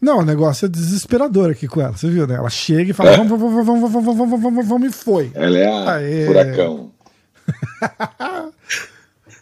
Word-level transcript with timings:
Não, 0.00 0.18
o 0.18 0.24
negócio 0.24 0.66
é 0.66 0.68
desesperador 0.68 1.50
aqui 1.50 1.66
com 1.66 1.80
ela, 1.80 1.92
você 1.92 2.08
viu, 2.08 2.26
né? 2.26 2.36
Ela 2.36 2.48
chega 2.50 2.90
e 2.90 2.94
fala, 2.94 3.16
vamos, 3.16 3.40
vamos, 3.40 3.66
vamos, 3.66 3.80
vamos, 3.92 4.04
vamos, 4.04 4.16
vamos, 4.16 4.42
vamos, 4.42 4.66
vamos, 4.68 4.88
e 4.88 4.92
foi. 4.92 5.32
Ela 5.34 5.58
é 5.58 5.66
a 5.66 5.92
Aê. 5.94 6.26
furacão. 6.26 6.92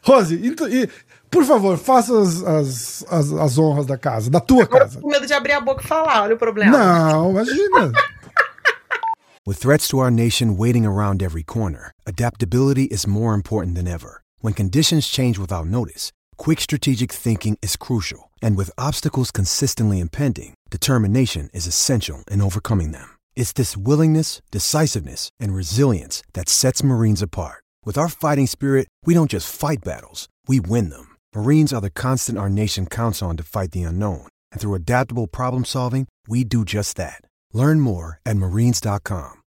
Rose, 0.02 0.40
então, 0.46 0.68
e, 0.68 0.88
por 1.30 1.44
favor, 1.44 1.76
faça 1.76 2.18
as, 2.20 2.42
as, 2.42 3.04
as, 3.10 3.32
as 3.32 3.58
honras 3.58 3.86
da 3.86 3.98
casa, 3.98 4.30
da 4.30 4.40
tua 4.40 4.62
Agora 4.62 4.84
eu 4.84 4.88
casa. 4.88 4.96
tô 5.00 5.02
com 5.02 5.10
medo 5.10 5.26
de 5.26 5.32
abrir 5.34 5.52
a 5.52 5.60
boca 5.60 5.82
e 5.84 5.86
falar, 5.86 6.22
olha 6.22 6.34
o 6.34 6.38
problema. 6.38 6.76
Não, 6.78 7.30
imagina. 7.32 7.92
With 9.46 9.58
threats 9.58 9.86
to 9.88 9.98
our 9.98 10.10
nation 10.10 10.56
waiting 10.56 10.84
around 10.86 11.22
every 11.22 11.44
corner, 11.44 11.92
adaptability 12.06 12.88
is 12.90 13.06
more 13.06 13.34
important 13.34 13.76
than 13.76 13.86
ever. 13.86 14.22
When 14.40 14.54
conditions 14.54 15.06
change 15.06 15.38
without 15.38 15.66
notice, 15.66 16.10
quick 16.36 16.60
strategic 16.60 17.12
thinking 17.12 17.56
is 17.62 17.76
crucial. 17.76 18.25
And 18.42 18.56
with 18.56 18.70
obstacles 18.76 19.30
consistently 19.30 20.00
impending, 20.00 20.54
determination 20.70 21.48
is 21.54 21.68
essential 21.68 22.24
in 22.28 22.40
overcoming 22.40 22.90
them. 22.90 23.08
It's 23.36 23.52
this 23.52 23.76
willingness, 23.76 24.42
decisiveness, 24.50 25.28
and 25.38 25.54
resilience 25.54 26.24
that 26.32 26.48
sets 26.48 26.82
Marines 26.82 27.22
apart. 27.22 27.62
With 27.84 27.96
our 27.96 28.08
fighting 28.08 28.48
spirit, 28.48 28.88
we 29.04 29.14
don't 29.14 29.30
just 29.30 29.54
fight 29.54 29.84
battles, 29.84 30.28
we 30.48 30.58
win 30.58 30.90
them. 30.90 31.16
Marines 31.36 31.72
are 31.72 31.80
the 31.80 31.90
constant 31.90 32.36
our 32.38 32.48
nation 32.48 32.86
counts 32.86 33.22
on 33.22 33.36
to 33.36 33.44
fight 33.44 33.70
the 33.70 33.84
unknown. 33.84 34.26
And 34.50 34.60
through 34.60 34.74
adaptable 34.74 35.28
problem 35.28 35.64
solving, 35.64 36.08
we 36.26 36.42
do 36.42 36.64
just 36.64 36.96
that. 36.96 37.20
Learn 37.52 37.78
more 37.78 38.18
at 38.26 38.36
marines.com. 38.36 39.42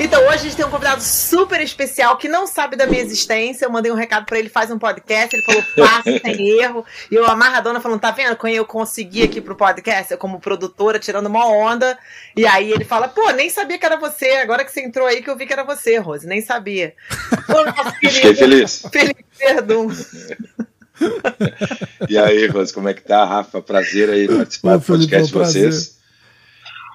Então 0.00 0.20
hoje 0.26 0.34
a 0.34 0.38
gente 0.38 0.56
tem 0.56 0.66
um 0.66 0.70
convidado 0.70 1.00
super 1.00 1.60
especial 1.60 2.16
que 2.16 2.28
não 2.28 2.46
sabe 2.46 2.76
da 2.76 2.86
minha 2.86 3.00
existência. 3.00 3.64
Eu 3.64 3.70
mandei 3.70 3.90
um 3.90 3.94
recado 3.94 4.26
pra 4.26 4.38
ele, 4.38 4.48
faz 4.48 4.70
um 4.70 4.78
podcast. 4.78 5.34
Ele 5.34 5.44
falou, 5.44 5.62
faça, 5.62 6.18
sem 6.18 6.50
erro. 6.60 6.84
E 7.10 7.14
eu 7.14 7.24
amarradona 7.26 7.80
falando, 7.80 8.00
tá 8.00 8.10
vendo? 8.10 8.36
Quando 8.36 8.54
eu 8.54 8.64
consegui 8.64 9.22
aqui 9.22 9.40
pro 9.40 9.54
podcast, 9.54 10.12
eu 10.12 10.18
como 10.18 10.40
produtora, 10.40 10.98
tirando 10.98 11.26
uma 11.26 11.46
onda. 11.46 11.96
E 12.36 12.44
aí 12.44 12.72
ele 12.72 12.84
fala, 12.84 13.08
pô, 13.08 13.30
nem 13.30 13.48
sabia 13.48 13.78
que 13.78 13.86
era 13.86 13.96
você. 13.96 14.28
Agora 14.32 14.64
que 14.64 14.72
você 14.72 14.80
entrou 14.80 15.06
aí 15.06 15.22
que 15.22 15.30
eu 15.30 15.36
vi 15.36 15.46
que 15.46 15.52
era 15.52 15.64
você, 15.64 15.98
Rose. 15.98 16.26
Nem 16.26 16.40
sabia. 16.40 16.94
Pô, 17.46 17.64
nosso 17.64 17.94
Fiquei 18.00 18.34
feliz. 18.34 18.82
Felipe 18.90 19.24
Verdun. 19.38 19.88
E 22.08 22.16
aí, 22.16 22.46
Rose, 22.46 22.72
como 22.72 22.88
é 22.88 22.94
que 22.94 23.02
tá, 23.02 23.22
Rafa? 23.22 23.60
Prazer 23.60 24.08
aí 24.08 24.26
participar 24.26 24.76
Ô, 24.76 24.78
do 24.78 24.84
podcast 24.84 25.26
de 25.26 25.32
Felipão, 25.32 25.40
prazer. 25.42 25.95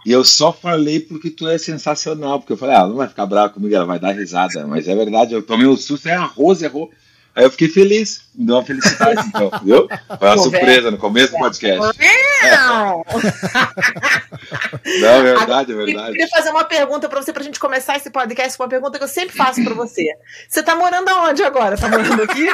E 0.06 0.12
eu 0.12 0.24
só 0.24 0.52
falei 0.52 1.00
porque 1.00 1.30
tu 1.30 1.48
é 1.48 1.58
sensacional, 1.58 2.40
porque 2.40 2.54
eu 2.54 2.58
falei, 2.58 2.76
ah, 2.76 2.80
ela 2.80 2.90
não 2.90 2.96
vai 2.96 3.08
ficar 3.08 3.26
brava 3.26 3.50
comigo, 3.50 3.76
ela 3.76 3.86
vai 3.86 4.00
dar 4.00 4.12
risada. 4.14 4.66
Mas 4.66 4.88
é 4.88 4.96
verdade, 4.96 5.34
eu 5.34 5.44
tomei 5.44 5.68
um 5.68 5.78
susto, 5.78 6.08
é 6.08 6.14
a 6.14 6.24
Rose 6.24 6.66
errou. 6.66 6.90
Aí 7.34 7.46
eu 7.46 7.52
fiquei 7.52 7.70
feliz, 7.70 8.24
me 8.36 8.46
deu 8.46 8.56
uma 8.56 8.66
felicidade, 8.66 9.26
então, 9.26 9.50
viu? 9.64 9.88
Foi 9.88 10.28
uma 10.28 10.36
Pô, 10.36 10.44
surpresa 10.44 10.92
no 10.92 10.98
começo 10.98 11.32
do 11.32 11.38
podcast. 11.38 11.80
Não! 11.80 13.06
Não, 15.00 15.08
é 15.08 15.24
verdade, 15.24 15.72
é 15.72 15.76
Eu 15.76 15.86
verdade. 15.86 16.12
queria 16.12 16.28
fazer 16.28 16.50
uma 16.50 16.66
pergunta 16.66 17.08
pra 17.08 17.22
você, 17.22 17.32
pra 17.32 17.44
gente 17.44 17.60
começar 17.60 17.96
esse 17.96 18.10
podcast, 18.10 18.60
uma 18.60 18.68
pergunta 18.68 18.98
que 18.98 19.04
eu 19.04 19.08
sempre 19.08 19.36
faço 19.36 19.64
pra 19.64 19.74
você. 19.74 20.04
Você 20.50 20.62
tá 20.62 20.76
morando 20.76 21.08
aonde 21.08 21.42
agora? 21.44 21.78
Tá 21.78 21.88
morando 21.88 22.22
aqui? 22.24 22.48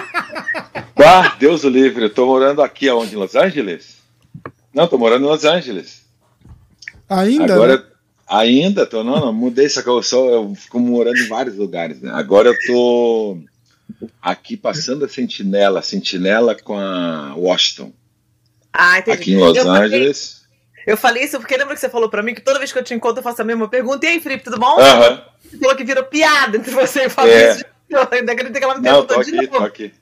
Ah, 1.04 1.36
Deus 1.40 1.64
o 1.64 1.70
livre, 1.70 2.04
eu 2.04 2.14
tô 2.14 2.28
morando 2.28 2.62
aqui 2.62 2.88
aonde? 2.88 3.16
Em 3.16 3.18
Los 3.18 3.36
Angeles? 3.36 3.96
Não, 4.74 4.88
tô 4.88 4.98
morando 4.98 5.26
em 5.26 5.30
Los 5.30 5.44
Angeles. 5.46 6.07
Ainda, 7.10 7.54
Agora, 7.54 7.78
né? 7.78 7.84
ainda 8.28 8.86
tô, 8.86 9.04
não, 9.04 9.20
não, 9.20 9.34
mudei, 9.34 9.70
só 9.70 9.82
que 9.82 9.90
eu 9.90 10.02
sou, 10.04 10.30
eu 10.30 10.56
fico 10.56 10.80
morando 10.80 11.18
em 11.18 11.28
vários 11.28 11.56
lugares, 11.56 12.02
né? 12.02 12.12
Agora 12.14 12.50
eu 12.50 12.56
tô 12.68 13.38
aqui 14.22 14.58
passando 14.58 15.06
a 15.06 15.10
sentinela, 15.10 15.82
sentinela 15.82 16.54
com 16.54 16.78
a 16.78 17.34
Washington, 17.36 17.94
Ah, 18.74 19.00
entendi. 19.00 19.18
aqui 19.18 19.32
em 19.34 19.38
Los 19.38 19.58
eu 19.58 19.64
falei- 19.64 19.86
Angeles. 20.00 20.42
eu 20.86 20.98
falei 20.98 21.24
isso 21.24 21.40
porque 21.40 21.56
lembra 21.56 21.74
que 21.76 21.80
você 21.80 21.90
falou 21.90 22.10
pra 22.10 22.22
mim 22.22 22.34
que 22.36 22.42
toda 22.42 22.60
vez 22.60 22.72
que 22.74 22.78
eu 22.80 22.84
te 22.84 22.94
encontro 22.94 23.20
eu 23.20 23.24
faço 23.24 23.42
a 23.42 23.46
mesma 23.46 23.68
pergunta. 23.70 24.06
E 24.06 24.10
aí, 24.10 24.20
Felipe, 24.20 24.44
tudo 24.44 24.60
bom? 24.60 24.78
Aham. 24.80 25.24
Você 25.50 25.58
falou 25.58 25.76
que 25.78 25.84
virou 25.86 26.04
piada 26.04 26.58
entre 26.58 26.72
você 26.72 27.00
e 27.00 27.04
o 27.04 27.06
É. 27.06 27.10
Fabrício. 27.10 27.66
Eu 27.90 28.06
ainda 28.12 28.34
acredito 28.34 28.58
que 28.58 28.64
ela 28.64 28.76
me 28.78 28.82
Não, 28.82 29.06
tô 29.06 29.16
perguntou 29.16 29.32
de 29.32 29.38
aqui, 29.40 29.48
tô 29.48 29.54
novo. 29.54 29.66
aqui. 29.66 29.94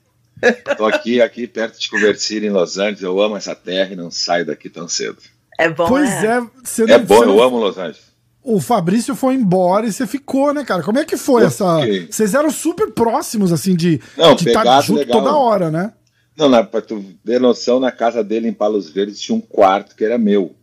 Tô 0.76 0.84
aqui, 0.86 1.22
aqui 1.22 1.46
perto 1.46 1.78
de 1.78 1.88
Cuversir, 1.88 2.42
em 2.44 2.50
Los 2.50 2.76
Angeles. 2.78 3.00
Eu 3.02 3.18
amo 3.20 3.36
essa 3.36 3.54
terra 3.54 3.92
e 3.92 3.96
não 3.96 4.10
saio 4.10 4.44
daqui 4.44 4.68
tão 4.68 4.88
cedo. 4.88 5.16
É 5.58 5.68
bom, 5.68 5.86
Pois 5.88 6.08
né? 6.10 6.26
é, 6.38 6.40
você 6.64 6.82
É 6.84 6.98
não- 6.98 7.04
bom, 7.04 7.16
você 7.18 7.22
eu 7.24 7.28
não- 7.28 7.42
amo 7.42 7.58
Los 7.58 7.78
Angeles. 7.78 8.06
O 8.42 8.60
Fabrício 8.60 9.14
foi 9.16 9.34
embora 9.34 9.86
e 9.86 9.92
você 9.92 10.06
ficou, 10.06 10.54
né, 10.54 10.64
cara? 10.64 10.82
Como 10.82 10.98
é 10.98 11.04
que 11.04 11.16
foi 11.16 11.42
Eu 11.42 11.46
essa. 11.48 11.80
fiquei. 11.80 12.06
Vocês 12.10 12.32
eram 12.34 12.50
super 12.50 12.92
próximos, 12.92 13.52
assim, 13.52 13.74
de 13.74 14.00
Não, 14.16 14.34
de 14.36 14.46
estar 14.48 14.60
pegado 14.60 14.86
junto 14.86 14.98
legal. 15.00 15.18
toda 15.20 15.34
hora, 15.36 15.70
né? 15.70 15.92
Não, 16.36 16.48
não, 16.48 16.64
pra 16.64 16.80
tu 16.80 17.02
ter 17.24 17.40
noção, 17.40 17.80
na 17.80 17.90
casa 17.90 18.22
dele 18.22 18.46
em 18.48 18.52
Palos 18.52 18.88
Verdes 18.90 19.18
tinha 19.20 19.34
um 19.36 19.40
quarto 19.40 19.96
que 19.96 20.04
era 20.04 20.16
meu. 20.18 20.54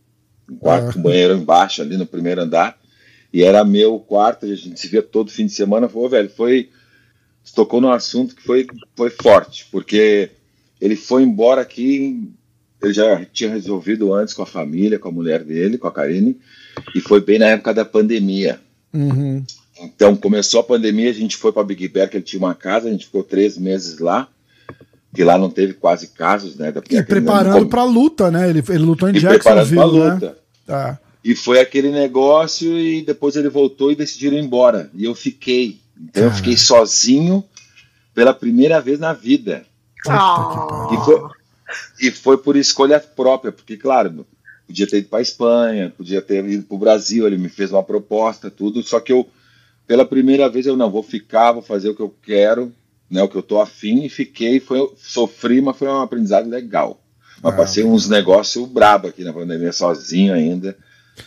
Um 0.50 0.56
quarto 0.56 0.90
Ah. 0.90 0.92
com 0.94 1.02
banheiro 1.02 1.34
embaixo, 1.34 1.82
ali 1.82 1.96
no 1.96 2.06
primeiro 2.06 2.40
andar. 2.42 2.78
E 3.32 3.42
era 3.42 3.64
meu 3.64 3.98
quarto, 3.98 4.46
a 4.46 4.54
gente 4.54 4.78
se 4.80 4.86
via 4.88 5.02
todo 5.02 5.30
fim 5.30 5.44
de 5.46 5.52
semana. 5.52 5.88
Falou, 5.88 6.08
velho, 6.08 6.30
foi. 6.30 6.70
Você 7.42 7.54
tocou 7.54 7.80
num 7.80 7.90
assunto 7.92 8.34
que 8.34 8.42
foi, 8.42 8.66
foi 8.96 9.10
forte, 9.10 9.66
porque 9.70 10.30
ele 10.80 10.96
foi 10.96 11.22
embora 11.22 11.60
aqui. 11.60 12.30
Ele 12.84 12.92
já 12.92 13.24
tinha 13.32 13.50
resolvido 13.50 14.12
antes 14.12 14.34
com 14.34 14.42
a 14.42 14.46
família, 14.46 14.98
com 14.98 15.08
a 15.08 15.12
mulher 15.12 15.42
dele, 15.42 15.78
com 15.78 15.86
a 15.86 15.92
Karine, 15.92 16.38
e 16.94 17.00
foi 17.00 17.20
bem 17.20 17.38
na 17.38 17.46
época 17.46 17.72
da 17.72 17.84
pandemia. 17.84 18.60
Uhum. 18.92 19.44
Então 19.82 20.14
começou 20.14 20.60
a 20.60 20.64
pandemia, 20.64 21.10
a 21.10 21.14
gente 21.14 21.36
foi 21.36 21.52
para 21.52 21.64
Big 21.64 21.88
Bear, 21.88 22.08
que 22.08 22.16
ele 22.16 22.24
tinha 22.24 22.40
uma 22.40 22.54
casa, 22.54 22.88
a 22.88 22.90
gente 22.92 23.06
ficou 23.06 23.24
três 23.24 23.58
meses 23.58 23.98
lá, 23.98 24.28
que 25.14 25.24
lá 25.24 25.38
não 25.38 25.50
teve 25.50 25.74
quase 25.74 26.08
casos, 26.08 26.56
né? 26.56 26.72
E 26.90 27.02
preparando 27.02 27.60
não- 27.60 27.68
pra 27.68 27.84
luta, 27.84 28.30
né? 28.30 28.48
Ele, 28.48 28.62
ele 28.68 28.78
lutou 28.84 29.08
em 29.08 29.16
e 29.16 29.20
preparando 29.20 29.68
Jacksonville, 29.68 29.98
né? 30.04 30.14
luta. 30.14 30.38
Tá. 30.66 30.98
E 31.24 31.34
foi 31.34 31.58
aquele 31.58 31.90
negócio 31.90 32.78
e 32.78 33.02
depois 33.02 33.34
ele 33.36 33.48
voltou 33.48 33.90
e 33.90 33.96
decidiram 33.96 34.36
ir 34.36 34.42
embora. 34.42 34.90
E 34.94 35.04
eu 35.04 35.14
fiquei. 35.14 35.80
Então 35.98 36.24
eu 36.24 36.30
fiquei 36.30 36.56
sozinho 36.56 37.42
pela 38.14 38.34
primeira 38.34 38.80
vez 38.80 38.98
na 38.98 39.12
vida. 39.12 39.64
Ah. 40.06 40.88
E 40.92 41.04
foi, 41.04 41.20
e 42.00 42.10
foi 42.10 42.36
por 42.38 42.56
escolha 42.56 43.00
própria, 43.00 43.52
porque, 43.52 43.76
claro, 43.76 44.26
podia 44.66 44.86
ter 44.86 44.98
ido 44.98 45.08
para 45.08 45.20
Espanha, 45.22 45.92
podia 45.96 46.20
ter 46.22 46.44
ido 46.46 46.64
para 46.64 46.74
o 46.74 46.78
Brasil, 46.78 47.26
ele 47.26 47.38
me 47.38 47.48
fez 47.48 47.70
uma 47.72 47.82
proposta, 47.82 48.50
tudo, 48.50 48.82
só 48.82 49.00
que 49.00 49.12
eu, 49.12 49.28
pela 49.86 50.04
primeira 50.04 50.48
vez, 50.48 50.66
eu 50.66 50.76
não 50.76 50.90
vou 50.90 51.02
ficar, 51.02 51.52
vou 51.52 51.62
fazer 51.62 51.90
o 51.90 51.94
que 51.94 52.02
eu 52.02 52.14
quero, 52.22 52.72
né, 53.10 53.22
o 53.22 53.28
que 53.28 53.36
eu 53.36 53.42
tô 53.42 53.60
afim, 53.60 54.04
e 54.04 54.08
fiquei, 54.08 54.60
foi, 54.60 54.90
sofri, 54.96 55.60
mas 55.60 55.76
foi 55.76 55.88
um 55.88 56.00
aprendizado 56.00 56.48
legal. 56.48 57.00
Mas 57.42 57.52
Ah. 57.52 57.56
passei 57.56 57.84
uns 57.84 58.08
negócios 58.08 58.66
brabo 58.68 59.08
aqui 59.08 59.22
na 59.24 59.32
pandemia, 59.32 59.72
sozinho 59.72 60.32
ainda. 60.32 60.76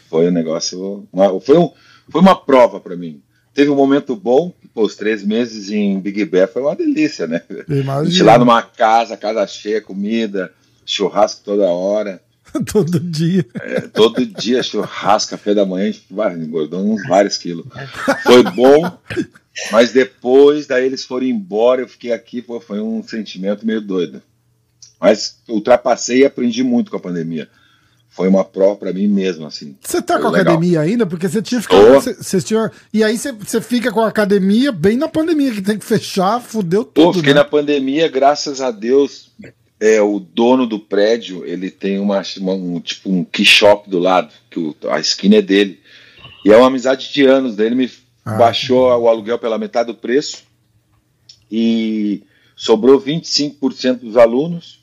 Foi 0.10 0.28
um 0.28 0.32
negócio. 0.32 1.08
uma- 1.14 1.40
foi, 1.40 1.58
um, 1.58 1.72
foi 2.10 2.22
uma 2.22 2.36
prova 2.36 2.80
para 2.80 2.96
mim. 2.96 3.22
Teve 3.58 3.72
um 3.72 3.76
momento 3.76 4.16
bom, 4.16 4.54
pô, 4.72 4.84
os 4.84 4.96
três 4.96 5.24
meses 5.24 5.72
em 5.72 6.00
Big 6.00 6.24
Bear 6.26 6.48
foi 6.48 6.62
uma 6.62 6.76
delícia, 6.76 7.26
né? 7.26 7.42
Eu 7.68 7.92
A 7.92 8.04
gente 8.06 8.22
lá 8.22 8.38
numa 8.38 8.62
casa, 8.62 9.18
casa 9.18 9.48
cheia, 9.48 9.82
comida, 9.82 10.54
churrasco 10.86 11.42
toda 11.44 11.64
hora. 11.64 12.22
Todo 12.72 13.00
dia. 13.00 13.44
É, 13.56 13.82
todo 13.82 14.24
dia 14.28 14.62
churrasco, 14.62 15.32
café 15.32 15.56
da 15.56 15.66
manhã, 15.66 15.90
a 15.90 15.92
gente 15.92 16.46
engordou 16.46 16.82
uns 16.82 17.02
vários 17.08 17.36
quilos. 17.36 17.66
Foi 18.22 18.44
bom, 18.44 18.96
mas 19.72 19.92
depois 19.92 20.68
daí 20.68 20.86
eles 20.86 21.04
foram 21.04 21.26
embora, 21.26 21.82
eu 21.82 21.88
fiquei 21.88 22.14
aqui, 22.14 22.44
pô, 22.44 22.60
foi 22.62 22.80
um 22.80 23.02
sentimento 23.02 23.66
meio 23.66 23.82
doido. 23.82 24.22
Mas 25.02 25.40
ultrapassei 25.50 26.20
e 26.20 26.26
aprendi 26.26 26.64
muito 26.64 26.92
com 26.92 26.98
a 26.98 27.02
pandemia. 27.02 27.50
Foi 28.10 28.28
uma 28.28 28.44
prova 28.44 28.76
para 28.78 28.92
mim 28.94 29.08
mesmo, 29.08 29.46
assim. 29.46 29.76
Você 29.82 30.02
tá 30.02 30.14
Foi 30.16 30.24
com 30.24 30.28
a 30.36 30.42
academia 30.42 30.82
ainda? 30.82 31.06
Porque 31.06 31.28
você 31.30 31.40
tinha 31.42 31.62
ficado. 31.62 31.94
Você, 31.94 32.14
você 32.16 32.42
tinha, 32.42 32.72
e 32.92 33.04
aí 33.04 33.16
você, 33.18 33.62
fica 33.62 33.92
com 33.92 34.02
a 34.02 34.08
academia 34.08 34.72
bem 34.72 34.98
na 34.98 35.08
pandemia, 35.08 35.52
que 35.54 35.62
tem 35.62 35.78
que 35.78 35.86
fechar, 35.86 36.42
fudeu 36.42 36.84
Pô, 36.84 37.04
tudo. 37.06 37.20
fiquei 37.20 37.34
né? 37.34 37.42
na 37.42 37.46
pandemia, 37.46 38.08
graças 38.08 38.60
a 38.60 38.72
Deus, 38.72 39.30
é, 39.80 40.02
o 40.02 40.20
dono 40.20 40.66
do 40.66 40.80
prédio, 40.80 41.46
ele 41.46 41.70
tem 41.70 42.00
uma, 42.00 42.24
uma- 42.38 42.54
um 42.54 42.80
tipo 42.80 43.12
um 43.12 43.24
key 43.24 43.46
shop 43.46 43.88
do 43.88 44.00
lado, 44.00 44.34
que 44.50 44.60
o- 44.60 44.76
a 44.90 45.00
esquina 45.00 45.36
é 45.36 45.42
dele. 45.44 45.80
E 46.44 46.52
é 46.52 46.58
uma 46.58 46.68
amizade 46.68 47.14
de 47.14 47.24
anos 47.24 47.56
dele, 47.56 47.76
me 47.76 47.92
Ah, 48.26 48.36
baixou 48.38 48.90
o 49.00 49.08
aluguel 49.08 49.38
pela 49.38 49.60
metade 49.60 49.88
do 49.88 49.96
preço 49.96 50.44
e 51.52 52.24
sobrou 52.56 53.00
25% 53.00 54.00
dos 54.00 54.18
alunos. 54.18 54.80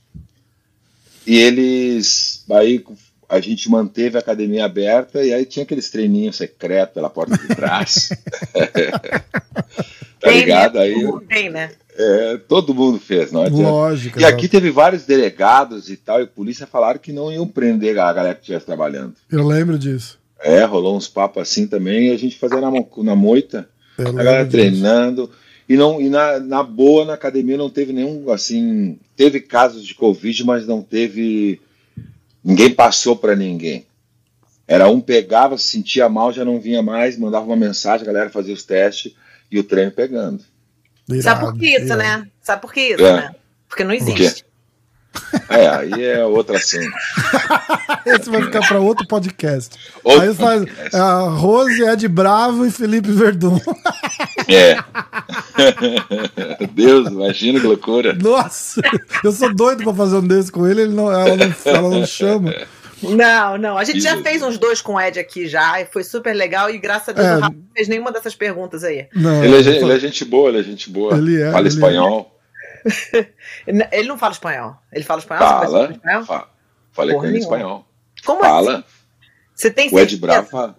E 1.27 1.37
eles 1.39 2.45
aí 2.51 2.85
a 3.29 3.41
gente 3.41 3.71
manteve 3.71 4.17
a 4.17 4.21
academia 4.21 4.65
aberta 4.65 5.23
e 5.25 5.33
aí 5.33 5.45
tinha 5.45 5.65
aqueles 5.65 5.91
treininhos 5.91 6.37
secretos 6.37 6.95
pela 6.95 7.11
porta 7.11 7.37
de 7.37 7.49
trás. 7.55 8.11
tá 8.53 10.29
Tem, 10.29 10.41
ligado? 10.41 10.75
né? 10.75 10.81
Aí 10.83 10.95
Tem, 11.29 11.51
né? 11.51 11.71
é, 11.97 12.39
todo 12.49 12.75
mundo 12.75 12.99
fez, 12.99 13.31
não 13.33 13.43
adianta. 13.43 13.63
Lógico. 13.71 14.21
E 14.21 14.25
aqui 14.25 14.49
teve 14.49 14.71
vários 14.71 15.05
delegados 15.05 15.91
e 15.91 15.97
tal, 15.97 16.21
e 16.23 16.27
polícia 16.27 16.67
falaram 16.67 16.99
que 16.99 17.13
não 17.13 17.33
iam 17.33 17.47
prender 17.47 17.99
a 17.99 18.13
galera 18.13 18.35
que 18.35 18.41
estivesse 18.41 18.67
trabalhando. 18.67 19.15
Eu 19.31 19.47
lembro 19.47 19.79
disso. 19.79 20.19
É, 20.41 20.63
rolou 20.65 20.97
uns 20.97 21.09
papos 21.09 21.43
assim 21.43 21.67
também, 21.67 22.09
e 22.09 22.11
a 22.13 22.19
gente 22.19 22.39
fazia 22.39 22.61
na, 22.61 22.71
na 22.71 23.17
moita, 23.17 23.69
Eu 23.97 24.09
a 24.09 24.13
galera 24.13 24.45
disso. 24.45 24.51
treinando. 24.57 25.31
E, 25.67 25.77
não, 25.77 26.01
e 26.01 26.11
na, 26.11 26.39
na 26.39 26.63
boa, 26.63 27.07
na 27.07 27.15
academia, 27.15 27.57
não 27.57 27.71
teve 27.71 27.93
nenhum, 27.93 28.31
assim, 28.31 28.99
teve 29.17 29.41
casos 29.41 29.85
de 29.87 29.95
Covid, 29.95 30.45
mas 30.45 30.67
não 30.67 30.83
teve. 30.83 31.61
Ninguém 32.45 32.75
passou 32.75 33.17
para 33.17 33.35
ninguém. 33.35 33.87
Era 34.67 34.89
um 34.89 35.01
pegava, 35.01 35.57
se 35.59 35.65
sentia 35.69 36.09
mal, 36.09 36.33
já 36.33 36.45
não 36.45 36.61
vinha 36.61 36.83
mais, 36.83 37.17
mandava 37.19 37.45
uma 37.47 37.57
mensagem, 37.57 38.03
a 38.03 38.13
galera 38.13 38.31
fazia 38.31 38.53
os 38.55 38.63
testes 38.63 39.15
e 39.51 39.59
o 39.59 39.65
treino 39.65 39.91
pegando. 39.91 40.43
Sabe 41.23 41.41
por 41.41 41.49
Irado, 41.49 41.59
que 41.59 41.67
isso, 41.69 41.85
irado. 41.87 42.03
né? 42.03 42.29
Sabe 42.41 42.63
por 42.63 42.73
que 42.73 42.81
isso, 42.81 43.05
É. 43.05 43.13
né? 43.17 43.35
Porque 43.69 43.85
não 43.85 43.93
existe. 43.93 44.45
É, 45.49 45.69
aí 45.69 46.05
é 46.05 46.25
outra 46.25 46.57
assunto. 46.57 46.93
Esse 48.07 48.31
vai 48.31 48.43
ficar 48.43 48.67
para 48.67 48.79
outro 48.81 49.07
podcast. 49.07 49.77
Outro 50.03 50.23
Aí 50.23 50.35
faz 50.35 50.65
podcast. 50.65 50.97
a 50.97 51.21
Rose, 51.29 51.83
Ed 51.83 52.09
Bravo 52.09 52.67
e 52.67 52.71
Felipe 52.71 53.11
Verdun. 53.11 53.59
É. 54.49 54.77
Deus, 56.73 57.09
imagina 57.09 57.61
que 57.61 57.67
loucura. 57.67 58.13
Nossa, 58.15 58.81
eu 59.23 59.33
sou 59.33 59.55
doido 59.55 59.83
pra 59.85 59.95
fazer 59.95 60.17
um 60.17 60.27
desse 60.27 60.51
com 60.51 60.67
ele, 60.67 60.83
ele 60.83 60.95
não, 60.95 61.11
ela, 61.13 61.37
não, 61.37 61.55
ela 61.65 61.91
não 61.91 62.07
chama. 62.07 62.55
Não, 63.03 63.59
não. 63.59 63.77
A 63.79 63.85
gente 63.85 64.01
já 64.01 64.17
fez 64.23 64.43
uns 64.43 64.57
dois 64.59 64.81
com 64.81 64.95
o 64.95 65.01
Ed 65.01 65.19
aqui 65.19 65.47
já, 65.47 65.81
e 65.81 65.87
foi 65.87 66.03
super 66.03 66.35
legal, 66.35 66.71
e 66.71 66.79
graças 66.79 67.09
a 67.09 67.13
Deus 67.13 67.27
É. 67.27 67.37
o 67.37 67.41
Rafa 67.41 67.55
não 67.55 67.65
fez 67.75 67.89
nenhuma 67.89 68.11
dessas 68.13 68.35
perguntas 68.35 68.83
aí. 68.85 69.07
Não, 69.15 69.45
Ele 69.45 69.57
é, 69.57 69.59
ele 69.59 69.93
é 69.93 69.99
gente 69.99 70.25
boa, 70.25 70.49
ele 70.49 70.61
é 70.61 70.63
gente 70.63 70.91
boa. 70.91 71.17
Ele 71.17 71.41
é, 71.41 71.51
Fala 71.51 71.67
ele 71.67 71.77
é. 71.77 72.27
Ele 73.93 74.09
não 74.09 74.19
fala 74.19 74.33
espanhol. 74.33 74.77
Ele 74.93 75.05
fala 75.05 75.21
espanhol? 75.21 75.47
Fala. 75.49 75.91
espanhol? 75.93 76.25
Fa- 76.25 76.49
Falei 76.93 77.15
Porra 77.15 77.23
com 77.27 77.29
ele 77.29 77.39
em 77.39 77.41
nenhuma. 77.41 77.57
espanhol. 77.57 77.87
Como 78.25 78.41
assim? 78.45 78.51
Fala. 78.53 78.85
Você 79.55 79.71
tem 79.71 79.89
O 79.93 79.99
Ed 79.99 80.21
fala. 80.51 80.77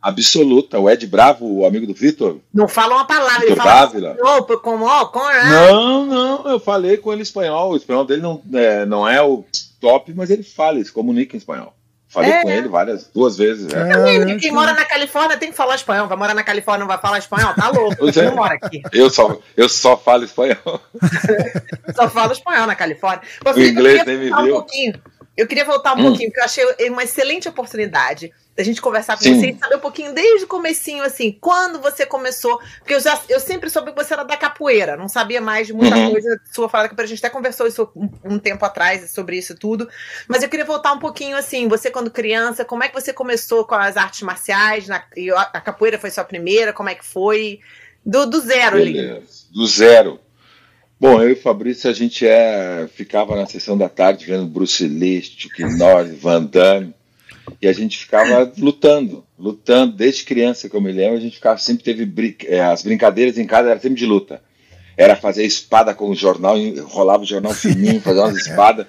Absoluta. 0.00 0.78
O 0.78 0.88
Ed 0.88 1.06
Bravo, 1.06 1.44
o 1.46 1.66
amigo 1.66 1.86
do 1.86 1.92
Vitor. 1.92 2.38
Não 2.54 2.68
fala 2.68 2.94
uma 2.94 3.04
palavra, 3.06 3.44
ele 3.44 3.54
Vitor 3.54 3.64
Dávila. 3.64 4.16
"Opa, 4.20 4.56
como, 4.58 4.84
ó, 4.86 5.06
com, 5.06 5.18
ah". 5.20 5.44
Não, 5.44 6.06
não, 6.06 6.48
eu 6.48 6.60
falei 6.60 6.96
com 6.96 7.12
ele 7.12 7.22
espanhol. 7.22 7.72
O 7.72 7.76
espanhol 7.76 8.04
dele 8.04 8.22
não 8.22 8.40
é, 8.54 8.86
não 8.86 9.06
é 9.08 9.20
o 9.22 9.44
top, 9.80 10.12
mas 10.14 10.30
ele 10.30 10.42
fala, 10.42 10.76
ele 10.76 10.84
se 10.84 10.92
comunica 10.92 11.36
em 11.36 11.38
espanhol. 11.38 11.74
Falei 12.08 12.30
É. 12.30 12.42
com 12.42 12.50
ele 12.50 12.68
várias, 12.68 13.06
duas 13.14 13.36
vezes. 13.36 13.70
É. 13.72 14.32
É, 14.32 14.36
Quem 14.36 14.50
mora 14.50 14.72
na 14.72 14.84
Califórnia 14.84 15.36
tem 15.36 15.50
que 15.50 15.56
falar 15.56 15.74
espanhol. 15.74 16.08
Vai 16.08 16.16
morar 16.16 16.32
na 16.34 16.42
Califórnia 16.42 16.80
não 16.80 16.88
vai 16.88 16.96
falar 16.98 17.18
espanhol? 17.18 17.52
Tá 17.54 17.68
louco. 17.68 17.96
Você 18.06 18.20
é. 18.20 18.24
não 18.24 18.34
mora 18.36 18.54
aqui. 18.54 18.80
Eu, 18.92 19.10
só, 19.10 19.38
eu 19.54 19.68
só 19.68 19.94
falo 19.96 20.24
espanhol. 20.24 20.56
Só 21.94 22.08
fala 22.08 22.32
espanhol 22.32 22.66
na 22.66 22.74
Califórnia. 22.74 23.22
Ô, 23.44 23.50
O 23.50 23.60
inglês 23.60 24.00
eu 24.00 24.06
nem 24.06 24.18
me 24.18 24.28
voltar 24.28 24.42
um 24.42 24.44
viu. 24.46 24.54
pouquinho. 24.54 24.94
Eu 25.38 25.46
queria 25.46 25.64
voltar 25.64 25.94
um 25.94 26.00
Hum. 26.00 26.02
pouquinho, 26.02 26.28
porque 26.30 26.40
eu 26.40 26.44
achei 26.44 26.64
uma 26.90 27.04
excelente 27.04 27.48
oportunidade 27.48 28.32
da 28.56 28.64
gente 28.64 28.80
conversar 28.82 29.16
com 29.16 29.22
Sim. 29.22 29.34
você 29.38 29.50
e 29.50 29.56
saber 29.56 29.76
um 29.76 29.80
pouquinho 29.80 30.12
desde 30.12 30.44
o 30.44 30.48
comecinho, 30.48 31.04
assim, 31.04 31.30
quando 31.40 31.80
você 31.80 32.04
começou. 32.04 32.58
Porque 32.80 32.94
eu, 32.94 32.98
já, 33.00 33.16
eu 33.28 33.38
sempre 33.38 33.70
soube 33.70 33.92
que 33.92 34.02
você 34.04 34.14
era 34.14 34.24
da 34.24 34.36
capoeira, 34.36 34.96
não 34.96 35.08
sabia 35.08 35.40
mais 35.40 35.68
de 35.68 35.72
muita 35.72 35.96
Uhum. 35.96 36.10
coisa 36.10 36.40
sua 36.52 36.68
fala 36.68 36.82
da 36.84 36.88
capoeira. 36.88 37.06
A 37.06 37.14
gente 37.14 37.24
até 37.24 37.30
conversou 37.32 37.68
isso 37.68 37.88
um, 37.94 38.10
um 38.34 38.38
tempo 38.40 38.64
atrás 38.64 39.08
sobre 39.12 39.38
isso 39.38 39.54
tudo. 39.54 39.88
Mas 40.26 40.42
eu 40.42 40.48
queria 40.48 40.64
voltar 40.64 40.92
um 40.92 40.98
pouquinho, 40.98 41.36
assim, 41.36 41.68
você 41.68 41.88
quando 41.88 42.10
criança, 42.10 42.64
como 42.64 42.82
é 42.82 42.88
que 42.88 43.00
você 43.00 43.12
começou 43.12 43.64
com 43.64 43.76
as 43.76 43.96
artes 43.96 44.22
marciais? 44.22 44.88
Na, 44.88 45.04
e 45.16 45.30
a, 45.30 45.40
a 45.40 45.60
capoeira 45.60 46.00
foi 46.00 46.10
sua 46.10 46.24
primeira? 46.24 46.72
Como 46.72 46.88
é 46.88 46.96
que 46.96 47.04
foi? 47.04 47.60
Do, 48.04 48.26
do 48.26 48.40
zero 48.40 48.76
ali. 48.76 48.92
Beleza. 48.92 49.46
Do 49.54 49.66
zero. 49.68 50.20
Bom, 51.00 51.22
eu 51.22 51.30
e 51.30 51.32
o 51.32 51.40
Fabrício, 51.40 51.88
a 51.88 51.92
gente 51.92 52.26
é, 52.26 52.88
ficava 52.92 53.36
na 53.36 53.46
sessão 53.46 53.78
da 53.78 53.88
tarde 53.88 54.26
vendo 54.26 54.46
Bruce 54.46 54.86
Lee, 54.86 55.22
Chuck 55.22 55.62
Norris, 55.76 56.18
Van 56.20 56.42
Damme, 56.42 56.92
e 57.62 57.68
a 57.68 57.72
gente 57.72 57.96
ficava 57.98 58.50
lutando, 58.58 59.24
lutando, 59.38 59.92
desde 59.96 60.24
criança 60.24 60.68
que 60.68 60.74
eu 60.74 60.80
me 60.80 60.90
lembro, 60.92 61.16
a 61.16 61.20
gente 61.20 61.36
ficava, 61.36 61.56
sempre 61.58 61.84
teve, 61.84 62.04
brin- 62.04 62.34
é, 62.46 62.60
as 62.60 62.82
brincadeiras 62.82 63.38
em 63.38 63.46
casa 63.46 63.70
era 63.70 63.78
sempre 63.80 63.98
de 63.98 64.06
luta. 64.06 64.42
Era 64.96 65.14
fazer 65.14 65.44
espada 65.44 65.94
com 65.94 66.10
o 66.10 66.14
jornal, 66.16 66.58
enrolava 66.58 67.22
o 67.22 67.26
jornal 67.26 67.54
fininho, 67.54 68.00
fazia 68.00 68.22
umas 68.22 68.36
espadas, 68.36 68.84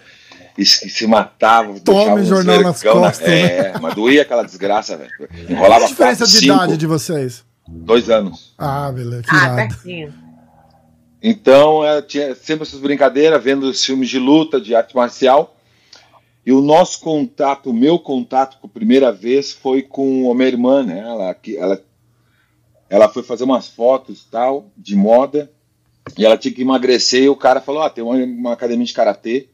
e 0.57 0.65
se, 0.65 0.89
se 0.89 1.05
matava, 1.05 1.79
Tome 1.79 2.25
jornal 2.25 2.61
nas 2.63 2.81
costas, 2.81 3.27
né? 3.27 3.41
É, 3.41 3.73
mas 3.79 3.93
doía 3.93 4.23
aquela 4.23 4.41
desgraça, 4.43 4.97
velho. 4.97 5.11
Qual 5.15 5.29
Enrolava 5.47 5.85
a 5.85 5.87
diferença 5.87 6.17
quatro, 6.25 6.33
de 6.33 6.39
cinco, 6.39 6.53
idade 6.55 6.77
de 6.77 6.87
vocês? 6.87 7.43
dois 7.67 8.09
anos. 8.09 8.55
Ah, 8.57 8.91
beleza, 8.91 9.21
que 9.21 9.29
Ah, 9.31 9.55
pertinho. 9.55 10.11
Então, 11.21 11.85
é, 11.85 12.01
tinha 12.01 12.33
sempre 12.33 12.63
essas 12.63 12.79
brincadeiras, 12.79 13.43
vendo 13.43 13.63
os 13.63 13.83
filmes 13.83 14.09
de 14.09 14.17
luta, 14.17 14.59
de 14.59 14.73
arte 14.73 14.95
marcial. 14.95 15.55
E 16.45 16.51
o 16.51 16.61
nosso 16.61 17.01
contato, 17.01 17.69
o 17.69 17.73
meu 17.73 17.99
contato 17.99 18.57
com 18.59 18.67
a 18.67 18.69
primeira 18.69 19.11
vez 19.11 19.51
foi 19.51 19.81
com 19.81 20.31
a 20.31 20.35
minha 20.35 20.47
irmã, 20.47 20.83
né? 20.83 20.99
Ela, 20.99 21.35
ela, 21.57 21.83
ela 22.89 23.09
foi 23.09 23.21
fazer 23.21 23.43
umas 23.43 23.67
fotos 23.67 24.25
tal, 24.31 24.71
de 24.77 24.95
moda, 24.95 25.51
e 26.17 26.25
ela 26.25 26.37
tinha 26.37 26.53
que 26.53 26.61
emagrecer, 26.61 27.23
e 27.23 27.29
o 27.29 27.35
cara 27.35 27.61
falou, 27.61 27.81
ah, 27.83 27.89
tem 27.89 28.03
uma, 28.03 28.15
uma 28.15 28.53
academia 28.53 28.85
de 28.85 28.93
karatê, 28.93 29.49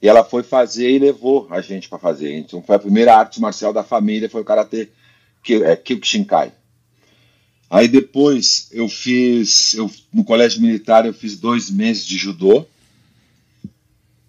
e 0.00 0.08
ela 0.08 0.24
foi 0.24 0.42
fazer 0.42 0.90
e 0.90 0.98
levou 0.98 1.46
a 1.50 1.60
gente 1.60 1.88
para 1.88 1.98
fazer. 1.98 2.34
Então, 2.36 2.62
foi 2.62 2.74
a 2.74 2.78
primeira 2.78 3.14
arte 3.14 3.40
marcial 3.40 3.72
da 3.72 3.84
família, 3.84 4.30
foi 4.30 4.40
o 4.40 4.44
karatê, 4.44 4.88
que 5.42 5.62
é 5.62 5.76
Kyokushinkai. 5.76 6.52
Aí 7.72 7.88
depois 7.88 8.68
eu 8.70 8.86
fiz, 8.86 9.72
eu, 9.72 9.90
no 10.12 10.22
colégio 10.24 10.60
militar 10.60 11.06
eu 11.06 11.14
fiz 11.14 11.38
dois 11.38 11.70
meses 11.70 12.04
de 12.04 12.18
judô. 12.18 12.66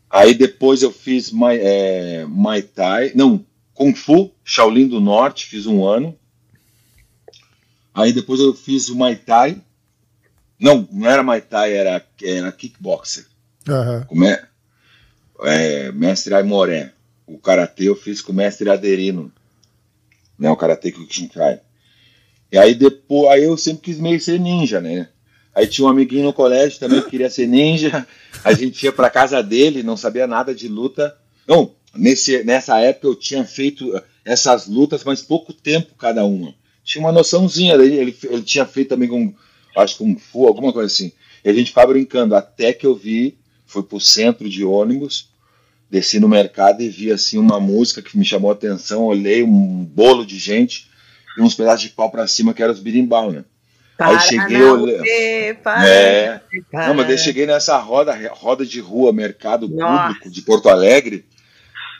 Aí 0.09 0.33
depois 0.33 0.81
eu 0.81 0.93
fiz 0.93 1.29
Mai, 1.29 1.59
é, 1.61 2.25
Thai, 2.73 3.11
não, 3.13 3.45
Kung 3.73 3.93
Fu, 3.93 4.31
Shaolin 4.45 4.87
do 4.87 5.01
Norte, 5.01 5.45
fiz 5.45 5.65
um 5.65 5.85
ano. 5.85 6.17
Aí 7.93 8.13
depois 8.13 8.39
eu 8.39 8.53
fiz 8.53 8.87
o 8.87 8.95
Muay 8.95 9.17
Thai. 9.17 9.61
Não, 10.57 10.87
não 10.89 11.09
era 11.09 11.21
Muay 11.21 11.41
Thai, 11.41 11.73
era, 11.73 12.01
era 12.23 12.49
kickboxer. 12.49 13.25
Aham. 13.67 14.05
Como 14.07 14.23
é? 14.23 14.47
É, 15.41 15.91
mestre 15.91 16.33
Aimoré. 16.33 16.93
O 17.27 17.37
karatê 17.37 17.89
eu 17.89 17.95
fiz 17.97 18.21
com 18.21 18.31
o 18.31 18.35
mestre 18.35 18.69
Aderino. 18.69 19.29
Né, 20.39 20.49
o 20.49 20.55
karatê 20.55 20.93
Kyokushinkai. 20.93 21.59
E 22.53 22.57
aí 22.59 22.75
depois, 22.75 23.31
aí 23.31 23.45
eu 23.45 23.57
sempre 23.57 23.81
quis 23.81 23.97
meio 23.97 24.21
ser 24.21 24.39
ninja, 24.39 24.79
né? 24.79 25.09
Aí 25.55 25.65
tinha 25.65 25.87
um 25.87 25.89
amiguinho 25.89 26.25
no 26.25 26.31
colégio 26.31 26.79
também 26.79 27.01
que 27.01 27.09
queria 27.09 27.27
ser 27.27 27.47
ninja. 27.47 28.05
A 28.45 28.53
gente 28.53 28.83
ia 28.83 28.91
pra 28.91 29.09
casa 29.09 29.41
dele, 29.41 29.81
não 29.81 29.97
sabia 29.97 30.27
nada 30.27 30.53
de 30.53 30.67
luta. 30.67 31.17
Não, 31.47 31.73
nesse, 31.95 32.43
nessa 32.43 32.79
época 32.79 33.07
eu 33.07 33.15
tinha 33.15 33.43
feito 33.43 33.99
essas 34.23 34.67
lutas, 34.67 35.03
mas 35.03 35.23
pouco 35.23 35.51
tempo 35.51 35.95
cada 35.95 36.23
uma. 36.25 36.53
Tinha 36.83 37.03
uma 37.03 37.11
noçãozinha, 37.11 37.75
daí 37.75 37.97
ele, 37.97 38.15
ele 38.23 38.43
tinha 38.43 38.67
feito 38.67 38.89
também 38.89 39.09
com, 39.09 39.33
acho 39.75 39.97
que 39.97 40.03
um 40.03 40.15
fu, 40.15 40.45
alguma 40.45 40.71
coisa 40.71 40.85
assim. 40.85 41.11
E 41.43 41.49
a 41.49 41.53
gente 41.53 41.69
ficava 41.69 41.91
brincando, 41.91 42.35
até 42.35 42.71
que 42.71 42.85
eu 42.85 42.93
vi, 42.93 43.35
fui 43.65 43.81
pro 43.81 43.99
centro 43.99 44.47
de 44.47 44.63
ônibus, 44.63 45.27
desci 45.89 46.19
no 46.19 46.29
mercado 46.29 46.83
e 46.83 46.89
vi 46.89 47.11
assim 47.11 47.39
uma 47.39 47.59
música 47.59 47.99
que 47.99 48.15
me 48.15 48.23
chamou 48.23 48.51
a 48.51 48.53
atenção, 48.53 49.05
olhei 49.05 49.41
um 49.41 49.83
bolo 49.83 50.23
de 50.23 50.37
gente 50.37 50.92
e 51.37 51.41
uns 51.41 51.55
pedaços 51.55 51.81
de 51.81 51.89
pau 51.89 52.09
pra 52.11 52.27
cima 52.27 52.53
que 52.53 52.61
eram 52.61 52.73
os 52.73 52.79
birimbau, 52.79 53.31
né? 53.31 53.43
Aí 53.99 54.19
cheguei, 54.21 54.57
não 54.57 54.81
olhei- 54.81 55.53
para 55.53 55.87
É, 55.87 56.41
ficar. 56.49 56.87
não, 56.87 56.95
mas 56.95 57.07
daí 57.07 57.17
cheguei 57.17 57.45
nessa 57.45 57.77
roda, 57.77 58.13
roda 58.33 58.65
de 58.65 58.79
rua, 58.79 59.13
mercado 59.13 59.69
Nossa. 59.69 60.07
público 60.07 60.29
de 60.31 60.41
Porto 60.41 60.67
Alegre, 60.67 61.25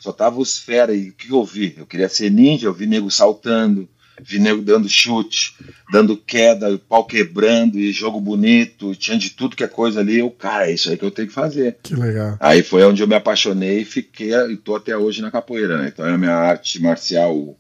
só 0.02 0.12
tava 0.12 0.40
os 0.40 0.58
fera, 0.58 0.94
e 0.94 1.10
o 1.10 1.14
que 1.14 1.30
eu 1.32 1.46
vi? 1.46 1.76
Eu 1.78 1.86
queria 1.86 2.10
ser 2.10 2.30
ninja, 2.30 2.68
eu 2.68 2.74
vi 2.74 2.88
nego 2.88 3.10
saltando, 3.10 3.88
vi 4.22 4.38
nego 4.40 4.62
dando 4.62 4.90
chute, 4.90 5.56
dando 5.92 6.18
queda, 6.18 6.78
pau 6.90 7.06
quebrando, 7.06 7.78
e 7.80 7.92
jogo 7.94 8.20
bonito, 8.20 8.94
tinha 8.96 9.18
de 9.18 9.30
tudo 9.30 9.56
que 9.56 9.64
é 9.64 9.68
coisa 9.68 10.00
ali, 10.02 10.20
eu, 10.20 10.30
cara, 10.32 10.68
é 10.70 10.74
isso 10.74 10.90
aí 10.90 10.98
que 10.98 11.06
eu 11.06 11.12
tenho 11.12 11.28
que 11.30 11.34
fazer. 11.34 11.78
Que 11.84 11.96
legal. 11.96 12.36
Aí 12.40 12.64
foi 12.64 12.84
onde 12.84 13.02
eu 13.02 13.08
me 13.08 13.16
apaixonei 13.16 13.82
e 13.82 13.86
fiquei, 13.86 14.34
e 14.52 14.58
tô 14.58 14.76
até 14.76 14.98
hoje 14.98 15.22
na 15.22 15.32
capoeira, 15.32 15.78
né? 15.78 15.90
Então 15.94 16.06
é 16.06 16.12
a 16.14 16.18
minha 16.18 16.36
arte 16.36 16.82
marcial, 16.82 17.56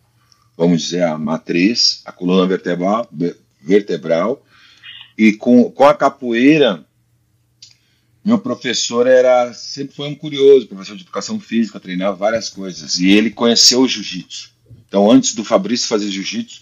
vamos 0.57 0.81
dizer, 0.81 1.03
a 1.03 1.17
matriz, 1.17 2.01
a 2.05 2.12
coluna 2.12 2.45
vertebral, 2.48 3.07
ve- 3.12 3.36
vertebral. 3.62 4.45
E 5.17 5.33
com, 5.33 5.69
com 5.72 5.86
a 5.86 5.93
capoeira, 5.93 6.83
meu 8.24 8.39
professor 8.39 9.05
era 9.05 9.53
sempre 9.53 9.95
foi 9.95 10.07
um 10.07 10.15
curioso, 10.15 10.67
professor 10.67 10.95
de 10.95 11.03
educação 11.03 11.39
física, 11.39 11.79
treinava 11.79 12.15
várias 12.15 12.50
coisas. 12.50 13.00
E 13.00 13.10
ele 13.12 13.29
conheceu 13.29 13.81
o 13.81 13.88
jiu-jitsu. 13.88 14.51
Então, 14.88 15.12
antes 15.12 15.36
do 15.36 15.43
Fabrício 15.43 15.88
fazer 15.88 16.10
jiu-jitsu, 16.10 16.62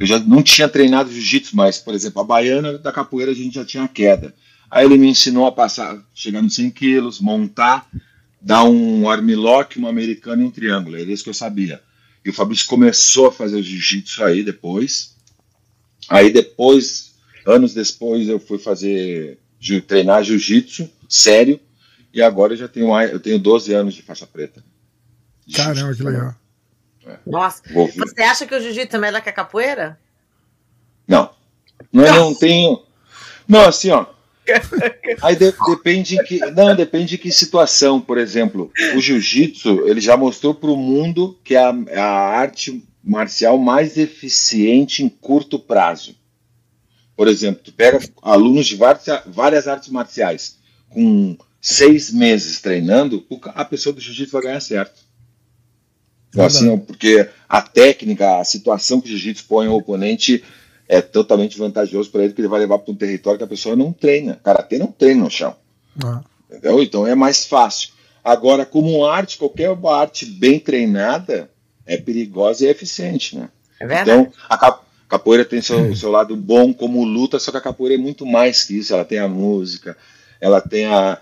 eu 0.00 0.06
já 0.06 0.18
não 0.18 0.42
tinha 0.42 0.68
treinado 0.68 1.12
jiu-jitsu, 1.12 1.54
mas, 1.56 1.78
por 1.78 1.94
exemplo, 1.94 2.22
a 2.22 2.24
baiana 2.24 2.78
da 2.78 2.90
capoeira 2.92 3.32
a 3.32 3.34
gente 3.34 3.54
já 3.54 3.64
tinha 3.64 3.86
queda. 3.86 4.34
Aí 4.70 4.84
ele 4.86 4.96
me 4.96 5.08
ensinou 5.08 5.46
a 5.46 5.52
passar, 5.52 6.02
chegar 6.14 6.40
nos 6.40 6.54
100 6.54 6.70
quilos, 6.70 7.20
montar, 7.20 7.86
dar 8.40 8.64
um 8.64 9.08
armlock, 9.08 9.78
um 9.78 9.86
americano 9.86 10.42
e 10.42 10.46
um 10.46 10.50
triângulo. 10.50 10.96
Era 10.96 11.12
isso 11.12 11.22
que 11.22 11.30
eu 11.30 11.34
sabia. 11.34 11.82
E 12.24 12.30
o 12.30 12.32
Fabrício 12.32 12.66
começou 12.66 13.26
a 13.28 13.32
fazer 13.32 13.56
o 13.56 13.62
jiu-jitsu 13.62 14.24
aí 14.24 14.42
depois. 14.42 15.14
Aí 16.08 16.32
depois, 16.32 17.14
anos 17.46 17.74
depois, 17.74 18.28
eu 18.28 18.38
fui 18.40 18.58
fazer, 18.58 19.38
treinar 19.86 20.22
jiu-jitsu, 20.24 20.88
sério. 21.08 21.60
E 22.12 22.22
agora 22.22 22.52
eu 22.52 22.56
já 22.56 22.68
tenho, 22.68 22.98
eu 23.02 23.20
tenho 23.20 23.38
12 23.38 23.72
anos 23.74 23.94
de 23.94 24.02
faixa 24.02 24.26
preta. 24.26 24.64
De 25.46 25.56
Caramba, 25.56 25.94
que 25.94 26.02
legal. 26.02 26.34
Nossa. 27.26 27.62
Vou- 27.72 27.88
Você 27.88 28.22
acha 28.22 28.46
que 28.46 28.54
o 28.54 28.60
jiu-jitsu 28.60 28.96
é 28.96 28.98
melhor 29.00 29.20
que 29.20 29.28
a 29.28 29.32
capoeira? 29.32 29.98
Não. 31.06 31.30
Não, 31.92 32.04
eu 32.06 32.14
não 32.14 32.34
tenho. 32.34 32.82
Não, 33.46 33.60
assim, 33.66 33.90
ó. 33.90 34.06
Aí 35.22 35.36
de- 35.36 35.54
depende 35.68 36.22
que. 36.24 36.38
Não, 36.50 36.74
depende 36.74 37.06
de 37.06 37.18
que 37.18 37.30
situação. 37.32 38.00
Por 38.00 38.18
exemplo, 38.18 38.70
o 38.96 39.00
jiu-jitsu, 39.00 39.86
ele 39.86 40.00
já 40.00 40.16
mostrou 40.16 40.54
para 40.54 40.70
o 40.70 40.76
mundo 40.76 41.38
que 41.44 41.54
é 41.54 41.62
a, 41.64 41.74
é 41.88 41.98
a 41.98 42.06
arte 42.06 42.84
marcial 43.02 43.58
mais 43.58 43.96
eficiente 43.96 45.02
em 45.02 45.08
curto 45.08 45.58
prazo. 45.58 46.14
Por 47.16 47.28
exemplo, 47.28 47.62
tu 47.64 47.72
pega 47.72 48.00
alunos 48.22 48.66
de 48.66 48.76
várias, 48.76 49.04
várias 49.26 49.68
artes 49.68 49.88
marciais 49.88 50.58
com 50.88 51.36
seis 51.60 52.12
meses 52.12 52.60
treinando, 52.60 53.24
a 53.54 53.64
pessoa 53.64 53.92
do 53.92 54.00
jiu-jitsu 54.00 54.32
vai 54.32 54.42
ganhar 54.42 54.60
certo. 54.60 55.02
Então, 56.28 56.44
assim, 56.44 56.76
porque 56.78 57.28
a 57.48 57.62
técnica, 57.62 58.38
a 58.40 58.44
situação 58.44 59.00
que 59.00 59.06
o 59.06 59.10
jiu-jitsu 59.10 59.44
põe 59.46 59.68
o 59.68 59.74
oponente 59.74 60.42
é 60.88 61.00
totalmente 61.00 61.58
vantajoso 61.58 62.10
para 62.10 62.20
ele, 62.22 62.30
porque 62.30 62.42
ele 62.42 62.48
vai 62.48 62.60
levar 62.60 62.78
para 62.78 62.92
um 62.92 62.96
território 62.96 63.38
que 63.38 63.44
a 63.44 63.48
pessoa 63.48 63.74
não 63.76 63.92
treina. 63.92 64.38
Karatê 64.42 64.78
não 64.78 64.88
treina 64.88 65.24
no 65.24 65.30
chão. 65.30 65.56
Ah, 66.04 66.22
Entendeu? 66.50 66.82
Então 66.82 67.06
é 67.06 67.14
mais 67.14 67.46
fácil. 67.46 67.90
Agora, 68.22 68.64
como 68.64 69.04
arte, 69.04 69.36
qualquer 69.38 69.70
arte 69.86 70.24
bem 70.26 70.58
treinada 70.58 71.50
é 71.86 71.96
perigosa 71.96 72.64
e 72.64 72.68
eficiente, 72.68 73.36
né? 73.36 73.48
É 73.78 73.86
verdade. 73.86 74.10
Então, 74.10 74.32
a 74.48 74.56
cap- 74.56 74.84
capoeira 75.08 75.44
tem 75.44 75.60
seu, 75.60 75.94
seu 75.94 76.10
lado 76.10 76.34
bom 76.36 76.72
como 76.72 77.04
luta, 77.04 77.38
só 77.38 77.50
que 77.50 77.58
a 77.58 77.62
capoeira 77.62 77.94
é 77.94 77.98
muito 77.98 78.24
mais 78.24 78.62
que 78.64 78.78
isso. 78.78 78.94
Ela 78.94 79.04
tem 79.04 79.18
a 79.18 79.28
música, 79.28 79.96
ela 80.40 80.60
tem 80.60 80.86
a, 80.86 81.18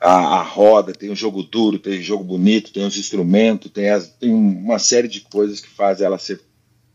a, 0.00 0.10
a 0.38 0.42
roda, 0.42 0.92
tem 0.92 1.10
o 1.10 1.16
jogo 1.16 1.42
duro, 1.42 1.78
tem 1.78 1.98
o 1.98 2.02
jogo 2.02 2.24
bonito, 2.24 2.72
tem 2.72 2.86
os 2.86 2.96
instrumentos, 2.96 3.70
tem, 3.70 3.90
as, 3.90 4.08
tem 4.08 4.32
uma 4.32 4.78
série 4.78 5.08
de 5.08 5.20
coisas 5.20 5.60
que 5.60 5.68
fazem 5.68 6.06
ela 6.06 6.18
ser 6.18 6.40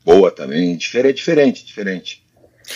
boa 0.03 0.31
também. 0.31 0.75
Diferente, 0.75 1.17
diferente, 1.17 1.65
diferente. 1.65 2.23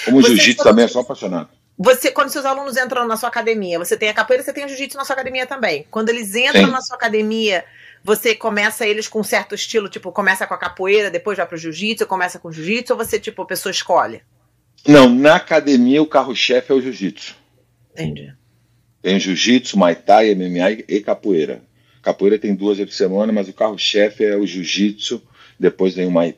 Como 0.05 0.21
jiu-jitsu 0.21 0.63
também, 0.63 0.83
eu 0.83 0.89
sou 0.89 1.01
apaixonado. 1.01 1.49
Você, 1.77 2.11
quando 2.11 2.29
seus 2.29 2.45
alunos 2.45 2.75
entram 2.75 3.05
na 3.05 3.15
sua 3.15 3.29
academia, 3.29 3.77
você 3.77 3.95
tem 3.95 4.09
a 4.09 4.13
capoeira, 4.13 4.43
você 4.43 4.51
tem 4.51 4.65
o 4.65 4.67
jiu-jitsu 4.67 4.97
na 4.97 5.05
sua 5.05 5.13
academia 5.13 5.45
também. 5.45 5.85
Quando 5.91 6.09
eles 6.09 6.33
entram 6.35 6.65
Sim. 6.65 6.71
na 6.71 6.81
sua 6.81 6.95
academia, 6.95 7.63
você 8.03 8.33
começa 8.33 8.85
eles 8.85 9.07
com 9.07 9.19
um 9.19 9.23
certo 9.23 9.53
estilo, 9.53 9.87
tipo, 9.87 10.11
começa 10.11 10.47
com 10.47 10.53
a 10.53 10.57
capoeira, 10.57 11.11
depois 11.11 11.37
vai 11.37 11.45
pro 11.45 11.57
jiu-jitsu, 11.57 12.07
começa 12.07 12.39
com 12.39 12.47
o 12.47 12.51
jiu-jitsu, 12.51 12.93
ou 12.93 12.97
você, 12.97 13.19
tipo, 13.19 13.41
a 13.43 13.45
pessoa 13.45 13.71
escolhe? 13.71 14.21
Não, 14.87 15.07
na 15.07 15.35
academia 15.35 16.01
o 16.01 16.07
carro-chefe 16.07 16.71
é 16.71 16.75
o 16.75 16.81
jiu-jitsu. 16.81 17.35
Entendi. 17.91 18.33
Tem 19.01 19.19
jiu-jitsu, 19.19 19.77
muay 19.77 19.95
thai, 19.95 20.33
MMA 20.33 20.83
e 20.87 20.99
capoeira. 21.01 21.61
Capoeira 22.01 22.39
tem 22.39 22.55
duas 22.55 22.77
vezes 22.77 22.93
por 22.93 22.97
semana, 22.97 23.31
mas 23.31 23.47
o 23.47 23.53
carro-chefe 23.53 24.23
é 24.25 24.35
o 24.35 24.47
jiu-jitsu, 24.47 25.21
depois 25.59 25.93
vem 25.93 26.07
o 26.07 26.11
muay 26.11 26.31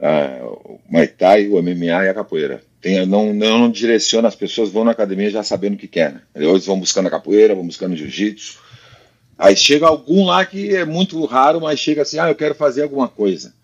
ah, 0.00 0.38
o 0.44 0.80
muay 0.88 1.06
thai, 1.06 1.48
o 1.48 1.62
MMA 1.62 2.04
e 2.04 2.08
a 2.08 2.14
capoeira. 2.14 2.62
Tem, 2.80 2.96
eu 2.96 3.06
não, 3.06 3.34
não 3.34 3.70
direciono, 3.70 4.26
as 4.26 4.34
pessoas 4.34 4.70
vão 4.70 4.84
na 4.84 4.92
academia 4.92 5.30
já 5.30 5.42
sabendo 5.42 5.74
o 5.74 5.76
que 5.76 5.86
quer. 5.88 6.12
Né? 6.12 6.20
Eles 6.34 6.64
vão 6.66 6.80
buscando 6.80 7.06
a 7.06 7.10
capoeira, 7.10 7.54
vão 7.54 7.66
buscando 7.66 7.92
o 7.92 7.96
jiu-jitsu. 7.96 8.58
Aí 9.38 9.56
chega 9.56 9.86
algum 9.86 10.24
lá 10.24 10.44
que 10.44 10.74
é 10.74 10.84
muito 10.84 11.22
raro, 11.24 11.60
mas 11.60 11.78
chega 11.78 12.02
assim, 12.02 12.18
ah, 12.18 12.28
eu 12.28 12.34
quero 12.34 12.54
fazer 12.54 12.82
alguma 12.82 13.08
coisa. 13.08 13.54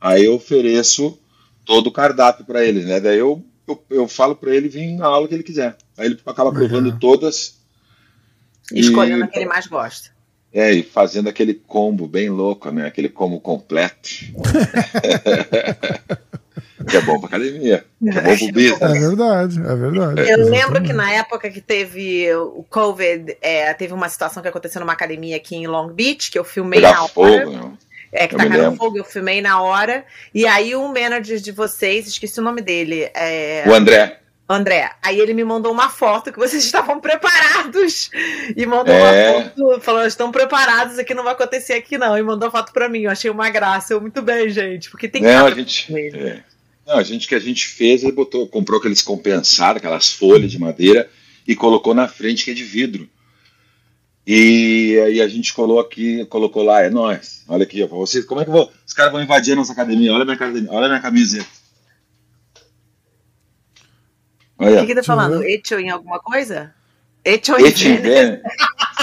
Aí 0.00 0.24
eu 0.24 0.34
ofereço 0.34 1.18
todo 1.64 1.88
o 1.88 1.92
cardápio 1.92 2.44
para 2.44 2.64
ele, 2.64 2.84
né? 2.84 3.00
Daí 3.00 3.18
eu, 3.18 3.42
eu, 3.66 3.84
eu 3.90 4.08
falo 4.08 4.36
para 4.36 4.54
ele 4.54 4.68
vir 4.68 4.92
na 4.96 5.06
aula 5.06 5.26
que 5.28 5.34
ele 5.34 5.42
quiser. 5.42 5.76
Aí 5.96 6.06
ele 6.06 6.18
acaba 6.26 6.52
provando 6.52 6.84
Legal. 6.84 6.98
todas 7.00 7.56
Escolhendo 8.72 9.20
E- 9.20 9.24
a 9.24 9.26
que 9.28 9.38
ele 9.38 9.46
mais 9.46 9.66
gosta. 9.66 10.10
É, 10.58 10.72
e 10.72 10.82
fazendo 10.82 11.28
aquele 11.28 11.54
combo 11.54 12.06
bem 12.06 12.28
louco, 12.30 12.70
né? 12.70 12.86
Aquele 12.86 13.08
combo 13.08 13.40
completo. 13.40 14.08
que 16.88 16.96
é 16.96 17.00
bom 17.00 17.18
pra 17.18 17.28
academia. 17.28 17.84
Que 18.02 18.08
é 18.08 18.12
bom 18.22 18.36
pro 18.36 18.48
É 18.48 18.52
business. 18.52 19.00
verdade, 19.00 19.58
é 19.60 19.76
verdade. 19.76 20.20
Eu 20.30 20.38
lembro 20.38 20.54
Exatamente. 20.56 20.86
que 20.86 20.92
na 20.92 21.10
época 21.12 21.50
que 21.50 21.60
teve 21.60 22.32
o 22.34 22.64
Covid, 22.70 23.36
é, 23.40 23.72
teve 23.74 23.92
uma 23.92 24.08
situação 24.08 24.42
que 24.42 24.48
aconteceu 24.48 24.80
numa 24.80 24.92
academia 24.92 25.36
aqui 25.36 25.56
em 25.56 25.66
Long 25.66 25.88
Beach, 25.92 26.30
que 26.30 26.38
eu 26.38 26.44
filmei 26.44 26.80
na 26.80 26.88
Pegar 26.88 27.02
hora. 27.02 27.12
fogo, 27.12 27.50
né? 27.50 27.72
É, 28.12 28.26
que 28.28 28.34
Eu 28.34 28.38
tacaram 28.38 28.62
lembro. 28.62 28.76
fogo, 28.78 28.98
eu 28.98 29.04
filmei 29.04 29.42
na 29.42 29.60
hora. 29.60 30.04
E 30.32 30.46
aí 30.46 30.74
o 30.74 30.88
manager 30.88 31.38
de 31.38 31.52
vocês, 31.52 32.06
esqueci 32.06 32.38
o 32.40 32.42
nome 32.42 32.62
dele, 32.62 33.10
é, 33.14 33.64
O 33.66 33.74
André. 33.74 34.20
André. 34.48 34.90
Aí 35.02 35.18
ele 35.18 35.34
me 35.34 35.42
mandou 35.44 35.72
uma 35.72 35.88
foto 35.90 36.32
que 36.32 36.38
vocês 36.38 36.62
estavam 36.64 37.00
preparados. 37.00 38.10
E 38.56 38.64
mandou 38.66 38.94
É. 38.94 39.30
uma 39.30 39.42
foto, 39.42 39.80
falou, 39.80 40.06
estão 40.06 40.30
preparados, 40.30 40.98
aqui 40.98 41.14
não 41.14 41.24
vai 41.24 41.32
acontecer 41.32 41.72
aqui 41.74 41.98
não. 41.98 42.16
E 42.16 42.22
mandou 42.22 42.48
a 42.48 42.50
foto 42.50 42.72
pra 42.72 42.88
mim, 42.88 43.00
eu 43.02 43.10
achei 43.10 43.30
uma 43.30 43.50
graça. 43.50 43.92
Eu, 43.92 44.00
muito 44.00 44.22
bem, 44.22 44.48
gente, 44.50 44.90
porque 44.90 45.08
tem 45.08 45.22
Não, 45.22 45.46
a 45.46 45.50
gente. 45.50 45.92
é. 46.16 46.42
Não, 46.86 46.98
a 46.98 47.02
gente 47.02 47.26
que 47.26 47.34
a 47.34 47.40
gente 47.40 47.66
fez, 47.66 48.04
ele 48.04 48.12
botou, 48.12 48.46
comprou 48.46 48.78
aqueles 48.78 49.02
compensados, 49.02 49.78
aquelas 49.78 50.12
folhas 50.12 50.52
de 50.52 50.58
madeira, 50.60 51.10
e 51.46 51.56
colocou 51.56 51.92
na 51.94 52.06
frente 52.06 52.44
que 52.44 52.52
é 52.52 52.54
de 52.54 52.62
vidro. 52.62 53.08
E 54.24 54.96
aí 55.04 55.20
a 55.20 55.28
gente 55.28 55.52
colocou 55.54 55.80
aqui, 55.80 56.24
colocou 56.26 56.62
lá, 56.64 56.82
é 56.82 56.90
nós. 56.90 57.42
Olha 57.48 57.62
aqui, 57.64 57.82
ó, 57.82 57.86
vocês, 57.86 58.24
como 58.24 58.40
é 58.40 58.44
que 58.44 58.50
vou? 58.50 58.72
Os 58.84 58.92
caras 58.92 59.12
vão 59.12 59.22
invadir 59.22 59.52
a 59.52 59.56
nossa 59.56 59.72
academia. 59.72 60.12
Olha 60.12 60.22
a 60.22 60.24
minha, 60.24 60.34
academia, 60.36 60.70
olha 60.72 60.88
minha 60.88 61.00
camiseta. 61.00 61.46
O 64.58 64.64
que, 64.64 64.86
que 64.86 64.94
tá 64.94 65.02
falando? 65.02 65.42
Etio 65.42 65.78
em 65.78 65.90
alguma 65.90 66.18
coisa? 66.18 66.72
Etio 67.24 67.58
em 67.58 67.66
Etimvene. 67.66 68.40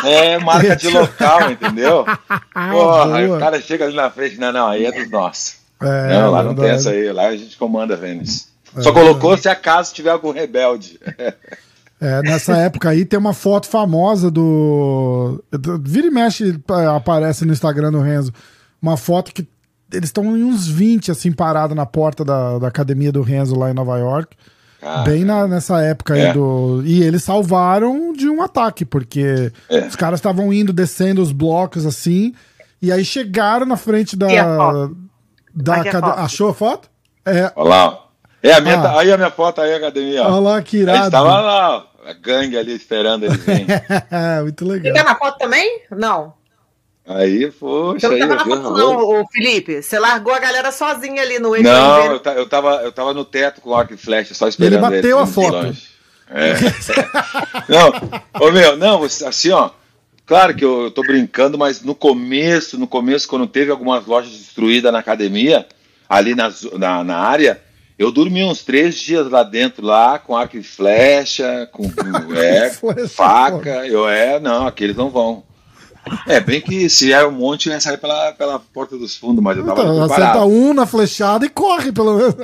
É 0.03 0.37
marca 0.39 0.75
de 0.75 0.87
local, 0.89 1.51
entendeu? 1.51 2.05
Ah, 2.55 2.71
Porra, 2.71 3.05
boa. 3.21 3.37
o 3.37 3.39
cara 3.39 3.61
chega 3.61 3.85
ali 3.85 3.95
na 3.95 4.09
frente, 4.09 4.39
não, 4.39 4.51
não, 4.51 4.67
aí 4.67 4.85
é 4.85 4.91
dos 4.91 5.09
nossos. 5.09 5.57
É, 5.81 6.19
não, 6.19 6.31
lá 6.31 6.43
não 6.43 6.55
tem 6.55 6.69
essa 6.69 6.89
aí, 6.91 7.11
lá 7.11 7.27
a 7.27 7.37
gente 7.37 7.57
comanda 7.57 7.95
Vênus. 7.95 8.47
É 8.75 8.81
Só 8.81 8.91
colocou 8.91 9.37
se 9.37 9.49
acaso 9.49 9.93
tiver 9.93 10.09
algum 10.09 10.31
rebelde. 10.31 10.99
É, 12.01 12.21
nessa 12.21 12.57
época 12.57 12.89
aí 12.89 13.05
tem 13.05 13.17
uma 13.17 13.33
foto 13.33 13.67
famosa 13.67 14.29
do. 14.29 15.41
Vira 15.81 16.07
e 16.07 16.11
mexe 16.11 16.59
aparece 16.93 17.45
no 17.45 17.53
Instagram 17.53 17.91
do 17.91 18.01
Renzo. 18.01 18.33
Uma 18.81 18.97
foto 18.97 19.33
que 19.33 19.47
eles 19.89 20.09
estão 20.09 20.35
em 20.35 20.43
uns 20.43 20.67
20, 20.67 21.11
assim, 21.11 21.31
parados 21.31 21.77
na 21.77 21.85
porta 21.85 22.25
da, 22.25 22.59
da 22.59 22.67
academia 22.67 23.11
do 23.11 23.21
Renzo 23.21 23.57
lá 23.57 23.71
em 23.71 23.73
Nova 23.73 23.97
York. 23.97 24.35
Cara, 24.83 25.03
Bem 25.03 25.23
na- 25.23 25.47
nessa 25.47 25.81
época 25.81 26.13
aí 26.13 26.21
É. 26.21 26.33
do. 26.33 26.81
E 26.85 27.01
eles 27.01 27.23
salvaram 27.23 28.11
de 28.11 28.27
um 28.29 28.41
ataque, 28.41 28.83
porque 28.83 29.51
É. 29.69 29.79
os 29.87 29.95
caras 29.95 30.19
estavam 30.19 30.51
indo, 30.51 30.73
descendo 30.73 31.21
os 31.21 31.31
blocos 31.31 31.85
assim. 31.85 32.33
E 32.81 32.91
aí 32.91 33.05
chegaram 33.05 33.65
na 33.65 33.77
frente 33.77 34.17
da. 34.17 34.27
A 34.27 34.89
da 35.55 35.75
Aqui 35.75 35.89
a. 35.95 35.99
Achou 36.25 36.49
a 36.49 36.53
foto? 36.53 36.89
É. 37.25 37.49
Olha 37.55 37.69
lá, 37.69 37.87
ó. 37.87 38.03
É 38.43 38.51
a 38.53 38.59
minha, 38.59 38.77
Ah. 38.77 38.99
aí 38.99 39.09
a 39.09 39.15
minha 39.15 39.31
foto 39.31 39.61
aí, 39.61 39.73
a 39.73 39.77
academia, 39.77 40.23
Olha 40.23 40.39
lá 40.39 40.61
que 40.61 40.75
Aí 40.77 40.83
irado. 40.83 41.05
estava 41.05 41.39
lá, 41.39 41.77
ó, 41.77 42.09
a 42.09 42.13
gangue 42.13 42.57
ali 42.57 42.75
esperando 42.75 43.23
ele 43.23 43.37
vir. 43.37 43.65
Muito 44.43 44.65
Você 44.65 44.71
legal. 44.73 44.93
tá 44.95 45.03
na 45.05 45.15
foto 45.17 45.37
também? 45.37 45.79
Não. 45.89 46.33
Aí, 47.05 47.51
poxa, 47.51 48.07
Você 48.07 48.13
aí, 48.13 48.19
não 48.21 48.27
tava 48.29 48.35
na 48.35 48.43
viu? 48.43 48.63
foto, 48.63 48.77
não, 48.77 48.97
ô, 49.21 49.27
Felipe. 49.27 49.81
Você 49.81 49.99
largou 49.99 50.33
a 50.33 50.39
galera 50.39 50.71
sozinha 50.71 51.21
ali 51.21 51.39
no 51.39 51.55
Etio 51.55 51.69
Não, 51.71 52.05
eu, 52.13 52.19
ta- 52.19 52.33
eu, 52.33 52.47
tava, 52.47 52.75
eu 52.83 52.91
tava 52.91 53.13
no 53.13 53.25
teto 53.25 53.61
com 53.61 53.75
arco 53.75 53.93
e 53.93 53.97
flecha, 53.97 54.33
só 54.33 54.45
Ele 54.45 54.49
esperando 54.51 54.81
bateu 54.81 55.19
a 55.19 55.25
vindo 55.25 55.29
de 55.29 55.33
foto. 55.33 55.77
É. 56.29 56.53
não, 57.69 57.91
ô 58.47 58.51
meu, 58.51 58.77
não, 58.77 59.03
assim, 59.03 59.51
ó. 59.51 59.69
Claro 60.25 60.55
que 60.55 60.63
eu, 60.63 60.83
eu 60.83 60.91
tô 60.91 61.01
brincando, 61.01 61.57
mas 61.57 61.81
no 61.81 61.93
começo, 61.93 62.77
no 62.79 62.87
começo, 62.87 63.27
quando 63.27 63.45
teve 63.45 63.69
algumas 63.69 64.05
lojas 64.05 64.31
destruídas 64.31 64.91
na 64.91 64.99
academia, 64.99 65.67
ali 66.07 66.33
na, 66.33 66.49
na, 66.79 67.03
na 67.03 67.17
área, 67.17 67.61
eu 67.99 68.09
dormi 68.09 68.41
uns 68.43 68.63
três 68.63 68.95
dias 68.95 69.29
lá 69.29 69.43
dentro, 69.43 69.85
lá, 69.85 70.17
com 70.17 70.35
arco 70.35 70.57
e 70.57 70.63
flecha, 70.63 71.67
com, 71.73 71.83
com- 71.91 72.33
é, 72.39 72.71
faca, 73.09 73.85
eu 73.85 74.07
é, 74.07 74.39
não, 74.39 74.65
aqueles 74.65 74.95
não 74.95 75.09
vão. 75.09 75.43
É, 76.27 76.39
bem 76.39 76.59
que 76.61 76.89
se 76.89 77.13
é 77.13 77.25
um 77.25 77.31
monte, 77.31 77.67
eu 77.69 77.73
ia 77.73 77.79
sair 77.79 77.97
pela, 77.97 78.31
pela 78.33 78.59
porta 78.59 78.97
dos 78.97 79.15
fundos, 79.15 79.43
mas 79.43 79.57
eu 79.57 79.65
tava 79.65 79.81
Então, 79.81 79.95
preparado. 79.99 80.21
acerta 80.21 80.45
um 80.45 80.73
na 80.73 80.85
flechada 80.85 81.45
e 81.45 81.49
corre, 81.49 81.91
pelo 81.91 82.17
menos. 82.17 82.35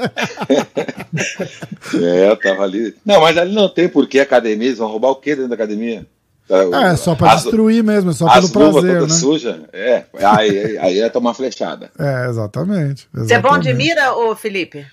É, 2.01 2.29
eu 2.29 2.37
tava 2.37 2.63
ali. 2.63 2.93
Não, 3.05 3.21
mas 3.21 3.37
ali 3.37 3.53
não 3.53 3.67
tem 3.69 3.89
porquê 3.89 4.19
academia. 4.19 4.67
Eles 4.67 4.77
vão 4.77 4.87
roubar 4.89 5.09
o 5.09 5.15
quê 5.15 5.31
dentro 5.35 5.49
da 5.49 5.55
academia? 5.55 6.05
É, 6.49 6.95
só 6.95 7.13
pra 7.15 7.33
As- 7.33 7.43
destruir 7.43 7.83
mesmo, 7.83 8.09
é 8.09 8.13
só 8.13 8.27
As 8.27 8.49
pelo 8.49 8.71
prazer, 8.71 8.97
todas 8.99 9.13
né? 9.13 9.19
sujas. 9.19 9.55
É, 9.71 10.03
aí, 10.15 10.59
aí, 10.59 10.77
aí 10.77 10.99
é 10.99 11.09
tomar 11.09 11.33
flechada. 11.35 11.91
É, 11.99 12.27
exatamente. 12.27 13.07
Você 13.13 13.33
é 13.35 13.39
bom 13.39 13.57
de 13.59 13.69
exatamente. 13.69 13.75
mira, 13.77 14.15
ô 14.15 14.35
Felipe? 14.35 14.85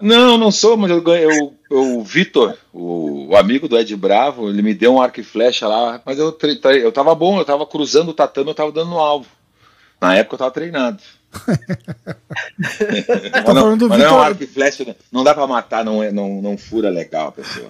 Não, 0.00 0.36
não 0.36 0.50
sou, 0.50 0.76
mas 0.76 0.90
eu 0.90 1.00
ganhei. 1.02 1.24
Eu, 1.24 1.54
eu- 1.70 1.98
o 1.98 2.02
Vitor, 2.04 2.54
o, 2.72 3.28
o 3.30 3.36
amigo 3.36 3.66
do 3.68 3.76
Ed 3.78 3.94
Bravo, 3.96 4.48
ele 4.48 4.62
me 4.62 4.72
deu 4.74 4.94
um 4.94 5.00
arco 5.02 5.20
e 5.20 5.24
flecha 5.24 5.66
lá, 5.66 6.00
mas 6.04 6.18
eu, 6.18 6.36
eu 6.82 6.92
tava 6.92 7.14
bom, 7.14 7.38
eu 7.38 7.44
tava 7.44 7.66
cruzando 7.66 8.10
o 8.10 8.14
tatame, 8.14 8.50
eu 8.50 8.54
tava 8.54 8.70
dando 8.70 8.90
no 8.90 8.98
alvo. 8.98 9.26
Na 10.00 10.14
época 10.14 10.34
eu 10.34 10.38
tava 10.38 10.50
treinado. 10.50 10.98
mas 12.58 13.44
não, 13.44 13.54
falando 13.54 13.78
do 13.80 13.88
mas 13.88 13.98
não 13.98 14.04
é 14.06 14.08
um 14.08 14.12
Vitor- 14.12 14.26
arco 14.26 14.42
e 14.44 14.46
flecha, 14.46 14.96
não 15.10 15.24
dá 15.24 15.34
pra 15.34 15.46
matar, 15.46 15.84
não, 15.84 16.02
é, 16.02 16.12
não, 16.12 16.40
não 16.42 16.56
fura 16.56 16.88
legal 16.90 17.28
a 17.28 17.32
pessoa. 17.32 17.68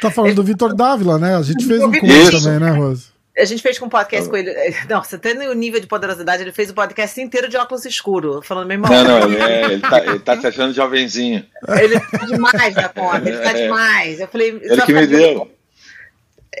Tá 0.00 0.10
falando 0.10 0.34
do 0.34 0.42
Vitor 0.44 0.74
Dávila, 0.74 1.18
né? 1.18 1.36
A 1.36 1.42
gente 1.42 1.64
fez 1.66 1.80
um 1.82 1.90
Isso. 1.92 2.00
curso 2.00 2.42
também, 2.44 2.60
né, 2.60 2.70
Rose? 2.70 3.06
A 3.38 3.44
gente 3.44 3.62
fez 3.62 3.78
com 3.78 3.86
um 3.86 3.88
podcast 3.88 4.28
com 4.28 4.36
ele. 4.36 4.52
Nossa, 4.90 5.16
até 5.16 5.32
no 5.34 5.52
nível 5.54 5.80
de 5.80 5.86
poderosidade, 5.86 6.42
ele 6.42 6.52
fez 6.52 6.70
o 6.70 6.74
podcast 6.74 7.20
inteiro 7.20 7.48
de 7.48 7.56
óculos 7.56 7.84
escuro, 7.84 8.42
falando 8.42 8.66
mesmo. 8.66 8.86
Não, 8.88 9.04
não, 9.04 9.22
ele, 9.22 9.36
é, 9.36 9.64
ele, 9.72 9.80
tá, 9.80 10.04
ele 10.04 10.18
tá 10.18 10.40
se 10.40 10.46
achando 10.46 10.74
jovenzinho. 10.74 11.44
Ele 11.80 12.00
tá 12.00 12.18
demais 12.26 12.74
da 12.74 12.88
conta, 12.88 13.18
ele 13.28 13.38
tá 13.38 13.50
É. 13.50 13.62
demais. 13.62 14.20
Eu 14.20 14.28
falei. 14.28 14.58
Ele 14.62 14.82
que 14.82 14.92
me 14.92 15.06
deu. 15.06 15.50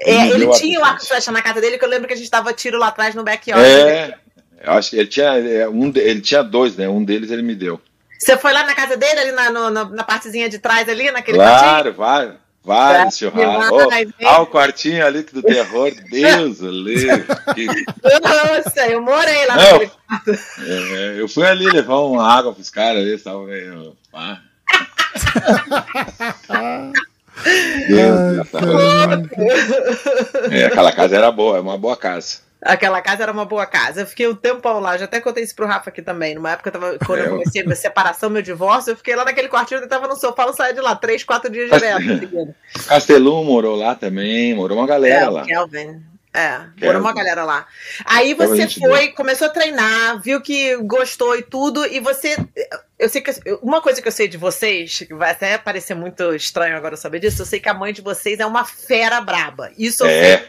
É, 0.00 0.10
Ele 0.12 0.22
me 0.22 0.30
ele 0.30 0.44
deu 0.46 0.52
tinha 0.52 0.78
o 0.80 0.84
arco 0.84 1.02
e 1.02 1.08
flecha 1.08 1.32
na 1.32 1.42
casa 1.42 1.60
dele, 1.60 1.76
que 1.78 1.84
eu 1.84 1.88
lembro 1.88 2.06
que 2.06 2.14
a 2.14 2.16
gente 2.16 2.30
dava 2.30 2.52
tiro 2.52 2.78
lá 2.78 2.88
atrás 2.88 3.14
no 3.14 3.24
backyard. 3.24 3.64
É, 3.64 4.14
eu 4.64 4.72
acho 4.74 4.90
que 4.90 4.96
ele 4.96 5.08
tinha, 5.08 5.32
um, 5.70 5.92
ele 5.96 6.20
tinha 6.20 6.42
dois, 6.42 6.76
né? 6.76 6.88
Um 6.88 7.02
deles 7.04 7.30
ele 7.30 7.42
me 7.42 7.54
deu. 7.54 7.80
Você 8.18 8.36
foi 8.36 8.52
lá 8.52 8.64
na 8.64 8.74
casa 8.74 8.96
dele, 8.96 9.18
ali 9.20 9.32
na, 9.32 9.50
no- 9.50 9.70
na, 9.70 9.84
na 9.84 10.02
partezinha 10.04 10.48
de 10.48 10.58
trás, 10.58 10.88
ali, 10.88 11.10
naquele? 11.10 11.38
Claro, 11.38 11.92
vários, 11.94 12.34
vários 12.68 13.14
É, 13.14 13.18
churrascos. 13.30 13.78
demais, 13.82 14.08
Oh, 14.22 14.26
ah, 14.26 14.40
o 14.42 14.46
quartinho 14.46 15.04
ali 15.04 15.22
do 15.22 15.42
terror, 15.42 15.90
Deus 16.10 16.58
livre. 16.60 17.24
Que- 17.54 17.66
Nossa, 17.66 18.86
eu 18.88 19.00
morei 19.02 19.46
lá 19.46 19.56
Não. 19.56 19.72
naquele 19.72 19.90
quarto. 20.06 20.30
é, 20.66 21.20
eu 21.20 21.28
fui 21.28 21.46
ali 21.46 21.66
levar 21.70 21.96
uma 22.00 22.30
água 22.30 22.52
pros 22.52 22.70
caras, 22.70 23.02
eles 23.02 23.14
estavam 23.14 23.44
meio. 23.44 23.96
pá. 24.12 24.40
Deus, 27.88 28.18
Deus, 28.34 28.50
tá. 28.50 28.58
É, 30.50 30.64
aquela 30.66 30.92
casa 30.92 31.16
era 31.16 31.30
boa, 31.30 31.56
é 31.56 31.60
uma 31.60 31.78
boa 31.78 31.96
casa. 31.96 32.38
Aquela 32.60 33.00
casa 33.00 33.22
era 33.22 33.32
uma 33.32 33.44
boa 33.44 33.64
casa. 33.66 34.00
Eu 34.00 34.06
fiquei 34.06 34.26
um 34.26 34.34
tempão 34.34 34.80
lá, 34.80 34.96
já 34.98 35.04
até 35.04 35.20
contei 35.20 35.44
isso 35.44 35.54
pro 35.54 35.66
Rafa 35.66 35.90
aqui 35.90 36.02
também. 36.02 36.34
Numa 36.34 36.50
época, 36.52 36.68
eu 36.68 36.72
tava, 36.72 36.98
quando 37.06 37.20
É, 37.20 37.26
eu 37.26 37.30
comecei 37.30 37.62
a 37.62 37.64
minha 37.64 37.76
separação, 37.76 38.28
meu 38.28 38.42
divórcio, 38.42 38.90
eu 38.92 38.96
fiquei 38.96 39.14
lá 39.14 39.24
naquele 39.24 39.48
quartinho, 39.48 39.80
eu 39.80 39.88
tava 39.88 40.08
no 40.08 40.16
sofá, 40.16 40.44
não 40.44 40.52
saía 40.52 40.74
de 40.74 40.80
lá, 40.80 40.96
três, 40.96 41.22
quatro 41.22 41.50
dias 41.50 41.70
direto. 41.70 42.02
seguindo. 42.02 42.54
Castelum 42.88 43.44
morou 43.44 43.76
lá 43.76 43.94
também, 43.94 44.54
morou 44.54 44.76
uma 44.76 44.86
galera 44.86 45.24
É, 45.24 45.28
lá. 45.28 45.44
Kelvin. 45.44 46.02
É, 46.34 46.60
morou 46.84 47.00
uma 47.00 47.14
galera 47.14 47.42
lá. 47.44 47.66
Aí 48.04 48.34
Tava 48.34 48.54
você 48.54 48.68
foi, 48.68 49.08
começou 49.08 49.46
a 49.46 49.50
treinar, 49.50 50.20
viu 50.20 50.40
que 50.40 50.76
gostou 50.78 51.36
e 51.36 51.42
tudo, 51.42 51.86
e 51.86 52.00
você. 52.00 52.36
Eu 52.98 53.08
sei 53.08 53.22
que. 53.22 53.30
Uma 53.62 53.80
coisa 53.80 54.02
que 54.02 54.06
eu 54.08 54.12
sei 54.12 54.28
de 54.28 54.36
vocês, 54.36 54.98
que 54.98 55.14
vai 55.14 55.30
até 55.30 55.56
parecer 55.58 55.94
muito 55.94 56.34
estranho 56.34 56.76
agora 56.76 56.94
eu 56.94 56.98
saber 56.98 57.20
disso, 57.20 57.42
eu 57.42 57.46
sei 57.46 57.60
que 57.60 57.68
a 57.68 57.74
mãe 57.74 57.92
de 57.92 58.02
vocês 58.02 58.38
é 58.38 58.46
uma 58.46 58.64
fera 58.64 59.20
braba. 59.20 59.70
Isso 59.78 60.04
eu 60.04 60.08
sei. 60.08 60.18
É, 60.34 60.48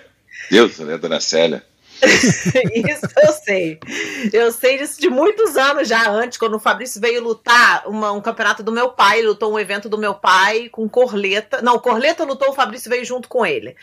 Deus, 0.51 0.77
né, 0.79 0.97
dona 0.97 1.19
Célia? 1.19 1.63
Isso 2.89 3.07
eu 3.21 3.33
sei. 3.33 3.79
Eu 4.31 4.51
sei 4.51 4.77
disso 4.77 4.99
de 4.99 5.09
muitos 5.09 5.57
anos 5.57 5.87
já 5.87 6.09
antes, 6.09 6.37
quando 6.37 6.55
o 6.55 6.59
Fabrício 6.59 6.99
veio 7.01 7.23
lutar 7.23 7.83
uma- 7.87 8.11
um 8.11 8.21
campeonato 8.21 8.63
do 8.63 8.71
meu 8.71 8.89
pai, 8.89 9.19
ele 9.19 9.27
lutou 9.29 9.51
um 9.53 9.59
evento 9.59 9.89
do 9.89 9.97
meu 9.97 10.13
pai 10.15 10.69
com 10.69 10.87
Corleta. 10.87 11.61
Não, 11.61 11.77
Corleta 11.79 12.23
lutou, 12.23 12.49
o 12.49 12.53
Fabrício 12.53 12.89
veio 12.89 13.03
junto 13.05 13.27
com 13.27 13.45
ele. 13.45 13.75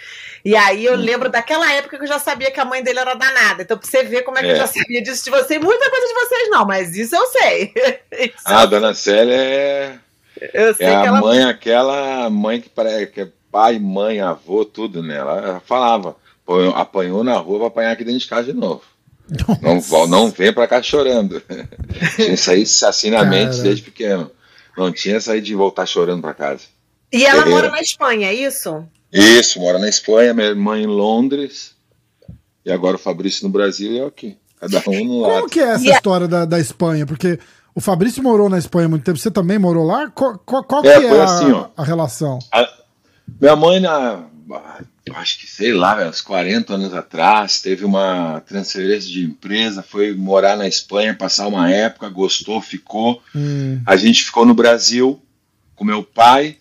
E 0.45 0.57
aí 0.57 0.85
eu 0.85 0.97
lembro 0.97 1.29
daquela 1.29 1.71
época 1.73 1.97
que 1.99 2.05
eu 2.05 2.09
já 2.09 2.19
sabia 2.19 2.51
que 2.51 2.61
a 2.61 2.65
mãe 2.65 2.83
dele 2.83 2.99
era 3.01 3.15
danada. 3.15 3.63
Então, 3.63 3.77
pra 3.77 3.87
você 3.89 4.03
ver 4.03 4.23
como 4.23 4.39
é 4.39 4.41
que 4.43 4.49
eu 4.49 4.53
É. 4.53 4.57
já 4.57 4.67
sabia 4.67 5.03
disso 5.03 5.25
de 5.25 5.31
você, 5.31 5.59
muita 5.59 5.91
coisa 5.91 6.07
de 6.07 6.15
vocês 6.15 6.51
não, 6.51 6.65
mas 6.67 6.97
isso 6.97 7.15
eu 7.15 7.27
sei. 7.27 7.73
Isso 8.13 8.35
Ah, 8.47 8.63
a 8.63 8.67
dona 8.67 8.95
Célia 8.95 9.35
é, 9.35 9.99
eu 10.55 10.75
sei 10.75 10.87
é 10.87 10.97
a 10.97 11.05
ela. 11.07 11.21
mãe, 11.21 11.43
aquela 11.45 12.31
mãe 12.31 12.61
que, 12.61 12.69
parece, 12.69 13.07
que 13.09 13.21
é 13.23 13.29
pai, 13.53 13.79
mãe, 13.79 14.21
avô, 14.21 14.65
tudo, 14.65 15.03
né? 15.03 15.17
Ela 15.17 15.61
falava, 15.67 16.17
"Pô, 16.47 16.61
apanhou 16.71 17.23
na 17.25 17.37
rua, 17.37 17.59
vai 17.59 17.67
apanhar 17.69 17.91
aqui 17.93 18.05
dentro 18.05 18.21
de 18.21 18.27
casa 18.29 18.53
de 18.53 18.59
novo. 18.59 18.83
Não, 19.61 20.07
não 20.07 20.31
vem 20.31 20.53
pra 20.53 20.69
cá 20.69 20.81
chorando. 20.81 21.43
Tinha 22.17 22.33
isso 22.35 22.51
aí 22.51 22.63
assim 22.63 23.11
na 23.11 23.25
mente 23.25 23.51
Cara. 23.57 23.63
desde 23.65 23.83
pequeno. 23.83 24.31
Não 24.79 24.93
tinha 24.93 25.19
aí 25.29 25.41
de 25.41 25.55
voltar 25.55 25.85
chorando 25.87 26.21
pra 26.21 26.33
casa. 26.35 26.61
E 27.13 27.25
ela 27.25 27.43
Guerreira. 27.43 27.51
mora 27.51 27.71
na 27.71 27.81
Espanha, 27.81 28.29
é 28.29 28.35
isso? 28.35 28.85
Isso, 29.13 29.59
mora 29.59 29.79
na 29.79 29.89
Espanha, 29.89 30.35
minha 30.35 30.49
irmã 30.49 30.79
em 30.79 30.87
Londres. 30.87 31.75
E 32.65 32.71
agora 32.71 32.97
o 32.97 32.99
Fabrício 32.99 33.45
no 33.47 33.51
Brasil 33.53 33.91
e 33.93 33.99
eu 33.99 34.07
aqui. 34.07 34.37
Cada 34.61 34.79
um 34.89 35.05
no 35.05 35.21
Como 35.21 35.21
lado. 35.29 35.47
que 35.49 35.61
é 35.61 35.65
essa 35.71 35.85
E 35.85 35.91
a- 35.91 35.95
história 35.97 36.29
da, 36.29 36.45
da 36.45 36.61
Espanha? 36.61 37.07
Porque 37.07 37.39
o 37.75 37.81
Fabrício 37.81 38.23
morou 38.23 38.49
na 38.51 38.59
Espanha 38.59 38.87
há 38.87 38.89
muito 38.89 39.05
tempo, 39.05 39.19
você 39.19 39.31
também 39.31 39.59
morou 39.59 39.85
lá? 39.87 40.11
Qual, 40.11 40.39
qual, 40.45 40.63
qual 40.63 40.85
É, 40.85 40.99
que 41.01 41.07
é 41.07 41.21
a, 41.21 41.25
assim, 41.25 41.51
ó. 41.53 41.69
a 41.77 41.83
relação? 41.85 42.39
A- 42.53 42.69
minha 43.41 43.57
mãe, 43.57 43.81
na, 43.81 44.25
acho 45.15 45.39
que 45.39 45.47
sei 45.47 45.73
lá, 45.73 45.95
velho, 45.95 46.11
uns 46.11 46.21
40 46.21 46.75
anos 46.75 46.93
atrás, 46.95 47.61
teve 47.61 47.85
uma 47.85 48.41
transferência 48.41 49.11
de 49.11 49.25
empresa, 49.25 49.83
foi 49.83 50.15
morar 50.15 50.57
na 50.57 50.67
Espanha, 50.67 51.15
passar 51.15 51.47
uma 51.47 51.71
época, 51.71 52.09
gostou, 52.09 52.61
ficou. 52.61 53.23
Hum, 53.35 53.81
A 53.87 53.97
gente 53.97 54.25
ficou 54.25 54.45
no 54.45 54.55
Brasil 54.55 55.21
com 55.75 55.85
meu 55.85 56.03
pai. 56.03 56.57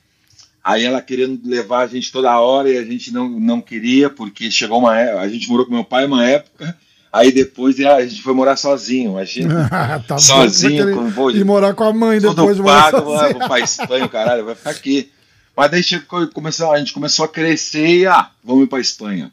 Aí 0.63 0.84
ela 0.84 0.99
querendo 1.01 1.39
levar 1.47 1.81
a 1.81 1.88
gente 1.88 2.12
toda 2.12 2.39
hora 2.39 2.69
e 2.69 2.77
a 2.77 2.84
gente 2.84 3.12
não, 3.13 3.29
não 3.29 3.62
queria, 3.62 4.10
porque 4.10 4.49
chegou 4.49 4.79
uma 4.79 4.97
época, 4.99 5.21
a 5.21 5.29
gente 5.29 5.47
morou 5.47 5.65
com 5.65 5.71
meu 5.73 5.84
pai 5.84 6.05
uma 6.08 6.25
época, 6.27 6.75
aí 7.13 7.31
depois 7.31 7.79
a 7.79 8.03
gente 8.03 8.21
foi 8.23 8.34
morar 8.34 8.55
sozinho, 8.55 9.12
imagina. 9.12 9.69
tá 10.08 10.17
Sozinho, 10.17 10.86
querer 10.86 10.95
com 10.95 11.31
de- 11.31 11.39
E 11.39 11.43
morar 11.43 11.75
com 11.75 11.84
a 11.84 11.93
mãe 11.93 12.19
depois 12.19 12.55
de 12.55 12.63
morar 12.63 12.91
pago, 12.91 13.12
sozinho. 13.12 13.38
vou 13.39 13.47
pra 13.47 13.60
Espanha, 13.60 14.08
caralho, 14.08 14.43
vai 14.45 14.55
ficar 14.55 14.71
aqui. 14.71 15.12
Mas 15.55 15.71
daí 15.71 15.83
chegou, 15.83 16.27
começou, 16.27 16.71
a 16.71 16.77
gente 16.77 16.93
começou 16.93 17.25
a 17.25 17.29
crescer 17.29 17.87
e, 17.87 18.05
ah, 18.05 18.29
vamos 18.43 18.65
ir 18.65 18.67
pra 18.67 18.79
Espanha. 18.79 19.31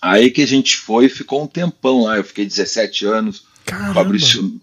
Aí 0.00 0.30
que 0.30 0.42
a 0.42 0.46
gente 0.46 0.76
foi 0.76 1.06
e 1.06 1.08
ficou 1.08 1.42
um 1.42 1.46
tempão 1.46 2.02
lá, 2.02 2.16
eu 2.16 2.24
fiquei 2.24 2.46
17 2.46 3.06
anos, 3.06 3.44
Caramba. 3.64 3.94
Fabrício, 3.94 4.60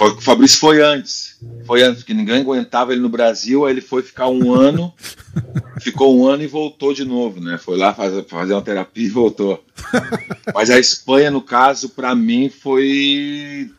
o 0.00 0.20
Fabrício 0.20 0.58
foi 0.58 0.82
antes, 0.82 1.38
foi 1.66 1.82
antes, 1.82 2.00
porque 2.00 2.14
ninguém 2.14 2.40
aguentava 2.40 2.92
ele 2.92 3.00
no 3.00 3.08
Brasil, 3.08 3.64
aí 3.64 3.72
ele 3.72 3.80
foi 3.80 4.02
ficar 4.02 4.28
um 4.28 4.52
ano, 4.52 4.92
ficou 5.80 6.18
um 6.18 6.26
ano 6.26 6.42
e 6.42 6.46
voltou 6.46 6.92
de 6.92 7.04
novo, 7.04 7.40
né? 7.40 7.58
Foi 7.58 7.76
lá 7.76 7.94
fazer, 7.94 8.24
fazer 8.24 8.52
uma 8.54 8.62
terapia 8.62 9.06
e 9.06 9.10
voltou. 9.10 9.62
Mas 10.54 10.70
a 10.70 10.78
Espanha, 10.78 11.30
no 11.30 11.42
caso, 11.42 11.90
pra 11.90 12.14
mim 12.14 12.48
foi. 12.48 13.70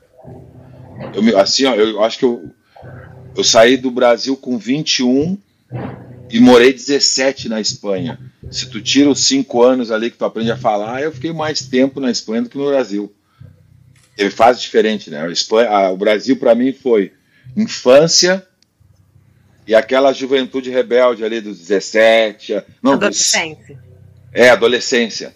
Eu, 1.14 1.40
assim, 1.40 1.66
ó, 1.66 1.76
eu 1.76 2.04
acho 2.04 2.20
que 2.20 2.26
eu, 2.26 2.52
eu 3.36 3.44
saí 3.44 3.78
do 3.78 3.92
Brasil 3.92 4.38
com 4.38 4.58
21 4.58 5.38
e 6.34 6.40
morei 6.40 6.74
17 6.74 7.48
na 7.48 7.62
Espanha. 7.62 8.20
Se 8.52 8.66
tu 8.70 8.82
tira 8.82 9.10
os 9.10 9.20
5 9.26 9.62
anos 9.62 9.92
ali 9.92 10.10
que 10.12 10.18
tu 10.18 10.26
aprende 10.26 10.52
a 10.52 10.58
falar, 10.58 11.02
eu 11.02 11.12
fiquei 11.12 11.32
mais 11.32 11.62
tempo 11.62 12.00
na 12.00 12.10
Espanha 12.12 12.42
do 12.42 12.50
que 12.50 12.58
no 12.58 12.66
Brasil. 12.68 13.14
Teve 14.16 14.30
fase 14.32 14.60
diferente, 14.60 15.10
né? 15.10 15.22
A 15.22 15.30
Espanha, 15.32 15.70
a- 15.70 15.92
o 15.92 15.98
Brasil 15.98 16.36
para 16.38 16.54
mim 16.56 16.74
foi 16.74 17.14
infância 17.56 18.46
e 19.68 19.74
aquela 19.76 20.12
juventude 20.12 20.70
rebelde 20.70 21.24
ali 21.24 21.40
dos 21.40 21.60
17, 21.60 22.56
a- 22.56 22.64
não, 22.82 22.94
dos, 22.98 23.04
Adolescente. 23.08 23.78
é, 24.34 24.50
adolescência. 24.50 25.36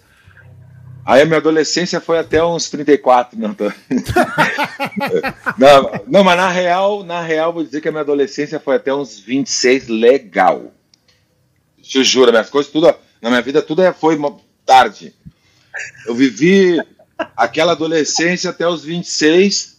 Aí 1.06 1.22
a 1.22 1.24
minha 1.24 1.38
adolescência 1.38 2.00
foi 2.00 2.18
até 2.18 2.44
uns 2.44 2.68
34, 2.68 3.38
não, 3.38 3.54
tô... 3.54 3.72
não, 5.56 5.90
não, 6.06 6.24
mas 6.24 6.36
na 6.36 6.50
real, 6.50 7.02
na 7.04 7.22
real, 7.22 7.52
vou 7.52 7.64
dizer 7.64 7.80
que 7.80 7.88
a 7.88 7.90
minha 7.90 8.02
adolescência 8.02 8.60
foi 8.60 8.76
até 8.76 8.94
uns 8.94 9.18
26 9.18 9.88
legal. 9.88 10.72
Te 11.88 12.04
juro, 12.04 12.30
minhas 12.30 12.50
coisas, 12.50 12.70
tudo, 12.70 12.94
na 13.22 13.30
minha 13.30 13.40
vida, 13.40 13.62
tudo 13.62 13.80
é- 13.80 13.94
foi 13.94 14.20
tarde. 14.66 15.14
Eu 16.06 16.14
vivi 16.14 16.78
aquela 17.34 17.72
adolescência 17.72 18.50
até 18.50 18.68
os 18.68 18.84
26, 18.84 19.78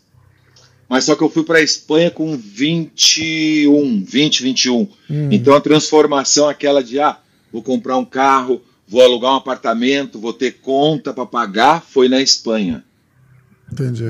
mas 0.89 1.03
só 1.03 1.15
que 1.15 1.21
eu 1.21 1.29
fui 1.29 1.43
para 1.43 1.59
a 1.59 1.61
Espanha 1.61 2.09
com 2.09 2.35
21, 2.35 4.03
20, 4.03 4.41
21. 4.41 4.89
Hum. 5.07 5.29
Então 5.31 5.53
a 5.53 5.61
transformação 5.61 6.49
aquela 6.49 6.83
de 6.83 6.99
ah, 6.99 7.19
vou 7.53 7.61
comprar 7.61 7.97
um 7.97 8.05
carro, 8.05 8.59
vou 8.87 9.03
alugar 9.03 9.33
um 9.33 9.37
apartamento, 9.37 10.19
vou 10.19 10.33
ter 10.33 10.53
conta 10.61 11.13
para 11.13 11.27
pagar, 11.27 11.79
foi 11.79 12.09
na 12.09 12.19
Espanha. 12.19 12.83
Entendi. 13.71 14.03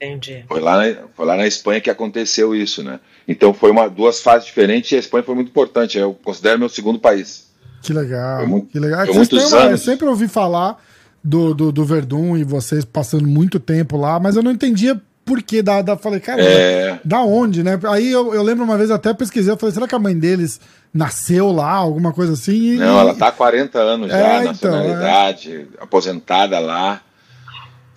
Entendi. 0.00 0.44
Foi 0.46 0.60
lá, 0.60 0.76
na, 0.76 0.94
foi 1.14 1.26
lá 1.26 1.36
na 1.36 1.46
Espanha 1.46 1.80
que 1.80 1.88
aconteceu 1.90 2.54
isso, 2.54 2.82
né? 2.82 3.00
Então 3.26 3.52
foi 3.54 3.70
uma, 3.70 3.88
duas 3.88 4.20
fases 4.20 4.46
diferentes 4.46 4.90
e 4.92 4.96
a 4.96 4.98
Espanha 4.98 5.24
foi 5.24 5.34
muito 5.34 5.48
importante. 5.48 5.96
Eu 5.98 6.12
considero 6.14 6.58
meu 6.58 6.68
segundo 6.68 6.98
país. 6.98 7.46
Que 7.82 7.92
legal. 7.92 8.38
Foi 8.38 8.46
muito- 8.46 8.66
que 8.68 8.78
legal. 8.78 9.02
É 9.02 9.06
foi 9.06 9.14
muitos 9.14 9.38
têm 9.38 9.48
uma- 9.48 9.64
Eu 9.64 9.68
anos. 9.68 9.80
sempre 9.82 10.06
ouvi 10.06 10.28
falar 10.28 10.82
do, 11.24 11.54
do, 11.54 11.72
do 11.72 11.84
Verdun 11.84 12.36
e 12.36 12.44
vocês 12.44 12.84
passando 12.84 13.26
muito 13.26 13.58
tempo 13.58 13.96
lá, 13.96 14.20
mas 14.20 14.36
eu 14.36 14.42
não 14.42 14.50
entendia 14.52 15.00
por 15.24 15.42
que. 15.42 15.60
Da, 15.62 15.82
da, 15.82 15.96
falei, 15.96 16.20
cara, 16.20 16.40
É, 16.42 17.00
da 17.04 17.22
onde, 17.22 17.62
né? 17.64 17.78
Aí 17.88 18.10
eu, 18.12 18.32
eu 18.34 18.42
lembro 18.42 18.64
uma 18.64 18.76
vez, 18.76 18.90
até 18.90 19.12
pesquisei, 19.14 19.52
eu 19.52 19.56
falei, 19.56 19.74
será 19.74 19.88
que 19.88 19.94
a 19.94 19.98
mãe 19.98 20.16
deles 20.16 20.60
nasceu 20.94 21.50
lá, 21.50 21.70
alguma 21.72 22.12
coisa 22.12 22.34
assim? 22.34 22.74
E- 22.74 22.76
não, 22.76 22.98
ela 23.00 23.14
tá 23.14 23.28
há 23.28 23.32
40 23.32 23.78
anos 23.78 24.08
já, 24.10 24.16
É, 24.18 24.36
então, 24.42 24.52
nacionalidade, 24.52 25.66
aposentada 25.80 26.58
lá. 26.60 27.00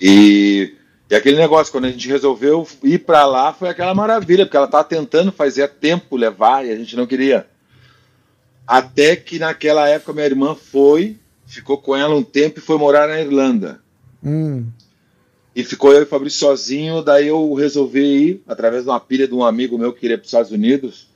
E, 0.02 0.74
e 1.10 1.16
aquele 1.16 1.38
negócio, 1.38 1.72
quando 1.72 1.86
a 1.86 1.92
gente 1.92 2.08
resolveu 2.08 2.68
ir 2.84 3.00
para 3.00 3.26
lá, 3.26 3.52
foi 3.52 3.70
aquela 3.70 3.96
maravilha, 3.96 4.46
porque 4.46 4.58
ela 4.58 4.68
tava 4.68 4.84
tentando 4.84 5.32
fazer 5.32 5.68
tempo 5.70 6.16
levar 6.16 6.66
e 6.66 6.72
a 6.72 6.76
gente 6.76 6.96
não 6.96 7.08
queria. 7.08 7.48
Até 8.68 9.16
que 9.16 9.40
naquela 9.40 9.88
época 9.88 10.14
minha 10.14 10.28
irmã 10.28 10.54
foi, 10.56 11.18
ficou 11.48 11.80
com 11.80 11.96
ela 11.96 12.16
um 12.16 12.22
tempo 12.22 12.60
e 12.60 12.62
foi 12.62 12.78
morar 12.78 13.08
na 13.08 13.20
Irlanda. 13.20 13.82
Hum, 14.24 14.68
E 15.56 15.64
ficou 15.64 15.92
eu 15.92 16.02
e 16.02 16.04
o 16.04 16.08
Fabrício 16.08 16.40
sozinho, 16.40 17.02
daí 17.02 17.28
eu 17.28 17.54
resolvi 17.56 18.02
ir, 18.02 18.44
através 18.48 18.84
de 18.84 18.90
uma 18.90 19.00
pilha 19.00 19.28
de 19.28 19.34
um 19.34 19.44
amigo 19.44 19.78
meu 19.80 19.92
que 19.92 20.02
queria 20.02 20.18
para 20.18 20.24
os 20.24 20.30
Estados 20.30 20.52
Unidos, 20.52 21.08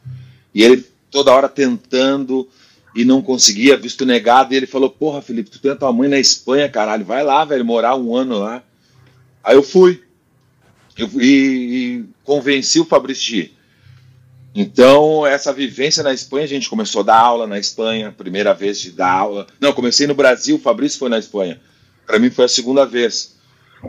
e 0.56 0.64
ele 0.64 0.84
toda 1.12 1.32
hora 1.32 1.48
tentando, 1.48 2.48
e 2.96 3.06
não 3.06 3.22
conseguia, 3.22 3.78
visto 3.78 4.06
negado, 4.08 4.54
e 4.54 4.58
ele 4.58 4.66
falou, 4.66 4.90
porra, 4.90 5.22
Felipe, 5.22 5.52
tu 5.52 5.60
tem 5.60 5.72
a 5.72 5.76
tua 5.76 5.94
mãe 5.94 6.10
na 6.10 6.18
Espanha, 6.18 6.68
caralho, 6.68 7.06
vai 7.06 7.24
lá, 7.24 7.46
velho, 7.46 7.64
morar 7.64 7.96
um 7.96 8.16
ano 8.16 8.40
lá. 8.40 8.64
Aí 9.44 9.56
eu 9.56 9.64
fui. 9.64 10.02
Eu, 10.98 11.10
e, 11.20 11.26
e 11.26 12.06
convenci 12.24 12.80
o 12.80 12.86
Fabrício 12.86 13.24
de. 13.26 13.54
Então, 14.56 15.26
essa 15.26 15.52
vivência 15.52 16.04
na 16.04 16.14
Espanha, 16.14 16.46
a 16.46 16.50
gente 16.50 16.70
começou 16.70 17.02
a 17.02 17.06
dar 17.06 17.18
aula 17.18 17.48
na 17.48 17.58
Espanha, 17.58 18.14
primeira 18.16 18.54
vez 18.54 18.80
de 18.80 18.92
dar 18.92 19.12
aula. 19.12 19.48
Não, 19.60 19.74
comecei 19.74 20.06
no 20.06 20.14
Brasil, 20.14 20.58
o 20.58 20.60
Fabrício 20.60 21.00
foi 21.00 21.10
na 21.10 21.18
Espanha. 21.18 21.60
Para 22.06 22.20
mim 22.20 22.30
foi 22.30 22.46
a 22.46 22.50
segunda 22.50 22.86
vez. 22.86 23.36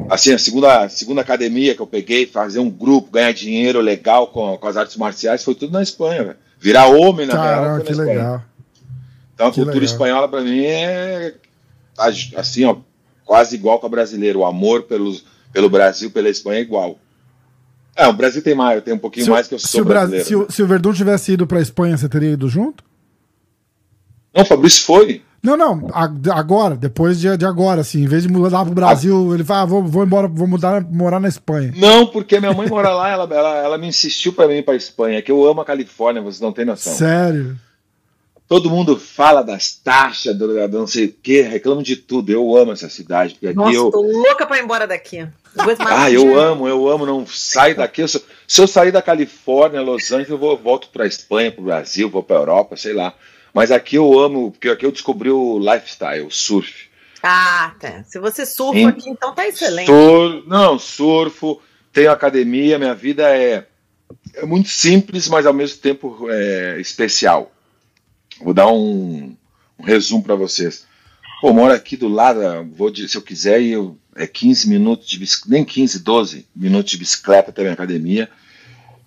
Assim, 0.08 0.32
a 0.32 0.38
segunda, 0.38 0.88
segunda 0.88 1.20
academia 1.20 1.74
que 1.74 1.82
eu 1.82 1.86
peguei, 1.86 2.26
fazer 2.26 2.58
um 2.60 2.70
grupo, 2.70 3.10
ganhar 3.12 3.32
dinheiro 3.32 3.80
legal 3.80 4.26
com, 4.28 4.56
com 4.56 4.66
as 4.66 4.76
artes 4.76 4.96
marciais, 4.96 5.44
foi 5.44 5.54
tudo 5.54 5.72
na 5.72 5.82
Espanha, 5.82 6.24
véio. 6.24 6.36
Virar 6.58 6.86
homem 6.86 7.26
na 7.26 7.34
Caramba, 7.34 7.66
real, 7.74 7.80
que 7.82 7.92
legal. 7.94 8.42
Então 9.34 9.48
a 9.48 9.50
Que 9.50 9.56
cultura 9.56 9.74
legal. 9.80 9.92
espanhola 9.92 10.28
para 10.28 10.40
mim 10.40 10.64
é 10.64 11.34
assim, 12.36 12.64
ó, 12.64 12.76
quase 13.24 13.54
igual 13.54 13.78
com 13.78 13.86
a 13.86 13.90
brasileira. 13.90 14.38
O 14.38 14.44
amor 14.44 14.84
pelos, 14.84 15.24
pelo 15.54 15.70
Brasil, 15.70 16.10
pela 16.10 16.28
Espanha 16.28 16.58
é 16.58 16.62
igual. 16.62 16.98
É, 17.96 18.06
o 18.08 18.12
Brasil 18.12 18.42
tem 18.42 18.54
mais, 18.54 18.76
eu 18.76 18.82
tenho 18.82 18.96
um 18.96 19.00
pouquinho 19.00 19.24
Se, 19.24 19.30
o- 19.30 19.34
mais 19.34 19.46
que 19.48 19.54
eu 19.54 19.58
se 19.58 19.68
sou 19.68 19.80
o 19.82 19.84
Bra- 19.84 20.00
brasileiro. 20.00 20.26
se 20.26 20.34
o, 20.36 20.46
se 20.50 20.62
o 20.62 20.66
Verdun 20.66 20.92
tivesse 20.92 21.32
ido 21.32 21.46
pra 21.46 21.60
Espanha, 21.60 21.96
você 21.96 22.08
teria 22.08 22.32
ido 22.32 22.48
junto? 22.48 22.82
Não, 24.34 24.42
o 24.42 24.46
Fabrício 24.46 24.84
foi. 24.84 25.22
Não, 25.40 25.56
não, 25.56 25.88
a- 25.92 26.10
agora, 26.38 26.74
depois 26.74 27.20
de, 27.20 27.36
de 27.36 27.44
agora, 27.44 27.82
assim, 27.82 28.02
em 28.02 28.06
vez 28.08 28.22
de 28.24 28.28
mudar 28.30 28.64
pro 28.64 28.74
Brasil, 28.74 29.32
ele 29.32 29.44
fala, 29.44 29.60
ah, 29.62 29.66
vou, 29.66 29.84
vou 29.84 30.02
embora, 30.02 30.26
vou 30.26 30.46
mudar, 30.48 30.80
morar 30.90 31.20
na 31.20 31.28
Espanha. 31.28 31.72
Não, 31.76 32.06
porque 32.06 32.40
minha 32.40 32.52
mãe 32.52 32.66
mora 32.68 32.92
lá, 32.94 33.10
ela, 33.10 33.24
ela, 33.32 33.56
ela 33.58 33.78
me 33.78 33.86
insistiu 33.86 34.32
para 34.32 34.48
mim 34.48 34.54
ir 34.54 34.62
para 34.64 34.74
Espanha, 34.74 35.22
que 35.22 35.30
eu 35.30 35.46
amo 35.46 35.60
a 35.60 35.64
Califórnia, 35.64 36.20
vocês 36.22 36.40
não 36.40 36.50
têm 36.52 36.64
noção. 36.64 36.94
Sério? 36.94 37.56
Todo 38.46 38.68
mundo 38.70 38.98
fala 38.98 39.42
das 39.42 39.72
taxas, 39.74 40.37
do, 40.37 40.46
do 40.68 40.78
não 40.78 40.87
sei 40.87 41.07
o 41.07 41.12
quê, 41.22 41.40
reclama 41.40 41.83
de 41.83 41.96
tudo. 41.96 42.30
Eu 42.30 42.54
amo 42.57 42.72
essa 42.72 42.90
cidade, 42.90 43.35
porque 43.35 43.46
aqui 43.48 43.57
Nossa, 43.57 43.74
eu. 43.74 43.90
tô 43.90 44.02
louca 44.02 44.44
pra 44.46 44.59
ir 44.59 44.62
embora 44.64 44.87
daqui. 44.87 45.26
Ah, 45.78 46.11
eu 46.11 46.38
amo, 46.38 46.68
eu 46.68 46.88
amo, 46.88 47.07
não 47.07 47.26
saio 47.26 47.74
daqui. 47.76 48.02
Eu 48.02 48.09
sou- 48.09 48.22
se 48.46 48.61
eu 48.61 48.66
sair 48.66 48.92
da 48.92 49.00
Califórnia, 49.00 49.80
Los 49.80 50.11
Angeles, 50.12 50.28
eu 50.28 50.37
vou, 50.38 50.57
volto 50.59 50.88
para 50.88 51.07
Espanha, 51.07 51.50
para 51.50 51.62
o 51.62 51.64
Brasil, 51.64 52.11
vou 52.11 52.22
para 52.22 52.37
Europa, 52.37 52.76
sei 52.76 52.92
lá. 52.92 53.14
Mas 53.54 53.70
aqui 53.70 53.96
eu 53.96 54.18
amo, 54.18 54.50
porque 54.50 54.68
aqui 54.68 54.85
eu 54.85 54.92
descobri 54.92 55.30
o 55.30 55.59
lifestyle, 55.59 56.26
o 56.26 56.30
surf. 56.30 56.88
Ah, 57.22 57.72
tá. 57.80 58.02
Se 58.04 58.18
você 58.18 58.44
surfa 58.44 58.78
Sim. 58.78 58.87
aqui, 58.88 59.09
então 59.09 59.35
tá 59.35 59.48
excelente. 59.48 59.87
Sur, 59.87 60.44
não, 60.46 60.78
surfo, 60.78 61.62
tenho 61.92 62.11
academia, 62.11 62.78
minha 62.78 62.94
vida 62.94 63.22
é, 63.35 63.64
é 64.35 64.44
muito 64.44 64.68
simples, 64.68 65.28
mas 65.28 65.46
ao 65.46 65.54
mesmo 65.54 65.78
tempo 65.78 66.26
é, 66.28 66.78
especial. 66.80 67.50
Vou 68.40 68.52
dar 68.54 68.68
um, 68.72 69.36
um 69.78 69.82
resumo 69.84 70.22
para 70.22 70.34
vocês. 70.34 70.86
Pô, 71.40 71.52
moro 71.52 71.72
aqui 71.74 71.96
do 71.96 72.08
lado, 72.08 72.40
vou 72.74 72.90
de- 72.90 73.08
se 73.08 73.16
eu 73.16 73.22
quiser, 73.22 73.62
eu, 73.62 73.98
é 74.16 74.26
15 74.26 74.68
minutos 74.68 75.06
de 75.08 75.18
bicicleta, 75.18 75.50
nem 75.54 75.64
15, 75.64 75.98
12 76.00 76.46
minutos 76.54 76.90
de 76.92 76.98
bicicleta 76.98 77.50
até 77.50 77.60
a 77.60 77.64
minha 77.64 77.74
academia. 77.74 78.30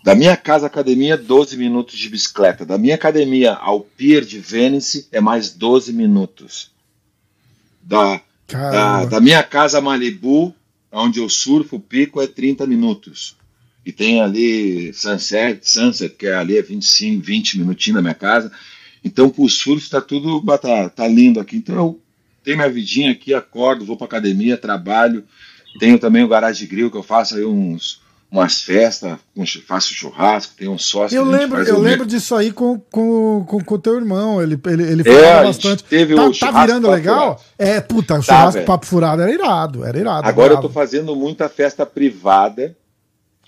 Da 0.04 0.16
minha 0.16 0.38
casa 0.38 0.66
à 0.66 0.68
academia, 0.68 1.18
12 1.18 1.58
minutos 1.58 1.98
de 1.98 2.08
bicicleta. 2.10 2.66
Da 2.66 2.78
minha 2.78 2.96
academia 2.96 3.54
ao 3.54 3.82
Pier 3.82 4.24
de 4.24 4.40
Venice 4.40 5.08
é 5.12 5.20
mais 5.20 5.52
12 5.52 5.92
minutos. 5.92 6.72
Da, 7.82 8.22
da, 8.72 9.06
da 9.06 9.20
minha 9.22 9.44
casa 9.44 9.80
a 9.80 9.82
Malibu, 9.82 10.54
onde 10.92 11.20
eu 11.20 11.28
surfo, 11.30 11.78
o 11.78 11.80
pico 11.80 12.22
é 12.22 12.28
30 12.28 12.66
minutos. 12.68 13.36
E 13.86 13.92
tem 13.92 14.22
ali 14.22 14.94
Sunset, 14.94 15.60
Sunset 15.70 16.14
que 16.16 16.28
é 16.28 16.36
ali 16.36 16.58
é 16.58 16.62
25, 16.62 17.22
20 17.24 17.58
minutinhos 17.60 17.96
da 17.96 18.02
minha 18.02 18.14
casa. 18.14 18.52
Então, 19.08 19.30
pro 19.30 19.48
surf 19.50 19.90
tá 19.90 20.00
tudo, 20.02 20.42
tá, 20.58 20.90
tá 20.90 21.08
lindo 21.08 21.40
aqui. 21.40 21.58
Então, 21.58 21.76
eu 21.76 22.00
tenho 22.44 22.58
minha 22.58 22.70
vidinha 22.70 23.12
aqui, 23.12 23.34
acordo, 23.34 23.86
vou 23.86 23.98
pra 23.98 24.06
academia, 24.06 24.58
trabalho. 24.58 25.24
Tenho 25.80 25.98
também 26.00 26.24
o 26.24 26.28
Garage 26.28 26.66
Grill, 26.66 26.90
que 26.92 26.98
eu 26.98 27.04
faço 27.04 27.36
aí 27.36 27.46
uns, 27.46 28.02
umas 28.32 28.62
festas, 28.62 29.18
faço 29.66 29.94
churrasco, 29.94 30.54
tenho 30.58 30.72
um 30.72 30.78
sócio 30.78 31.16
Eu 31.16 31.24
lembro, 31.26 31.62
eu 31.64 31.78
um- 31.78 31.82
lembro 31.82 32.06
disso 32.06 32.36
aí 32.36 32.52
com, 32.52 32.80
com, 32.92 33.44
com, 33.48 33.64
com 33.64 33.76
o 33.76 33.80
teu 33.80 33.96
irmão. 33.96 34.42
Ele, 34.42 34.60
ele, 34.66 34.84
ele 34.84 35.02
É, 35.10 35.22
falava 35.24 35.48
bastante. 35.48 35.84
teve 35.84 36.16
tá, 36.16 36.28
o 36.28 36.38
tá 36.38 36.52
virando 36.66 36.90
legal? 36.90 37.38
furado. 37.38 37.42
É, 37.58 37.80
puta, 37.82 38.16
o 38.20 38.22
churrasco 38.22 38.54
velho. 38.54 38.66
papo 38.66 38.86
furado 38.86 39.22
era 39.22 39.32
irado, 39.32 39.86
era 39.86 39.98
irado. 40.00 40.28
Agora 40.28 40.54
eu 40.54 40.62
tô 40.62 40.70
fazendo 40.70 41.16
muita 41.16 41.48
festa 41.50 41.86
privada, 41.86 42.76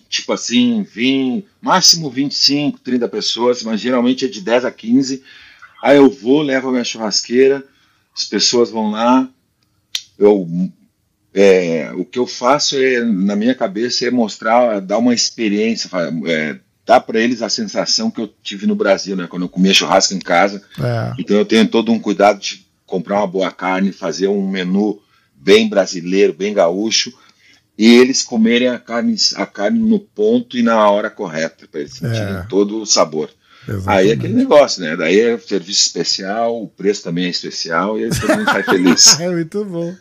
tipo 0.08 0.34
assim, 0.34 0.84
20, 0.84 1.46
máximo 1.62 2.10
25, 2.10 2.80
30 2.80 3.08
pessoas, 3.08 3.64
mas 3.64 3.80
geralmente 3.80 4.26
é 4.26 4.28
de 4.28 4.42
10 4.42 4.66
a 4.66 4.72
15. 4.72 5.24
Aí 5.82 5.98
eu 5.98 6.10
vou, 6.10 6.42
levo 6.42 6.70
a 6.70 6.72
minha 6.72 6.84
churrasqueira, 6.84 7.64
as 8.16 8.24
pessoas 8.24 8.70
vão 8.70 8.92
lá, 8.92 9.30
eu 10.18 10.48
é, 11.34 11.92
o 11.94 12.04
que 12.04 12.18
eu 12.18 12.26
faço 12.26 12.76
é, 12.76 13.04
na 13.04 13.36
minha 13.36 13.54
cabeça 13.54 14.06
é 14.06 14.12
mostrar, 14.12 14.82
dar 14.82 14.98
uma 14.98 15.14
experiência, 15.14 15.90
é, 16.26 16.58
dar 16.86 17.00
para 17.02 17.20
eles 17.20 17.42
a 17.42 17.50
sensação 17.50 18.10
que 18.10 18.20
eu 18.20 18.34
tive 18.42 18.66
no 18.66 18.76
Brasil, 18.76 19.16
né, 19.16 19.28
quando 19.28 19.44
eu 19.44 19.50
comia 19.50 19.74
churrasco 19.74 20.14
em 20.14 20.20
casa. 20.20 20.62
É. 20.80 21.14
Então 21.20 21.38
eu 21.38 21.46
tenho 21.46 21.68
todo 21.68 21.92
um 21.92 22.00
cuidado 22.00 22.40
de 22.40 22.66
comprar 22.86 23.18
uma 23.18 23.28
boa 23.28 23.52
carne, 23.52 23.92
fazer 23.92 24.28
um 24.28 24.50
menu 24.50 25.00
bem 25.36 25.70
brasileiro, 25.70 26.34
bem 26.34 26.54
gaúcho, 26.54 27.14
e 27.78 27.88
eles 27.88 28.24
comerem 28.24 28.68
a 28.68 28.80
carne, 28.80 29.16
a 29.36 29.46
carne 29.46 29.80
no 29.80 30.00
ponto 30.00 30.58
e 30.58 30.64
na 30.64 30.90
hora 30.90 31.10
correta, 31.10 31.68
para 31.72 31.82
eles 31.82 31.94
sentirem 31.94 32.38
É. 32.38 32.46
todo 32.50 32.82
o 32.82 32.86
sabor. 32.86 33.30
Exatamente. 33.70 33.90
Aí 33.90 34.10
é 34.10 34.14
aquele 34.14 34.34
negócio, 34.34 34.82
né? 34.82 34.96
Daí 34.96 35.20
é 35.20 35.38
serviço 35.38 35.82
especial, 35.88 36.62
o 36.64 36.68
preço 36.68 37.04
também 37.04 37.26
é 37.26 37.30
especial, 37.30 37.98
e 38.00 38.06
aí 38.06 38.10
todo 38.10 38.38
mundo 38.38 38.46
sai 38.52 38.64
feliz. 38.64 39.20
É 39.20 39.30
muito 39.30 39.66
bom. 39.66 39.94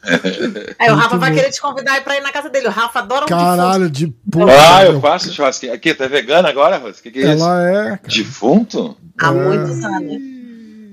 Aí 0.78 0.88
o 0.88 0.92
Muito 0.92 1.02
Rafa 1.02 1.16
vai 1.18 1.30
bom. 1.30 1.36
querer 1.36 1.50
te 1.50 1.60
convidar 1.60 2.02
pra 2.04 2.16
ir 2.16 2.20
na 2.22 2.30
casa 2.32 2.48
dele. 2.48 2.68
O 2.68 2.70
Rafa 2.70 2.98
adora 3.00 3.24
um 3.24 3.28
Caralho, 3.28 3.90
de 3.90 4.06
puta. 4.30 4.52
Ah, 4.76 4.84
eu 4.84 5.00
faço 5.00 5.32
churrasquinho. 5.32 5.72
Aqui, 5.72 5.92
tá 5.94 6.06
vegana 6.06 6.48
agora, 6.48 6.76
Rose? 6.78 7.00
O 7.00 7.02
que, 7.02 7.10
que 7.10 7.18
é 7.20 7.34
isso? 7.34 7.44
Ela 7.44 7.68
é. 7.70 7.84
cara. 7.96 8.00
Defunto? 8.06 8.96
Há 9.20 9.28
É. 9.28 9.30
muitos 9.32 9.84
anos. 9.84 10.37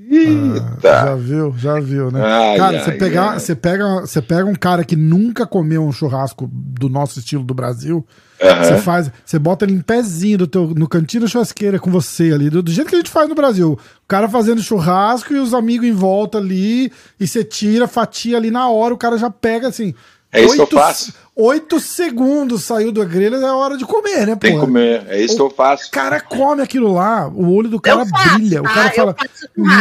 Eita. 0.10 0.78
Já 0.82 1.16
viu, 1.16 1.56
já 1.58 1.80
viu, 1.80 2.12
né? 2.12 2.22
Ai, 2.24 2.58
cara, 2.58 2.78
ai, 2.78 2.84
você, 2.84 2.92
pegar, 2.92 3.30
ai. 3.32 3.40
você, 3.40 3.56
pega, 3.56 4.02
você 4.02 4.22
pega 4.22 4.46
um 4.46 4.56
cara 4.56 4.84
que 4.84 4.96
nunca 4.96 5.46
comeu 5.46 5.84
um 5.84 5.92
churrasco 5.92 6.50
do 6.52 6.88
nosso 6.88 7.20
estilo 7.20 7.44
do 7.44 7.54
Brasil, 7.54 8.06
Aham. 8.42 8.64
você 8.64 8.78
faz, 8.78 9.12
você 9.26 9.40
bota 9.40 9.66
ele 9.66 9.74
em 9.74 9.82
pezinho 9.82 10.40
do 10.40 10.48
teu, 10.48 10.68
no 10.76 10.88
cantinho 10.88 11.24
da 11.24 11.28
churrasqueira 11.28 11.80
com 11.80 11.90
você 11.90 12.32
ali, 12.34 12.50
do, 12.50 12.62
do 12.62 12.72
jeito 12.72 12.90
que 12.90 12.96
a 12.96 13.00
gente 13.00 13.10
faz 13.10 13.28
no 13.28 13.36
Brasil. 13.36 13.74
O 13.74 14.08
cara 14.08 14.30
fazendo 14.30 14.62
churrasco 14.62 15.34
e 15.34 15.40
os 15.40 15.54
amigos 15.54 15.88
em 15.88 15.94
volta 15.94 16.38
ali, 16.38 16.92
e 17.20 17.28
você 17.28 17.44
tira, 17.44 17.88
fatia 17.88 18.38
ali 18.38 18.52
na 18.52 18.70
hora, 18.70 18.94
o 18.94 18.98
cara 18.98 19.18
já 19.18 19.30
pega 19.30 19.70
assim. 19.70 19.94
É 20.36 20.42
isso 20.46 20.54
que 20.56 20.60
eu 20.62 20.64
oito- 20.66 20.78
faço. 20.78 21.14
Oito 21.38 21.80
segundos 21.82 22.64
saiu 22.64 22.94
da 22.94 23.04
grelha, 23.04 23.36
é 23.36 23.52
hora 23.52 23.76
de 23.78 23.84
comer, 23.86 24.26
né, 24.26 24.36
Tem 24.38 24.52
que 24.54 24.58
pô? 24.60 24.66
comer. 24.66 25.06
É 25.10 25.20
isso 25.22 25.36
que 25.36 25.42
eu 25.42 25.50
faço. 25.50 25.88
O 25.90 25.92
cara 25.92 26.22
come 26.22 26.62
aquilo 26.62 26.94
lá, 26.94 27.28
o 27.28 27.54
olho 27.54 27.68
do 27.68 27.80
cara 27.82 28.06
faço, 28.06 28.36
brilha. 28.40 28.62
O 28.62 28.64
tá? 28.64 28.74
cara 28.74 28.88
Eu 28.88 28.94
fala: 28.96 29.16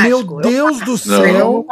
Meu 0.02 0.18
eu 0.20 0.40
Deus 0.40 0.80
do 0.80 0.98
céu. 0.98 1.64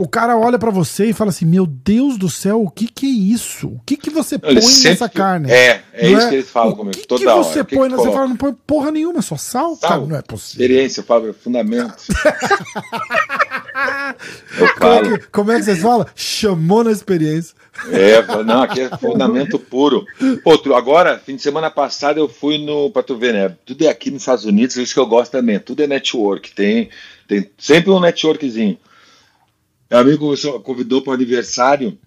O 0.00 0.06
cara 0.06 0.36
olha 0.38 0.58
pra 0.60 0.70
você 0.70 1.06
e 1.06 1.12
fala 1.14 1.30
assim: 1.30 1.46
Meu 1.46 1.66
Deus 1.66 2.18
do 2.18 2.28
céu, 2.28 2.62
o 2.62 2.70
que 2.70 2.86
que 2.88 3.06
é 3.06 3.08
isso? 3.08 3.68
O 3.68 3.80
que 3.86 3.96
que 3.96 4.10
você 4.10 4.38
põe 4.38 4.60
sempre- 4.60 4.90
nessa 4.90 5.08
carne? 5.08 5.50
É, 5.50 5.80
é 5.94 6.10
Não 6.10 6.18
isso 6.18 6.28
que 6.28 6.34
eles 6.36 6.50
falam 6.50 6.72
o 6.74 6.76
comigo 6.76 6.96
que 6.98 7.06
toda 7.08 7.20
que 7.22 7.26
hora. 7.26 7.42
você 7.42 7.60
O 7.62 7.64
que 7.64 7.74
põe? 7.74 7.88
que 7.90 7.96
você 7.96 8.12
fala, 8.12 8.28
não 8.28 8.36
põe 8.36 8.52
porra 8.66 8.90
nenhuma, 8.92 9.22
só 9.22 9.36
sal? 9.38 9.76
Sal. 9.76 9.88
Cara, 9.90 10.00
não 10.06 10.16
é 10.16 10.22
possível. 10.22 10.62
Experiência, 10.66 11.02
falo, 11.02 11.30
é 11.30 11.32
fundamento. 11.32 11.94
eu 14.58 14.68
Como 14.74 14.92
é, 14.92 15.02
falo. 15.04 15.18
que, 15.18 15.26
como 15.32 15.52
é 15.52 15.56
que 15.56 15.62
vocês 15.64 15.78
falam? 15.80 16.06
Chamou 16.14 16.84
na 16.84 16.92
experiência. 16.92 17.54
É, 17.86 18.44
não, 18.44 18.62
aqui 18.62 18.80
é 18.80 18.88
fundamento 18.98 19.58
puro. 19.58 20.04
Tu- 20.62 20.74
agora, 20.74 21.18
fim 21.18 21.36
de 21.36 21.42
semana 21.42 21.70
passado 21.70 22.18
eu 22.18 22.28
fui 22.28 22.58
no, 22.58 22.90
pra 22.90 23.02
tu 23.02 23.16
ver, 23.16 23.32
né? 23.32 23.56
Tudo 23.64 23.82
é 23.84 23.88
aqui 23.88 24.10
nos 24.10 24.22
Estados 24.22 24.44
Unidos, 24.44 24.76
isso 24.76 24.94
que 24.94 25.00
eu 25.00 25.06
gosto 25.06 25.30
também. 25.32 25.58
Tudo 25.60 25.82
é 25.82 25.86
network, 25.86 26.52
tem, 26.54 26.90
tem 27.26 27.48
sempre 27.56 27.90
um 27.90 28.00
networkzinho. 28.00 28.78
Meu 29.90 30.00
amigo 30.00 30.34
convidou 30.62 31.02
para 31.02 31.12
o 31.12 31.14
aniversário 31.14 31.98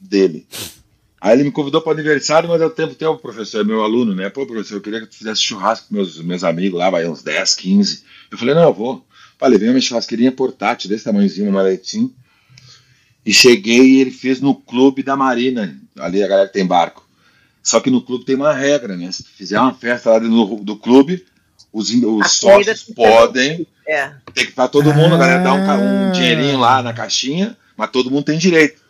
dele. 0.00 0.46
Aí 1.20 1.32
ele 1.36 1.44
me 1.44 1.52
convidou 1.52 1.80
para 1.80 1.90
o 1.90 1.92
aniversário, 1.94 2.48
mas 2.48 2.60
ao 2.60 2.70
tempo 2.70 2.94
tem 2.94 3.08
o 3.08 3.16
professor, 3.16 3.60
é 3.60 3.64
meu 3.64 3.82
aluno, 3.82 4.14
né? 4.14 4.28
Pô, 4.28 4.46
professor, 4.46 4.74
eu 4.76 4.80
queria 4.80 5.00
que 5.00 5.06
tu 5.06 5.16
fizesse 5.16 5.42
churrasco 5.42 5.88
com 5.88 5.94
meus, 5.94 6.20
meus 6.20 6.44
amigos 6.44 6.78
lá, 6.78 6.90
vai 6.90 7.06
uns 7.08 7.22
10, 7.22 7.54
15. 7.54 8.04
Eu 8.30 8.36
falei, 8.36 8.54
não, 8.54 8.62
eu 8.64 8.74
vou. 8.74 9.04
Falei, 9.38 9.58
vem 9.58 9.70
uma 9.70 9.80
churrasqueirinha 9.80 10.32
portátil, 10.32 10.88
desse 10.88 11.04
tamanhozinho, 11.04 11.46
uma 11.48 11.62
maletinha. 11.62 12.10
E 13.24 13.32
cheguei 13.32 13.80
e 13.80 14.00
ele 14.00 14.10
fez 14.10 14.40
no 14.40 14.54
clube 14.54 15.02
da 15.02 15.16
Marina, 15.16 15.74
ali 15.98 16.22
a 16.22 16.28
galera 16.28 16.46
que 16.48 16.52
tem 16.54 16.66
barco. 16.66 17.02
Só 17.62 17.80
que 17.80 17.90
no 17.90 18.02
clube 18.02 18.24
tem 18.24 18.36
uma 18.36 18.52
regra, 18.52 18.96
né? 18.96 19.10
Se 19.10 19.22
tu 19.24 19.30
fizer 19.30 19.58
uma 19.58 19.72
festa 19.72 20.10
lá 20.10 20.18
dentro 20.18 20.34
do, 20.34 20.56
do 20.56 20.76
clube, 20.76 21.24
os, 21.72 21.90
os 21.90 22.32
sócios 22.32 22.82
podem, 22.94 23.66
É. 23.88 24.12
tem 24.34 24.46
que 24.46 24.52
para 24.52 24.68
todo 24.68 24.92
mundo, 24.92 25.14
a 25.14 25.18
galera 25.18 25.42
dá 25.42 25.54
um, 25.54 25.64
ca- 25.64 25.74
Ah. 25.74 25.78
um 26.08 26.12
dinheirinho 26.12 26.58
lá 26.58 26.82
na 26.82 26.92
caixinha, 26.92 27.56
mas 27.76 27.90
todo 27.90 28.10
mundo 28.10 28.24
tem 28.24 28.36
direito. 28.38 28.82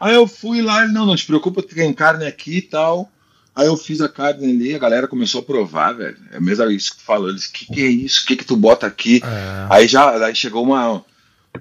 Aí 0.00 0.14
eu 0.14 0.26
fui 0.26 0.62
lá, 0.62 0.82
ele, 0.82 0.92
não, 0.92 1.04
não 1.06 1.14
te 1.14 1.26
preocupa, 1.26 1.62
tem 1.62 1.92
carne 1.92 2.26
aqui 2.26 2.56
e 2.58 2.62
tal. 2.62 3.10
Aí 3.54 3.66
eu 3.66 3.76
fiz 3.76 4.00
a 4.00 4.08
carne 4.08 4.50
ali, 4.50 4.74
a 4.74 4.78
galera 4.78 5.06
começou 5.06 5.42
a 5.42 5.44
provar, 5.44 5.92
velho. 5.92 6.16
É 6.32 6.40
mesmo 6.40 6.64
isso 6.70 6.96
que 6.96 7.02
falou. 7.02 7.28
Eles, 7.28 7.46
que 7.46 7.66
que 7.66 7.82
é 7.82 7.86
isso? 7.86 8.22
O 8.24 8.26
que 8.26 8.36
que 8.36 8.44
tu 8.46 8.56
bota 8.56 8.86
aqui? 8.86 9.20
É. 9.22 9.66
Aí 9.68 9.86
já 9.86 10.24
aí 10.24 10.34
chegou 10.34 10.64
uma, 10.64 11.04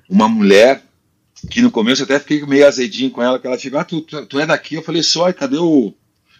uma 0.09 0.29
mulher 0.29 0.81
que 1.49 1.61
no 1.61 1.71
começo 1.71 2.01
eu 2.01 2.05
até 2.05 2.19
fiquei 2.19 2.45
meio 2.45 2.67
azedinho 2.67 3.11
com 3.11 3.21
ela, 3.21 3.39
que 3.39 3.47
ela 3.47 3.57
chegou, 3.57 3.79
ah, 3.79 3.83
tu, 3.83 4.01
tu, 4.01 4.25
tu 4.25 4.39
é 4.39 4.45
daqui? 4.45 4.75
Eu 4.75 4.83
falei, 4.83 5.03
só, 5.03 5.31
cadê 5.33 5.57
o. 5.57 5.93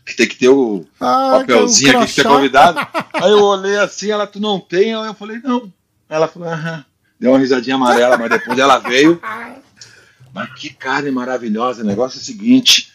Que 0.06 0.16
tem 0.16 0.28
que 0.28 0.36
ter 0.36 0.50
o 0.50 0.84
Ah, 1.00 1.38
papelzinho 1.40 1.98
aqui 2.00 2.08
que 2.08 2.14
você 2.14 2.22
é 2.22 2.24
convidado. 2.24 2.80
Aí 3.14 3.32
eu 3.32 3.44
olhei 3.44 3.78
assim, 3.78 4.10
ela, 4.10 4.26
tu 4.26 4.40
não 4.40 4.60
tem? 4.60 4.96
Aí 4.96 5.08
eu 5.08 5.14
falei, 5.14 5.40
não. 5.44 5.72
Ela 6.10 6.28
falou, 6.28 6.50
aham. 6.50 6.84
Deu 7.20 7.32
uma 7.32 7.40
risadinha 7.40 7.76
amarela, 7.76 8.18
mas 8.18 8.30
depois 8.32 8.58
ela 8.58 8.80
veio. 8.80 9.22
Mas 10.34 10.54
que 10.54 10.70
carne 10.70 11.12
maravilhosa. 11.12 11.84
O 11.84 11.86
negócio 11.86 12.18
é 12.18 12.22
o 12.22 12.24
seguinte: 12.24 12.91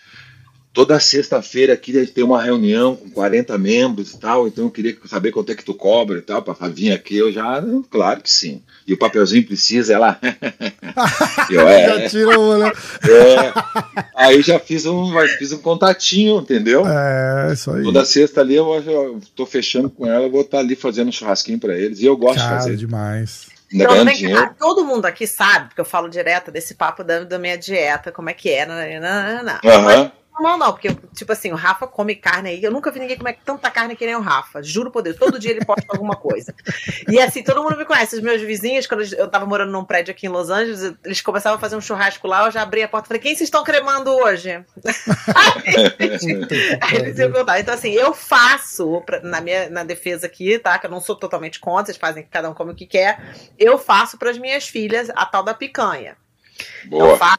toda 0.77 1.01
sexta-feira 1.01 1.73
aqui 1.73 1.97
a 1.97 2.01
gente 2.01 2.12
tem 2.12 2.23
uma 2.23 2.43
reunião 2.43 2.95
com 2.95 3.09
40 3.09 3.57
membros 3.57 4.12
e 4.12 4.19
tal. 4.19 4.47
Então 4.47 4.65
eu 4.65 4.71
queria 4.71 4.95
saber 5.07 5.33
quanto 5.33 5.51
é 5.51 5.55
que 5.55 5.65
tu 5.65 5.73
cobra 5.73 6.19
e 6.19 6.21
tal, 6.21 6.43
para 6.43 6.69
vir 6.69 6.93
aqui. 6.93 7.17
Eu 7.17 7.33
já, 7.33 7.65
claro 7.91 8.21
que 8.21 8.31
sim. 8.31 8.62
E 8.87 8.93
o 8.93 8.99
papelzinho 8.99 9.47
precisa, 9.47 9.95
ela. 9.95 10.21
eu, 11.51 11.67
é, 11.67 11.87
Já 12.03 12.09
tira 12.11 12.39
o 12.39 12.43
olho. 12.43 12.67
é. 12.67 14.03
Aí 14.15 14.43
já 14.43 14.61
fiz 14.61 14.85
um, 14.85 15.15
fiz 15.39 15.51
um 15.51 15.59
contatinho, 15.59 16.41
entendeu? 16.41 16.87
É, 16.87 17.55
isso 17.55 17.71
aí. 17.71 17.83
Toda 17.83 18.05
sexta 18.05 18.43
ali 18.43 18.57
eu, 18.57 18.67
eu 18.75 19.21
tô 19.35 19.47
fechando 19.47 19.89
com 19.89 20.07
ela, 20.07 20.27
eu 20.27 20.31
vou 20.31 20.43
estar 20.43 20.59
ali 20.59 20.77
fazendo 20.77 21.09
um 21.09 21.12
churrasquinho 21.12 21.59
pra 21.59 21.75
eles. 21.75 22.01
E 22.01 22.05
eu 22.05 22.19
gosto 22.19 22.37
de 22.37 22.45
Cara, 22.45 22.57
fazer. 22.57 22.77
demais. 22.77 23.47
Então, 23.73 23.87
ganhando 23.93 24.09
vem 24.09 24.15
cá, 24.15 24.21
dinheiro. 24.21 24.55
todo 24.59 24.85
mundo 24.85 25.07
aqui 25.07 25.27
sabe, 25.27 25.69
porque 25.69 25.81
eu 25.81 25.87
falo 25.87 26.09
direto 26.09 26.51
desse 26.53 26.75
papo 26.75 27.03
da, 27.03 27.25
da 27.25 27.39
minha 27.39 27.57
dieta, 27.57 28.12
como 28.12 28.29
é 28.29 28.35
que 28.35 28.51
é, 28.51 28.67
nananana. 28.67 29.59
Aham. 29.65 30.12
Não, 30.38 30.59
não, 30.59 30.72
porque, 30.72 30.94
tipo 31.14 31.33
assim, 31.33 31.51
o 31.51 31.57
Rafa 31.57 31.87
come 31.87 32.14
carne 32.14 32.51
aí. 32.51 32.62
Eu 32.62 32.70
nunca 32.70 32.90
vi 32.90 33.01
ninguém 33.01 33.16
comer 33.16 33.38
tanta 33.44 33.70
carne 33.70 33.96
que 33.96 34.05
nem 34.05 34.14
o 34.14 34.20
Rafa. 34.20 34.62
Juro 34.62 34.90
por 34.90 35.03
Deus. 35.03 35.16
Todo 35.16 35.38
dia 35.38 35.51
ele 35.51 35.64
posta 35.64 35.87
alguma 35.88 36.14
coisa. 36.14 36.55
E 37.09 37.18
assim, 37.18 37.42
todo 37.42 37.62
mundo 37.62 37.77
me 37.77 37.85
conhece. 37.85 38.16
Os 38.16 38.22
meus 38.22 38.40
vizinhos, 38.42 38.87
quando 38.87 39.03
eu 39.14 39.29
ttava 39.29 39.46
morando 39.46 39.72
num 39.72 39.85
prédio 39.85 40.12
aqui 40.12 40.27
em 40.27 40.31
Los 40.31 40.51
Angeles, 40.51 40.94
eles 41.05 41.20
começavam 41.22 41.57
a 41.57 41.61
fazer 41.61 41.77
um 41.77 41.81
churrasco 41.81 42.27
lá. 42.29 42.46
Eu 42.46 42.51
já 42.51 42.62
abri 42.62 42.83
a 42.83 42.88
porta 42.88 43.07
e 43.07 43.09
falei: 43.09 43.22
quem 43.22 43.35
vocês 43.35 43.46
estão 43.46 43.64
cremando 43.64 44.11
hoje? 44.11 44.51
Aí 46.81 46.96
eles 46.99 47.18
iam 47.18 47.31
perguntar. 47.33 47.59
Então, 47.61 47.75
assim, 47.75 47.92
eu 47.92 48.12
faço, 48.14 49.01
pra- 49.07 49.20
na 49.20 49.40
minha 49.40 49.68
na 49.70 49.85
defesa 49.85 50.27
aqui, 50.27 50.59
tá? 50.59 50.79
Que 50.79 50.87
eu 50.87 50.90
não 50.90 51.01
sou 51.01 51.16
totalmente 51.16 51.59
contra, 51.61 51.87
vocês 51.87 51.96
fazem 51.96 52.22
que 52.22 52.29
cada 52.31 52.49
um 52.51 52.55
come 52.55 52.72
o 52.72 52.75
que 52.75 52.87
quer. 52.87 53.18
Eu 53.59 53.79
faço 53.79 54.18
para 54.18 54.31
as 54.31 54.38
minhas 54.38 54.68
filhas 54.68 55.11
a 55.16 55.25
tal 55.27 55.42
da 55.42 55.55
picanha. 55.55 56.16
Boa. 56.87 57.16
faço, 57.16 57.38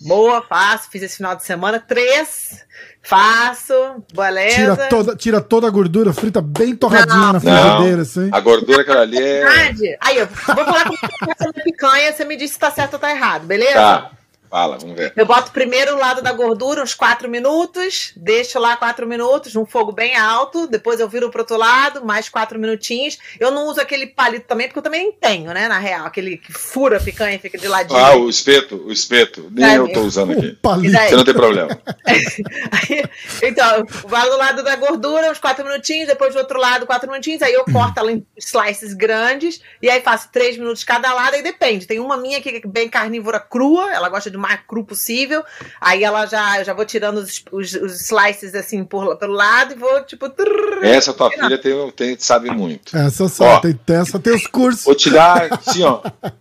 boa, 0.00 0.42
faço. 0.42 0.90
Fiz 0.90 1.02
esse 1.02 1.16
final 1.16 1.36
de 1.36 1.44
semana 1.44 1.78
três. 1.78 2.64
Faço, 3.02 4.04
beleza. 4.12 4.56
Tira 4.56 4.76
toda, 4.88 5.16
tira 5.16 5.40
toda 5.40 5.66
a 5.66 5.70
gordura, 5.70 6.12
frita 6.12 6.42
bem 6.42 6.76
torradinha 6.76 7.32
na 7.32 7.40
frigideira, 7.40 8.02
assim. 8.02 8.28
A 8.32 8.40
gordura 8.40 8.84
que 8.84 8.90
ela 8.90 9.00
ali 9.00 9.16
é. 9.16 9.44
Verdade. 9.44 9.96
Aí, 10.00 10.18
eu 10.18 10.26
vou 10.26 10.64
falar 10.64 10.84
com 10.84 10.94
você 10.94 11.52
picanha, 11.64 12.12
você 12.12 12.24
me 12.24 12.36
diz 12.36 12.50
se 12.50 12.58
tá 12.58 12.70
certo 12.70 12.94
ou 12.94 12.98
tá 12.98 13.10
errado, 13.10 13.46
beleza? 13.46 13.74
Tá. 13.74 14.10
Fala, 14.50 14.78
vamos 14.78 14.96
ver. 14.96 15.12
Eu 15.16 15.26
boto 15.26 15.50
primeiro 15.50 15.94
o 15.94 15.98
lado 15.98 16.22
da 16.22 16.32
gordura, 16.32 16.82
uns 16.82 16.94
4 16.94 17.28
minutos, 17.28 18.12
deixo 18.16 18.58
lá 18.58 18.76
4 18.76 19.06
minutos, 19.06 19.54
num 19.54 19.66
fogo 19.66 19.92
bem 19.92 20.16
alto, 20.16 20.66
depois 20.66 21.00
eu 21.00 21.08
viro 21.08 21.30
pro 21.30 21.40
outro 21.42 21.56
lado, 21.56 22.04
mais 22.04 22.28
4 22.28 22.58
minutinhos. 22.58 23.18
Eu 23.38 23.50
não 23.50 23.66
uso 23.66 23.80
aquele 23.80 24.06
palito 24.06 24.46
também, 24.46 24.66
porque 24.68 24.78
eu 24.78 24.82
também 24.82 24.98
nem 24.98 25.12
tenho, 25.12 25.52
né, 25.52 25.68
na 25.68 25.78
real, 25.78 26.06
aquele 26.06 26.36
que 26.36 26.52
fura 26.52 26.96
a 26.96 27.00
picanha 27.00 27.36
e 27.36 27.38
fica 27.38 27.56
de 27.56 27.68
ladinho. 27.68 27.98
Ah, 27.98 28.16
o 28.16 28.28
espeto, 28.28 28.76
o 28.76 28.90
espeto. 28.90 29.48
Nem 29.50 29.64
É 29.64 29.78
eu 29.78 29.86
mesmo. 29.86 29.94
tô 30.00 30.06
usando 30.06 30.32
aqui. 30.32 30.52
Palito. 30.62 30.92
daí? 30.92 31.08
Você 31.08 31.16
não 31.16 31.24
tem 31.24 31.34
problema. 31.34 31.68
Aí, 32.08 33.04
então, 33.42 33.84
vai 34.06 34.28
do 34.28 34.36
lado 34.36 34.62
da 34.62 34.76
gordura, 34.76 35.30
uns 35.30 35.38
4 35.38 35.64
minutinhos, 35.64 36.08
depois 36.08 36.34
do 36.34 36.40
outro 36.40 36.58
lado, 36.58 36.86
4 36.86 37.08
minutinhos, 37.10 37.42
aí 37.42 37.52
eu 37.52 37.64
corto 37.64 37.98
ela 38.00 38.10
em 38.12 38.26
slices 38.36 38.94
grandes, 38.94 39.60
e 39.82 39.88
aí 39.90 40.00
faço 40.00 40.30
3 40.32 40.58
minutos 40.58 40.84
cada 40.84 41.12
lado, 41.12 41.34
aí 41.34 41.42
depende. 41.42 41.86
Tem 41.86 41.98
uma 41.98 42.16
minha 42.16 42.40
que 42.40 42.48
é 42.48 42.68
bem 42.68 42.88
carnívora 42.88 43.38
crua, 43.40 43.92
ela 43.92 44.08
gosta 44.08 44.30
do 44.30 44.37
mais 44.38 44.60
cru 44.66 44.84
possível, 44.84 45.44
aí 45.80 46.04
ela 46.04 46.24
já, 46.26 46.62
já 46.64 46.72
vou 46.72 46.84
tirando 46.84 47.18
os, 47.18 47.42
os, 47.52 47.72
os 47.74 48.00
slices 48.02 48.54
assim 48.54 48.84
por, 48.84 49.16
pelo 49.16 49.34
lado 49.34 49.72
e 49.74 49.76
vou, 49.76 50.02
tipo. 50.04 50.28
trrr. 50.30 50.84
Essa 50.84 51.12
tua 51.12 51.30
filha 51.30 51.58
tem, 51.58 51.90
tem, 51.92 52.16
sabe 52.18 52.50
muito. 52.50 52.96
Essa 52.96 53.28
só, 53.28 53.56
Ó. 53.56 53.60
tem 53.60 53.78
essa, 53.88 54.18
tem 54.18 54.34
os 54.34 54.46
cursos. 54.46 54.84
Vou 54.84 54.94
te 54.94 55.10
dar, 55.10 55.52
assim, 55.52 55.82
ó. 55.82 56.00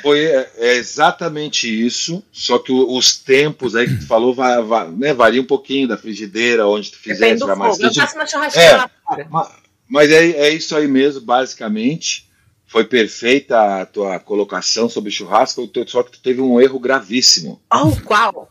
Foi 0.00 0.18
é, 0.24 0.50
é 0.56 0.74
exatamente 0.76 1.68
isso, 1.68 2.24
só 2.32 2.58
que 2.58 2.72
os 2.72 3.18
tempos 3.18 3.76
aí 3.76 3.86
que 3.86 3.98
tu 3.98 4.06
falou 4.06 4.34
vai, 4.34 4.62
vai, 4.62 4.90
né, 4.90 5.12
varia 5.12 5.42
um 5.42 5.46
pouquinho 5.46 5.86
da 5.86 5.98
frigideira, 5.98 6.66
onde 6.66 6.90
tu 6.90 6.98
do 7.38 7.46
vai 7.46 7.54
mais. 7.54 7.78
Eu 7.78 7.92
faço 7.92 8.14
uma 8.14 8.26
churrasqueira 8.26 8.66
É. 8.70 8.76
lá 8.76 8.90
fora. 9.06 9.26
Ma- 9.30 9.50
Mas 9.86 10.10
é, 10.10 10.30
é 10.30 10.48
isso 10.48 10.74
aí 10.74 10.88
mesmo, 10.88 11.20
basicamente. 11.20 12.26
Foi 12.74 12.82
perfeita 12.82 13.82
a 13.82 13.86
tua 13.86 14.18
colocação 14.18 14.88
sobre 14.88 15.08
churrasco, 15.08 15.70
só 15.86 16.02
que 16.02 16.10
tu 16.10 16.18
teve 16.20 16.40
um 16.40 16.60
erro 16.60 16.80
gravíssimo. 16.80 17.60
Oh, 17.72 17.92
qual? 18.04 18.48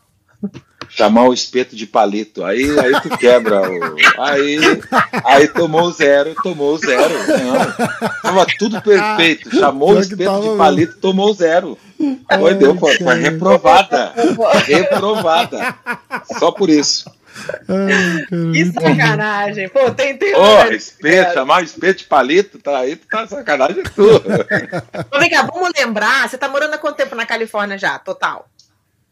Chamar 0.88 1.28
o 1.28 1.34
espeto 1.34 1.76
de 1.76 1.86
palito. 1.86 2.42
Aí, 2.42 2.64
aí 2.80 2.98
tu 3.02 3.10
quebra. 3.18 3.60
O, 3.70 3.96
aí, 4.22 4.58
aí 5.26 5.46
tomou 5.48 5.92
zero, 5.92 6.34
tomou 6.42 6.78
zero. 6.78 7.12
Não, 7.12 8.12
tava 8.22 8.46
tudo 8.58 8.80
perfeito. 8.80 9.54
Chamou 9.54 9.92
o 9.92 10.00
espeto 10.00 10.40
de 10.40 10.56
palito, 10.56 10.96
tomou 10.96 11.34
zero. 11.34 11.76
Foi, 12.38 12.54
deu, 12.54 12.74
foi, 12.76 12.96
foi 12.96 13.20
reprovada. 13.20 14.14
Reprovada. 14.64 15.76
Só 16.38 16.50
por 16.50 16.70
isso. 16.70 17.10
Ai, 17.68 18.52
Que 18.52 18.64
sacanagem. 18.72 19.68
Pô, 19.68 19.90
tem 19.90 20.16
tempo. 20.16 20.38
Ô, 20.38 20.62
espeto, 20.72 21.34
chamar 21.34 21.62
o 21.62 21.64
espeto 21.64 21.98
de 22.00 22.04
palito, 22.04 22.58
tá 22.58 22.78
aí, 22.78 22.96
tu 22.96 23.06
tá 23.08 23.26
sacanagem 23.26 23.82
tu. 23.82 24.04
Então, 24.12 25.20
Vem 25.20 25.30
cá, 25.30 25.42
vamos 25.42 25.70
lembrar. 25.76 26.28
Você 26.28 26.38
tá 26.38 26.48
morando 26.48 26.74
há 26.74 26.78
quanto 26.78 26.96
tempo 26.96 27.14
na 27.14 27.26
Califórnia 27.26 27.76
já, 27.78 27.98
total? 27.98 28.48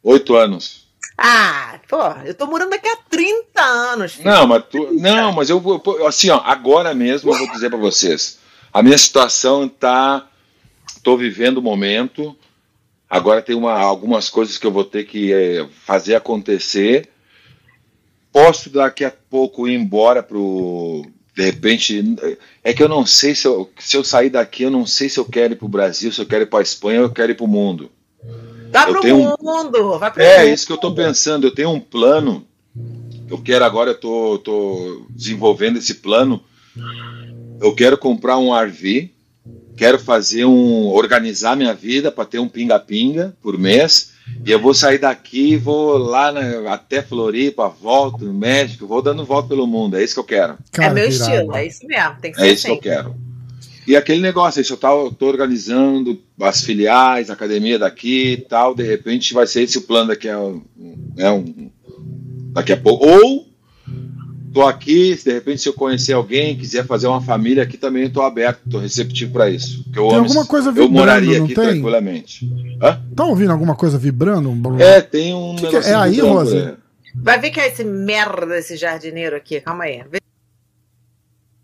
Oito 0.03 0.35
anos. 0.37 0.83
Ah, 1.19 1.79
pô, 1.89 1.99
eu 2.25 2.35
tô 2.35 2.47
morando 2.47 2.73
aqui 2.73 2.89
há 2.89 2.97
30 3.09 3.61
anos. 3.63 4.13
filho. 4.15 4.29
Não, 4.31 4.47
mas 4.47 4.65
tu, 4.71 4.89
não, 4.93 5.33
mas 5.33 5.51
eu 5.51 5.61
vou 5.61 5.81
eu- 5.87 6.07
assim, 6.07 6.31
ó, 6.31 6.41
agora 6.45 6.95
mesmo 6.95 7.33
eu 7.33 7.39
vou 7.39 7.51
dizer 7.53 7.69
para 7.69 7.79
vocês. 7.79 8.39
A 8.73 8.83
minha 8.83 8.97
situação 8.97 9.69
tá 9.69 10.27
tô 11.03 11.17
vivendo 11.17 11.59
o 11.59 11.63
momento. 11.63 12.37
Agora 13.11 13.43
tem 13.43 13.55
uma, 13.55 13.75
algumas 13.79 14.31
coisas 14.31 14.57
que 14.57 14.67
eu 14.67 14.73
vou 14.73 14.85
ter 14.85 15.05
que 15.05 15.33
eh, 15.33 15.67
fazer 15.85 16.15
acontecer. 16.15 17.11
Posso 18.33 18.71
daqui 18.71 19.05
a 19.05 19.11
pouco 19.31 19.69
ir 19.69 19.75
embora 19.75 20.23
pro 20.23 21.05
de 21.35 21.43
repente 21.45 22.17
é 22.63 22.75
que 22.75 22.83
eu 22.83 22.89
não 22.89 23.07
sei 23.07 23.35
se 23.35 23.47
eu, 23.47 23.71
se 23.79 23.97
eu 23.97 24.05
sair 24.05 24.29
daqui, 24.31 24.65
eu 24.65 24.71
não 24.71 24.85
sei 24.87 25.09
se 25.09 25.19
eu 25.19 25.25
quero 25.25 25.55
ir 25.55 25.57
pro 25.57 25.67
Brasil, 25.69 26.13
se 26.13 26.21
eu 26.21 26.27
quero 26.27 26.43
ir 26.43 26.47
para 26.47 26.63
Espanha, 26.63 27.01
ou 27.01 27.07
eu 27.07 27.11
quero 27.11 27.33
ir 27.33 27.35
pro 27.37 27.47
mundo. 27.47 27.91
Vai 28.71 28.89
eu 28.89 28.93
pro 28.93 29.01
tenho 29.01 29.17
um- 29.17 29.35
mundo, 29.41 29.99
vai 29.99 30.11
pro 30.11 30.23
É, 30.23 30.45
mundo. 30.45 30.55
isso 30.55 30.67
que 30.67 30.73
eu 30.73 30.77
tô 30.79 30.95
pensando. 30.95 31.47
Eu 31.47 31.55
tenho 31.55 31.71
um 31.71 31.81
plano. 31.81 32.47
Eu 33.29 33.39
quero 33.39 33.65
agora, 33.65 33.91
eu 33.91 33.95
tô, 33.99 34.39
tô 34.39 35.07
desenvolvendo 35.11 35.79
esse 35.79 35.95
plano. 35.95 36.43
Eu 37.61 37.75
quero 37.75 37.97
comprar 37.97 38.37
um 38.39 38.53
RV. 38.55 39.11
Quero 39.77 39.99
fazer 39.99 40.45
um. 40.45 40.87
organizar 40.89 41.57
minha 41.57 41.73
vida 41.75 42.13
para 42.13 42.25
ter 42.27 42.39
um 42.39 42.49
pinga-pinga 42.49 43.35
por 43.43 43.59
mês. 43.59 44.12
E 44.45 44.51
eu 44.51 44.59
vou 44.61 44.73
sair 44.75 44.99
daqui, 44.99 45.57
vou 45.57 45.97
lá 45.99 46.31
na- 46.33 46.73
até 46.73 47.03
Floripa, 47.03 47.69
volto 47.69 48.25
no 48.25 48.33
México, 48.35 48.87
vou 48.87 49.03
dando 49.03 49.25
volta 49.25 49.49
pelo 49.49 49.67
mundo. 49.67 49.97
É 49.97 50.03
isso 50.05 50.15
que 50.15 50.21
eu 50.21 50.25
quero. 50.25 50.53
É 50.55 50.57
Cara, 50.73 50.95
meu 50.95 51.09
que 51.09 51.15
irado. 51.15 51.31
estilo, 51.33 51.57
é 51.57 51.67
isso 51.67 51.87
mesmo. 51.87 52.17
Tem 52.21 52.33
que 52.33 52.39
ser 52.39 52.47
É 52.47 52.53
isso 52.53 52.63
que 52.63 52.69
assim. 52.69 52.77
eu 52.77 52.83
quero. 52.83 53.15
E 53.87 53.97
aquele 53.97 54.21
negócio, 54.21 54.61
isso 54.61 54.79
eu 54.81 55.13
tô 55.13 55.27
organizando 55.27 56.21
as 56.41 56.63
filiais, 56.63 57.31
a 57.31 57.33
academia 57.33 57.79
daqui 57.81 58.33
e 58.35 58.37
tal, 58.37 58.75
de 58.77 58.85
repente 58.85 59.35
vai 59.35 59.47
ser 59.47 59.63
esse 59.63 59.79
o 59.79 59.83
plano 59.83 60.09
daqui 60.09 60.29
a, 60.29 60.39
um- 60.39 60.63
né, 61.17 61.31
um, 61.33 61.71
daqui 62.53 62.73
a 62.73 62.77
pouco. 62.77 63.05
Ou 63.07 63.49
tô 64.53 64.63
aqui, 64.63 65.17
se 65.17 65.25
de 65.25 65.33
repente 65.33 65.63
se 65.63 65.69
eu 65.69 65.73
conhecer 65.73 66.13
alguém, 66.13 66.57
quiser 66.57 66.85
fazer 66.87 67.07
uma 67.07 67.21
família 67.21 67.63
aqui 67.63 67.77
também, 67.77 68.05
eu 68.05 68.13
tô 68.13 68.23
aberto, 68.23 68.61
tô 68.71 68.79
receptivo 68.79 69.33
para 69.33 69.49
isso. 69.51 69.83
Porque 69.85 69.99
eu 69.99 70.09
Tem 70.09 70.17
amo 70.19 70.27
alguma 70.27 70.47
coisa 70.47 70.69
Eu 70.69 70.73
vibrando, 70.75 70.93
moraria 70.93 71.39
não 71.39 71.45
aqui 71.47 71.55
tem? 71.55 71.65
tranquilamente. 71.65 72.51
Hã? 72.83 73.01
Tá 73.17 73.25
ouvindo 73.25 73.51
alguma 73.53 73.75
coisa 73.75 73.99
vibrando? 73.99 74.51
Um- 74.51 74.79
É, 74.81 75.01
tem 75.01 75.35
um 75.35 75.57
Que 75.57 75.67
que 75.69 75.77
é? 75.77 75.89
É 75.91 75.95
aí, 75.95 76.11
vibrando, 76.13 76.35
Rosa? 76.35 76.59
é. 76.79 76.83
Vai 77.15 77.39
ver 77.41 77.51
que 77.51 77.61
é 77.61 77.69
esse 77.69 77.85
merda 77.85 78.47
desse 78.47 78.77
jardineiro 78.77 79.37
aqui. 79.37 79.61
Calma 79.61 79.85
aí. 79.85 80.03
Vê- 80.11 80.19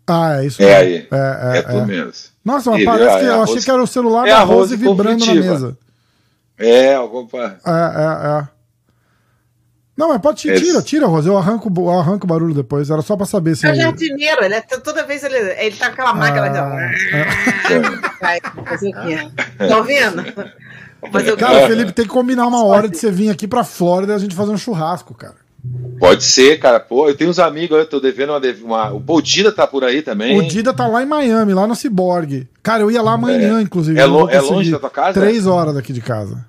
Ah, 0.07 0.41
é 0.41 0.45
isso 0.47 0.61
É 0.61 0.65
mesmo. 0.65 1.07
aí. 1.11 1.19
É, 1.19 1.55
É, 1.55 1.57
é, 1.57 1.61
tu 1.61 1.71
é. 1.77 1.85
mesmo. 1.85 2.11
Nossa, 2.43 2.71
mas 2.71 2.79
Ele- 2.79 2.85
parece 2.89 3.15
é 3.15 3.19
que 3.19 3.25
eu 3.25 3.41
achei 3.43 3.53
Rose- 3.55 3.65
que 3.65 3.71
era 3.71 3.83
o 3.83 3.87
celular 3.87 4.27
é 4.27 4.31
da 4.31 4.39
Rose 4.43 4.73
Rose 4.73 4.75
vibrando 4.77 5.25
na 5.25 5.35
mesa. 5.35 5.77
É, 6.57 6.93
algum 6.95 7.25
pa- 7.27 7.57
É, 7.65 7.71
é, 7.71 8.39
é. 8.41 8.47
Não, 9.99 10.07
mas 10.07 10.21
pode 10.21 10.37
tirar, 10.39 10.57
tira, 10.57 10.81
tira, 10.81 11.05
Rose. 11.07 11.27
Eu 11.27 11.37
arranco, 11.37 11.69
eu 11.75 11.89
arranco 11.89 12.23
o 12.25 12.27
barulho 12.27 12.53
depois. 12.53 12.89
Era 12.89 13.01
só 13.01 13.17
pra 13.17 13.25
saber 13.25 13.57
se. 13.57 13.67
É 13.67 13.71
o 13.73 13.75
jardineiro, 13.75 14.45
ele 14.45 14.53
é, 14.55 14.61
toda 14.61 15.03
vez 15.05 15.25
ele, 15.25 15.35
ele 15.35 15.75
tá 15.75 15.87
com 15.87 15.91
aquela 15.91 16.13
máquina. 16.13 16.47
Ah? 16.47 16.89
Tá 19.67 19.77
ouvindo? 19.77 20.23
Fazer? 21.11 21.35
Cara, 21.37 21.67
Felipe, 21.67 21.91
tem 21.91 22.05
que 22.05 22.11
combinar 22.11 22.47
uma 22.47 22.63
hora 22.63 22.87
de 22.87 22.97
você 22.97 23.11
vir 23.11 23.29
aqui 23.29 23.45
pra 23.47 23.63
Flórida 23.65 24.13
e 24.13 24.15
a 24.15 24.19
gente 24.19 24.35
fazer 24.35 24.51
um 24.51 24.57
churrasco, 24.57 25.13
cara. 25.13 25.35
Pode 25.99 26.23
ser, 26.23 26.57
cara. 26.59 26.79
Pô, 26.79 27.09
eu 27.09 27.15
tenho 27.17 27.29
uns 27.29 27.39
amigos, 27.39 27.77
eu 27.77 27.85
tô 27.85 27.99
devendo 27.99 28.29
uma. 28.31 28.39
uma... 28.63 28.93
O 28.93 29.01
Pô, 29.01 29.21
Dida 29.21 29.51
tá 29.51 29.67
por 29.67 29.83
aí 29.83 30.01
também. 30.01 30.39
O 30.39 30.47
Dida 30.47 30.73
tá 30.73 30.87
lá 30.87 31.03
em 31.03 31.05
Miami, 31.05 31.53
lá 31.53 31.67
no 31.67 31.75
Cyborg. 31.75 32.47
Cara, 32.63 32.83
eu 32.83 32.89
ia 32.91 33.01
lá 33.01 33.13
amanhã, 33.13 33.59
É. 33.59 33.61
inclusive. 33.61 33.99
É 33.99 34.05
lo- 34.05 34.29
é 34.29 34.39
longe 34.39 34.71
da 34.71 34.79
tua 34.79 34.89
casa? 34.89 35.19
Três 35.19 35.45
horas 35.45 35.73
daqui 35.75 35.91
de 35.91 35.99
casa. 36.01 36.45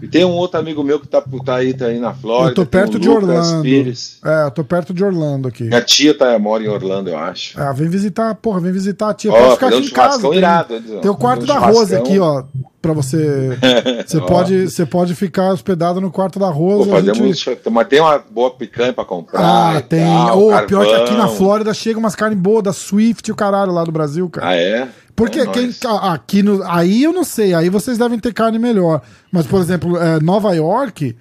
E 0.00 0.08
tem 0.08 0.24
um 0.24 0.32
outro 0.32 0.58
amigo 0.58 0.82
meu 0.82 1.00
que 1.00 1.08
tá, 1.08 1.22
tá 1.44 1.54
aí, 1.56 1.74
tá 1.74 1.86
aí 1.86 1.98
na 1.98 2.14
Flórida. 2.14 2.50
eu 2.50 2.54
tô 2.54 2.66
perto 2.66 2.98
de 2.98 3.08
Lucas 3.08 3.24
Orlando. 3.28 3.62
Pires. 3.62 4.18
É, 4.24 4.44
eu 4.46 4.50
tô 4.50 4.64
perto 4.64 4.94
de 4.94 5.04
Orlando 5.04 5.48
aqui. 5.48 5.64
Minha 5.64 5.82
tia 5.82 6.16
tá, 6.16 6.38
mora 6.38 6.62
em 6.62 6.68
Orlando, 6.68 7.10
eu 7.10 7.18
acho. 7.18 7.60
Ah, 7.60 7.72
vem 7.72 7.88
visitar, 7.88 8.34
porra, 8.36 8.60
vem 8.60 8.72
visitar 8.72 9.10
a 9.10 9.14
tia. 9.14 9.32
Ó, 9.32 9.36
Pode 9.36 9.54
ficar 9.54 9.66
aqui 9.68 9.76
um 9.76 9.80
em 9.80 9.90
casa. 9.90 10.28
Tem, 10.28 10.38
irado, 10.38 10.80
tem 11.02 11.10
o 11.10 11.16
quarto 11.16 11.46
da 11.46 11.54
churrascão. 11.54 11.98
aqui, 11.98 12.18
ó. 12.18 12.44
Pra 12.80 12.92
você. 12.92 13.58
Você 14.06 14.20
pode, 14.20 14.70
você 14.70 14.86
pode 14.86 15.14
ficar 15.16 15.50
hospedado 15.52 16.00
no 16.00 16.12
quarto 16.12 16.38
da 16.38 16.46
Pô, 16.46 16.52
Rose. 16.52 16.88
a 16.90 16.94
fazer 16.94 17.14
gente- 17.14 17.46
muito, 17.48 17.70
mas 17.72 17.88
tem 17.88 18.00
uma 18.00 18.18
boa 18.30 18.50
picanha 18.52 18.92
pra 18.92 19.04
comprar. 19.04 19.40
Ah, 19.76 19.80
tem. 19.82 20.00
tal, 20.06 20.38
Ô, 20.40 20.62
pior 20.66 20.86
que 20.86 20.94
aqui 20.94 21.14
na. 21.14 21.26
Flórida 21.28 21.74
chega 21.74 21.98
umas 21.98 22.14
carnes 22.14 22.38
boas 22.38 22.62
da 22.62 22.72
Swift 22.72 23.28
e 23.28 23.32
o 23.32 23.34
caralho 23.36 23.72
lá 23.72 23.82
do 23.84 23.90
Brasil, 23.90 24.30
cara. 24.30 24.48
Ah, 24.50 24.54
é? 24.54 24.88
Porque 25.18 25.40
É 25.40 25.46
quem, 25.46 25.70
aqui 26.02 26.42
no, 26.42 26.62
aí 26.64 27.02
eu 27.02 27.12
não 27.12 27.24
sei, 27.24 27.52
aí 27.52 27.68
vocês 27.68 27.98
devem 27.98 28.18
ter 28.18 28.32
carne 28.32 28.58
melhor. 28.58 29.02
Mas, 29.32 29.46
por 29.46 29.60
exemplo, 29.60 29.96
é, 29.98 30.20
Nova 30.20 30.54
York, 30.54 31.16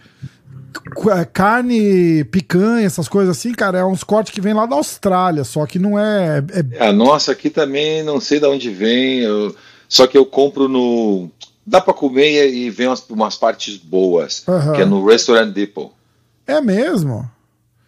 é, 1.12 1.25
carne, 1.25 2.23
picanha, 2.25 2.86
essas 2.86 3.07
coisas 3.07 3.36
assim, 3.38 3.51
cara, 3.53 3.79
é 3.79 3.83
uns 3.86 4.03
cortes 4.03 4.31
que 4.31 4.39
vem 4.39 4.53
lá 4.53 4.65
da 4.67 4.75
Austrália, 4.75 5.43
só 5.43 5.65
que 5.65 5.79
não 5.79 5.97
é. 5.97 6.43
é- 6.79 6.88
A 6.88 6.93
nossa 6.93 7.31
aqui 7.31 7.49
também, 7.49 8.03
não 8.03 8.19
sei 8.21 8.39
de 8.39 8.45
onde 8.45 8.69
vem. 8.69 9.19
eu- 9.19 9.55
Só 9.89 10.05
que 10.05 10.17
eu 10.17 10.25
compro 10.25 10.67
no. 10.67 11.29
Dá 11.65 11.81
pra 11.81 11.93
comer 11.93 12.53
e 12.53 12.69
vem 12.69 12.88
umas, 12.88 13.03
umas 13.10 13.36
partes 13.36 13.77
boas. 13.77 14.43
Aham. 14.47 14.73
Que 14.73 14.81
é 14.81 14.86
no 14.86 15.05
Restaurant 15.05 15.51
Depot. 15.51 15.91
é 16.45 16.62
mesmo. 16.62 17.29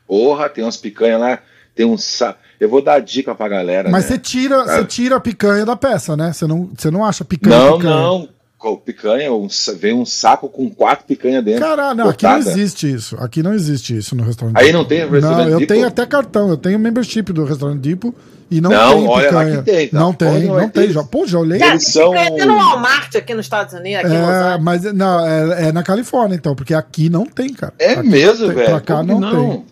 Porra, 0.08 0.50
tem 0.50 0.64
umas 0.64 0.76
picanhas 0.78 1.20
lá. 1.22 1.40
Tem 1.76 1.86
um 1.86 1.98
sa... 1.98 2.36
Eu 2.60 2.68
vou 2.70 2.82
dar 2.82 2.96
a 2.96 3.00
dica 3.00 3.34
pra 3.34 3.48
galera. 3.48 3.90
Mas 3.90 4.04
né? 4.06 4.10
você 4.12 4.18
tira, 4.18 4.64
Cara. 4.66 4.80
você 4.82 4.86
tira 4.86 5.16
a 5.16 5.20
picanha 5.20 5.66
da 5.66 5.76
peça, 5.76 6.18
né? 6.18 6.34
Você 6.34 6.46
não, 6.46 6.70
você 6.78 6.92
não 6.92 7.06
acha 7.06 7.24
picanha. 7.24 7.58
Não, 7.58 7.78
picanha. 7.78 7.96
não. 7.96 8.30
Picanha, 8.86 9.32
um 9.32 9.48
vem 9.78 9.94
um 9.94 10.06
saco 10.06 10.50
com 10.50 10.70
quatro 10.70 11.06
picanhas 11.06 11.42
dentro. 11.46 11.62
Caralho, 11.62 11.96
não, 11.98 12.10
aqui 12.10 12.26
não 12.26 12.38
existe 12.40 12.94
isso. 12.94 13.16
Aqui 13.18 13.42
não 13.42 13.54
existe 13.54 13.96
isso 13.96 14.18
no 14.18 14.24
restaurante. 14.24 14.58
Aí 14.58 14.74
não 14.74 14.84
tem 14.84 15.10
restaurant 15.10 15.48
Não, 15.48 15.60
eu 15.62 15.66
tenho 15.66 15.88
até 15.88 16.06
cartão, 16.06 16.50
eu 16.50 16.58
tenho 16.58 16.78
membership 16.78 17.32
do 17.32 17.46
restaurante 17.46 17.80
Depot 17.80 18.14
e 18.52 18.60
não, 18.60 18.70
Não, 18.70 18.90
tem 18.98 19.08
olha 19.08 19.32
lá 19.32 19.40
picanha. 19.46 19.58
que 19.60 19.64
tem, 19.72 19.88
tá? 19.88 19.98
Não 20.00 20.12
tem, 20.14 20.44
não 20.44 20.56
vai 20.56 20.70
tem. 20.70 20.88
ter. 20.88 20.92
Já, 20.94 21.04
pô, 21.06 21.26
já 21.26 21.40
olhei. 21.40 21.58
Cara, 21.58 21.72
Eles 21.72 21.86
tem 21.86 21.94
são- 21.94 22.12
picanha 22.12 22.28
até 22.34 22.46
no 22.46 22.58
Walmart 22.58 23.16
aqui 23.16 23.34
nos 23.34 23.46
Estados 23.46 23.74
Unidos, 23.74 24.04
aqui 24.04 24.14
É, 24.14 24.58
mas 24.58 24.84
não, 24.94 25.26
é, 25.26 25.70
é 25.70 25.72
na 25.72 25.82
Califórnia 25.82 26.36
então, 26.36 26.54
porque 26.54 26.74
aqui 26.74 27.10
não 27.10 27.26
tem, 27.26 27.54
cara. 27.54 27.74
É 27.80 27.94
Aqui 27.94 28.10
mesmo, 28.10 28.48
não 28.48 28.56
tem, 28.56 28.56
velho. 28.66 28.70
Pra 28.72 28.82
cá 28.82 28.96
Como 28.98 29.20
não, 29.22 29.30
que 29.30 29.36
tem. 29.38 29.66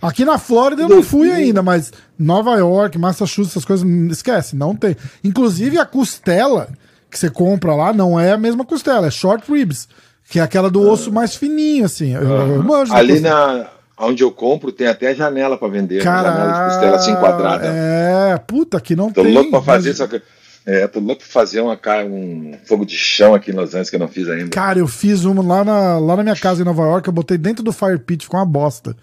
Aqui 0.00 0.24
na 0.24 0.38
Flórida 0.38 0.82
eu 0.82 0.88
não 0.88 1.02
fui 1.02 1.30
ainda, 1.30 1.62
mas 1.62 1.92
Nova 2.18 2.54
York, 2.56 2.96
Massachusetts, 2.98 3.50
essas 3.52 3.64
coisas, 3.64 3.86
esquece, 4.10 4.54
não 4.54 4.74
tem. 4.74 4.96
Inclusive 5.24 5.78
a 5.78 5.84
costela 5.84 6.68
que 7.10 7.18
você 7.18 7.28
compra 7.28 7.74
lá 7.74 7.92
não 7.92 8.18
é 8.18 8.32
a 8.32 8.38
mesma 8.38 8.64
costela, 8.64 9.08
é 9.08 9.10
short 9.10 9.50
ribs, 9.50 9.88
que 10.30 10.38
é 10.38 10.42
aquela 10.42 10.70
do 10.70 10.80
osso 10.88 11.10
mais 11.12 11.34
fininho, 11.34 11.84
assim. 11.84 12.14
Eu, 12.14 12.22
eu 12.22 12.62
manjo 12.62 12.94
Ali 12.94 13.18
na 13.18 13.66
onde 14.00 14.22
eu 14.22 14.30
compro 14.30 14.70
tem 14.70 14.86
até 14.86 15.12
janela 15.14 15.58
pra 15.58 15.66
vender. 15.66 15.96
né? 15.98 16.04
Cara, 16.04 16.30
janela 16.30 16.52
de 16.52 16.68
costela 16.70 16.96
assim 16.96 17.14
quadrada. 17.16 17.66
É, 17.66 18.38
puta, 18.46 18.80
que 18.80 18.94
não 18.94 19.10
Tô 19.10 19.22
tem. 19.22 19.34
louco 19.34 19.50
pra 19.50 19.62
fazer 19.62 19.96
mas- 19.98 20.20
é, 20.64 20.86
tô 20.86 21.00
louco 21.00 21.22
pra 21.22 21.30
fazer 21.42 21.60
uma 21.60 21.78
um 22.06 22.52
fogo 22.66 22.84
de 22.84 22.94
chão 22.94 23.34
aqui 23.34 23.50
em 23.50 23.54
Los 23.54 23.70
Angeles 23.70 23.88
que 23.90 23.96
eu 23.96 24.00
não 24.00 24.06
fiz 24.08 24.28
ainda. 24.28 24.50
Cara, 24.50 24.78
eu 24.78 24.86
fiz 24.86 25.24
uma 25.24 25.42
lá 25.42 25.64
na, 25.64 25.98
lá 25.98 26.16
na 26.16 26.22
minha 26.22 26.36
casa 26.36 26.60
em 26.60 26.64
Nova 26.64 26.82
York, 26.82 27.08
eu 27.08 27.12
botei 27.12 27.38
dentro 27.38 27.64
do 27.64 27.72
fire 27.72 27.98
pit, 27.98 28.24
ficou 28.24 28.38
uma 28.38 28.44
bosta. 28.46 28.94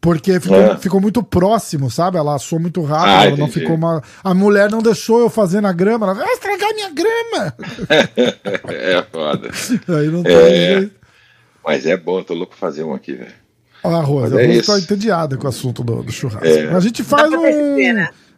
Porque 0.00 0.40
ficou, 0.40 0.56
É. 0.56 0.76
ficou 0.78 1.00
muito 1.00 1.22
próximo, 1.22 1.90
sabe? 1.90 2.16
Ela 2.16 2.36
assou 2.36 2.58
muito 2.58 2.82
rápido, 2.82 3.10
Ah, 3.10 3.26
ela 3.26 3.36
não 3.36 3.48
ficou 3.48 3.74
uma. 3.76 4.02
A 4.24 4.32
mulher 4.32 4.70
não 4.70 4.80
deixou 4.80 5.20
eu 5.20 5.28
fazer 5.28 5.60
na 5.60 5.72
grama, 5.72 6.06
ela 6.06 6.14
vai 6.14 6.32
estragar 6.32 6.72
minha 6.74 6.88
grama! 6.90 7.54
é 8.68 9.02
foda. 9.12 9.50
Aí 9.98 10.06
não 10.08 10.22
tem 10.22 10.32
É. 10.32 10.78
jeito. 10.80 10.94
Mas 11.62 11.84
é 11.84 11.96
bom, 11.98 12.22
tô 12.22 12.32
louco 12.32 12.56
pra 12.56 12.68
fazer 12.68 12.82
um 12.82 12.94
aqui, 12.94 13.12
velho. 13.12 13.30
Olha 13.82 13.96
a 13.96 14.00
Rosa, 14.02 14.36
Mas 14.36 14.46
a 14.46 14.52
é 14.54 14.62
tá 14.62 14.78
entediada 14.78 15.36
com 15.36 15.44
o 15.44 15.48
assunto 15.48 15.82
do, 15.84 16.02
do 16.02 16.12
churrasco. 16.12 16.46
É. 16.46 16.74
A 16.74 16.80
gente 16.80 17.02
faz 17.02 17.30
um. 17.30 17.44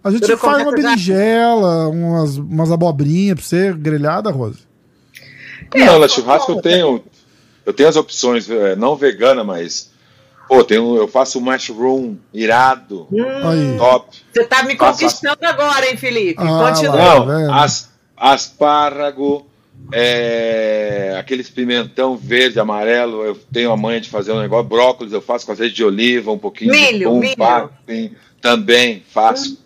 A 0.04 0.10
gente 0.10 0.22
Tudo 0.22 0.38
faz 0.38 0.62
uma 0.62 0.72
berinjela, 0.72 1.88
umas, 1.88 2.36
umas 2.36 2.72
abobrinhas 2.72 3.36
pra 3.38 3.44
você, 3.44 3.72
grelhada, 3.72 4.30
Rosa. 4.30 4.58
É, 5.72 5.84
não, 5.84 6.00
na 6.00 6.06
eu 6.06 6.08
churrasco 6.08 6.52
eu 6.52 6.60
tenho. 6.60 7.04
Eu 7.64 7.72
tenho 7.72 7.88
as 7.88 7.94
opções, 7.94 8.50
é, 8.50 8.74
não 8.74 8.96
vegana, 8.96 9.44
mas. 9.44 9.91
Pô, 10.48 10.62
tenho, 10.64 10.96
eu 10.96 11.08
faço 11.08 11.40
mushroom 11.40 12.16
irado, 12.32 13.08
Aí. 13.44 13.76
top. 13.78 14.16
Você 14.32 14.44
tá 14.44 14.62
me 14.64 14.76
Faço 14.76 15.00
conquistando 15.00 15.38
agora, 15.46 15.88
hein, 15.88 15.96
Felipe? 15.96 16.42
Ah, 16.42 16.68
Continua. 16.70 16.94
lá. 16.96 17.14
Não, 17.14 17.26
vendo? 17.26 17.52
as, 17.52 17.90
asparrago, 18.16 19.46
é, 19.92 21.16
aqueles 21.18 21.48
pimentão 21.48 22.16
verde, 22.16 22.60
amarelo, 22.60 23.22
eu 23.24 23.34
tenho 23.52 23.72
a 23.72 23.76
manha 23.76 24.00
de 24.00 24.10
fazer 24.10 24.32
um 24.32 24.40
negócio, 24.40 24.68
brócolis 24.68 25.12
eu 25.12 25.22
faço 25.22 25.46
com 25.46 25.52
azeite 25.52 25.74
de 25.74 25.84
oliva, 25.84 26.30
um 26.30 26.38
pouquinho 26.38 26.70
Milho, 26.72 26.98
de 26.98 27.04
pum, 27.04 27.18
milho. 27.18 27.70
tem- 27.86 28.14
também 28.40 29.02
faço. 29.08 29.58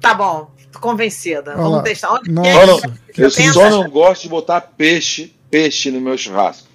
Tá 0.00 0.14
bom, 0.14 0.50
tô 0.70 0.78
convencida. 0.78 1.52
Olha 1.52 1.56
Vamos 1.62 1.76
lá. 1.78 1.82
testar. 1.82 2.12
Onde 2.12 2.30
Nossa. 2.30 2.48
é 2.50 2.66
não- 2.66 2.76
eu 2.76 3.30
pensa? 3.30 3.52
só 3.52 3.70
não 3.70 3.88
gosto 3.90 4.22
de 4.22 4.28
botar 4.28 4.60
peixe, 4.60 5.34
peixe 5.50 5.90
no 5.90 6.00
meu 6.00 6.16
churrasco. 6.16 6.67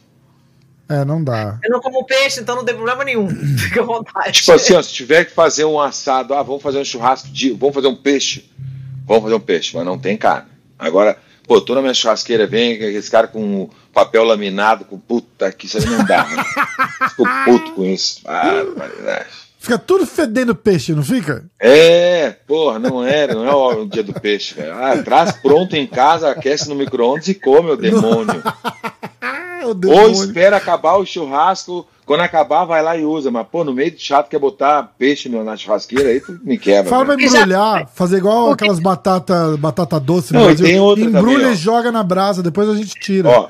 É, 0.89 1.05
não 1.05 1.23
dá. 1.23 1.59
Eu 1.63 1.71
não 1.71 1.79
como 1.79 2.05
peixe, 2.05 2.41
então 2.41 2.55
não 2.55 2.65
tem 2.65 2.75
problema 2.75 3.03
nenhum. 3.03 3.29
Fica 3.57 3.81
à 3.81 3.85
vontade. 3.85 4.31
Tipo 4.31 4.51
assim, 4.51 4.73
ó, 4.73 4.81
se 4.81 4.93
tiver 4.93 5.25
que 5.25 5.31
fazer 5.31 5.65
um 5.65 5.79
assado, 5.79 6.33
ah, 6.33 6.43
vamos 6.43 6.61
fazer 6.61 6.79
um 6.79 6.85
churrasco 6.85 7.27
de. 7.29 7.51
Vamos 7.51 7.75
fazer 7.75 7.87
um 7.87 7.95
peixe. 7.95 8.49
Vamos 9.05 9.23
fazer 9.23 9.35
um 9.35 9.39
peixe, 9.39 9.75
mas 9.75 9.85
não 9.85 9.97
tem 9.97 10.17
carne. 10.17 10.49
Agora, 10.77 11.17
pô, 11.47 11.59
tô 11.61 11.75
na 11.75 11.81
minha 11.81 11.93
churrasqueira, 11.93 12.47
vem 12.47 12.73
esse 12.73 13.09
cara 13.09 13.27
com 13.27 13.69
papel 13.93 14.23
laminado, 14.23 14.85
com 14.85 14.97
puta, 14.97 15.51
que 15.51 15.65
isso 15.65 15.77
aí 15.77 15.85
não 15.85 16.03
dá, 16.05 16.25
né? 16.25 16.43
Fico 17.09 17.23
puto 17.45 17.71
com 17.73 17.85
isso. 17.85 18.21
Ah, 18.25 18.63
barbaridade. 18.65 19.43
Fica 19.63 19.77
tudo 19.77 20.05
fedendo 20.05 20.53
peixe, 20.53 20.91
não 20.91 21.03
fica? 21.03 21.45
é, 21.57 22.31
porra, 22.45 22.79
não 22.79 23.01
era, 23.01 23.33
não 23.33 23.47
é 23.47 23.55
o 23.55 23.85
dia 23.85 24.03
do 24.03 24.13
peixe, 24.13 24.55
velho. 24.55 24.73
Ah, 24.73 25.01
traz 25.01 25.31
pronto 25.31 25.73
em 25.77 25.87
casa, 25.87 26.29
aquece 26.29 26.67
no 26.67 26.75
micro-ondas 26.75 27.29
e 27.29 27.33
come, 27.33 27.71
o 27.71 27.77
demônio. 27.77 28.43
Ou 29.67 29.73
demônio. 29.73 30.11
espera 30.11 30.57
acabar 30.57 30.95
o 30.97 31.05
churrasco, 31.05 31.87
quando 32.05 32.21
acabar 32.21 32.65
vai 32.65 32.81
lá 32.81 32.97
e 32.97 33.05
usa. 33.05 33.31
Mas, 33.31 33.47
pô, 33.47 33.63
no 33.63 33.73
meio 33.73 33.91
de 33.91 33.99
chato 34.01 34.29
quer 34.29 34.39
botar 34.39 34.93
peixe 34.97 35.29
na 35.29 35.55
churrasqueira, 35.55 36.09
aí 36.09 36.19
tu 36.19 36.39
me 36.43 36.57
quebra. 36.57 36.89
Fala 36.89 37.05
pra 37.05 37.15
velho. 37.15 37.27
embrulhar, 37.27 37.87
fazer 37.93 38.17
igual 38.17 38.51
aquelas 38.51 38.79
batata, 38.79 39.57
batata 39.57 39.99
doce 39.99 40.33
no 40.33 40.39
Não, 40.39 40.45
e 40.45 40.47
Brasil. 40.49 40.65
tem 40.65 40.79
outra 40.79 41.03
Embrulha 41.03 41.37
também, 41.39 41.53
e 41.53 41.55
joga 41.55 41.91
na 41.91 42.03
brasa, 42.03 42.43
depois 42.43 42.69
a 42.69 42.75
gente 42.75 42.93
tira. 42.99 43.29
Ó, 43.29 43.49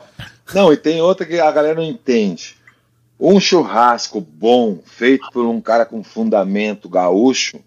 não, 0.53 0.71
e 0.71 0.77
tem 0.77 1.01
outra 1.01 1.25
que 1.25 1.39
a 1.39 1.51
galera 1.51 1.75
não 1.75 1.83
entende. 1.83 2.55
Um 3.19 3.39
churrasco 3.39 4.19
bom, 4.19 4.79
feito 4.85 5.27
por 5.31 5.45
um 5.45 5.61
cara 5.61 5.85
com 5.85 6.03
fundamento 6.03 6.89
gaúcho, 6.89 7.59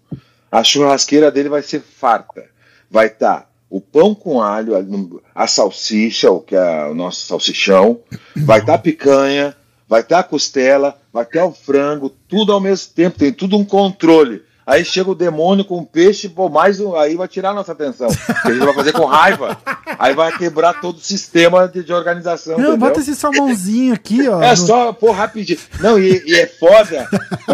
a 0.51 0.63
churrasqueira 0.63 1.31
dele 1.31 1.49
vai 1.49 1.61
ser 1.61 1.81
farta. 1.81 2.45
Vai 2.89 3.07
estar 3.07 3.49
o 3.69 3.81
pão 3.81 4.15
com 4.15 4.41
alho, 4.41 4.75
a- 4.75 5.43
a 5.43 5.47
salsicha, 5.47 6.31
o 6.31 6.39
que 6.39 6.55
é 6.55 6.85
o 6.85 6.93
nosso 6.93 7.25
salsichão, 7.25 7.99
vai 8.35 8.59
estar 8.59 8.75
a 8.75 8.79
picanha, 8.79 9.55
vai 9.87 10.01
estar 10.01 10.19
a 10.19 10.23
costela, 10.23 10.97
vai 11.11 11.25
ter 11.25 11.41
o 11.41 11.51
frango, 11.51 12.09
tudo 12.27 12.51
ao 12.53 12.59
mesmo 12.61 12.93
tempo, 12.93 13.17
tem 13.19 13.31
tudo 13.33 13.57
um 13.57 13.65
controle. 13.65 14.41
Aí 14.67 14.83
chega 14.83 15.09
o 15.09 15.15
demônio 15.15 15.63
com 15.63 15.81
peixe, 15.81 16.27
pô, 16.27 16.49
mais 16.49 16.81
um, 16.81 16.93
aí 16.93 17.15
vai 17.15 17.25
tirar 17.29 17.51
a 17.51 17.53
nossa 17.53 17.71
atenção. 17.71 18.09
A 18.43 18.51
gente 18.51 18.65
vai 18.65 18.73
fazer 18.73 18.91
com 18.91 19.05
raiva. 19.05 19.57
Aí 19.97 20.13
vai 20.13 20.37
quebrar 20.37 20.81
todo 20.81 20.97
o 20.97 20.99
sistema 20.99 21.69
de, 21.69 21.85
de 21.85 21.93
organização. 21.93 22.55
Não, 22.57 22.71
entendeu? 22.71 22.77
bota 22.77 22.99
esse 22.99 23.15
salmãozinho 23.15 23.93
aqui, 23.93 24.27
ó. 24.27 24.41
É 24.43 24.49
no- 24.49 24.57
só, 24.57 24.91
pô, 24.91 25.11
rapidinho. 25.11 25.57
Não, 25.79 25.97
e, 25.97 26.21
e 26.27 26.35
é 26.35 26.47
foda, 26.47 27.07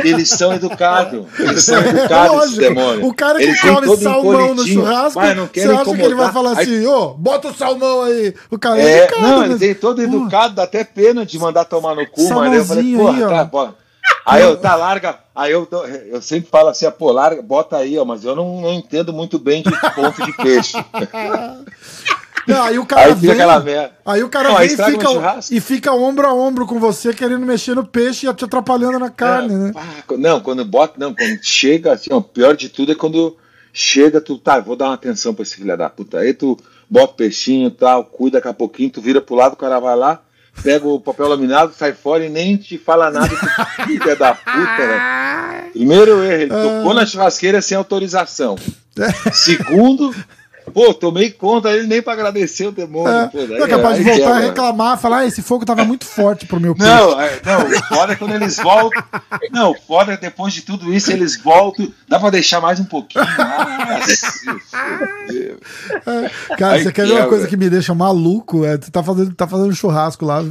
eles 0.04 0.28
são 0.30 0.54
educados. 0.54 1.23
Eles 1.38 1.63
são 1.63 1.78
educados, 1.86 2.36
Lógico, 2.36 2.60
demônios. 2.62 3.08
o 3.08 3.13
cara 3.13 3.38
que 3.38 3.45
Eles 3.45 3.62
come 3.62 3.88
um 3.89 3.95
salmão 3.97 4.56
no 4.56 4.65
churrasco, 4.67 5.19
Mas 5.19 5.38
não 5.38 5.45
você 5.45 5.52
querem 5.52 5.71
acha 5.76 5.84
que 5.84 5.89
ele 5.91 5.97
vai 6.02 6.08
incomodar. 6.08 6.34
falar 6.34 6.58
Aí- 6.58 6.63
assim, 6.63 6.86
ô, 6.88 7.10
bota 7.13 7.47
o 7.49 7.54
salmão 7.54 8.02
aí. 8.06 8.34
O 8.49 8.58
cara 8.58 8.82
é, 8.82 8.86
É, 8.86 9.04
educado, 9.04 9.21
não, 9.21 9.38
mas- 9.38 9.49
ele 9.52 9.60
tem 9.60 9.76
todo 9.76 10.02
educado, 10.02 10.56
dá 10.56 10.63
até 10.63 10.84
pena 10.84 11.23
de 11.23 11.38
mandar 11.38 11.65
tomar 11.65 11.93
no 11.95 12.08
cu, 12.08 12.28
mas 12.34 12.54
eu 12.56 12.65
falei, 12.65 12.97
ó. 13.23 13.30
tá, 13.30 13.45
porra. 13.45 13.82
Aí 14.25 14.41
eu, 14.41 14.57
tá, 14.57 14.75
larga. 14.75 15.19
Aí 15.36 15.51
eu, 15.51 15.65
tô- 15.65 15.86
eu 15.86 16.21
sempre 16.21 16.49
falo 16.49 16.69
assim, 16.69 16.86
ah, 16.86 16.91
pô, 16.91 17.12
larga, 17.12 17.41
bota 17.41 17.77
aí, 17.77 17.97
ó, 17.97 18.05
mas 18.05 18.24
eu 18.24 18.36
não, 18.36 18.61
não 18.61 18.74
entendo 18.74 19.11
muito 19.11 19.38
bem 19.38 19.63
de 19.63 19.71
ponto 19.93 20.24
de 20.26 20.34
peixe. 20.38 20.74
Não, 22.45 22.61
aí 22.63 22.78
o 22.78 22.86
cara 22.86 23.05
Aí 23.05 23.13
vem, 23.13 23.32
aí 24.05 24.24
o 24.24 24.28
cara 24.30 24.49
Não, 24.49 24.57
vem 24.57 24.67
e 24.67 24.69
fica, 24.71 25.07
e 25.49 25.61
fica 25.61 25.93
ombro 25.93 26.28
a 26.28 26.34
ombro 26.34 26.65
com 26.65 26.78
você, 26.78 27.13
querendo 27.13 27.45
mexer 27.45 27.74
no 27.74 27.86
peixe 27.86 28.28
e 28.28 28.34
te 28.34 28.43
atrapalhando 28.43 28.99
na 28.99 29.09
carne, 29.09 29.53
né? 29.55 29.71
Ah, 29.76 30.03
Não, 30.17 30.41
quando 30.41 30.65
bota, 30.65 30.95
não, 30.97 31.13
quando 31.13 31.39
chega, 31.41 31.93
assim, 31.93 32.09
ó, 32.11 32.17
o 32.17 32.21
pior 32.21 32.55
de 32.55 32.67
tudo 32.67 32.91
é 32.91 32.95
quando 32.95 33.38
chega, 33.71 34.19
tu, 34.19 34.38
tá, 34.38 34.59
vou 34.59 34.76
dar 34.76 34.86
uma 34.88 34.95
atenção 34.95 35.34
pra 35.34 35.43
esse 35.43 35.55
filho 35.55 35.78
da 35.78 35.89
puta. 35.89 36.19
Aí 36.19 36.34
tu 36.34 36.57
bota 36.89 37.13
o 37.13 37.15
peixinho 37.15 37.67
e 37.69 37.71
tal, 37.71 38.03
cuida 38.03 38.39
daqui 38.39 38.49
a 38.49 38.53
pouquinho, 38.53 38.89
tu 38.89 39.01
vira 39.01 39.21
pro 39.21 39.36
lado, 39.36 39.53
o 39.53 39.57
cara 39.57 39.80
vai 39.80 39.95
lá, 39.95 40.21
pega 40.62 40.88
o 40.88 40.99
papel 40.99 41.28
laminado, 41.28 41.74
sai 41.74 41.93
fora 41.93 42.26
e 42.26 42.30
nem 42.30 42.58
te 42.58 42.78
fala 42.78 43.10
nada, 43.10 43.36
filha 43.86 44.16
da 44.16 44.34
puta, 44.34 44.51
né? 44.51 45.70
Primeiro 45.72 46.24
erro, 46.24 46.41
ele 46.41 46.49
tocou 46.49 46.93
na 46.93 47.06
churrasqueira 47.06 47.62
sem 47.62 47.76
autorização. 47.76 48.56
Segundo, 49.34 50.14
Pô, 50.72 50.93
tomei 50.93 51.32
conta 51.32 51.72
ele 51.72 51.88
nem 51.88 52.01
pra 52.01 52.14
agradecer 52.14 52.68
o 52.68 52.72
demônio. 52.72 53.14
É, 53.14 53.28
pô, 53.28 53.45
não 53.45 53.66
é 53.66 53.68
capaz 53.68 53.97
de 53.97 54.03
voltar 54.03 54.41
e 54.41 54.45
reclamar, 54.45 54.97
falar, 54.97 55.18
ah, 55.20 55.26
esse 55.26 55.41
fogo 55.41 55.66
tava 55.66 55.84
muito 55.84 56.05
forte 56.05 56.45
pro 56.45 56.59
meu 56.59 56.74
peixe. 56.76 56.89
Não, 56.89 57.20
é, 57.20 57.41
não, 57.43 57.70
foda 57.88 58.14
é 58.14 58.16
quando 58.16 58.36
eles 58.36 58.57
voltam. 58.57 59.03
Não, 59.51 59.76
foda 59.88 60.14
é 60.14 60.18
depois 60.18 60.53
de 60.53 60.61
tudo 60.61 60.93
isso, 60.93 61.11
eles 61.11 61.36
voltam. 61.38 61.91
Dá 62.07 62.20
pra 62.20 62.30
deixar 62.30 62.61
mais 62.61 62.80
um 62.80 62.86
pouquinho. 62.86 63.26
é, 66.05 66.55
cara, 66.57 66.82
você 66.82 66.91
quer 66.91 67.07
ver 67.07 67.14
uma 67.14 67.28
coisa 67.28 67.47
que 67.47 67.57
me 67.57 67.70
deixa 67.70 67.93
maluco? 67.93 68.66
É, 68.66 68.78
você 68.78 68.91
tá 68.91 69.03
fazendo, 69.03 69.34
tá 69.34 69.47
fazendo 69.47 69.76
churrasco 69.76 70.26
lá, 70.26 70.43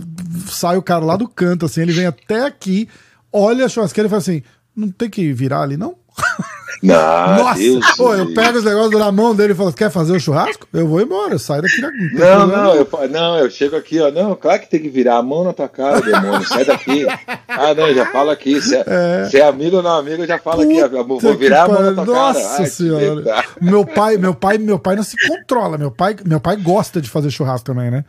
sai 0.48 0.76
o 0.76 0.82
cara 0.82 1.04
lá 1.04 1.16
do 1.16 1.28
canto, 1.28 1.66
assim, 1.66 1.82
ele 1.82 1.92
vem 1.92 2.06
até 2.06 2.44
aqui, 2.44 2.88
olha 3.32 3.64
a 3.64 3.68
churrasqueira 3.68 4.06
e 4.06 4.10
fala 4.10 4.20
assim: 4.20 4.42
não 4.74 4.90
tem 4.90 5.08
que 5.08 5.32
virar 5.32 5.62
ali, 5.62 5.76
não? 5.76 5.96
Não, 6.82 7.36
Nossa, 7.36 7.60
Deus 7.60 7.86
pô, 7.96 8.12
eu 8.14 8.34
pego 8.34 8.58
os 8.58 8.64
negócios 8.64 8.98
na 8.98 9.12
mão 9.12 9.34
dele 9.36 9.52
e 9.52 9.56
falo: 9.56 9.72
quer 9.72 9.90
fazer 9.90 10.12
o 10.12 10.18
churrasco? 10.18 10.66
Eu 10.72 10.88
vou 10.88 11.00
embora, 11.00 11.34
eu 11.34 11.38
saio 11.38 11.62
daqui. 11.62 11.80
Não, 12.12 12.46
não, 12.46 12.74
eu, 12.74 12.88
não, 13.08 13.38
eu 13.38 13.48
chego 13.48 13.76
aqui, 13.76 14.00
ó. 14.00 14.10
Não, 14.10 14.34
claro 14.34 14.60
que 14.60 14.68
tem 14.68 14.80
que 14.80 14.88
virar 14.88 15.18
a 15.18 15.22
mão 15.22 15.44
na 15.44 15.52
tua 15.52 15.68
cara, 15.68 16.00
demônio. 16.00 16.46
Sai 16.46 16.64
daqui. 16.64 17.06
Ah, 17.54 17.74
não, 17.74 17.92
já 17.92 18.06
fala 18.06 18.32
aqui. 18.32 18.60
Se 18.62 18.74
é, 18.74 18.84
é... 18.86 19.28
Se 19.30 19.36
é 19.38 19.46
amigo 19.46 19.76
ou 19.76 19.82
não 19.82 19.98
amigo, 19.98 20.26
já 20.26 20.38
fala 20.38 20.64
aqui. 20.64 20.80
Vou 21.20 21.36
virar 21.36 21.64
a 21.64 21.68
mão 21.68 21.82
na 21.82 22.04
tua 22.04 22.14
Nossa 22.14 22.40
cara. 22.40 22.58
Nossa 22.60 22.66
senhora. 22.66 23.44
Meu 23.60 23.84
pai, 23.84 24.16
meu 24.16 24.34
pai, 24.34 24.58
meu 24.58 24.78
pai 24.78 24.96
não 24.96 25.02
se 25.02 25.16
controla. 25.28 25.76
Meu 25.76 25.90
pai, 25.90 26.16
meu 26.24 26.40
pai 26.40 26.56
gosta 26.56 27.00
de 27.00 27.10
fazer 27.10 27.30
churrasco 27.30 27.66
também, 27.66 27.90
né? 27.90 28.04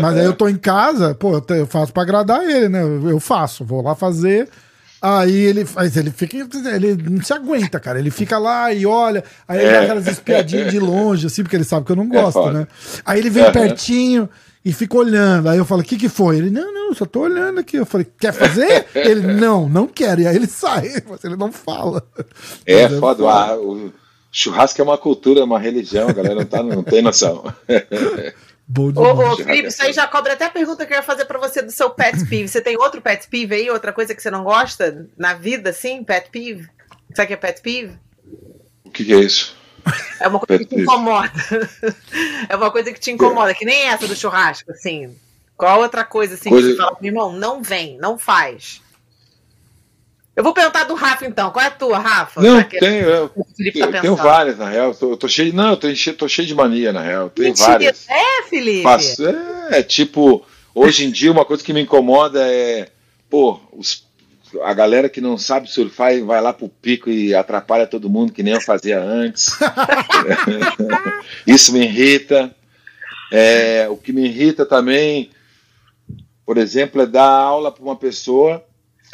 Mas 0.00 0.16
aí 0.16 0.24
eu 0.24 0.32
tô 0.32 0.48
em 0.48 0.56
casa, 0.56 1.14
pô, 1.14 1.42
eu 1.50 1.66
faço 1.66 1.92
pra 1.92 2.04
agradar 2.04 2.42
ele, 2.42 2.68
né? 2.68 2.82
Eu 2.82 3.20
faço, 3.20 3.64
vou 3.64 3.82
lá 3.82 3.94
fazer. 3.94 4.48
Aí 5.06 5.36
ele 5.36 5.66
faz, 5.66 5.98
ele 5.98 6.10
fica, 6.10 6.34
ele 6.74 6.96
não 6.96 7.22
se 7.22 7.34
aguenta, 7.34 7.78
cara. 7.78 7.98
Ele 7.98 8.10
fica 8.10 8.38
lá 8.38 8.72
e 8.72 8.86
olha, 8.86 9.22
aí 9.46 9.58
ele 9.58 9.68
é. 9.68 9.72
dá 9.72 9.82
aquelas 9.82 10.06
espiadinhas 10.06 10.70
de 10.70 10.78
longe, 10.78 11.26
assim, 11.26 11.42
porque 11.42 11.54
ele 11.54 11.64
sabe 11.64 11.84
que 11.84 11.92
eu 11.92 11.96
não 11.96 12.04
é 12.04 12.22
gosto, 12.22 12.48
é 12.48 12.52
né? 12.54 12.66
Aí 13.04 13.18
ele 13.18 13.28
vem 13.28 13.52
pertinho 13.52 14.26
e 14.64 14.72
fica 14.72 14.96
olhando. 14.96 15.50
Aí 15.50 15.58
eu 15.58 15.66
falo, 15.66 15.82
o 15.82 15.84
que 15.84 15.98
que 15.98 16.08
foi? 16.08 16.38
Ele, 16.38 16.48
não, 16.48 16.72
não, 16.72 16.94
só 16.94 17.04
tô 17.04 17.20
olhando 17.20 17.60
aqui. 17.60 17.76
Eu 17.76 17.84
falei, 17.84 18.06
quer 18.18 18.32
fazer? 18.32 18.86
ele, 18.96 19.20
não, 19.20 19.68
não 19.68 19.86
quero. 19.86 20.22
E 20.22 20.26
aí 20.26 20.34
ele 20.34 20.46
sai, 20.46 20.90
mas 21.06 21.22
ele 21.22 21.36
não 21.36 21.52
fala. 21.52 22.02
É, 22.64 22.84
mas 22.84 22.92
é 22.94 22.98
foda. 22.98 23.24
Ah, 23.24 23.58
o 23.58 23.92
churrasco 24.32 24.80
é 24.80 24.84
uma 24.84 24.96
cultura, 24.96 25.40
é 25.40 25.44
uma 25.44 25.58
religião, 25.58 26.08
a 26.08 26.12
galera 26.14 26.36
não, 26.36 26.44
tá, 26.46 26.62
não 26.62 26.82
tem 26.82 27.02
noção. 27.02 27.44
Bom 28.66 28.92
ô, 28.94 29.32
ô, 29.32 29.36
Felipe, 29.36 29.68
isso 29.68 29.82
aí 29.82 29.92
já 29.92 30.06
cobra 30.06 30.32
até 30.32 30.46
a 30.46 30.50
pergunta 30.50 30.86
que 30.86 30.92
eu 30.92 30.96
ia 30.96 31.02
fazer 31.02 31.26
para 31.26 31.38
você 31.38 31.60
do 31.60 31.70
seu 31.70 31.90
pet 31.90 32.24
peeve. 32.28 32.48
Você 32.48 32.60
tem 32.60 32.76
outro 32.76 33.02
pet 33.02 33.28
peeve 33.28 33.54
aí? 33.54 33.70
Outra 33.70 33.92
coisa 33.92 34.14
que 34.14 34.22
você 34.22 34.30
não 34.30 34.42
gosta 34.42 35.06
na 35.18 35.34
vida, 35.34 35.70
assim? 35.70 36.02
Pet 36.02 36.30
peeve? 36.30 36.68
Sabe 37.14 37.24
o 37.24 37.26
que 37.28 37.34
é 37.34 37.36
pet 37.36 37.60
peeve? 37.60 37.98
O 38.84 38.90
que, 38.90 39.04
que 39.04 39.12
é 39.12 39.18
isso? 39.18 39.56
É 40.18 40.28
uma 40.28 40.40
coisa 40.40 40.58
pet 40.58 40.68
que 40.68 40.76
te 40.76 40.82
incomoda. 40.82 41.32
é 42.48 42.56
uma 42.56 42.70
coisa 42.70 42.92
que 42.92 43.00
te 43.00 43.10
incomoda, 43.10 43.54
que 43.54 43.66
nem 43.66 43.88
essa 43.88 44.08
do 44.08 44.16
churrasco, 44.16 44.70
assim. 44.72 45.14
Qual 45.56 45.80
outra 45.80 46.04
coisa 46.04 46.34
assim 46.34 46.48
coisa... 46.48 46.68
que 46.68 46.74
você 46.74 46.82
fala, 46.82 46.96
meu 47.00 47.10
irmão, 47.10 47.32
não 47.32 47.62
vem, 47.62 47.98
não 47.98 48.18
faz? 48.18 48.82
Eu 50.36 50.42
vou 50.42 50.52
perguntar 50.52 50.84
do 50.84 50.94
Rafa 50.94 51.26
então. 51.26 51.50
Qual 51.50 51.64
é 51.64 51.68
a 51.68 51.70
tua, 51.70 51.98
Rafa? 51.98 52.42
Não, 52.42 52.62
tenho. 52.64 53.06
Eu, 53.06 53.30
eu 53.58 53.90
tá 53.92 54.00
tenho 54.00 54.16
várias, 54.16 54.58
na 54.58 54.68
real. 54.68 54.88
Eu 54.88 54.94
tô, 54.94 55.16
tô 55.16 55.28
cheio. 55.28 55.54
Não, 55.54 55.70
eu 55.70 55.76
tô, 55.76 55.94
cheio, 55.94 56.16
tô 56.16 56.28
cheio 56.28 56.48
de 56.48 56.54
mania, 56.54 56.92
na 56.92 57.02
real. 57.02 57.30
Tem 57.30 57.54
várias. 57.54 58.06
É, 58.08 58.42
Felipe? 58.48 58.88
É, 59.70 59.82
tipo, 59.82 60.44
hoje 60.74 61.04
em 61.04 61.10
dia 61.10 61.30
uma 61.30 61.44
coisa 61.44 61.62
que 61.62 61.72
me 61.72 61.82
incomoda 61.82 62.40
é. 62.48 62.88
Pô, 63.30 63.60
os, 63.72 64.04
a 64.62 64.74
galera 64.74 65.08
que 65.08 65.20
não 65.20 65.38
sabe 65.38 65.70
surfar 65.70 66.14
e 66.14 66.20
vai 66.20 66.40
lá 66.40 66.52
pro 66.52 66.68
pico 66.68 67.10
e 67.10 67.32
atrapalha 67.32 67.86
todo 67.86 68.10
mundo, 68.10 68.32
que 68.32 68.42
nem 68.42 68.54
eu 68.54 68.60
fazia 68.60 69.00
antes. 69.00 69.56
Isso 71.46 71.72
me 71.72 71.84
irrita. 71.84 72.54
É, 73.30 73.86
o 73.88 73.96
que 73.96 74.12
me 74.12 74.26
irrita 74.26 74.66
também, 74.66 75.30
por 76.44 76.58
exemplo, 76.58 77.02
é 77.02 77.06
dar 77.06 77.24
aula 77.24 77.70
para 77.70 77.82
uma 77.82 77.96
pessoa 77.96 78.64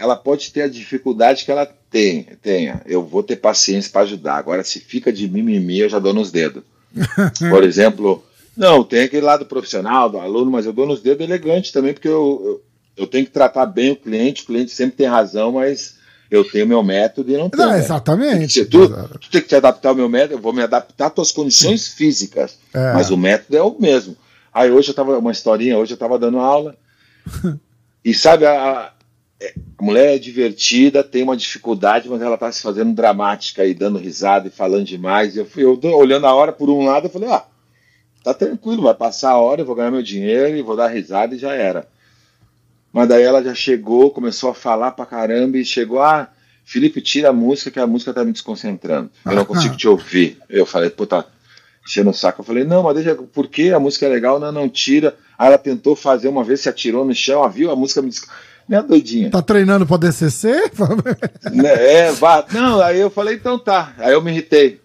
ela 0.01 0.17
pode 0.17 0.51
ter 0.51 0.63
a 0.63 0.69
dificuldade 0.69 1.45
que 1.45 1.51
ela 1.51 1.67
tem, 1.91 2.27
tenha. 2.41 2.81
Eu 2.87 3.05
vou 3.05 3.23
ter 3.23 3.37
paciência 3.37 3.93
para 3.93 4.01
ajudar. 4.03 4.37
Agora, 4.37 4.65
se 4.65 4.81
fica 4.81 5.13
de 5.13 5.29
mimimi, 5.29 5.81
eu 5.81 5.91
já 5.91 5.99
dou 5.99 6.15
nos 6.15 6.33
dedos. 6.33 6.63
Por 7.51 7.63
exemplo, 7.63 8.25
não, 8.57 8.83
tem 8.83 9.03
aquele 9.03 9.27
lado 9.27 9.45
profissional 9.45 10.09
do 10.09 10.19
aluno, 10.19 10.51
mas 10.51 10.65
eu 10.65 10.73
dou 10.73 10.87
nos 10.87 11.03
dedos 11.03 11.23
elegante 11.23 11.71
também, 11.71 11.93
porque 11.93 12.09
eu, 12.09 12.41
eu, 12.97 13.05
eu 13.05 13.07
tenho 13.07 13.27
que 13.27 13.31
tratar 13.31 13.67
bem 13.67 13.93
o 13.93 13.97
cliente. 13.97 14.43
O 14.43 14.47
cliente 14.47 14.71
sempre 14.71 14.97
tem 14.97 15.07
razão, 15.07 15.53
mas 15.53 15.97
eu 16.31 16.45
tenho 16.45 16.67
meu 16.67 16.83
método 16.83 17.31
e 17.31 17.37
não 17.37 17.51
tenho. 17.51 17.69
Não, 17.69 17.77
exatamente. 17.77 18.65
Tu, 18.65 18.89
tu, 18.89 19.31
tem 19.31 19.43
que 19.43 19.49
te 19.49 19.57
adaptar 19.57 19.91
ao 19.91 19.95
meu 19.95 20.09
método, 20.09 20.35
eu 20.35 20.39
vou 20.39 20.55
me 20.55 20.63
adaptar 20.63 21.09
às 21.09 21.13
tuas 21.13 21.31
condições 21.31 21.89
físicas, 21.89 22.59
é. 22.73 22.95
mas 22.95 23.11
o 23.11 23.19
método 23.19 23.55
é 23.55 23.63
o 23.63 23.77
mesmo. 23.79 24.17
Aí 24.53 24.71
hoje 24.71 24.91
eu 24.91 24.95
tava, 24.95 25.19
uma 25.19 25.31
historinha, 25.31 25.77
hoje 25.77 25.93
eu 25.93 25.97
estava 25.97 26.19
dando 26.19 26.39
aula, 26.39 26.75
e 28.03 28.15
sabe, 28.15 28.47
a, 28.47 28.93
a 29.79 29.83
mulher 29.83 30.15
é 30.15 30.19
divertida, 30.19 31.03
tem 31.03 31.23
uma 31.23 31.37
dificuldade, 31.37 32.09
mas 32.09 32.21
ela 32.21 32.37
tá 32.37 32.53
se 32.53 32.61
fazendo 32.61 32.93
dramática 32.95 33.65
e 33.65 33.73
dando 33.73 33.99
risada 33.99 34.49
e 34.49 34.51
falando 34.51 34.85
demais. 34.85 35.37
Eu 35.37 35.47
fui 35.47 35.65
eu 35.65 35.79
olhando 35.95 36.27
a 36.27 36.35
hora 36.35 36.53
por 36.53 36.69
um 36.69 36.85
lado, 36.85 37.07
eu 37.07 37.11
falei, 37.11 37.31
ah, 37.31 37.45
tá 38.23 38.35
tranquilo, 38.35 38.83
vai 38.83 38.95
passar 38.95 39.31
a 39.31 39.39
hora, 39.39 39.63
eu 39.63 39.67
vou 39.67 39.75
ganhar 39.75 39.91
meu 39.91 40.03
dinheiro 40.03 40.57
e 40.57 40.63
vou 40.63 40.77
dar 40.77 40.89
risada 40.89 41.35
e 41.35 41.39
já 41.39 41.53
era. 41.53 41.89
Mas 42.93 43.09
daí 43.09 43.23
ela 43.23 43.43
já 43.43 43.55
chegou, 43.55 44.11
começou 44.11 44.51
a 44.51 44.55
falar 44.55 44.91
pra 44.91 45.07
caramba 45.07 45.57
e 45.57 45.65
chegou, 45.65 46.03
ah, 46.03 46.29
Felipe, 46.65 47.01
tira 47.01 47.31
a 47.31 47.33
música, 47.33 47.71
que 47.71 47.81
a 47.81 47.87
música 47.87 48.13
tá 48.13 48.25
me 48.25 48.33
desconcentrando. 48.33 49.11
Eu 49.25 49.35
não 49.35 49.45
consigo 49.45 49.77
te 49.77 49.89
ouvir. 49.89 50.39
Eu 50.49 50.67
falei, 50.67 50.91
puta, 50.91 51.25
enchendo 51.85 52.11
o 52.11 52.15
saco. 52.15 52.43
Eu 52.43 52.45
falei, 52.45 52.65
não, 52.65 52.83
mas 52.83 52.97
deixa, 52.97 53.15
por 53.15 53.49
que 53.49 53.73
a 53.73 53.81
música 53.81 54.07
é 54.07 54.09
legal? 54.09 54.39
Não, 54.39 54.53
não, 54.53 54.69
tira. 54.69 55.17
Aí 55.39 55.49
ela 55.49 55.59
tentou 55.59 55.97
fazer 55.97 56.29
uma 56.29 56.45
vez, 56.45 56.61
se 56.61 56.69
atirou 56.69 57.05
no 57.05 57.15
chão, 57.15 57.49
viu? 57.49 57.71
A 57.71 57.77
música 57.77 58.03
me 58.03 58.11
desconcentrou 58.11 58.50
minha 58.71 58.83
doidinha. 58.85 59.31
Tá 59.31 59.43
treinando 59.43 59.85
pra 59.85 59.97
DCC? 59.97 60.71
Né, 61.53 61.73
é, 62.07 62.13
vá. 62.13 62.47
Não, 62.53 62.81
aí 62.81 63.01
eu 63.01 63.11
falei, 63.11 63.35
então 63.35 63.59
tá. 63.59 63.93
Aí 63.99 64.13
eu 64.13 64.23
me 64.23 64.31
irritei. 64.31 64.81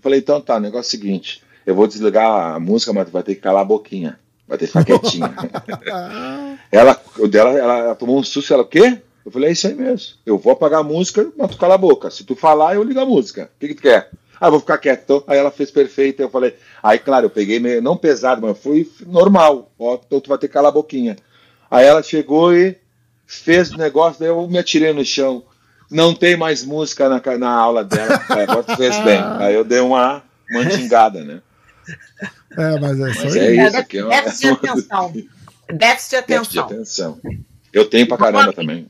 Falei, 0.00 0.20
então 0.20 0.40
tá, 0.40 0.60
negócio 0.60 0.86
é 0.86 0.88
o 0.88 0.90
seguinte: 0.90 1.42
eu 1.66 1.74
vou 1.74 1.88
desligar 1.88 2.54
a 2.54 2.60
música, 2.60 2.92
mas 2.92 3.10
vai 3.10 3.24
ter 3.24 3.34
que 3.34 3.40
calar 3.40 3.62
a 3.62 3.64
boquinha. 3.64 4.20
Vai 4.46 4.56
ter 4.56 4.66
que 4.66 4.72
ficar 4.72 4.84
quietinha. 4.84 5.34
ela, 6.70 7.00
dela, 7.28 7.58
ela, 7.58 7.78
ela, 7.78 7.94
tomou 7.96 8.18
um 8.18 8.22
susto, 8.22 8.54
ela, 8.54 8.62
o 8.62 8.66
quê? 8.66 8.98
Eu 9.26 9.32
falei, 9.32 9.48
é 9.48 9.52
isso 9.52 9.66
aí 9.66 9.74
mesmo. 9.74 10.16
Eu 10.24 10.38
vou 10.38 10.52
apagar 10.52 10.80
a 10.80 10.84
música, 10.84 11.26
mas 11.36 11.50
tu 11.50 11.56
cala 11.56 11.74
a 11.74 11.78
boca. 11.78 12.10
Se 12.10 12.22
tu 12.22 12.36
falar, 12.36 12.76
eu 12.76 12.84
ligo 12.84 13.00
a 13.00 13.06
música. 13.06 13.50
O 13.56 13.58
que, 13.58 13.68
que 13.68 13.74
tu 13.74 13.82
quer? 13.82 14.10
Ah, 14.38 14.50
vou 14.50 14.60
ficar 14.60 14.78
quieto. 14.78 15.02
Então, 15.02 15.24
aí 15.26 15.38
ela 15.38 15.50
fez 15.50 15.70
perfeito. 15.70 16.20
Eu 16.20 16.28
falei, 16.28 16.54
aí, 16.82 16.98
claro, 16.98 17.26
eu 17.26 17.30
peguei 17.30 17.58
meio, 17.58 17.82
não 17.82 17.96
pesado, 17.96 18.42
mas 18.42 18.58
fui 18.58 18.88
normal. 19.06 19.72
Ó, 19.78 19.98
então 20.06 20.20
tu 20.20 20.28
vai 20.28 20.38
ter 20.38 20.46
que 20.46 20.54
calar 20.54 20.68
a 20.68 20.74
boquinha. 20.74 21.16
Aí 21.70 21.86
ela 21.86 22.02
chegou 22.02 22.54
e 22.54 22.76
fez 23.26 23.70
o 23.70 23.76
negócio, 23.76 24.20
daí 24.20 24.28
eu 24.28 24.46
me 24.48 24.58
atirei 24.58 24.92
no 24.92 25.04
chão. 25.04 25.44
Não 25.90 26.14
tem 26.14 26.36
mais 26.36 26.64
música 26.64 27.08
na, 27.08 27.20
na 27.38 27.50
aula 27.50 27.84
dela. 27.84 28.20
Agora 28.28 28.62
tu 28.62 28.76
fez 28.76 28.98
bem. 29.04 29.20
Aí 29.38 29.54
eu 29.54 29.64
dei 29.64 29.80
uma 29.80 30.22
mandingada, 30.50 31.22
né? 31.22 31.40
É, 32.56 32.80
mas 32.80 32.98
é 32.98 33.24
mas 33.24 33.36
é 33.36 33.54
isso. 33.54 33.76
É, 33.76 33.96
é 33.98 34.04
uma... 34.04 34.12
Déficit 34.12 34.60
de 34.60 34.68
atenção. 34.68 35.12
Déficit 35.72 36.52
de 36.52 36.58
atenção. 36.58 37.20
Eu 37.72 37.84
tenho 37.86 38.06
pra 38.06 38.16
caramba 38.16 38.52
também. 38.52 38.88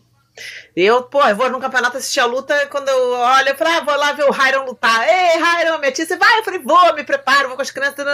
Eu, 0.76 1.04
pô, 1.04 1.22
eu 1.22 1.36
vou 1.36 1.48
no 1.48 1.60
campeonato 1.60 1.96
assistir 1.96 2.18
a 2.18 2.24
luta, 2.24 2.66
quando 2.66 2.88
eu 2.88 3.12
olho, 3.12 3.48
eu 3.48 3.56
falei, 3.56 3.74
ah, 3.74 3.80
vou 3.80 3.96
lá 3.96 4.12
ver 4.12 4.24
o 4.24 4.32
Hyron 4.32 4.64
lutar. 4.64 5.06
Ei, 5.08 5.38
Hyron, 5.38 5.78
minha 5.78 5.92
tia, 5.92 6.04
você 6.04 6.16
vai? 6.16 6.38
Eu 6.38 6.42
falei, 6.42 6.58
vou, 6.58 6.94
me 6.94 7.04
preparo, 7.04 7.46
vou 7.46 7.56
com 7.56 7.62
as 7.62 7.70
crianças. 7.70 8.04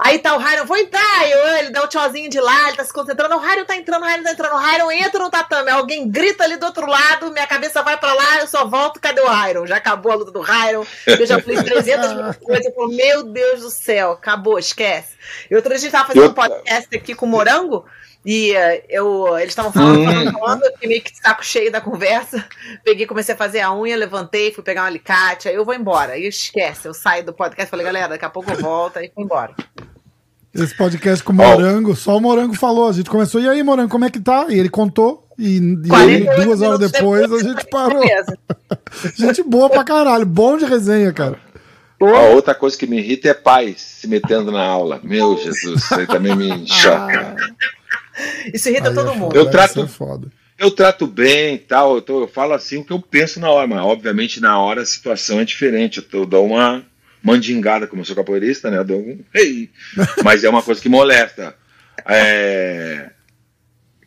Aí 0.00 0.18
tá 0.18 0.34
o 0.36 0.40
Hyron, 0.40 0.66
vou 0.66 0.76
entrar. 0.76 1.28
Eu, 1.28 1.58
ele 1.58 1.70
dá 1.70 1.84
um 1.84 1.86
tchauzinho 1.86 2.28
de 2.28 2.40
lá, 2.40 2.68
ele 2.68 2.76
tá 2.76 2.84
se 2.84 2.92
concentrando. 2.92 3.36
O 3.36 3.38
Hyron 3.38 3.64
tá 3.64 3.76
entrando, 3.76 4.02
o 4.02 4.06
Hyron 4.06 4.24
tá 4.24 4.32
entrando. 4.32 4.54
O 4.54 4.58
Hyron 4.58 4.90
entra 4.90 5.22
no 5.22 5.30
tatame. 5.30 5.70
Alguém 5.70 6.10
grita 6.10 6.42
ali 6.42 6.56
do 6.56 6.66
outro 6.66 6.86
lado, 6.86 7.30
minha 7.30 7.46
cabeça 7.46 7.80
vai 7.82 7.96
pra 7.96 8.12
lá, 8.12 8.40
eu 8.40 8.48
só 8.48 8.66
volto, 8.66 9.00
cadê 9.00 9.20
o 9.20 9.28
Hyron? 9.28 9.66
Já 9.66 9.76
acabou 9.76 10.10
a 10.10 10.16
luta 10.16 10.32
do 10.32 10.40
Hyron. 10.40 10.84
Eu 11.06 11.26
já 11.26 11.40
falei 11.40 11.62
300 11.62 12.12
mil 12.12 12.34
coisas. 12.34 12.66
Eu 12.66 12.74
falo, 12.74 12.88
meu 12.88 13.22
Deus 13.22 13.60
do 13.60 13.70
céu, 13.70 14.12
acabou, 14.12 14.58
esquece. 14.58 15.16
E 15.48 15.54
outro 15.54 15.70
dia 15.70 15.78
a 15.78 15.80
gente 15.80 15.92
tava 15.92 16.08
fazendo 16.08 16.30
um 16.30 16.34
podcast 16.34 16.96
aqui 16.96 17.14
com 17.14 17.24
o 17.24 17.28
Morango. 17.28 17.86
E 18.26 18.50
uh, 18.54 18.82
eu, 18.88 19.38
eles 19.38 19.50
estavam 19.50 19.70
falando, 19.70 20.04
falando, 20.04 20.32
falando, 20.32 20.64
eu 20.64 20.72
fiquei 20.72 20.88
meio 20.88 21.00
que 21.00 21.12
de 21.12 21.18
saco 21.18 21.46
cheio 21.46 21.70
da 21.70 21.80
conversa. 21.80 22.44
Peguei, 22.82 23.06
comecei 23.06 23.36
a 23.36 23.38
fazer 23.38 23.60
a 23.60 23.72
unha, 23.72 23.96
levantei, 23.96 24.50
fui 24.52 24.64
pegar 24.64 24.82
um 24.82 24.86
alicate, 24.86 25.48
aí 25.48 25.54
eu 25.54 25.64
vou 25.64 25.72
embora. 25.72 26.14
Aí 26.14 26.26
esquece, 26.26 26.88
eu 26.88 26.92
saio 26.92 27.24
do 27.24 27.32
podcast, 27.32 27.70
falei, 27.70 27.86
galera, 27.86 28.08
daqui 28.08 28.24
a 28.24 28.30
pouco 28.30 28.50
eu 28.50 28.58
volto, 28.58 28.96
aí 28.96 29.12
fui 29.14 29.22
embora. 29.22 29.54
Esse 30.52 30.76
podcast 30.76 31.22
com 31.22 31.32
o 31.32 31.36
Morango, 31.36 31.92
oh. 31.92 31.94
só 31.96 32.16
o 32.16 32.20
Morango 32.20 32.56
falou. 32.56 32.88
A 32.88 32.92
gente 32.92 33.08
começou, 33.08 33.40
e 33.40 33.48
aí, 33.48 33.62
Morango, 33.62 33.90
como 33.90 34.04
é 34.04 34.10
que 34.10 34.18
tá? 34.18 34.46
E 34.48 34.58
ele 34.58 34.70
contou. 34.70 35.28
E, 35.38 35.58
e 35.58 35.94
aí, 35.94 36.44
duas 36.44 36.62
horas 36.62 36.80
depois, 36.80 37.30
a 37.30 37.38
gente 37.38 37.64
parou. 37.70 38.02
gente 39.14 39.40
boa 39.44 39.70
pra 39.70 39.84
caralho, 39.84 40.26
bom 40.26 40.56
de 40.56 40.64
resenha, 40.64 41.12
cara. 41.12 41.38
A 42.00 42.34
outra 42.34 42.56
coisa 42.56 42.76
que 42.76 42.88
me 42.88 42.98
irrita 42.98 43.28
é 43.28 43.34
pai 43.34 43.74
se 43.78 44.08
metendo 44.08 44.50
na 44.50 44.64
aula. 44.64 45.00
Meu 45.04 45.38
Jesus, 45.38 45.84
isso 45.84 45.94
aí 45.94 46.06
também 46.08 46.34
me 46.34 46.66
choca. 46.66 47.36
Isso 48.52 48.68
irrita 48.68 48.88
Aí 48.88 48.94
todo 48.94 49.10
é 49.10 49.14
mundo. 49.14 49.26
foda, 49.32 49.38
Eu 49.38 49.50
trato- 49.50 49.82
é 49.82 49.86
foda. 49.88 50.32
Eu 50.58 50.70
trato 50.70 51.06
bem 51.06 51.56
e 51.56 51.58
tal, 51.58 51.96
eu, 51.96 52.00
tô- 52.02 52.20
eu 52.22 52.28
falo 52.28 52.54
assim 52.54 52.78
o 52.78 52.84
que 52.84 52.92
eu 52.92 52.98
penso 52.98 53.38
na 53.38 53.50
hora, 53.50 53.66
mas 53.66 53.78
obviamente 53.80 54.40
na 54.40 54.58
hora 54.58 54.80
a 54.82 54.86
situação 54.86 55.38
é 55.38 55.44
diferente. 55.44 55.98
Eu, 55.98 56.02
tô- 56.04 56.18
eu 56.18 56.26
dou 56.26 56.46
uma 56.46 56.82
mandingada, 57.22 57.86
como 57.86 58.00
eu 58.00 58.06
sou 58.06 58.16
capoeirista, 58.16 58.70
né? 58.70 58.78
Eu 58.78 58.84
dou 58.84 58.98
um 59.00 59.18
ei. 59.34 59.68
Mas 60.24 60.44
é 60.44 60.48
uma 60.48 60.62
coisa 60.62 60.80
que 60.80 60.88
molesta. 60.88 61.54
É, 62.06 63.10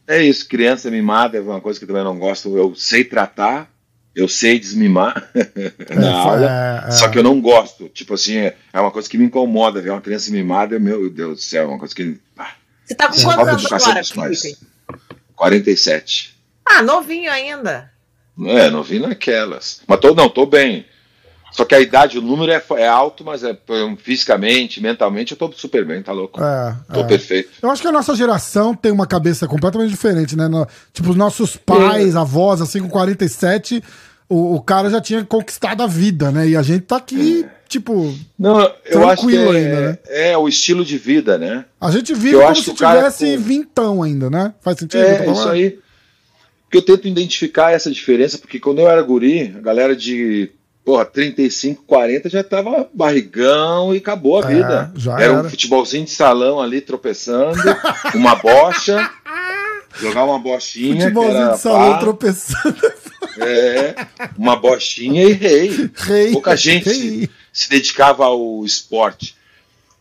é 0.07 0.23
isso, 0.23 0.47
criança 0.47 0.89
mimada 0.89 1.37
é 1.37 1.41
uma 1.41 1.61
coisa 1.61 1.77
que 1.77 1.83
eu 1.83 1.87
também 1.87 2.03
não 2.03 2.17
gosto. 2.17 2.57
Eu 2.57 2.73
sei 2.75 3.03
tratar, 3.03 3.69
eu 4.15 4.27
sei 4.27 4.57
desmimar 4.57 5.29
na 5.95 6.07
É, 6.07 6.13
aula, 6.13 6.81
é, 6.85 6.87
é. 6.87 6.91
só 6.91 7.09
que 7.09 7.19
eu 7.19 7.23
não 7.23 7.39
gosto. 7.41 7.89
Tipo 7.89 8.13
assim, 8.15 8.37
é 8.37 8.55
é 8.73 8.79
uma 8.79 8.89
coisa 8.91 9.07
que 9.09 9.17
me 9.17 9.25
incomoda 9.25 9.81
ver 9.81 9.91
uma 9.91 10.01
criança 10.01 10.31
mimada, 10.31 10.79
meu 10.79 11.09
Deus 11.09 11.37
do 11.37 11.41
céu, 11.43 11.65
é 11.65 11.67
uma 11.67 11.77
coisa 11.79 11.93
que. 11.93 12.17
ah, 12.37 12.53
Você 12.89 12.95
tá 12.95 13.07
com 13.07 13.13
Sim, 13.13 13.23
quantos 13.25 13.47
anos 13.47 13.71
agora. 13.71 14.03
Felipe? 14.03 14.57
47. 15.35 16.35
Ah, 16.65 16.81
novinho 16.81 17.31
ainda. 17.31 17.91
É, 18.45 18.71
não 18.71 18.81
vi 18.81 18.97
naquelas. 18.99 19.81
Mas 19.87 19.99
tô, 19.99 20.15
não, 20.15 20.27
tô 20.27 20.47
bem. 20.47 20.87
Só 21.51 21.65
que 21.65 21.75
a 21.75 21.79
idade, 21.79 22.17
o 22.17 22.21
número 22.21 22.51
é, 22.51 22.63
é 22.77 22.87
alto, 22.87 23.23
mas 23.23 23.43
é, 23.43 23.55
um, 23.69 23.95
fisicamente, 23.95 24.81
mentalmente, 24.81 25.31
eu 25.33 25.37
tô 25.37 25.51
super 25.51 25.85
bem, 25.85 26.01
tá 26.01 26.11
louco? 26.11 26.41
É, 26.41 26.75
tô 26.91 27.01
é. 27.01 27.03
perfeito. 27.03 27.49
Eu 27.61 27.69
acho 27.69 27.81
que 27.81 27.87
a 27.87 27.91
nossa 27.91 28.15
geração 28.15 28.73
tem 28.75 28.91
uma 28.91 29.05
cabeça 29.07 29.47
completamente 29.47 29.89
diferente, 29.91 30.35
né? 30.35 30.47
No- 30.47 30.67
tipo, 30.91 31.11
os 31.11 31.15
nossos 31.15 31.55
pais, 31.57 32.15
avós, 32.15 32.59
assim, 32.59 32.81
com 32.81 32.89
47, 32.89 33.83
o, 34.29 34.55
o 34.55 34.61
cara 34.61 34.89
já 34.89 35.01
tinha 35.01 35.25
conquistado 35.25 35.81
a 35.83 35.87
vida, 35.87 36.31
né? 36.31 36.47
E 36.47 36.55
a 36.55 36.61
gente 36.61 36.81
tá 36.83 36.97
aqui, 36.97 37.45
tipo, 37.67 38.15
Não, 38.37 38.71
eu 38.85 39.09
acho 39.09 39.27
que 39.27 39.35
é, 39.35 39.39
ainda, 39.49 39.81
né? 39.91 39.97
é 40.07 40.37
o 40.37 40.47
estilo 40.47 40.85
de 40.85 40.97
vida, 40.97 41.37
né? 41.37 41.65
a 41.81 41.89
gente 41.91 42.13
vive 42.13 42.35
Eu 42.35 42.39
como 42.39 42.51
acho 42.51 42.61
se 42.61 42.69
que 42.71 42.75
o 42.75 42.79
cara 42.79 42.97
tivesse 42.99 43.35
com- 43.37 43.43
vintão 43.43 44.03
ainda, 44.03 44.29
né? 44.29 44.53
Faz 44.61 44.77
sentido? 44.77 45.01
É, 45.03 45.29
isso 45.31 45.49
aí. 45.49 45.79
Que 46.71 46.77
eu 46.77 46.81
tento 46.83 47.07
identificar 47.07 47.71
essa 47.71 47.89
diferença, 47.89 48.37
porque 48.37 48.59
quando 48.59 48.79
eu 48.79 48.87
era 48.87 49.01
guri, 49.01 49.55
a 49.57 49.59
galera 49.61 49.95
de 49.95 50.51
porra, 50.85 51.03
35, 51.05 51.83
40 51.85 52.29
já 52.29 52.43
tava 52.43 52.87
barrigão 52.93 53.93
e 53.93 53.97
acabou 53.97 54.41
a 54.41 54.51
É, 54.51 54.55
vida. 54.55 54.91
era, 55.17 55.23
era. 55.23 55.33
um 55.41 55.49
futebolzinho 55.49 56.05
de 56.05 56.11
salão 56.11 56.59
ali 56.61 56.81
tropeçando, 56.81 57.57
uma 58.15 58.35
bocha, 58.35 59.09
jogar 59.99 60.25
uma 60.25 60.39
bochinha. 60.39 61.01
Futebolzinho 61.01 61.37
era 61.37 61.51
de 61.53 61.59
salão 61.59 61.91
pá, 61.93 61.99
tropeçando. 61.99 62.75
É, 63.37 63.95
uma 64.37 64.55
bochinha 64.55 65.23
e 65.23 65.31
rei. 65.33 65.89
Rei. 65.95 66.31
Pouca 66.31 66.55
gente 66.55 66.89
Rei. 66.89 67.29
se, 67.53 67.69
dedicava 67.69 68.25
ao 68.25 68.63
esporte. 68.65 69.35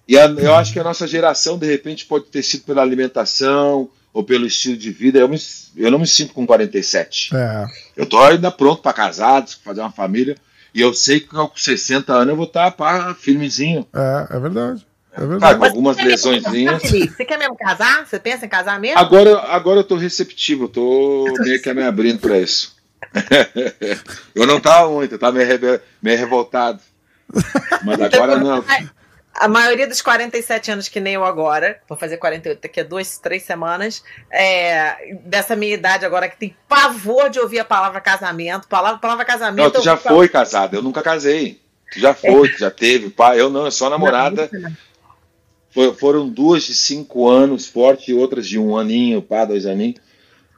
E 0.06 0.18
a- 0.18 0.24
eu 0.26 0.54
acho 0.54 0.72
que 0.72 0.80
a 0.80 0.84
nossa 0.84 1.06
geração, 1.06 1.58
de 1.58 1.66
repente, 1.66 2.04
pode 2.06 2.24
ter 2.26 2.42
sido 2.42 2.64
pela 2.64 2.82
alimentação 2.82 3.88
ou 4.12 4.24
pelo 4.24 4.46
estilo 4.46 4.76
de 4.76 4.90
vida. 4.90 5.18
Eu, 5.18 5.28
me- 5.28 5.38
eu 5.76 5.90
não 5.90 5.98
me 5.98 6.06
sinto 6.06 6.32
com 6.32 6.46
47. 6.46 7.30
É. 7.36 7.66
Eu 7.96 8.06
tô 8.06 8.18
ainda 8.18 8.50
pronto 8.50 8.82
para 8.82 8.92
casar, 8.92 9.46
fazer 9.64 9.80
uma 9.80 9.92
família. 9.92 10.36
E 10.74 10.80
eu 10.80 10.92
sei 10.94 11.20
que 11.20 11.28
com 11.28 11.50
60 11.54 12.12
anos 12.12 12.28
eu 12.30 12.36
vou 12.36 12.46
estar 12.46 12.70
pá, 12.72 13.14
firmezinho. 13.14 13.86
É, 13.94 14.36
é 14.36 14.40
verdade. 14.40 14.86
É 15.18 15.26
Claro, 15.26 15.28
verdade. 15.40 15.58
com 15.58 15.64
algumas 15.64 15.96
Você 15.96 16.02
quer 16.02 16.08
lesõezinhas. 16.08 16.82
casar? 16.82 17.08
Você 17.16 17.24
quer 17.24 17.38
mesmo 17.38 17.56
casar? 17.56 18.06
Você 18.06 18.18
pensa 18.18 18.46
em 18.46 18.48
casar 18.48 18.78
mesmo? 18.80 18.98
Agora, 18.98 19.38
agora 19.48 19.80
eu 19.80 19.84
tô 19.84 19.96
receptivo, 19.96 20.64
eu 20.64 20.68
tô 20.68 21.24
meio 21.40 21.60
que 21.60 21.72
me 21.74 21.82
abrindo 21.82 22.20
para 22.20 22.38
isso. 22.38 22.76
eu 24.34 24.46
não 24.46 24.60
tava 24.60 24.88
muito, 24.90 25.12
eu 25.14 25.18
tava 25.18 25.32
meio, 25.32 25.46
rebe- 25.46 25.80
meio 26.02 26.18
revoltado. 26.18 26.80
Mas 27.84 28.00
agora 28.00 28.36
não. 28.36 28.64
A 29.40 29.46
maioria 29.46 29.86
dos 29.86 30.02
47 30.02 30.72
anos, 30.72 30.88
que 30.88 30.98
nem 30.98 31.14
eu 31.14 31.24
agora, 31.24 31.78
vou 31.88 31.96
fazer 31.96 32.16
48 32.16 32.60
daqui 32.60 32.80
a 32.80 32.84
duas, 32.84 33.18
três 33.18 33.44
semanas, 33.44 34.02
é, 34.32 35.16
dessa 35.24 35.54
minha 35.54 35.74
idade 35.74 36.04
agora, 36.04 36.28
que 36.28 36.36
tem 36.36 36.56
pavor 36.68 37.30
de 37.30 37.38
ouvir 37.38 37.60
a 37.60 37.64
palavra 37.64 38.00
casamento. 38.00 38.66
Palavra, 38.66 38.98
palavra 38.98 39.24
casamento. 39.24 39.64
Não, 39.64 39.70
tu 39.80 39.84
já 39.84 39.96
foi 39.96 40.28
casado, 40.28 40.74
eu 40.74 40.82
nunca 40.82 41.02
casei. 41.02 41.60
Tu 41.92 42.00
já 42.00 42.12
foi, 42.14 42.48
tu 42.50 42.58
já 42.58 42.70
teve, 42.70 43.10
pai. 43.10 43.40
Eu 43.40 43.48
não, 43.48 43.64
eu 43.66 43.70
só 43.70 43.88
namorada. 43.88 44.48
Foi- 44.48 44.60
foram 45.98 46.28
duas 46.28 46.64
de 46.64 46.74
cinco 46.74 47.28
anos 47.28 47.66
forte 47.66 48.10
e 48.10 48.14
outras 48.14 48.46
de 48.48 48.58
um 48.58 48.76
aninho, 48.76 49.22
pá, 49.22 49.44
dois 49.44 49.66
aninhos. 49.66 50.00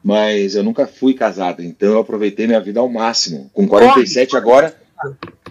Mas 0.03 0.55
eu 0.55 0.63
nunca 0.63 0.87
fui 0.87 1.13
casado, 1.13 1.63
então 1.63 1.91
eu 1.91 1.99
aproveitei 2.01 2.47
minha 2.47 2.61
vida 2.61 2.81
ao 2.81 2.89
máximo. 2.89 3.51
Com 3.53 3.69
47 3.69 4.37
agora. 4.37 4.75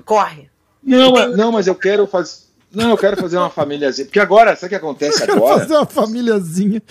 Corre. 0.05 0.49
Não, 0.83 1.11
mas- 1.11 1.37
não, 1.37 1.51
mas 1.51 1.67
eu 1.67 1.75
quero 1.75 2.07
fazer. 2.07 2.49
Não, 2.71 2.91
eu 2.91 2.97
quero 2.97 3.17
fazer 3.17 3.37
uma 3.37 3.49
famíliazinha. 3.49 4.05
Porque 4.05 4.19
agora, 4.19 4.55
sabe 4.55 4.67
o 4.67 4.69
que 4.69 4.75
acontece 4.75 5.19
Quero 5.25 5.37
agora? 5.37 5.59
fazer 5.59 5.73
uma 5.75 5.85
famíliazinha. 5.85 6.81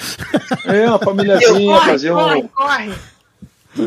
É, 0.66 0.86
uma 0.86 0.96
Eu, 0.96 0.98
famíliazinha, 1.00 1.74
corre, 1.78 1.90
fazer 1.90 2.10
corre, 2.12 2.36
um, 2.36 2.48
corre. 2.48 2.94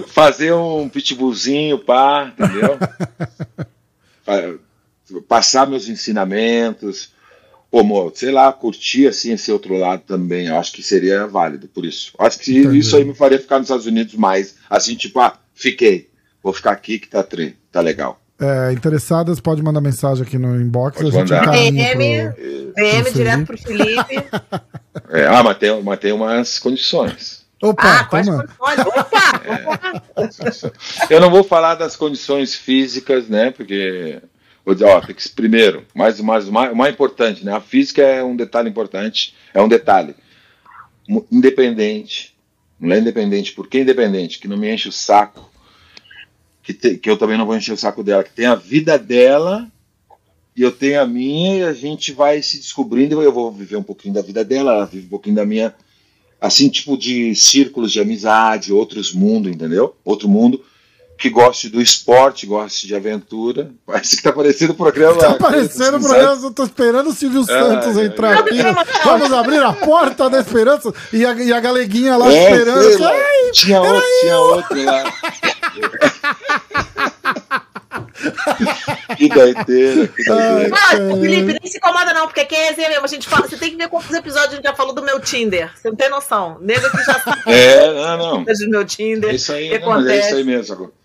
fazer 0.08 0.54
um 0.54 0.90
pitbullzinho, 0.90 1.80
pá, 1.80 2.32
entendeu? 2.34 2.78
Passar 5.28 5.68
meus 5.68 5.88
ensinamentos. 5.90 7.12
Pô, 7.72 7.80
amor, 7.80 8.12
sei 8.14 8.32
lá, 8.32 8.52
curtir 8.52 9.08
assim 9.08 9.32
esse 9.32 9.50
outro 9.50 9.78
lado 9.78 10.04
também. 10.06 10.48
Eu 10.48 10.58
acho 10.58 10.74
que 10.74 10.84
seria 10.84 11.26
válido 11.26 11.70
por 11.70 11.86
isso. 11.86 12.12
Eu 12.20 12.26
Acho 12.26 12.38
que 12.40 12.60
Entendi. 12.60 12.80
isso 12.80 12.98
aí 12.98 13.06
me 13.06 13.16
faria 13.16 13.40
ficar 13.40 13.60
nos 13.60 13.68
Estados 13.68 13.86
Unidos 13.86 14.14
mais. 14.16 14.56
Assim, 14.70 14.94
tipo, 14.94 15.22
ah, 15.22 15.40
fiquei. 15.56 16.10
Vou 16.44 16.52
ficar 16.52 16.72
aqui 16.72 17.00
que 17.00 17.08
tá, 17.08 17.24
tre 17.24 17.56
tá 17.72 17.80
legal. 17.80 18.20
É, 18.38 18.74
interessadas, 18.74 19.40
pode 19.40 19.64
mandar 19.64 19.80
mensagem 19.80 20.24
aqui 20.24 20.38
no 20.38 20.60
inbox. 20.60 20.98
Pode 20.98 21.16
a 21.16 21.20
gente 21.20 21.32
mandar. 21.32 21.52
DM. 21.52 22.32
pro... 22.34 22.74
DM 22.76 23.04
Pro 23.04 23.14
direto 23.14 23.46
pro 23.46 23.58
Felipe. 23.58 24.16
É, 25.10 25.26
ah, 25.26 25.42
mas 25.44 25.58
tem, 25.58 25.84
mas 25.84 26.00
tem 26.00 26.12
umas 26.12 26.60
condições. 26.60 27.46
Opa, 27.62 28.00
ah, 28.00 28.04
quais 28.06 28.28
condições? 28.28 28.58
Opa! 28.60 30.04
Eu 31.10 31.22
não 31.22 31.30
vou 31.30 31.44
falar 31.44 31.76
das 31.76 31.96
condições 31.96 32.56
físicas, 32.56 33.28
né? 33.28 33.52
Porque 33.52 34.22
vou 34.66 34.74
dizer, 34.76 34.86
ó, 34.86 35.01
tem 35.01 35.16
que 35.16 35.30
primeiro, 35.30 35.86
mais, 35.93 36.20
mais, 36.22 36.47
mais, 36.49 36.72
o 36.72 36.76
mais 36.76 36.93
importante, 36.93 37.43
né? 37.45 37.53
A 37.53 37.62
física 37.62 38.01
é 38.01 38.24
um 38.24 38.36
detalhe 38.36 38.70
importante, 38.70 39.34
é 39.53 39.62
um 39.62 39.68
detalhe 39.68 40.16
independente, 41.32 42.36
não 42.80 42.95
é 42.95 42.99
independente, 42.99 43.53
por 43.53 43.68
que 43.68 43.80
independente? 43.80 44.39
Que 44.39 44.47
não 44.47 44.57
me 44.57 44.74
enche 44.74 44.89
o 44.89 44.91
saco, 44.91 45.49
que, 46.64 46.74
te- 46.74 46.97
que 46.97 47.09
eu 47.09 47.18
também 47.18 47.38
não 47.38 47.45
vou 47.45 47.55
encher 47.55 47.74
o 47.74 47.78
saco 47.78 48.03
dela, 48.03 48.24
que 48.24 48.32
tem 48.34 48.45
a 48.45 48.55
vida 48.55 48.97
dela 48.97 49.68
e 50.55 50.62
eu 50.62 50.72
tenho 50.72 51.01
a 51.01 51.07
minha 51.07 51.57
e 51.57 51.64
a 51.64 51.74
gente 51.74 52.12
vai 52.12 52.41
se 52.41 52.57
descobrindo. 52.57 53.22
Eu 53.22 53.32
vou 53.32 53.51
viver 53.51 53.78
um 53.78 53.84
pouquinho 53.84 54.14
da 54.14 54.22
vida 54.22 54.43
dela, 54.43 54.72
ela 54.74 54.86
vive 54.86 55.05
um 55.05 55.09
pouquinho 55.09 55.36
da 55.36 55.45
minha 55.45 55.74
assim, 56.39 56.70
tipo 56.70 56.97
de 56.97 57.36
círculos 57.36 57.91
de 57.91 57.99
amizade, 57.99 58.74
outros 58.74 59.14
mundos, 59.14 59.51
entendeu? 59.51 59.95
Outro 60.03 60.28
mundo 60.28 60.64
que 61.22 61.30
goste 61.30 61.70
do 61.70 61.80
esporte, 61.80 62.48
goste 62.48 62.88
de 62.88 62.96
aventura. 62.96 63.70
Parece 63.86 64.18
que 64.18 64.24
tá 64.24 64.34
parecendo 64.34 64.74
o 64.74 64.76
programa. 64.76 65.20
Tá 65.20 65.30
aparecendo 65.30 65.98
o 65.98 66.02
programa, 66.02 66.42
eu 66.44 66.52
tô 66.52 66.64
esperando 66.64 67.12
o 67.12 67.14
Silvio 67.14 67.44
Santos 67.44 67.96
é, 67.96 68.06
entrar 68.06 68.38
é. 68.38 68.40
aqui. 68.40 68.58
Vamos 69.04 69.32
abrir 69.32 69.62
a 69.62 69.72
porta 69.72 70.28
da 70.32 70.40
esperança 70.40 70.92
e 71.14 71.24
a, 71.24 71.34
e 71.34 71.54
a 71.54 71.60
galeguinha 71.60 72.18
lá 72.18 72.34
É, 72.34 72.50
esperando. 72.50 73.00
lá. 73.00 73.12
"Ai, 73.12 73.52
tinha 73.52 73.82
outro, 73.82 74.04
tinha 74.20 74.40
outro 74.40 74.84
lá. 74.84 75.04
que 79.16 79.30
doideira, 79.30 80.08
que 80.08 80.24
doideira. 80.24 80.76
Ah, 80.76 80.90
Felipe, 81.22 81.60
nem 81.62 81.72
se 81.72 81.78
incomoda 81.78 82.14
não, 82.16 82.26
porque 82.26 82.40
aqui 82.40 82.56
é 82.56 82.70
resenha 82.70 82.90
mesmo. 82.90 83.06
A 83.06 83.08
gente 83.08 83.30
fala, 83.30 83.48
você 83.48 83.58
tem 83.58 83.70
que 83.70 83.78
ver 83.78 83.90
quantos 83.90 84.12
episódios 84.12 84.54
a 84.54 84.56
gente 84.56 84.64
já 84.66 84.74
falou 84.74 84.96
do 84.96 85.04
meu 85.04 85.20
Tinder. 85.20 85.70
Você 85.76 85.88
não 85.90 85.96
tem 85.96 86.10
noção. 86.10 86.58
Nego 86.62 86.90
que 86.90 87.04
já 87.04 87.20
sabe 87.20 87.42
É, 87.46 87.94
não, 87.94 88.18
não. 88.18 88.44
do 88.44 88.70
meu 88.70 88.84
Tinder. 88.86 89.30
É 89.30 89.36
isso 89.36 89.54
aí, 89.54 89.78
não, 89.80 90.10
é 90.10 90.20
isso 90.20 90.36
aí 90.36 90.44
mesmo. 90.44 90.74
Agora. 90.74 91.01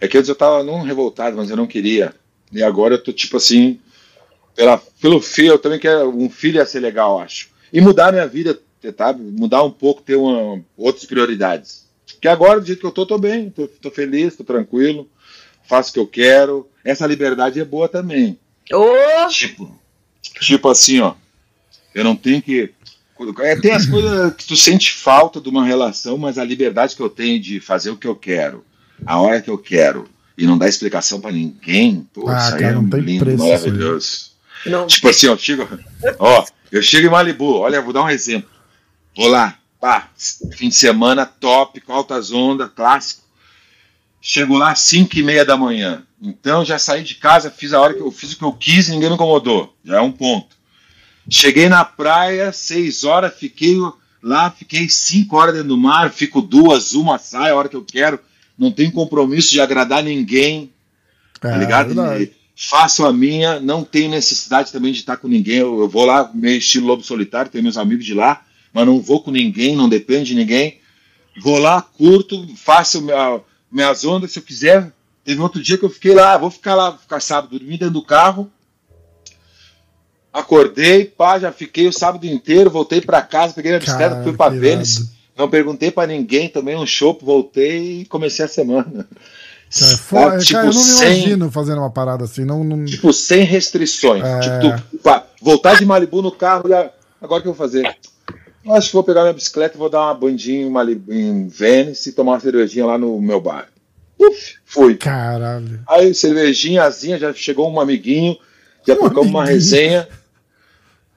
É 0.00 0.08
que 0.08 0.16
antes 0.16 0.28
eu 0.28 0.34
tava 0.34 0.62
não 0.62 0.82
revoltado, 0.82 1.36
mas 1.36 1.50
eu 1.50 1.56
não 1.56 1.66
queria. 1.66 2.14
E 2.52 2.62
agora 2.62 2.94
eu 2.94 3.02
tô 3.02 3.12
tipo 3.12 3.36
assim, 3.36 3.78
pela, 4.54 4.78
pelo 5.00 5.20
filho, 5.20 5.52
eu 5.52 5.58
também 5.58 5.78
quero. 5.78 6.08
Um 6.10 6.28
filho 6.28 6.56
ia 6.56 6.66
ser 6.66 6.80
legal, 6.80 7.20
acho. 7.20 7.50
E 7.72 7.80
mudar 7.80 8.08
a 8.08 8.12
minha 8.12 8.26
vida, 8.26 8.58
tá? 8.96 9.12
Mudar 9.12 9.62
um 9.62 9.70
pouco, 9.70 10.02
ter 10.02 10.16
uma, 10.16 10.62
outras 10.76 11.04
prioridades. 11.04 11.86
Porque 12.12 12.28
agora, 12.28 12.60
do 12.60 12.66
jeito 12.66 12.80
que 12.80 12.86
eu 12.86 12.92
tô, 12.92 13.06
tô 13.06 13.18
bem, 13.18 13.50
tô, 13.50 13.68
tô 13.68 13.90
feliz, 13.90 14.34
tô 14.34 14.42
tranquilo, 14.42 15.08
faço 15.68 15.90
o 15.90 15.92
que 15.92 16.00
eu 16.00 16.06
quero. 16.06 16.68
Essa 16.84 17.06
liberdade 17.06 17.60
é 17.60 17.64
boa 17.64 17.88
também. 17.88 18.38
Ô, 18.72 19.28
Tipo, 19.28 19.78
tipo 20.40 20.68
assim, 20.68 21.00
ó. 21.00 21.14
Eu 21.94 22.04
não 22.04 22.16
tenho 22.16 22.42
que. 22.42 22.72
É, 23.40 23.56
tem 23.56 23.72
as 23.72 23.86
coisas 23.86 24.34
que 24.34 24.46
tu 24.46 24.56
sente 24.56 24.92
falta 24.92 25.40
de 25.40 25.48
uma 25.48 25.64
relação, 25.64 26.16
mas 26.16 26.38
a 26.38 26.44
liberdade 26.44 26.94
que 26.94 27.02
eu 27.02 27.10
tenho 27.10 27.40
de 27.40 27.60
fazer 27.60 27.90
o 27.90 27.96
que 27.96 28.06
eu 28.06 28.14
quero, 28.14 28.64
a 29.04 29.18
hora 29.18 29.40
que 29.40 29.50
eu 29.50 29.58
quero, 29.58 30.08
e 30.36 30.46
não 30.46 30.56
dar 30.58 30.68
explicação 30.68 31.20
pra 31.20 31.32
ninguém, 31.32 32.06
pô, 32.12 32.28
Ah, 32.28 32.38
isso 32.38 32.54
aí 32.54 32.60
cara, 32.60 32.72
é 32.72 32.74
não 32.74 32.88
tem 32.88 33.00
lindo, 33.00 33.24
preço 33.24 33.44
maravilhoso. 33.44 34.30
não. 34.66 34.86
Tipo 34.86 35.08
assim, 35.08 35.26
ó, 35.28 35.32
eu 35.32 35.38
chego, 35.38 35.68
ó, 36.18 36.46
eu 36.70 36.82
chego 36.82 37.06
em 37.06 37.10
Malibu, 37.10 37.54
olha, 37.58 37.80
vou 37.80 37.92
dar 37.92 38.04
um 38.04 38.10
exemplo. 38.10 38.50
Vou 39.16 39.28
lá, 39.28 39.58
pá, 39.80 40.08
fim 40.52 40.68
de 40.68 40.74
semana, 40.74 41.26
top, 41.26 41.80
com 41.80 41.92
altas 41.92 42.30
ondas, 42.30 42.70
clássico. 42.74 43.22
Chego 44.20 44.56
lá 44.56 44.72
às 44.72 44.80
5 44.80 45.16
e 45.18 45.22
meia 45.22 45.44
da 45.44 45.56
manhã. 45.56 46.02
Então 46.20 46.64
já 46.64 46.78
saí 46.78 47.02
de 47.04 47.14
casa, 47.14 47.50
fiz 47.50 47.72
a 47.72 47.80
hora 47.80 47.94
que 47.94 48.00
eu 48.00 48.10
fiz 48.10 48.32
o 48.32 48.38
que 48.38 48.44
eu 48.44 48.52
quis 48.52 48.88
e 48.88 48.90
ninguém 48.90 49.08
me 49.08 49.14
incomodou. 49.14 49.74
Já 49.84 49.98
é 49.98 50.00
um 50.00 50.10
ponto. 50.10 50.56
Cheguei 51.30 51.68
na 51.68 51.84
praia, 51.84 52.52
6 52.52 53.04
horas, 53.04 53.34
fiquei 53.34 53.76
Lá 54.22 54.50
fiquei 54.50 54.88
cinco 54.88 55.36
horas 55.36 55.54
dentro 55.54 55.68
do 55.68 55.76
mar, 55.76 56.10
fico 56.10 56.42
duas, 56.42 56.92
uma 56.92 57.18
sai 57.18 57.50
a 57.50 57.56
hora 57.56 57.68
que 57.68 57.76
eu 57.76 57.84
quero. 57.84 58.18
Não 58.58 58.72
tenho 58.72 58.90
compromisso 58.90 59.50
de 59.50 59.60
agradar 59.60 60.02
ninguém. 60.02 60.72
Tá 61.40 61.54
É, 61.54 61.58
ligado? 61.58 61.94
E 62.20 62.32
faço 62.56 63.06
a 63.06 63.12
minha, 63.12 63.60
não 63.60 63.84
tenho 63.84 64.10
necessidade 64.10 64.72
também 64.72 64.92
de 64.92 64.98
estar 64.98 65.16
com 65.16 65.28
ninguém. 65.28 65.58
Eu, 65.58 65.78
eu 65.80 65.88
vou 65.88 66.04
lá, 66.04 66.28
meio 66.34 66.58
estilo 66.58 66.88
lobo 66.88 67.04
solitário, 67.04 67.50
tenho 67.50 67.62
meus 67.62 67.76
amigos 67.76 68.04
de 68.04 68.14
lá, 68.14 68.42
mas 68.72 68.84
não 68.84 69.00
vou 69.00 69.22
com 69.22 69.30
ninguém, 69.30 69.76
não 69.76 69.88
depende 69.88 70.30
de 70.30 70.34
ninguém. 70.34 70.80
Vou 71.40 71.58
lá, 71.58 71.80
curto, 71.80 72.48
faço 72.56 73.00
minha, 73.00 73.40
minhas 73.70 74.04
ondas 74.04 74.32
se 74.32 74.40
eu 74.40 74.42
quiser. 74.42 74.92
Teve 75.24 75.40
outro 75.40 75.62
dia 75.62 75.78
que 75.78 75.84
eu 75.84 75.90
fiquei 75.90 76.14
lá, 76.14 76.36
vou 76.36 76.50
ficar 76.50 76.74
lá, 76.74 76.98
ficar 76.98 77.20
sábado, 77.20 77.56
dormir 77.56 77.78
dentro 77.78 77.94
do 77.94 78.02
carro. 78.02 78.50
Acordei, 80.32 81.04
pá, 81.04 81.38
já 81.38 81.52
fiquei 81.52 81.86
o 81.86 81.92
sábado 81.92 82.26
inteiro, 82.26 82.70
voltei 82.70 83.00
pra 83.00 83.22
casa, 83.22 83.54
peguei 83.54 83.70
minha 83.70 83.80
bicicleta, 83.80 84.22
fui 84.22 84.32
que 84.36 84.56
Vênice. 84.58 85.17
Não 85.38 85.48
perguntei 85.48 85.90
pra 85.92 86.06
ninguém, 86.06 86.48
tomei 86.48 86.74
um 86.74 86.84
chopp, 86.84 87.24
voltei 87.24 88.00
e 88.00 88.04
comecei 88.06 88.44
a 88.44 88.48
semana. 88.48 89.06
Cara, 90.10 90.34
é 90.34 90.36
Ah, 90.36 90.38
tipo, 90.38 90.52
cara, 90.54 90.66
eu 90.68 90.72
não 90.72 90.80
me 90.80 90.86
sem- 90.90 91.18
imagino 91.18 91.50
fazendo 91.50 91.78
uma 91.78 91.90
parada 91.90 92.24
assim. 92.24 92.44
Não, 92.44 92.64
não... 92.64 92.84
Tipo, 92.84 93.12
sem 93.12 93.44
restrições. 93.44 94.24
É. 94.24 94.40
Tipo, 94.40 94.98
tu, 95.02 95.22
voltar 95.40 95.76
de 95.78 95.84
Malibu 95.86 96.22
no 96.22 96.32
carro 96.32 96.68
e 96.68 96.72
agora 96.74 97.38
o 97.38 97.42
que 97.42 97.48
eu 97.48 97.52
vou 97.52 97.54
fazer? 97.54 97.86
Eu 98.64 98.74
acho 98.74 98.88
que 98.88 98.94
vou 98.94 99.04
pegar 99.04 99.20
minha 99.22 99.32
bicicleta 99.32 99.76
e 99.76 99.78
vou 99.78 99.88
dar 99.88 100.00
uma 100.02 100.14
bandinha 100.14 100.62
em, 100.66 100.70
Malibu, 100.70 101.12
em 101.12 101.46
Vênice 101.48 102.08
e 102.08 102.12
tomar 102.12 102.32
uma 102.32 102.40
cervejinha 102.40 102.84
lá 102.86 102.98
no 102.98 103.20
meu 103.20 103.40
bar. 103.40 103.68
Uf, 104.18 104.54
fui. 104.64 104.96
Caralho. 104.96 105.80
Aí, 105.88 106.12
cervejinha, 106.12 106.82
asinha, 106.82 107.18
já 107.18 107.32
chegou 107.32 107.70
um 107.72 107.80
amiguinho, 107.80 108.36
já 108.86 108.94
Um 108.94 108.98
tocamos 108.98 109.28
uma 109.28 109.44
resenha. 109.44 110.08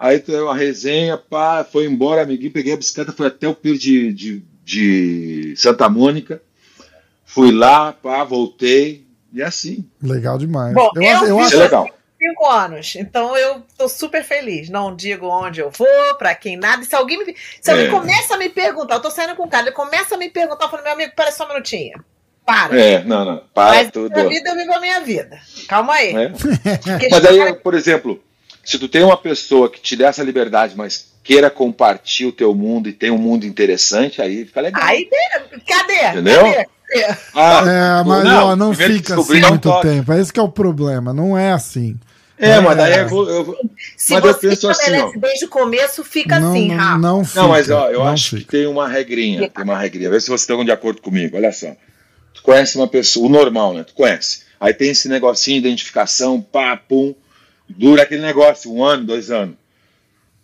Aí 0.04 0.18
teve 0.18 0.40
uma 0.42 0.56
resenha, 0.56 1.16
pá, 1.16 1.64
foi 1.64 1.86
embora, 1.86 2.24
amiguinho, 2.24 2.52
peguei 2.52 2.74
a 2.74 2.78
bicicleta, 2.78 3.12
fui 3.12 3.28
até 3.28 3.48
o 3.48 3.54
pier 3.54 3.78
de, 3.78 4.12
de, 4.12 4.44
de 4.66 5.54
Santa 5.56 5.88
Mônica. 5.88 6.42
Fui 7.24 7.52
lá, 7.52 7.94
pá, 7.94 8.24
voltei. 8.24 9.06
E 9.32 9.44
assim. 9.44 9.86
Legal 10.02 10.40
demais. 10.40 10.74
Bom, 10.74 10.90
eu, 10.96 11.04
eu 11.04 11.10
acho- 11.12 11.26
eu 11.26 11.36
Isso 11.42 11.44
é 11.44 11.46
acho. 11.46 11.58
legal. 11.60 11.90
cinco 12.20 12.46
anos. 12.48 12.96
Então 12.96 13.38
eu 13.38 13.62
tô 13.78 13.88
super 13.88 14.24
feliz. 14.24 14.70
Não 14.70 14.96
digo 14.96 15.28
onde 15.28 15.62
eu 15.62 15.70
vou, 15.70 16.16
pra 16.18 16.34
quem 16.34 16.58
nada. 16.58 16.84
Se 16.84 16.96
alguém 16.96 17.24
me, 17.24 17.36
se 17.62 17.70
alguém 17.70 17.86
É. 17.86 17.92
começa 17.92 18.34
a 18.34 18.38
me 18.38 18.50
perguntar, 18.50 18.96
eu 18.96 19.02
tô 19.02 19.12
saindo 19.12 19.36
com 19.36 19.44
o 19.44 19.48
cara, 19.50 19.68
ele 19.68 19.76
começa 19.76 20.16
a 20.16 20.18
me 20.18 20.30
perguntar, 20.30 20.66
eu 20.66 20.70
falo, 20.72 20.84
meu 20.84 20.94
amigo, 20.94 21.14
pera 21.16 21.32
só 21.32 21.46
um 21.46 21.50
minutinho. 21.50 22.04
Para. 22.44 22.76
É, 22.82 23.04
não, 23.04 23.24
não. 23.24 23.44
Para 23.54 23.76
Mas 23.84 23.92
tudo. 23.92 24.12
minha 24.16 24.28
vida, 24.28 24.50
eu 24.50 24.56
vivo 24.56 24.74
a 24.74 24.80
minha 24.82 25.00
vida. 25.02 25.40
Calma 25.68 25.94
aí. 25.94 26.14
É. 26.16 26.30
Mas 27.12 27.24
aí, 27.26 27.38
cara- 27.38 27.54
por 27.54 27.76
exemplo, 27.76 28.22
se 28.64 28.78
tu 28.80 28.88
tem 28.88 29.04
uma 29.04 29.18
pessoa 29.18 29.70
que 29.70 29.80
te 29.82 29.96
dê 29.96 30.04
essa 30.04 30.24
liberdade, 30.24 30.74
mas 30.76 31.12
queira 31.24 31.50
compartilhar 31.50 32.30
o 32.30 32.32
teu 32.32 32.54
mundo 32.56 32.90
e 32.90 32.94
tem 32.94 33.12
um 33.12 33.18
mundo 33.18 33.46
interessante, 33.46 34.22
aí 34.22 34.46
fica 34.46 34.62
legal. 34.62 34.82
Aí, 34.84 35.08
cadê? 35.68 36.08
Entendeu? 36.10 36.44
Cadê? 36.44 36.68
Ah, 37.34 37.64
É, 38.02 38.04
mas 38.04 38.26
ó, 38.28 38.56
não 38.56 38.74
fica 38.74 39.16
assim 39.16 39.40
não 39.40 39.50
muito 39.52 39.70
toque. 39.70 39.88
tempo. 39.88 40.12
É 40.12 40.20
esse 40.20 40.34
que 40.34 40.40
é 40.40 40.44
o 40.44 40.50
problema. 40.50 41.14
Não 41.14 41.38
é 41.38 41.52
assim. 41.54 41.98
É, 42.38 42.60
mas 42.60 42.76
daí 42.76 42.98
eu 43.00 43.08
vou. 43.08 43.30
eu 43.30 43.46
vou- 43.46 43.56
Se 43.96 44.14
Mas 44.14 44.26
eu 44.26 44.34
você 44.34 44.50
penso 44.50 44.68
assim, 44.70 44.98
ó. 44.98 45.12
desde 45.16 45.46
o 45.46 45.48
começo, 45.48 46.04
fica 46.04 46.40
não, 46.40 46.50
assim, 46.52 46.68
não, 46.70 46.76
Rafa. 46.78 46.98
não 46.98 47.24
fica. 47.24 47.42
Não, 47.42 47.50
mas 47.50 47.70
ó, 47.70 47.90
eu 47.92 48.00
não 48.00 48.08
acho 48.08 48.30
que 48.32 48.38
fica. 48.38 48.52
tem 48.58 48.66
uma 48.68 48.88
regrinha. 48.90 49.48
Tem 49.50 49.64
uma 49.64 49.78
regrinha. 49.78 50.10
Vê 50.10 50.20
se 50.20 50.26
vocês 50.28 50.42
estão 50.42 50.66
de 50.66 50.72
acordo 50.72 51.02
comigo. 51.02 51.38
Olha 51.38 51.52
só. 51.52 51.68
Tu 52.34 52.42
conhece 52.42 52.76
uma 52.78 52.88
pessoa, 52.88 53.28
o 53.28 53.30
normal, 53.30 53.74
né? 53.76 53.84
Tu 53.84 53.94
conhece. 53.94 54.42
Aí 54.60 54.74
tem 54.74 54.90
esse 54.90 55.08
negocinho 55.08 55.62
de 55.62 55.68
identificação, 55.68 56.42
pá, 56.42 56.76
pum. 56.76 57.14
Dura 57.78 58.04
aquele 58.04 58.22
negócio, 58.22 58.72
um 58.72 58.84
ano, 58.84 59.06
dois 59.06 59.32
anos. 59.32 59.56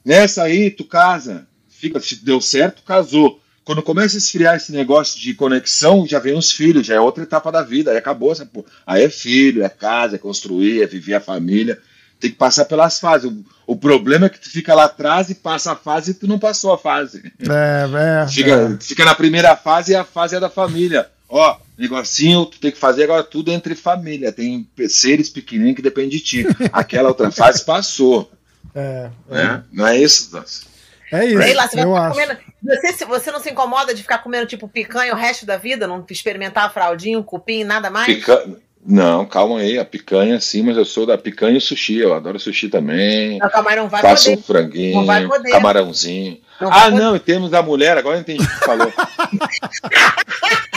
Nessa 0.03 0.43
aí, 0.43 0.71
tu 0.71 0.85
casa. 0.85 1.47
Fica, 1.69 1.99
se 1.99 2.23
deu 2.23 2.41
certo, 2.41 2.81
casou. 2.83 3.39
Quando 3.63 3.83
começa 3.83 4.15
a 4.15 4.19
esfriar 4.19 4.55
esse 4.55 4.71
negócio 4.71 5.19
de 5.19 5.33
conexão, 5.33 6.07
já 6.07 6.19
vem 6.19 6.37
os 6.37 6.51
filhos, 6.51 6.87
já 6.87 6.95
é 6.95 6.99
outra 6.99 7.23
etapa 7.23 7.51
da 7.51 7.61
vida. 7.61 7.91
Aí 7.91 7.97
acabou 7.97 8.31
essa 8.31 8.45
porra. 8.45 8.67
Aí 8.85 9.03
é 9.03 9.09
filho, 9.09 9.63
é 9.63 9.69
casa, 9.69 10.15
é 10.15 10.19
construir, 10.19 10.81
é 10.81 10.87
viver 10.87 11.15
a 11.15 11.19
família. 11.19 11.77
Tem 12.19 12.31
que 12.31 12.37
passar 12.37 12.65
pelas 12.65 12.99
fases. 12.99 13.29
O, 13.29 13.43
o 13.73 13.75
problema 13.75 14.27
é 14.27 14.29
que 14.29 14.39
tu 14.39 14.49
fica 14.49 14.73
lá 14.73 14.85
atrás 14.85 15.29
e 15.29 15.35
passa 15.35 15.73
a 15.73 15.75
fase 15.75 16.11
e 16.11 16.13
tu 16.13 16.25
não 16.25 16.39
passou 16.39 16.71
a 16.71 16.77
fase. 16.77 17.31
É, 17.41 18.23
é. 18.23 18.27
Fica, 18.27 18.77
fica 18.79 19.03
na 19.03 19.13
primeira 19.13 19.55
fase 19.57 19.91
e 19.91 19.95
a 19.95 20.05
fase 20.05 20.37
é 20.37 20.39
da 20.39 20.49
família. 20.49 21.09
Ó, 21.27 21.57
negocinho, 21.77 22.45
tu 22.45 22.59
tem 22.59 22.71
que 22.71 22.77
fazer 22.77 23.03
agora 23.03 23.23
tudo 23.23 23.51
entre 23.51 23.75
família. 23.75 24.31
Tem 24.31 24.67
seres 24.87 25.29
pequenininhos 25.29 25.75
que 25.75 25.81
dependem 25.81 26.09
de 26.09 26.19
ti. 26.19 26.45
Aquela 26.73 27.09
outra 27.09 27.29
fase 27.31 27.63
passou. 27.65 28.31
É, 28.75 29.09
Né? 29.29 29.63
Não 29.71 29.87
é 29.87 29.97
isso, 29.97 30.31
Dança? 30.31 30.65
é 31.11 31.25
isso. 31.25 31.41
Sei 31.41 31.53
lá, 31.53 31.67
você 31.67 31.79
eu 31.79 31.95
acho. 31.95 32.13
comendo. 32.19 32.37
Você, 32.63 32.93
se- 32.93 33.05
você 33.05 33.31
não 33.31 33.39
se 33.39 33.49
incomoda 33.49 33.93
de 33.93 34.01
ficar 34.01 34.17
comendo 34.19 34.45
tipo 34.45 34.67
picanha 34.67 35.13
o 35.13 35.17
resto 35.17 35.45
da 35.45 35.57
vida? 35.57 35.87
Não 35.87 36.05
experimentar 36.09 36.73
fraldinho, 36.73 37.23
cupim, 37.23 37.63
nada 37.63 37.89
mais? 37.89 38.05
Pica... 38.07 38.45
Não, 38.89 39.25
calma 39.25 39.59
aí. 39.59 39.77
A 39.77 39.83
picanha 39.83 40.39
sim, 40.39 40.63
mas 40.63 40.77
eu 40.77 40.85
sou 40.85 41.05
da 41.05 41.17
picanha 41.17 41.57
e 41.57 41.61
sushi. 41.61 41.97
Eu 41.97 42.13
adoro 42.13 42.39
sushi 42.39 42.69
também. 42.69 43.37
Não, 43.37 43.49
não 43.75 43.89
vai 43.89 44.01
Faço 44.01 44.29
poder. 44.29 44.37
um 44.39 44.41
franguinho, 44.43 44.95
Não 44.95 45.05
vai 45.05 45.27
poder. 45.27 45.51
camarãozinho. 45.51 46.39
Não 46.61 46.69
vai 46.69 46.79
ah, 46.79 46.83
poder. 46.91 46.97
não, 47.03 47.15
em 47.15 47.19
termos 47.19 47.51
da 47.51 47.61
mulher, 47.61 47.97
agora 47.97 48.15
eu 48.17 48.21
entendi 48.21 48.43
o 48.43 48.47
que 48.47 48.65
falou. 48.65 48.91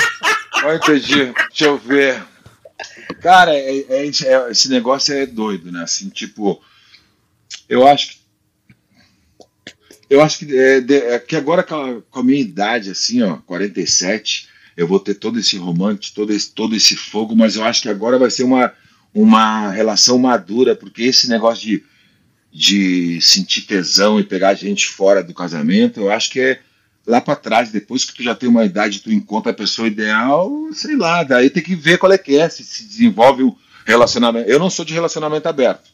eu 0.63 0.77
entendi. 0.77 1.33
Deixa 1.49 1.65
eu 1.65 1.79
ver. 1.79 2.23
Cara, 3.21 3.55
é- 3.55 3.81
é- 3.89 4.07
é- 4.07 4.51
esse 4.51 4.69
negócio 4.69 5.15
é 5.15 5.27
doido, 5.27 5.71
né? 5.71 5.83
Assim, 5.83 6.09
tipo, 6.09 6.63
eu 7.69 7.87
acho 7.87 8.11
que. 8.11 8.21
Eu 10.09 10.21
acho 10.21 10.39
que, 10.41 10.59
é, 10.59 10.79
é 11.15 11.19
que 11.21 11.37
agora 11.37 11.63
com 11.63 11.75
a, 11.77 12.03
com 12.03 12.19
a 12.21 12.25
minha 12.25 12.41
idade, 12.41 12.91
assim, 12.91 13.23
ó, 13.23 13.37
47, 13.47 14.49
eu 14.77 14.87
vou 14.87 14.99
ter 14.99 15.15
todo 15.15 15.39
esse 15.39 15.57
romance, 15.57 16.13
todo 16.13 16.33
esse, 16.33 16.51
todo 16.51 16.75
esse 16.75 16.97
fogo, 16.97 17.37
mas 17.37 17.55
eu 17.55 17.63
acho 17.65 17.83
que 17.83 17.89
agora 17.89 18.19
vai 18.19 18.29
ser 18.31 18.43
uma, 18.43 18.73
uma 19.15 19.71
relação 19.71 20.19
madura, 20.19 20.75
porque 20.75 21.03
esse 21.03 21.29
negócio 21.29 21.63
de 21.67 21.85
de 22.53 23.21
sentir 23.21 23.63
tesão 23.63 24.19
e 24.19 24.25
pegar 24.25 24.55
gente 24.55 24.87
fora 24.89 25.23
do 25.23 25.33
casamento, 25.33 26.01
eu 26.01 26.11
acho 26.11 26.31
que 26.31 26.41
é 26.41 26.61
lá 27.07 27.21
para 27.21 27.37
trás, 27.37 27.71
depois 27.71 28.05
que 28.05 28.15
tu 28.15 28.23
já 28.23 28.35
tem 28.35 28.49
uma 28.49 28.65
idade, 28.65 29.01
tu 29.01 29.13
encontra 29.13 29.53
a 29.53 29.55
pessoa 29.55 29.89
ideal, 29.89 30.51
sei 30.73 30.97
lá, 30.97 31.23
daí 31.23 31.51
tem 31.51 31.63
que 31.63 31.75
ver 31.75 31.99
qual 31.99 32.13
é 32.13 32.19
que 32.19 32.37
é, 32.37 32.49
se 32.49 32.63
se 32.63 32.85
desenvolve 32.85 33.43
um 33.43 33.55
relacionamento. 33.85 34.49
Eu 34.49 34.59
não 34.59 34.71
sou 34.71 34.85
de 34.85 34.95
relacionamento 34.95 35.49
aberto, 35.49 35.91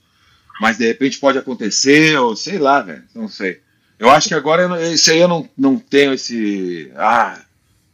mas 0.61 0.79
de 0.79 0.87
repente 0.87 1.19
pode 1.19 1.39
acontecer, 1.39 2.19
ou 2.19 2.37
sei 2.37 2.59
lá, 2.59 2.81
velho, 2.83 3.05
não 3.15 3.29
sei. 3.29 3.61
Eu 3.99 4.11
acho 4.11 4.29
que 4.29 4.35
agora 4.35 4.93
isso 4.93 5.11
aí 5.11 5.19
eu 5.19 5.29
não, 5.29 5.49
não 5.57 5.79
tenho 5.79 6.13
esse. 6.13 6.91
Ah, 6.97 7.41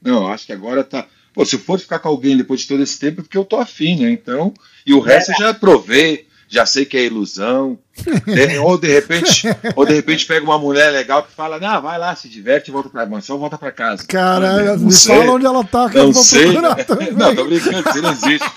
não, 0.02 0.26
acho 0.26 0.46
que 0.46 0.52
agora 0.52 0.82
tá. 0.82 1.06
Pô, 1.32 1.44
se 1.44 1.54
eu 1.54 1.60
for 1.60 1.78
ficar 1.78 1.98
com 2.00 2.08
alguém 2.08 2.36
depois 2.36 2.60
de 2.60 2.68
todo 2.68 2.82
esse 2.82 2.98
tempo, 2.98 3.20
é 3.20 3.22
porque 3.22 3.38
eu 3.38 3.44
tô 3.44 3.56
afim, 3.56 4.00
né? 4.00 4.10
Então, 4.10 4.52
e 4.84 4.92
o 4.92 5.00
resto 5.00 5.32
eu 5.32 5.38
já 5.38 5.54
provei, 5.54 6.26
já 6.52 6.66
sei 6.66 6.84
que 6.84 6.96
é 6.96 7.04
ilusão. 7.04 7.78
De- 8.26 8.58
ou 8.58 8.76
de 8.78 8.88
repente, 8.88 9.48
ou 9.74 9.86
de 9.86 9.94
repente 9.94 10.26
pega 10.26 10.44
uma 10.44 10.58
mulher 10.58 10.90
legal 10.90 11.22
que 11.22 11.32
fala, 11.32 11.58
não, 11.58 11.80
vai 11.80 11.98
lá, 11.98 12.14
se 12.14 12.28
diverte, 12.28 12.70
volta 12.70 12.88
pra 12.90 13.06
mansão, 13.06 13.38
volta 13.38 13.56
pra 13.56 13.72
casa. 13.72 14.04
Cara, 14.06 14.76
Não 14.76 14.86
me 14.86 14.92
sei. 14.92 15.16
fala 15.16 15.32
onde 15.32 15.46
ela 15.46 15.64
tá, 15.64 15.88
que 15.88 15.96
eu 15.98 16.04
Não 16.04 16.12
vou 16.12 16.22
sei. 16.22 16.52
procurar 16.52 16.84
também. 16.84 17.10
Não, 17.16 17.34
tô 17.34 17.44
brincando, 17.44 17.88
isso 17.88 18.02
não 18.02 18.12
existe. 18.12 18.50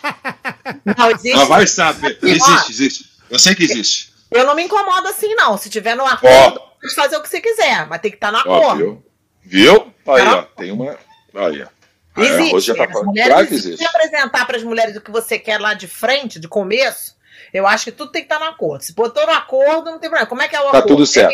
Não, 0.98 1.12
existe. 1.12 1.32
Ela 1.32 1.46
vai 1.46 1.68
saber. 1.68 2.18
Existe, 2.22 2.72
existe. 2.72 3.06
Eu 3.30 3.40
sei 3.40 3.56
que 3.56 3.64
existe. 3.64 4.14
Eu 4.32 4.46
não 4.46 4.56
me 4.56 4.64
incomodo 4.64 5.08
assim, 5.08 5.34
não. 5.36 5.58
Se 5.58 5.70
tiver 5.70 5.96
no 5.96 6.06
acordo, 6.06 6.60
pode 6.82 6.94
fazer 6.96 7.16
o 7.18 7.22
que 7.22 7.30
você 7.30 7.40
quiser, 7.40 7.88
mas 7.88 8.02
tem 8.02 8.12
que 8.12 8.18
estar 8.18 8.32
no 8.32 8.38
Ó, 8.40 8.42
acordo. 8.42 8.78
viu? 8.78 9.04
Viu? 9.44 9.94
Aí, 10.14 10.28
ó, 10.28 10.42
tem 10.58 10.72
uma. 10.72 10.98
Olha. 11.34 11.70
Aí, 12.16 12.28
a 12.28 12.32
Rose 12.32 12.44
Existe. 12.52 12.68
já 12.68 12.76
tá 12.76 12.84
As 12.86 13.06
mulheres, 13.06 13.32
Claro 13.32 13.48
que 13.48 13.54
se 13.60 13.68
existe. 13.68 13.78
você 13.78 13.86
apresentar 13.86 14.46
para 14.46 14.58
as 14.58 14.64
mulheres 14.64 14.96
o 14.96 15.02
que 15.02 15.12
você 15.12 15.38
quer 15.40 15.60
lá 15.60 15.74
de 15.74 15.88
frente, 15.88 16.40
de 16.40 16.48
começo, 16.48 17.15
eu 17.58 17.68
acho 17.68 17.86
que 17.86 17.92
tudo 17.92 18.12
tem 18.12 18.22
que 18.26 18.32
estar 18.34 18.44
no 18.44 18.50
acordo. 18.52 18.84
Se 18.84 18.94
botou 18.94 19.26
no 19.26 19.34
acordo, 19.34 19.92
não 19.92 20.00
tem 20.00 20.10
problema. 20.10 20.28
Como 20.28 20.42
é 20.42 20.48
que 20.48 20.56
é 20.56 20.60
o 20.60 20.64
Tá 20.64 20.70
acordo? 20.80 20.88
tudo 20.88 21.06
certo. 21.06 21.34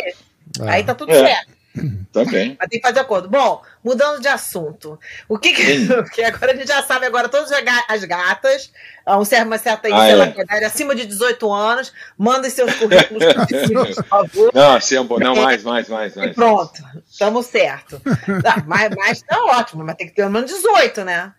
É. 0.61 0.69
Aí 0.69 0.83
tá 0.83 0.93
tudo 0.95 1.11
É. 1.11 1.25
certo. 1.25 1.61
Também. 2.11 2.57
Mas 2.59 2.67
tem 2.67 2.81
que 2.81 2.85
fazer 2.85 2.99
acordo. 2.99 3.29
Bom, 3.29 3.61
mudando 3.81 4.19
de 4.21 4.27
assunto. 4.27 4.99
O 5.29 5.37
que 5.39 5.53
que. 5.53 5.85
Porque 5.87 6.21
agora 6.21 6.51
a 6.51 6.55
gente 6.55 6.67
já 6.67 6.83
sabe, 6.83 7.05
agora 7.05 7.29
todas 7.29 7.49
as 7.49 7.63
ga- 7.63 7.85
as 7.87 8.03
gatas, 8.03 8.71
ah, 9.05 9.17
um 9.17 9.23
serve 9.23 9.45
uma 9.45 9.57
certa 9.57 9.87
aí, 9.87 9.93
Ah, 9.93 10.57
é. 10.59 10.65
acima 10.65 10.93
de 10.93 11.05
18 11.05 11.49
anos, 11.51 11.93
mandem 12.17 12.49
seus 12.51 12.73
currículos 12.75 13.23
por 13.95 14.03
favor. 14.05 14.51
Não, 14.53 14.73
assim, 14.75 14.97
é. 14.97 15.03
Não, 15.19 15.35
mais, 15.37 15.63
mais, 15.63 15.87
mais, 15.87 16.13
E 16.15 16.19
mais. 16.19 16.35
pronto, 16.35 16.83
estamos 17.09 17.45
certo. 17.45 18.01
Ah, 18.45 18.61
mas, 18.67 18.93
mas 18.93 19.21
tá 19.21 19.41
ótimo, 19.45 19.85
mas 19.85 19.95
tem 19.95 20.07
que 20.07 20.13
ter 20.13 20.23
pelo 20.23 20.33
menos 20.33 20.51
18, 20.51 21.05
né? 21.05 21.33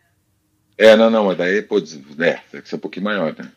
É, 0.79 0.97
não, 0.97 1.11
não, 1.11 1.27
mas 1.27 1.37
daí, 1.37 1.61
pô, 1.61 1.77
é, 1.79 2.41
tem 2.51 2.63
que 2.63 2.69
ser 2.71 2.77
um 2.77 2.79
pouquinho 2.79 3.05
maior, 3.05 3.35
né? 3.39 3.51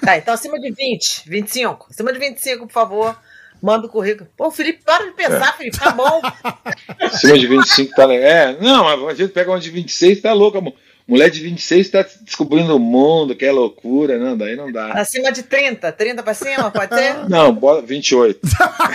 Tá, 0.00 0.16
então 0.18 0.34
acima 0.34 0.58
de 0.58 0.70
20, 0.70 1.28
25. 1.28 1.86
Acima 1.90 2.12
de 2.12 2.18
25, 2.18 2.66
por 2.66 2.72
favor, 2.72 3.18
manda 3.62 3.86
o 3.86 3.90
currículo. 3.90 4.28
Pô, 4.36 4.50
Felipe, 4.50 4.82
para 4.84 5.06
de 5.06 5.12
pensar, 5.12 5.56
Felipe, 5.56 5.78
tá 5.78 5.90
bom. 5.90 6.20
Acima 7.00 7.38
de 7.38 7.46
25 7.46 7.94
tá 7.94 8.04
legal. 8.04 8.30
É, 8.30 8.56
não, 8.60 9.08
a 9.08 9.14
gente 9.14 9.32
pega 9.32 9.50
uma 9.50 9.60
de 9.60 9.70
26, 9.70 10.20
tá 10.20 10.32
louco, 10.32 10.58
amor. 10.58 10.74
Mulher 11.06 11.28
de 11.30 11.40
26 11.40 11.90
tá 11.90 12.04
descobrindo 12.22 12.74
o 12.74 12.78
mundo, 12.78 13.36
que 13.36 13.44
é 13.44 13.52
loucura, 13.52 14.18
não, 14.18 14.36
daí 14.36 14.56
não 14.56 14.72
dá. 14.72 14.92
Acima 14.92 15.30
de 15.30 15.42
30, 15.42 15.92
30 15.92 16.22
pra 16.22 16.32
cima, 16.32 16.70
pode 16.70 16.94
ser? 16.94 17.28
Não, 17.28 17.52
bota 17.52 17.86
28. 17.86 18.40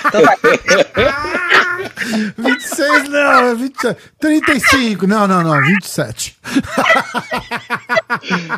Então 0.07 0.21
vai. 0.23 0.35
26 2.37 3.09
não, 3.09 3.49
é 3.49 3.55
27. 3.55 4.01
35, 4.19 5.07
não, 5.07 5.27
não, 5.27 5.43
não, 5.43 5.61
27. 5.61 6.37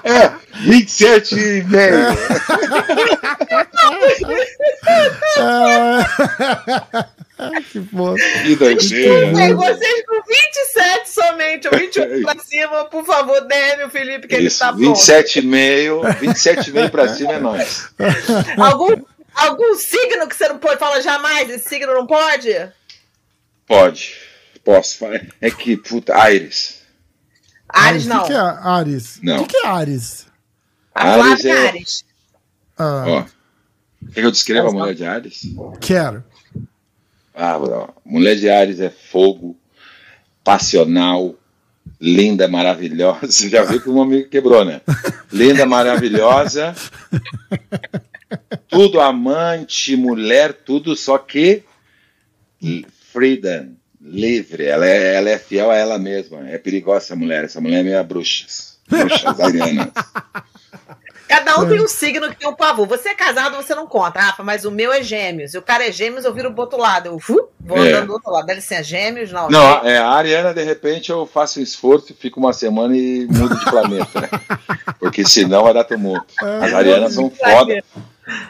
É, 0.04 0.32
27 0.62 1.36
e 1.39 1.64
meio. 1.64 1.95
Ah, 5.38 6.06
que 7.72 7.80
doideira. 8.56 9.34
Bem, 9.36 9.56
vocês 9.56 10.06
com 10.06 10.22
27 10.28 11.10
somente, 11.10 11.68
ou 11.68 11.78
21 11.78 12.22
pra 12.22 12.39
cima, 12.43 12.86
por 12.86 13.04
favor, 13.06 13.40
dê 13.47 13.83
o 13.83 13.89
Felipe, 13.89 14.27
que 14.27 14.35
ele 14.35 14.47
Isso, 14.47 14.59
tá 14.59 14.67
pronto. 14.73 14.79
27 14.95 15.39
e 15.39 15.41
meio, 15.43 16.01
27 16.19 16.69
e 16.69 16.73
meio 16.73 16.89
pra 16.89 17.07
cima 17.07 17.33
é 17.33 17.39
nós. 17.39 17.89
Algum, 18.57 18.95
algum 19.33 19.75
signo 19.75 20.27
que 20.27 20.35
você 20.35 20.47
não 20.49 20.57
pode 20.59 20.79
falar 20.79 21.01
jamais? 21.01 21.49
Esse 21.49 21.69
signo 21.69 21.93
não 21.93 22.05
pode? 22.07 22.49
Pode, 23.67 24.15
posso 24.63 24.97
falar. 24.97 25.21
É 25.39 25.49
que, 25.49 25.77
puta, 25.77 26.15
Aires. 26.15 26.81
Ares 27.69 28.05
O 28.05 28.09
não. 28.09 28.21
que, 28.21 28.27
que 28.27 28.33
é 28.33 28.37
Ares? 28.39 29.19
Não. 29.23 29.35
O 29.41 29.45
que, 29.47 29.53
que 29.57 29.65
é 29.65 29.67
Ares? 29.69 30.25
A 30.93 31.03
Ares 31.09 31.15
Flávia 31.41 31.53
é- 31.53 31.67
Ares. 31.69 32.05
Ah, 32.77 33.05
Ó, 33.07 33.23
quer 34.13 34.21
que 34.21 34.25
eu 34.27 34.31
descreva 34.31 34.67
a 34.67 34.71
mulher 34.71 34.93
de 34.95 35.05
Ares? 35.05 35.41
Quero. 35.79 36.23
Ah, 37.33 37.57
mulher 38.03 38.35
de 38.35 38.49
Ares 38.49 38.79
é 38.81 38.89
fogo, 38.89 39.57
passional, 40.43 41.35
linda, 42.02 42.47
maravilhosa. 42.47 43.28
Já 43.47 43.64
viu 43.64 43.80
que 43.80 43.89
um 43.89 44.02
amigo 44.02 44.28
quebrou, 44.28 44.66
né? 44.66 44.82
Linda, 45.32 45.66
maravilhosa, 45.66 46.76
tudo 48.68 48.99
amante, 48.99 49.95
mulher, 49.95 50.54
tudo, 50.54 50.95
só 50.95 51.18
que 51.18 51.64
freedom, 53.12 53.76
livre. 54.02 54.66
Ela 54.66 54.88
é, 54.88 55.16
ela 55.16 55.30
é 55.30 55.38
fiel 55.38 55.70
a 55.70 55.76
ela 55.76 55.99
mesma. 55.99 56.49
É 56.49 56.58
perigosa 56.58 57.06
essa 57.06 57.16
mulher. 57.16 57.43
Essa 57.43 57.62
mulher 57.62 57.82
é 57.82 57.84
meio 57.84 58.04
bruxas. 58.04 58.80
Bruxas 58.88 59.39
arianas. 59.39 59.91
Cada 61.32 61.59
um 61.59 61.67
tem 61.67 61.82
um 61.82 61.88
signo 61.88 62.29
que 62.29 62.36
tem 62.36 62.47
um 62.47 62.53
pavor. 62.53 62.88
Você 62.88 63.09
é 63.09 63.15
casado, 63.15 63.55
você 63.55 63.73
não 63.73 63.88
conta, 63.88 64.19
Rafa, 64.19 64.43
mas 64.43 64.65
o 64.65 64.71
meu 64.71 64.91
é 64.91 65.01
gêmeos. 65.01 65.53
E 65.53 65.57
o 65.57 65.61
cara 65.61 65.88
é 65.88 65.91
gêmeos, 65.91 66.25
eu 66.25 66.34
viro 66.34 66.51
pro 66.51 66.61
outro 66.63 66.77
lado. 66.77 67.07
Eu 67.07 67.15
uh, 67.15 67.49
vou 67.59 67.77
É. 67.77 67.89
andando 67.89 68.07
do 68.07 68.13
outro 68.13 68.32
lado. 68.32 68.45
Dá 68.45 68.53
licença, 68.53 68.84
gêmeos? 68.84 69.32
Não. 69.32 69.49
Não, 69.49 69.77
é, 69.86 69.97
a 69.97 70.09
Ariana, 70.09 70.53
de 70.53 70.63
repente, 70.63 71.09
eu 71.09 71.25
faço 71.25 71.59
um 71.59 71.63
esforço, 71.63 72.13
fico 72.19 72.39
uma 72.39 72.51
semana 72.53 72.95
e 72.95 73.25
mudo 73.29 73.57
de 73.57 73.65
planeta. 73.65 74.21
né? 74.21 74.29
Porque 74.99 75.25
senão 75.25 75.63
vai 75.63 75.73
dar 75.73 75.84
tumulto. 75.86 76.25
As 76.61 76.73
Arianas 76.73 77.13
são 77.13 77.29
foda. 77.29 77.82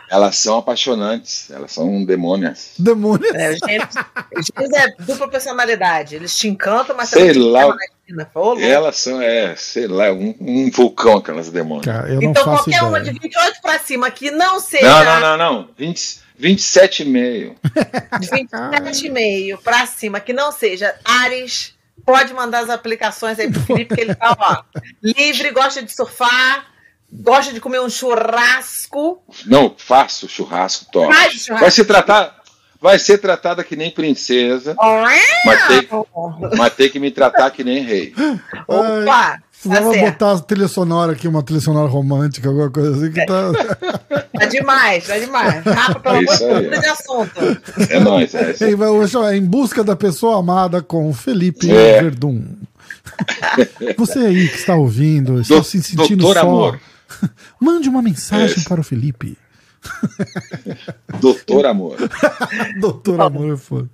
Elas 0.09 0.35
são 0.35 0.57
apaixonantes, 0.57 1.49
elas 1.49 1.71
são 1.71 2.03
demônias. 2.03 2.73
Demônio. 2.77 3.25
É, 3.35 3.53
gêmeos 3.55 3.95
é 4.73 5.03
dupla 5.03 5.27
personalidade. 5.29 6.15
Eles 6.15 6.35
te 6.37 6.47
encantam, 6.47 6.95
mas 6.95 7.09
Sei 7.09 7.19
também 7.19 7.33
te 7.33 7.39
lá. 7.39 7.75
Elas 8.59 8.97
são, 8.97 9.21
é, 9.21 9.55
sei 9.55 9.87
lá, 9.87 10.11
um, 10.11 10.35
um 10.41 10.69
vulcão 10.69 11.17
aquelas 11.17 11.49
demônias. 11.49 11.85
Cara, 11.85 12.09
eu 12.09 12.15
não 12.21 12.23
Então 12.31 12.43
faço 12.43 12.63
qualquer 12.65 12.83
uma 12.83 12.99
ideia. 12.99 13.13
de 13.13 13.19
28 13.19 13.61
pra 13.61 13.79
cima 13.79 14.11
que 14.11 14.29
não 14.29 14.59
seja 14.59 14.87
Não, 14.87 15.19
não, 15.21 15.37
não, 15.37 15.53
não. 15.53 15.69
20, 15.77 16.19
27,5. 16.39 17.55
de 18.19 18.27
27,5 18.27 19.57
pra 19.63 19.85
cima 19.85 20.19
que 20.19 20.33
não 20.33 20.51
seja 20.51 20.93
Ares, 21.05 21.73
pode 22.05 22.33
mandar 22.33 22.59
as 22.59 22.69
aplicações 22.69 23.39
aí 23.39 23.49
pro 23.49 23.61
Felipe, 23.61 23.95
que 23.95 24.01
ele 24.01 24.15
tá 24.15 24.35
ó, 24.37 24.63
livre, 25.01 25.51
gosta 25.51 25.81
de 25.81 25.93
surfar, 25.93 26.65
gosta 27.11 27.53
de 27.53 27.59
comer 27.59 27.81
um 27.81 27.89
churrasco. 27.89 29.21
Não, 29.45 29.73
faço 29.77 30.27
churrasco, 30.27 30.85
top. 30.91 31.13
Faz 31.13 31.33
churrasco. 31.33 31.59
Vai 31.59 31.71
ser 31.71 31.85
tratar, 31.85 32.35
vai 32.79 32.99
ser 32.99 33.17
tratada 33.17 33.63
que 33.63 33.75
nem 33.75 33.91
princesa, 33.91 34.75
mas 35.45 35.67
tem, 35.67 35.87
mas 36.57 36.73
tem 36.73 36.89
que 36.89 36.99
me 36.99 37.11
tratar 37.11 37.51
que 37.51 37.63
nem 37.63 37.83
rei. 37.83 38.13
Opa! 38.67 39.39
Tá 39.63 39.69
Precisava 39.69 39.93
certo. 39.93 40.05
botar 40.13 40.31
a 40.31 40.39
trilha 40.39 40.67
sonora 40.67 41.11
aqui, 41.11 41.27
uma 41.27 41.43
trilha 41.43 41.61
sonora 41.61 41.87
romântica, 41.87 42.49
alguma 42.49 42.71
coisa 42.71 42.95
assim 42.97 43.11
que 43.11 43.23
tá. 43.27 43.51
Tá 44.41 44.45
demais, 44.47 45.05
tá 45.05 45.19
demais. 45.19 45.63
Rafa, 45.63 45.99
pelo 45.99 46.15
É 46.15 46.19
amor 46.19 46.35
de 46.35 46.67
Deus, 46.69 46.79
de 46.81 46.85
assunto. 46.87 47.61
É 47.91 47.99
nóis, 47.99 48.33
é 48.33 48.51
isso. 48.53 49.19
Ó, 49.19 49.29
em 49.29 49.45
busca 49.45 49.83
da 49.83 49.95
pessoa 49.95 50.39
amada 50.39 50.81
com 50.81 51.13
Felipe 51.13 51.69
É. 51.69 52.01
Verdun. 52.01 52.41
Você 53.99 54.17
aí 54.19 54.47
que 54.47 54.55
está 54.55 54.73
ouvindo, 54.75 55.39
está 55.41 55.55
Do- 55.57 55.63
se 55.63 55.83
sentindo 55.83 56.23
doutor 56.23 56.39
só. 56.41 56.47
Amor. 56.47 56.79
Mande 57.59 57.89
uma 57.89 58.01
mensagem 58.01 58.63
É. 58.65 58.67
para 58.69 58.81
o 58.81 58.83
Felipe. 58.83 59.37
Doutor 61.19 61.65
Amor. 61.65 61.97
Doutor 62.79 63.19
Amor 63.21 63.53
é 63.53 63.57
foda. 63.57 63.89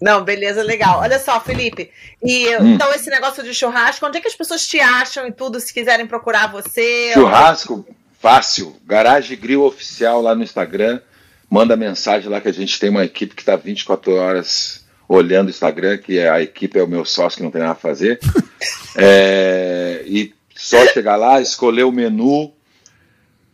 Não, 0.00 0.22
beleza, 0.24 0.62
legal. 0.62 1.00
Olha 1.00 1.18
só, 1.18 1.40
Felipe. 1.40 1.90
E 2.22 2.48
Hum. 2.58 2.74
então, 2.74 2.92
esse 2.92 3.08
negócio 3.08 3.42
de 3.42 3.54
churrasco, 3.54 4.04
onde 4.06 4.18
é 4.18 4.20
que 4.20 4.28
as 4.28 4.34
pessoas 4.34 4.66
te 4.66 4.78
acham 4.80 5.26
e 5.26 5.32
tudo, 5.32 5.58
se 5.60 5.72
quiserem 5.72 6.06
procurar 6.06 6.50
você? 6.52 7.12
Churrasco, 7.14 7.86
fácil. 8.20 8.76
Garage 8.84 9.34
Grill 9.36 9.62
Oficial 9.62 10.20
lá 10.20 10.34
no 10.34 10.42
Instagram. 10.42 11.00
Manda 11.48 11.76
mensagem 11.76 12.28
lá 12.28 12.40
que 12.40 12.48
a 12.48 12.52
gente 12.52 12.78
tem 12.78 12.90
uma 12.90 13.04
equipe 13.04 13.34
que 13.34 13.42
está 13.42 13.56
24 13.56 14.12
horas 14.14 14.84
olhando 15.08 15.46
o 15.46 15.50
Instagram, 15.50 15.98
que 15.98 16.18
é 16.18 16.28
a 16.28 16.42
equipe 16.42 16.78
é 16.78 16.82
o 16.82 16.88
meu 16.88 17.04
sócio 17.04 17.36
que 17.36 17.42
não 17.42 17.50
tem 17.50 17.60
nada 17.60 17.72
a 17.72 17.76
fazer. 17.76 18.18
É, 18.96 20.02
e 20.06 20.33
só 20.64 20.86
chegar 20.88 21.16
lá, 21.16 21.40
escolher 21.42 21.84
o 21.84 21.92
menu. 21.92 22.52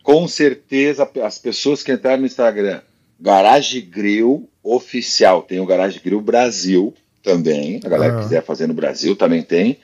Com 0.01 0.27
certeza, 0.27 1.07
as 1.23 1.37
pessoas 1.37 1.83
que 1.83 1.91
entraram 1.91 2.21
no 2.21 2.25
Instagram, 2.25 2.81
Garage 3.19 3.81
Grill 3.81 4.49
Oficial, 4.63 5.41
tem 5.43 5.59
o 5.59 5.65
Garage 5.65 5.99
Grill 5.99 6.21
Brasil 6.21 6.93
também. 7.21 7.79
A 7.83 7.89
galera 7.89 8.13
Ah. 8.13 8.17
que 8.17 8.23
quiser 8.23 8.43
fazer 8.43 8.67
no 8.67 8.73
Brasil 8.73 9.15
também 9.15 9.43
tem. 9.43 9.77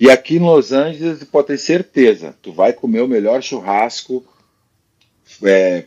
E 0.00 0.10
aqui 0.10 0.36
em 0.36 0.40
Los 0.40 0.72
Angeles, 0.72 1.22
pode 1.24 1.48
ter 1.48 1.58
certeza, 1.58 2.34
tu 2.40 2.52
vai 2.52 2.72
comer 2.72 3.02
o 3.02 3.08
melhor 3.08 3.42
churrasco, 3.42 4.24
é, 5.42 5.84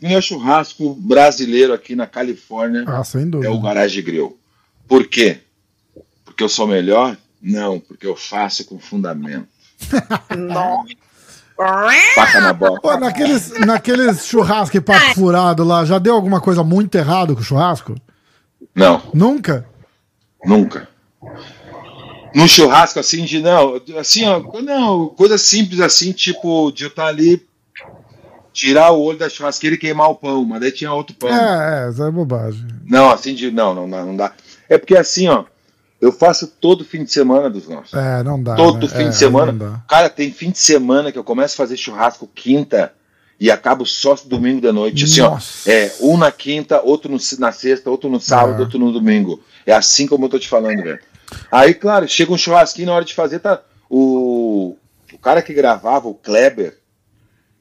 o 0.00 0.04
melhor 0.04 0.22
churrasco 0.22 0.94
brasileiro 0.94 1.72
aqui 1.72 1.94
na 1.96 2.06
Califórnia 2.06 2.84
Ah, 2.86 3.02
é 3.42 3.48
o 3.48 3.60
Garage 3.60 4.02
Grill. 4.02 4.38
Por 4.86 5.06
quê? 5.06 5.38
Porque 6.24 6.42
eu 6.42 6.48
sou 6.48 6.66
melhor? 6.66 7.16
Não, 7.40 7.80
porque 7.80 8.06
eu 8.06 8.14
faço 8.16 8.64
com 8.64 8.78
fundamento. 8.78 9.48
Nossa. 10.36 12.40
Na 12.40 12.52
boca. 12.54 12.80
Pô, 12.80 12.96
naqueles, 12.96 13.52
naqueles 13.60 14.26
churrasco 14.26 14.76
e 14.76 14.80
papo 14.80 15.14
furado 15.14 15.62
lá, 15.62 15.84
já 15.84 15.98
deu 15.98 16.14
alguma 16.14 16.40
coisa 16.40 16.64
muito 16.64 16.96
errado 16.96 17.34
com 17.34 17.42
o 17.42 17.44
churrasco? 17.44 17.94
Não, 18.74 19.02
Nunca? 19.12 19.66
nunca. 20.44 20.88
Num 22.34 22.48
churrasco 22.48 23.00
assim 23.00 23.24
de 23.24 23.42
não, 23.42 23.80
assim, 23.98 24.24
ó, 24.26 24.40
não, 24.62 25.08
coisa 25.08 25.36
simples 25.36 25.80
assim, 25.80 26.12
tipo, 26.12 26.70
de 26.70 26.84
eu 26.84 26.88
estar 26.88 27.06
ali, 27.06 27.44
tirar 28.52 28.92
o 28.92 29.02
olho 29.02 29.18
da 29.18 29.28
churrasqueira 29.28 29.74
e 29.74 29.78
queimar 29.78 30.10
o 30.10 30.14
pão, 30.14 30.44
mas 30.44 30.60
daí 30.60 30.72
tinha 30.72 30.92
outro 30.92 31.14
pão. 31.16 31.28
É, 31.28 31.86
é, 31.86 31.90
isso 31.90 32.02
é 32.02 32.10
bobagem. 32.10 32.66
Não, 32.86 33.10
assim 33.10 33.34
de. 33.34 33.50
Não, 33.50 33.74
não, 33.74 33.86
não, 33.86 34.06
não 34.06 34.16
dá. 34.16 34.32
É 34.68 34.78
porque 34.78 34.96
assim, 34.96 35.28
ó, 35.28 35.44
eu 36.00 36.10
faço 36.12 36.46
todo 36.46 36.84
fim 36.84 37.04
de 37.04 37.12
semana 37.12 37.50
dos 37.50 37.68
nossos. 37.68 37.92
É, 37.94 38.22
não 38.22 38.42
dá. 38.42 38.54
todo 38.56 38.86
né? 38.86 38.88
fim 38.88 39.04
É, 39.04 39.08
de 39.08 39.16
semana. 39.16 39.84
Cara, 39.88 40.08
tem 40.08 40.32
fim 40.32 40.50
de 40.50 40.58
semana 40.58 41.12
que 41.12 41.18
eu 41.18 41.24
começo 41.24 41.54
a 41.54 41.56
fazer 41.56 41.76
churrasco 41.76 42.26
quinta 42.34 42.92
e 43.38 43.50
acabo 43.50 43.84
só 43.86 44.14
domingo 44.26 44.60
de 44.60 44.70
noite. 44.72 45.04
Assim, 45.04 45.20
ó. 45.20 45.30
Nossa. 45.30 45.70
É, 45.70 45.92
um 46.00 46.16
na 46.16 46.30
quinta, 46.32 46.80
outro 46.82 47.10
no- 47.10 47.18
na 47.38 47.52
sexta, 47.52 47.90
outro 47.90 48.08
no 48.10 48.20
sábado, 48.20 48.58
É. 48.58 48.60
outro 48.64 48.78
no 48.78 48.92
domingo. 48.92 49.42
É 49.66 49.72
assim 49.72 50.06
como 50.06 50.24
eu 50.24 50.28
tô 50.30 50.38
te 50.38 50.48
falando, 50.48 50.82
velho. 50.82 50.98
Aí, 51.50 51.74
claro, 51.74 52.08
chega 52.08 52.32
um 52.32 52.38
churrasquinho 52.38 52.86
na 52.88 52.94
hora 52.94 53.04
de 53.04 53.14
fazer, 53.14 53.38
tá. 53.38 53.62
O, 53.88 54.76
o 55.12 55.18
cara 55.18 55.42
que 55.42 55.52
gravava, 55.54 56.08
o 56.08 56.14
Kleber, 56.14 56.78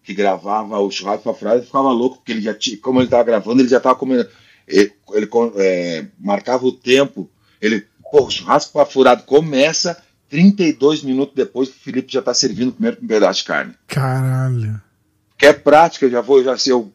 que 0.03 0.13
gravava 0.13 0.79
o 0.79 0.89
churrasco 0.89 1.23
pra 1.23 1.33
frase, 1.33 1.65
ficava 1.65 1.91
louco, 1.91 2.17
porque 2.17 2.31
ele 2.31 2.41
já 2.41 2.53
tinha, 2.53 2.77
como 2.77 2.99
ele 3.01 3.09
tava 3.09 3.23
gravando, 3.23 3.61
ele 3.61 3.69
já 3.69 3.79
tava 3.79 3.95
comendo. 3.95 4.27
Ele, 4.67 4.91
ele 5.13 5.29
é, 5.57 6.05
marcava 6.19 6.65
o 6.65 6.71
tempo, 6.71 7.29
ele, 7.61 7.85
pô, 8.11 8.23
o 8.25 8.29
churrasco 8.31 8.85
furado 8.85 9.23
começa 9.23 9.97
32 10.29 11.03
minutos 11.03 11.33
depois 11.35 11.69
que 11.69 11.75
o 11.77 11.79
Felipe 11.79 12.11
já 12.13 12.21
tá 12.21 12.33
servindo 12.33 12.69
o 12.69 12.73
primeiro 12.73 12.97
pedaço 12.97 13.39
de 13.41 13.45
carne. 13.47 13.73
Caralho. 13.87 14.79
Que 15.37 15.45
é 15.47 15.53
prática, 15.53 16.09
já 16.09 16.21
vou, 16.21 16.43
já 16.43 16.57
se 16.57 16.69
eu 16.69 16.91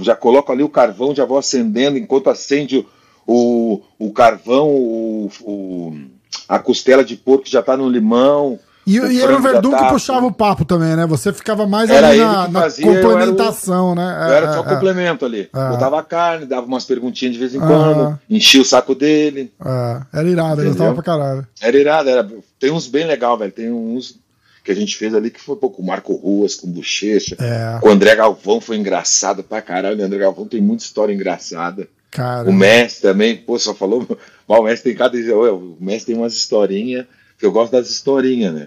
já 0.00 0.14
coloco 0.14 0.52
ali 0.52 0.62
o 0.62 0.68
carvão, 0.68 1.14
já 1.14 1.24
vou 1.24 1.36
acendendo, 1.38 1.98
enquanto 1.98 2.30
acende 2.30 2.86
o, 3.26 3.82
o 3.98 4.12
carvão, 4.12 4.68
o, 4.68 5.30
o- 5.42 6.00
a 6.48 6.58
costela 6.58 7.04
de 7.04 7.16
porco 7.16 7.48
já 7.48 7.62
tá 7.62 7.76
no 7.76 7.88
limão, 7.88 8.58
E, 8.86 8.98
o 8.98 9.10
e 9.12 9.20
era 9.22 9.36
o 9.36 9.40
Verdun 9.40 9.76
que 9.76 9.84
puxava 9.88 10.26
o 10.26 10.32
papo 10.32 10.64
também, 10.64 10.96
né? 10.96 11.06
Você 11.06 11.32
ficava 11.32 11.66
mais 11.66 11.88
Era 11.88 12.08
ali 12.08 12.16
ele 12.18 12.24
na, 12.26 12.48
na 12.48 12.60
fazia, 12.62 12.86
eu 12.86 12.92
era 12.92 13.06
o- 13.06 13.10
complementação, 13.10 13.94
né? 13.94 14.02
Eu 14.28 14.32
era 14.32 14.52
só 14.54 14.58
É, 14.58 14.66
é, 14.66 14.74
complemento 14.74 15.24
ali. 15.24 15.48
É. 15.54 15.68
Botava 15.68 16.02
carne, 16.02 16.46
dava 16.46 16.66
umas 16.66 16.84
perguntinhas 16.84 17.32
de 17.34 17.38
vez 17.38 17.54
em 17.54 17.60
quando, 17.60 18.18
enchia 18.28 18.60
o 18.60 18.64
saco 18.64 18.94
dele. 18.94 19.52
é. 19.64 20.00
Era 20.12 20.28
irado, 20.28 20.60
eu 20.62 20.66
Entendeu? 20.70 20.70
gostava 20.72 20.94
pra 20.94 21.02
caralho. 21.04 21.46
Era 21.60 21.76
irado, 21.78 22.08
era... 22.08 22.28
tem 22.58 22.72
uns 22.72 22.86
bem 22.88 23.06
legal, 23.06 23.38
velho. 23.38 23.52
Tem 23.52 23.70
uns 23.70 24.20
que 24.64 24.70
a 24.72 24.74
gente 24.74 24.96
fez 24.96 25.14
ali 25.14 25.30
que 25.30 25.40
foi 25.40 25.56
pô, 25.56 25.70
com 25.70 25.82
o 25.82 25.86
Marco 25.86 26.14
Ruas, 26.14 26.54
com 26.56 26.68
Bochecha. 26.70 27.36
É, 27.40 27.78
Com 27.80 27.88
o 27.88 27.92
André 27.92 28.14
Galvão 28.16 28.60
foi 28.60 28.76
engraçado 28.76 29.42
pra 29.42 29.60
caralho. 29.62 30.00
O 30.00 30.04
André 30.04 30.18
Galvão 30.18 30.46
tem 30.46 30.60
muita 30.60 30.84
história 30.84 31.12
engraçada. 31.12 31.88
cara. 32.10 32.48
O 32.48 32.52
Messi 32.52 33.00
também, 33.02 33.36
pô, 33.36 33.58
só 33.58 33.74
falou. 33.74 34.06
Mas 34.48 34.58
o 34.58 34.62
Messi 34.64 34.82
tem 34.82 34.94
cada. 34.94 35.16
O 35.54 35.76
Messi 35.80 36.06
tem 36.06 36.16
umas 36.16 36.34
historinhas, 36.34 37.06
eu 37.46 37.52
gosto 37.52 37.72
das 37.72 37.88
historinhas, 37.88 38.54
né? 38.54 38.66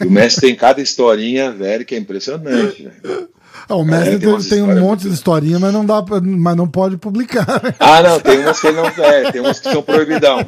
E 0.00 0.06
o 0.06 0.10
Messi 0.10 0.40
tem 0.40 0.54
cada 0.54 0.80
historinha, 0.80 1.50
velho, 1.50 1.84
que 1.84 1.94
é 1.94 1.98
impressionante, 1.98 2.90
velho. 3.02 3.28
Ah, 3.68 3.76
o 3.76 3.84
Messi 3.84 4.10
É, 4.10 4.18
tem 4.18 4.38
tem, 4.40 4.62
um 4.62 4.80
monte 4.80 5.02
de 5.08 5.14
historinha, 5.14 5.58
mas 5.58 5.72
não 5.72 5.84
dá, 5.86 6.02
pra- 6.02 6.20
mas 6.20 6.56
não 6.56 6.68
pode 6.68 6.96
publicar. 6.96 7.46
né? 7.62 7.74
Ah, 7.78 8.02
não, 8.02 8.20
tem 8.20 8.38
umas 8.40 8.60
que 8.60 8.70
não. 8.72 8.86
É, 8.86 9.32
tem 9.32 9.40
umas 9.40 9.58
que 9.58 9.70
são 9.72 9.82
proibidão. 9.82 10.44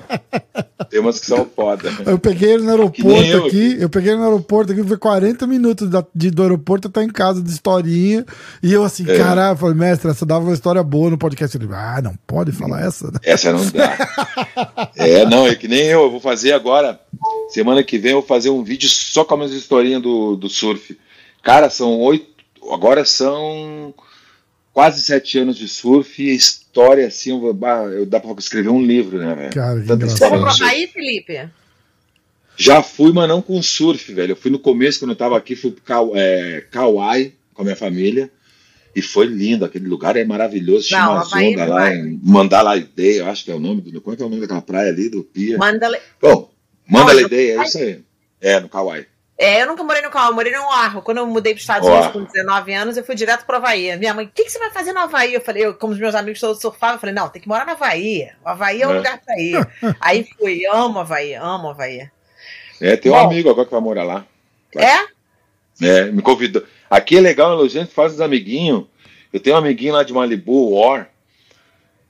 Tem 0.91 1.01
umas 1.01 1.19
que 1.19 1.27
são 1.27 1.47
foda. 1.57 1.91
Eu 2.07 2.19
peguei 2.19 2.53
ele 2.53 2.63
no 2.65 2.71
aeroporto 2.71 3.23
eu. 3.27 3.47
aqui, 3.47 3.77
eu 3.81 3.89
peguei 3.89 4.13
ele 4.13 4.19
no 4.21 4.25
aeroporto 4.27 4.73
aqui, 4.73 4.83
foi 4.85 4.97
40 4.99 5.47
minutos 5.47 5.89
da- 5.89 6.05
de, 6.15 6.31
do 6.31 6.43
aeroporto 6.43 6.89
até 6.89 7.03
em 7.03 7.09
casa 7.09 7.43
de 7.43 7.51
historinha. 7.51 8.25
E 8.63 8.73
eu 8.73 8.85
assim, 8.85 9.05
É. 9.09 9.17
caralho, 9.19 9.57
falei, 9.57 9.75
mestre, 9.75 10.11
essa 10.11 10.27
dava 10.27 10.45
uma 10.45 10.55
história 10.55 10.83
boa 10.83 11.11
no 11.11 11.19
podcast. 11.19 11.57
Ele, 11.57 11.69
ah, 11.73 12.01
não 12.03 12.15
pode 12.27 12.53
falar 12.53 12.83
essa, 12.87 13.07
né? 13.07 13.19
Essa 13.25 13.53
não 13.53 13.65
dá. 13.71 14.91
É, 14.95 15.25
não, 15.25 15.47
é 15.47 15.55
que 15.55 15.67
nem 15.69 15.81
eu. 15.87 16.03
Eu 16.03 16.11
vou 16.11 16.21
fazer 16.21 16.53
agora. 16.53 17.01
Semana 17.49 17.83
que 17.83 17.99
vem 17.99 18.13
eu 18.13 18.19
vou 18.21 18.27
fazer 18.29 18.51
um 18.51 18.63
vídeo 18.63 18.89
só 18.89 19.25
com 19.25 19.35
as 19.35 19.41
minhas 19.41 19.53
historinhas 19.55 20.03
do, 20.03 20.37
do 20.37 20.49
surf. 20.49 20.99
Cara, 21.43 21.71
são 21.71 21.99
oito. 22.01 22.36
Agora 22.73 23.05
são 23.05 23.95
quase 24.73 25.01
sete 25.01 25.39
anos 25.39 25.57
de 25.57 25.69
surf 25.69 26.23
e 26.23 26.35
história 26.35 27.07
assim. 27.07 27.31
Eu, 27.31 27.59
eu 27.93 28.07
dá 28.07 28.21
pra 28.21 28.33
escrever 28.39 28.69
um 28.69 28.83
livro, 28.83 29.19
né, 29.19 29.35
velho? 29.35 29.55
Cara, 29.55 29.81
que 29.81 29.87
Tanta 29.87 30.07
história 30.07 30.39
pro 30.39 30.51
surf. 30.51 30.63
Havaí, 30.63 30.87
Felipe? 30.87 31.49
Já 32.57 32.83
fui, 32.83 33.13
mas 33.13 33.29
não 33.29 33.43
com 33.43 33.63
surf, 33.63 34.13
velho. 34.13 34.33
Eu 34.33 34.37
fui 34.37 34.51
no 34.51 34.59
começo, 34.59 34.99
quando 34.99 35.11
eu 35.11 35.17
tava 35.17 35.37
aqui, 35.37 35.55
fui 35.55 35.71
pro 35.71 36.13
é, 36.15 36.63
Kauai 36.71 37.33
com 37.53 37.63
a 37.63 37.65
minha 37.65 37.77
família. 37.77 38.31
E 38.95 39.03
foi 39.03 39.27
lindo, 39.27 39.63
aquele 39.65 39.87
lugar 39.87 40.17
é 40.17 40.25
maravilhoso. 40.25 40.89
Tinha 40.89 41.05
Não, 41.05 41.13
uma 41.13 41.21
Havaí 41.21 41.53
onda 41.53 41.67
não 41.67 41.75
lá 41.75 41.95
em 41.95 42.19
Mandalay 42.23 42.89
eu 42.97 43.27
acho 43.27 43.45
que 43.45 43.51
é 43.51 43.55
o 43.55 43.61
nome 43.61 43.83
do. 43.83 44.01
Como 44.01 44.15
é 44.15 44.17
que 44.17 44.23
é 44.23 44.27
o 44.27 44.29
nome 44.31 44.41
daquela 44.41 44.63
praia 44.63 44.91
ali, 44.91 45.11
do 45.11 45.23
Pia? 45.23 45.59
Manda. 45.59 45.87
Bom, 46.21 46.51
Mandalay? 46.89 47.29
Bay, 47.29 47.51
é 47.51 47.63
isso 47.63 47.77
aí. 47.77 48.03
É, 48.41 48.59
no 48.59 48.71
Kauai. 48.71 49.07
É, 49.39 49.61
eu 49.63 49.67
nunca 49.67 49.85
morei 49.85 50.01
no 50.01 50.09
eu 50.09 50.33
morei 50.35 50.51
no 50.53 50.63
Oahu. 50.63 51.03
Quando 51.03 51.19
eu 51.19 51.27
mudei 51.27 51.53
para 51.53 51.59
os 51.59 51.63
Estados. 51.63 51.87
Unidos 51.89 52.09
com 52.13 52.25
19 52.25 52.73
anos, 52.73 52.97
eu 52.97 53.05
fui 53.05 53.15
direto 53.15 53.45
pro 53.45 53.57
Havaí. 53.57 53.95
Minha 53.99 54.15
mãe, 54.15 54.25
o 54.25 54.31
que, 54.35 54.45
que 54.45 54.51
você 54.51 54.59
vai 54.59 54.71
fazer 54.71 54.93
no 54.95 55.01
Havaí? 55.01 55.35
Eu 55.35 55.43
falei, 55.43 55.67
eu, 55.67 55.75
como 55.75 55.93
os 55.93 55.99
meus 55.99 56.15
amigos 56.15 56.41
todos 56.41 56.61
surfavam, 56.61 56.97
eu 56.97 57.01
falei, 57.01 57.15
não, 57.15 57.29
tem 57.29 57.43
que 57.43 57.49
morar 57.49 57.67
no 57.67 57.73
Havaí. 57.73 58.31
O 58.43 58.49
Havaí 58.49 58.81
é 58.81 58.87
o 58.89 58.93
É. 58.93 58.97
lugar 58.97 59.21
pra 59.23 59.35
ir. 59.39 59.69
Aí 60.01 60.27
fui, 60.39 60.65
amo 60.67 61.01
Havaí, 61.01 61.35
amo 61.35 61.69
Havaí. 61.69 62.09
É, 62.81 62.97
tem 62.97 63.13
um 63.13 63.15
Bom. 63.15 63.27
amigo 63.27 63.51
agora 63.51 63.67
que 63.67 63.73
vai 63.73 63.81
morar 63.81 64.05
lá. 64.05 64.27
É? 64.75 65.07
É, 65.87 66.05
me 66.07 66.23
convidou. 66.23 66.65
Aqui 66.89 67.19
é 67.19 67.21
legal, 67.21 67.61
a 67.63 67.69
gente 67.69 67.93
faz 67.93 68.15
os 68.15 68.21
amiguinhos. 68.23 68.85
Eu 69.33 69.41
tenho 69.41 69.57
um 69.57 69.59
amiguinho 69.59 69.93
lá 69.93 70.03
de 70.03 70.13
Malibu, 70.15 70.71
War. 70.79 71.11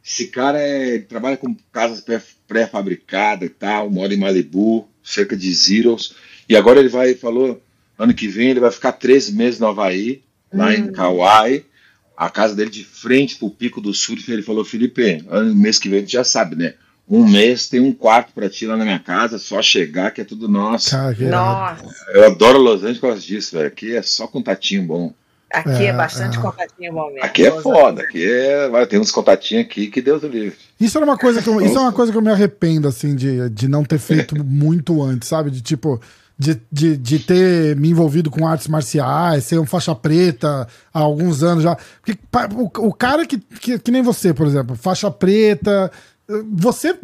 Esse 0.04 0.28
cara 0.28 0.58
é, 0.60 0.98
trabalha 1.00 1.36
com 1.36 1.56
casas 1.72 2.00
pré- 2.00 2.22
pré-fabricadas 2.46 3.48
e 3.48 3.52
tal, 3.52 3.90
mora 3.90 4.14
em 4.14 4.18
Malibu, 4.18 4.88
cerca 5.02 5.36
de 5.36 5.52
Zeros. 5.52 6.14
E 6.48 6.56
agora 6.56 6.78
ele 6.80 6.88
vai, 6.88 7.14
falou, 7.14 7.62
ano 7.98 8.14
que 8.14 8.28
vem 8.28 8.50
ele 8.50 8.60
vai 8.60 8.70
ficar 8.70 8.92
três 8.92 9.30
meses 9.30 9.58
no 9.60 9.66
Havaí, 9.66 10.22
lá 10.52 10.74
em 10.74 10.84
Hum. 10.84 10.92
Kauai. 10.92 11.64
A 12.16 12.30
casa 12.30 12.54
dele 12.54 12.70
de 12.70 12.82
frente 12.82 13.36
pro 13.36 13.50
pico 13.50 13.78
do 13.80 13.92
surf. 13.92 14.32
Ele 14.32 14.40
falou, 14.42 14.64
Felipe, 14.64 15.22
ano, 15.28 15.54
mês 15.54 15.78
que 15.78 15.88
vem 15.88 16.02
tu 16.04 16.10
já 16.10 16.24
sabe, 16.24 16.56
né? 16.56 16.72
Um 17.08 17.28
mês 17.28 17.68
tem 17.68 17.78
um 17.78 17.92
quarto 17.92 18.32
pra 18.32 18.48
ti 18.48 18.66
lá 18.66 18.76
na 18.76 18.84
minha 18.84 18.98
casa, 18.98 19.38
só 19.38 19.60
chegar 19.62 20.10
que 20.10 20.22
é 20.22 20.24
tudo 20.24 20.48
nosso. 20.48 20.90
Que 21.14 21.24
irado. 21.24 21.82
Nossa, 21.84 21.94
Eu 22.10 22.24
adoro 22.26 22.58
Los 22.58 22.80
Angeles 22.80 22.98
por 22.98 23.08
causa 23.10 23.22
disso, 23.22 23.54
velho. 23.56 23.68
Aqui 23.68 23.94
é 23.94 24.02
só 24.02 24.26
contatinho 24.26 24.82
bom. 24.82 25.12
aqui 25.52 25.84
é, 25.84 25.88
É, 25.88 25.92
bastante 25.92 26.38
é. 26.38 26.40
contatinho 26.40 26.92
bom 26.94 27.06
mesmo. 27.08 27.22
Aqui 27.24 27.46
é 27.46 27.50
foda. 27.60 28.02
Aqui 28.02 28.24
é. 28.24 28.68
Vai, 28.70 28.86
tem 28.86 28.98
uns 28.98 29.10
contatinhos 29.12 29.66
aqui 29.66 29.86
que 29.88 30.00
Deus 30.00 30.22
o 30.22 30.26
livre. 30.26 30.56
Isso 30.80 30.96
era 30.98 31.04
uma 31.04 31.18
coisa 31.18 31.40
que 31.42 31.48
eu, 31.48 31.60
isso 31.60 31.76
é 31.76 31.80
uma 31.80 31.92
coisa 31.92 32.10
que 32.10 32.18
eu 32.18 32.22
me 32.22 32.30
arrependo, 32.30 32.88
assim, 32.88 33.14
de, 33.14 33.50
de 33.50 33.68
não 33.68 33.84
ter 33.84 33.98
feito 33.98 34.34
muito 34.42 35.00
antes, 35.02 35.28
sabe? 35.28 35.50
De 35.50 35.60
tipo. 35.60 36.00
De, 36.38 36.60
de, 36.70 36.98
de 36.98 37.18
ter 37.18 37.74
me 37.76 37.88
envolvido 37.88 38.30
com 38.30 38.46
artes 38.46 38.68
marciais, 38.68 39.44
ser 39.44 39.58
um 39.58 39.64
faixa 39.64 39.94
preta 39.94 40.68
há 40.92 40.98
alguns 40.98 41.42
anos 41.42 41.64
já. 41.64 41.74
Porque 42.04 42.18
o, 42.54 42.88
o 42.88 42.92
cara 42.92 43.24
que, 43.24 43.38
que, 43.38 43.78
que 43.78 43.90
nem 43.90 44.02
você, 44.02 44.34
por 44.34 44.46
exemplo, 44.46 44.76
faixa 44.76 45.10
preta, 45.10 45.90
você 46.52 46.94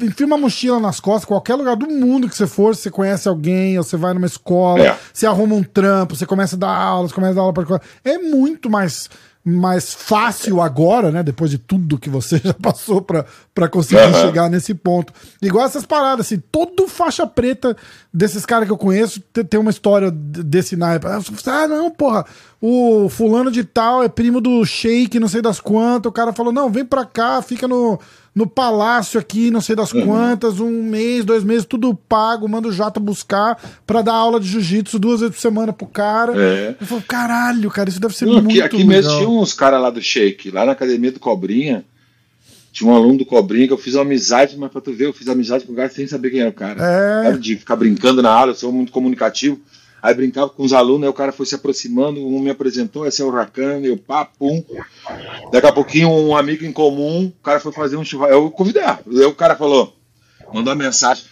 enfia 0.00 0.26
uma 0.26 0.38
mochila 0.38 0.80
nas 0.80 1.00
costas, 1.00 1.24
qualquer 1.24 1.54
lugar 1.54 1.76
do 1.76 1.86
mundo 1.86 2.28
que 2.28 2.36
você 2.36 2.46
for, 2.46 2.74
você 2.74 2.90
conhece 2.90 3.28
alguém, 3.28 3.76
ou 3.78 3.84
você 3.84 3.96
vai 3.96 4.12
numa 4.14 4.26
escola, 4.26 4.82
É. 4.82 4.98
você 5.12 5.26
arruma 5.26 5.54
um 5.54 5.62
trampo, 5.62 6.16
você 6.16 6.26
começa 6.26 6.56
a 6.56 6.58
dar 6.58 6.74
aula, 6.74 7.08
você 7.08 7.14
começa 7.14 7.32
a 7.32 7.36
dar 7.36 7.40
aula 7.42 7.52
para 7.52 7.80
É 8.04 8.18
muito 8.18 8.70
mais, 8.70 9.08
mais 9.44 9.94
fácil 9.94 10.60
agora, 10.60 11.10
né? 11.10 11.22
Depois 11.22 11.50
de 11.50 11.56
tudo 11.58 11.98
que 11.98 12.10
você 12.10 12.38
já 12.44 12.52
passou 12.54 13.00
pra 13.00 13.24
pra 13.54 13.68
conseguir 13.68 14.00
Aham. 14.02 14.20
chegar 14.26 14.48
nesse 14.50 14.72
ponto. 14.74 15.12
Igual 15.42 15.64
essas 15.66 15.84
paradas, 15.86 16.26
assim, 16.26 16.40
todo 16.52 16.86
faixa 16.86 17.26
preta 17.26 17.76
desses 18.14 18.46
caras 18.46 18.66
que 18.66 18.72
eu 18.72 18.78
conheço 18.78 19.20
te- 19.32 19.42
tem 19.42 19.58
uma 19.58 19.70
história 19.70 20.10
desse 20.12 20.76
naipe. 20.76 21.06
Ah, 21.06 21.20
Ah, 21.46 21.66
não, 21.66 21.90
porra, 21.90 22.24
o 22.60 23.08
fulano 23.08 23.50
de 23.50 23.64
tal 23.64 24.02
é 24.02 24.08
primo 24.08 24.40
do 24.40 24.64
Sheik, 24.64 25.18
não 25.18 25.28
sei 25.28 25.40
das 25.42 25.60
quantas. 25.60 26.08
O 26.10 26.12
cara 26.12 26.32
falou: 26.32 26.52
não, 26.52 26.70
vem 26.70 26.84
pra 26.84 27.04
cá, 27.04 27.40
fica 27.42 27.66
no, 27.66 27.98
no 28.38 28.46
palácio 28.46 29.18
aqui, 29.18 29.50
não 29.50 29.60
sei 29.60 29.74
das 29.74 29.92
Uhum. 29.92 30.06
quantas, 30.06 30.60
um 30.60 30.80
mês, 30.84 31.24
dois 31.24 31.42
meses, 31.42 31.64
tudo 31.66 31.92
pago, 31.92 32.48
manda 32.48 32.68
o 32.68 32.72
Jota 32.72 33.00
buscar 33.00 33.60
pra 33.84 34.00
dar 34.00 34.14
aula 34.14 34.38
de 34.38 34.46
jiu-jitsu 34.46 34.96
duas 34.96 35.18
vezes 35.18 35.34
por 35.34 35.40
semana 35.42 35.72
pro 35.72 35.88
cara. 35.88 36.32
É. 36.40 36.76
Eu 36.80 36.86
falo, 36.86 37.02
caralho, 37.02 37.68
cara, 37.68 37.88
isso 37.88 38.00
deve 38.00 38.14
ser 38.16 38.26
Não, 38.26 38.34
muito 38.34 38.50
aqui 38.50 38.62
aqui 38.62 38.76
legal. 38.76 38.88
mesmo 38.88 39.16
tinha 39.16 39.28
uns 39.28 39.52
caras 39.52 39.82
lá 39.82 39.90
do 39.90 40.00
Shake, 40.00 40.52
lá 40.52 40.64
na 40.64 40.70
academia 40.70 41.10
do 41.10 41.18
Cobrinha. 41.18 41.84
Tinha 42.72 42.88
um 42.88 42.94
aluno 42.94 43.18
do 43.18 43.26
Cobrinha 43.26 43.66
que 43.66 43.72
eu 43.72 43.78
fiz 43.78 43.94
uma 43.94 44.02
amizade, 44.02 44.56
mas 44.56 44.70
pra 44.70 44.80
tu 44.80 44.92
ver, 44.92 45.06
eu 45.06 45.12
fiz 45.12 45.26
amizade 45.26 45.64
com 45.64 45.72
o 45.72 45.76
cara 45.76 45.88
sem 45.88 46.06
saber 46.06 46.30
quem 46.30 46.38
era 46.40 46.50
o 46.50 46.52
cara. 46.52 46.80
É. 46.80 47.24
Sabe, 47.24 47.38
de 47.40 47.56
ficar 47.56 47.74
brincando 47.74 48.22
na 48.22 48.30
aula, 48.30 48.52
eu 48.52 48.54
sou 48.54 48.70
muito 48.70 48.92
comunicativo. 48.92 49.58
Aí 50.00 50.14
brincava 50.14 50.48
com 50.50 50.62
os 50.62 50.72
alunos, 50.72 51.02
aí 51.02 51.08
o 51.08 51.14
cara 51.14 51.32
foi 51.32 51.44
se 51.44 51.54
aproximando, 51.54 52.24
um 52.24 52.40
me 52.40 52.50
apresentou, 52.50 53.06
esse 53.06 53.20
é 53.20 53.24
o 53.24 53.30
Rakan, 53.30 53.80
eu 53.80 53.96
pá, 53.96 54.24
pum. 54.24 54.64
Daqui 55.50 55.66
a 55.66 55.72
pouquinho, 55.72 56.08
um 56.08 56.36
amigo 56.36 56.64
em 56.64 56.72
comum, 56.72 57.26
o 57.26 57.42
cara 57.42 57.58
foi 57.58 57.72
fazer 57.72 57.96
um 57.96 58.04
churrasco. 58.04 58.34
Eu 58.34 58.50
convidei. 58.50 58.82
Aí 58.82 59.24
o 59.24 59.34
cara 59.34 59.56
falou, 59.56 59.96
mandou 60.52 60.72
uma 60.72 60.84
mensagem 60.84 61.24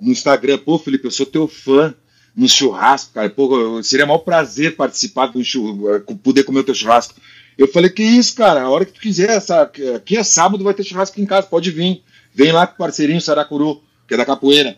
no 0.00 0.10
Instagram, 0.10 0.58
pô, 0.58 0.78
Felipe, 0.78 1.06
eu 1.06 1.10
sou 1.10 1.24
teu 1.24 1.48
fã 1.48 1.94
no 2.36 2.48
churrasco, 2.48 3.14
cara. 3.14 3.30
Pô, 3.30 3.82
seria 3.82 4.06
maior 4.06 4.18
prazer 4.18 4.76
participar 4.76 5.26
do 5.26 5.42
churrasco, 5.42 6.16
poder 6.16 6.44
comer 6.44 6.60
o 6.60 6.64
teu 6.64 6.74
churrasco. 6.74 7.14
Eu 7.56 7.68
falei, 7.68 7.90
que 7.90 8.02
isso, 8.02 8.34
cara, 8.34 8.62
a 8.62 8.70
hora 8.70 8.84
que 8.84 8.92
tu 8.92 9.00
quiser, 9.00 9.30
essa, 9.30 9.62
aqui 9.62 10.16
é 10.16 10.22
sábado, 10.22 10.64
vai 10.64 10.74
ter 10.74 10.84
churrasco 10.84 11.20
em 11.20 11.26
casa, 11.26 11.46
pode 11.46 11.70
vir. 11.70 12.02
Vem 12.34 12.50
lá 12.50 12.66
com 12.66 12.74
o 12.74 12.78
parceirinho 12.78 13.20
Saracuru, 13.20 13.82
que 14.08 14.14
é 14.14 14.16
da 14.16 14.24
capoeira. 14.24 14.76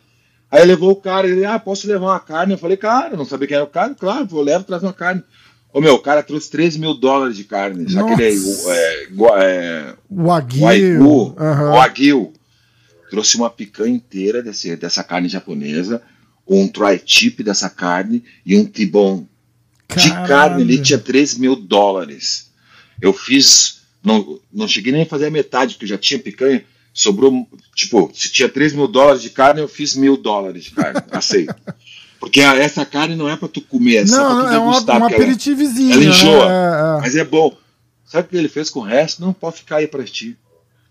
Aí 0.55 0.65
levou 0.65 0.93
o 0.93 0.97
cara, 0.97 1.27
ele, 1.27 1.45
ah, 1.45 1.59
posso 1.59 1.89
levar 1.89 2.07
uma 2.07 2.21
carne? 2.21 2.53
Eu 2.53 2.59
falei, 2.59 2.77
cara, 2.77 3.17
não 3.17 3.25
sabia 3.25 3.49
quem 3.49 3.57
era 3.57 3.65
o 3.65 3.69
cara? 3.69 3.93
Claro, 3.93 4.25
vou 4.25 4.41
levo, 4.41 4.63
traz 4.63 4.85
uma 4.85 4.93
carne. 4.93 5.21
Ô 5.73 5.81
meu, 5.81 5.95
o 5.95 5.99
cara 5.99 6.23
trouxe 6.23 6.49
3 6.49 6.77
mil 6.77 6.95
dólares 6.95 7.37
de 7.37 7.43
carne. 7.43 7.87
Já 7.89 8.05
que 8.05 8.13
ele 8.13 8.41
é, 8.69 9.09
é, 9.43 9.95
O 10.09 10.31
Aguil. 10.31 11.35
O 11.73 11.81
Aguil. 11.81 12.33
Trouxe 13.11 13.37
uma 13.37 13.51
picanha 13.51 13.97
inteira 13.97 14.45
desse, 14.45 14.77
dessa 14.77 15.03
carne 15.03 15.29
japonesa, 15.29 16.01
um 16.47 16.69
tri-tip 16.69 17.43
dessa 17.43 17.69
carne 17.69 18.23
e 18.47 18.57
um 18.57 18.65
tibon. 18.65 19.27
De 19.97 20.09
carne 20.29 20.63
ali 20.63 20.81
tinha 20.81 21.01
3 21.01 21.37
mil 21.37 21.57
dólares. 21.57 22.53
Eu 23.03 23.13
fiz, 23.13 23.81
não, 24.05 24.39
não 24.53 24.69
cheguei 24.69 24.93
nem 24.93 25.03
a 25.03 25.07
fazer 25.07 25.27
a 25.27 25.31
metade, 25.33 25.75
porque 25.75 25.87
eu 25.87 25.89
já 25.89 25.99
tinha 25.99 26.21
picanha. 26.21 26.65
Sobrou, 26.95 27.47
tipo, 27.75 28.11
se 28.15 28.31
tinha 28.31 28.49
3 28.49 28.73
mil 28.73 28.87
dólares 28.87 29.21
de 29.21 29.29
carne, 29.31 29.61
eu 29.61 29.67
fiz 29.69 29.97
mil 29.97 30.17
dólares 30.17 30.65
de 30.65 30.71
carne. 30.71 31.01
Aceito. 31.11 31.55
Porque 32.21 32.41
a- 32.41 32.55
essa 32.57 32.87
carne 32.87 33.17
não 33.17 33.29
é 33.29 33.37
pra 33.37 33.49
tu 33.49 33.61
comer, 33.61 33.97
é 33.97 34.07
só 34.07 34.17
Não, 34.17 34.25
pra 34.27 34.35
tu 34.37 34.47
não, 34.47 34.55
é 34.55 34.59
uma, 34.59 34.71
degustar. 34.73 35.01
porque 35.01 35.15
ela- 35.17 35.25
ela 35.93 36.05
enjoa. 36.05 36.49
Né? 36.49 36.55
É, 36.55 36.97
é. 36.99 37.01
mas 37.01 37.17
é 37.17 37.25
bom. 37.25 37.55
Sabe 38.07 38.27
o 38.27 38.31
que 38.31 38.37
ele 38.37 38.49
fez 38.49 38.71
com 38.71 38.81
o 38.81 38.85
resto? 38.85 39.21
Não, 39.21 39.33
pode 39.33 39.57
ficar 39.57 39.77
aí 39.77 39.89
pra 39.89 40.05
ti. 40.05 40.37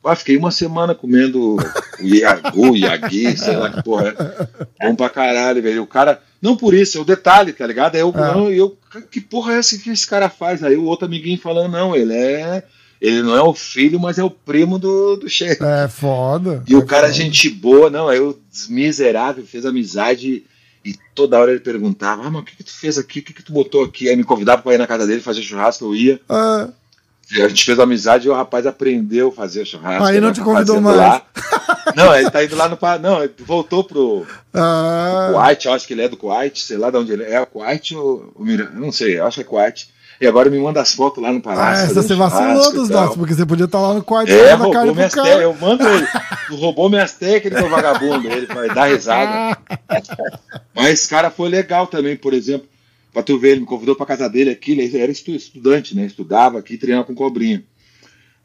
Ah, 0.06 0.16
fiquei 0.18 0.36
uma 0.36 0.52
semana 0.52 0.94
comendo 0.94 1.56
o 1.56 1.60
Iagu, 2.04 2.76
Iagui, 2.76 3.38
sei 3.38 3.56
lá 3.56 3.70
que 3.72 3.82
porra 3.82 4.10
é. 4.10 4.86
Bom 4.86 4.96
pra 4.96 5.10
caralho, 5.10 5.62
velho. 5.62 5.84
O 5.84 5.88
cara. 5.88 6.22
Não 6.42 6.58
por 6.58 6.74
isso, 6.74 6.98
é 6.98 7.02
o 7.02 7.06
detalhe, 7.06 7.54
tá 7.54 7.66
ligado? 7.66 7.96
É. 7.96 8.00
É. 8.00 8.04
não, 8.04 8.52
eu, 8.52 8.78
que 9.10 9.22
porra 9.22 9.54
é 9.54 9.60
essa 9.60 9.78
que 9.78 9.90
esse 9.90 10.06
cara 10.06 10.28
faz? 10.28 10.62
Aí 10.62 10.76
o 10.76 10.84
outro 10.84 11.06
amiguinho 11.06 11.40
falando, 11.40 11.72
não, 11.72 11.96
ele 11.96 12.14
é. 12.14 12.64
Ele 13.04 13.22
não 13.22 13.36
é 13.36 13.42
o 13.44 13.54
filho, 13.54 14.00
mas 14.00 14.18
é 14.18 14.24
o 14.24 14.30
primo 14.30 14.80
do, 14.80 15.18
do 15.18 15.30
chefe. 15.30 15.62
É 15.62 15.90
foda. 15.90 16.64
E 16.66 16.74
o 16.74 16.80
É 16.80 16.86
cara, 16.86 17.08
foda. 17.08 17.14
gente 17.14 17.50
boa, 17.50 17.90
não, 17.90 18.08
aí 18.08 18.18
o 18.22 18.40
miserável 18.70 19.46
fez 19.46 19.66
amizade 19.66 20.44
E 20.86 20.96
toda 21.14 21.38
hora 21.38 21.52
ele 21.52 21.60
perguntava: 21.60 22.26
Ah, 22.26 22.30
mas 22.32 22.42
o 22.42 22.46
que, 22.46 22.56
que 22.56 22.64
tu 22.64 22.72
fez 22.72 22.98
aqui? 22.98 23.20
O 23.20 23.24
que, 23.24 23.34
que 23.34 23.44
tu 23.44 23.52
botou 23.52 23.84
aqui? 23.84 24.08
Aí 24.08 24.16
me 24.16 24.24
convidava 24.24 24.62
para 24.62 24.74
ir 24.74 24.78
na 24.78 24.88
casa 24.88 25.06
dele 25.06 25.20
fazer 25.22 25.42
churrasco, 25.42 25.84
eu 25.86 25.96
ia. 25.96 26.22
Ah, 26.30 26.70
A 27.32 27.48
gente 27.50 27.66
fez 27.66 27.78
amizade 27.80 28.28
e 28.28 28.30
o 28.30 28.34
rapaz 28.34 28.66
aprendeu 28.66 29.28
a 29.30 29.32
fazer 29.32 29.66
churrasco. 29.66 30.04
Aí 30.06 30.22
não 30.22 30.30
né, 30.30 30.34
te 30.34 30.42
convidou 30.42 30.80
mais. 30.80 30.98
Lá. 30.98 31.26
Não, 31.96 32.16
ele 32.16 32.30
tá 32.32 32.44
indo 32.44 32.56
lá 32.56 32.70
no. 32.70 32.78
Não, 33.02 33.22
ele 33.24 33.34
voltou 33.40 33.84
pro 33.84 34.26
ah, 34.54 35.30
Kuwait, 35.32 35.66
eu 35.66 35.74
acho 35.74 35.86
que 35.88 35.94
ele 35.94 36.04
é 36.04 36.10
do 36.10 36.18
Kuwait, 36.18 36.60
sei 36.62 36.78
lá 36.78 36.90
de 36.90 36.98
onde 36.98 37.12
ele 37.12 37.24
é. 37.24 37.34
É 37.34 37.42
o 37.42 37.46
Kuwait 37.48 37.96
ou 37.96 38.32
o 38.36 38.46
Não 38.74 38.92
sei, 38.92 39.20
eu 39.20 39.26
acho 39.26 39.36
que 39.36 39.42
é 39.42 39.46
Kuwait. 39.46 39.90
E 40.24 40.26
agora 40.28 40.50
me 40.50 40.58
manda 40.58 40.80
as 40.80 40.94
fotos 40.94 41.22
lá 41.22 41.34
no 41.34 41.40
ah, 41.40 41.42
palácio. 41.42 41.84
essa 41.84 42.02
você 42.02 42.16
vacilou 42.16 42.72
dos 42.72 42.88
nossos, 42.88 43.18
porque 43.18 43.34
você 43.34 43.46
podia 43.46 43.66
estar 43.66 43.82
lá 43.82 43.94
no 43.94 44.02
quarto 44.02 44.32
É, 44.32 44.54
roubou 44.54 44.72
pro 44.72 44.96
minhas 44.96 45.14
cara. 45.14 45.42
Eu 45.42 45.54
mando 45.54 45.86
ele. 45.86 46.08
Tu 46.48 46.56
roubou 46.56 46.90
minhas 46.90 47.12
técnicas, 47.12 47.70
vagabundo. 47.70 48.30
Ele 48.30 48.46
vai 48.46 48.74
dar 48.74 48.86
risada. 48.86 49.58
Mas 50.74 50.94
esse 50.94 51.10
cara 51.10 51.30
foi 51.30 51.50
legal 51.50 51.88
também, 51.88 52.16
por 52.16 52.34
exemplo. 52.34 52.70
Pra 53.12 53.22
tu 53.22 53.38
ver, 53.38 53.50
ele 53.50 53.60
me 53.60 53.66
convidou 53.66 53.98
pra 53.98 54.06
casa 54.06 54.30
dele 54.30 54.52
aqui. 54.52 54.72
Ele 54.72 54.98
era 54.98 55.12
estu- 55.12 55.32
estudante, 55.32 55.94
né? 55.94 56.06
Estudava 56.06 56.58
aqui, 56.58 56.78
treinava 56.78 57.06
com 57.06 57.14
cobrinha. 57.14 57.62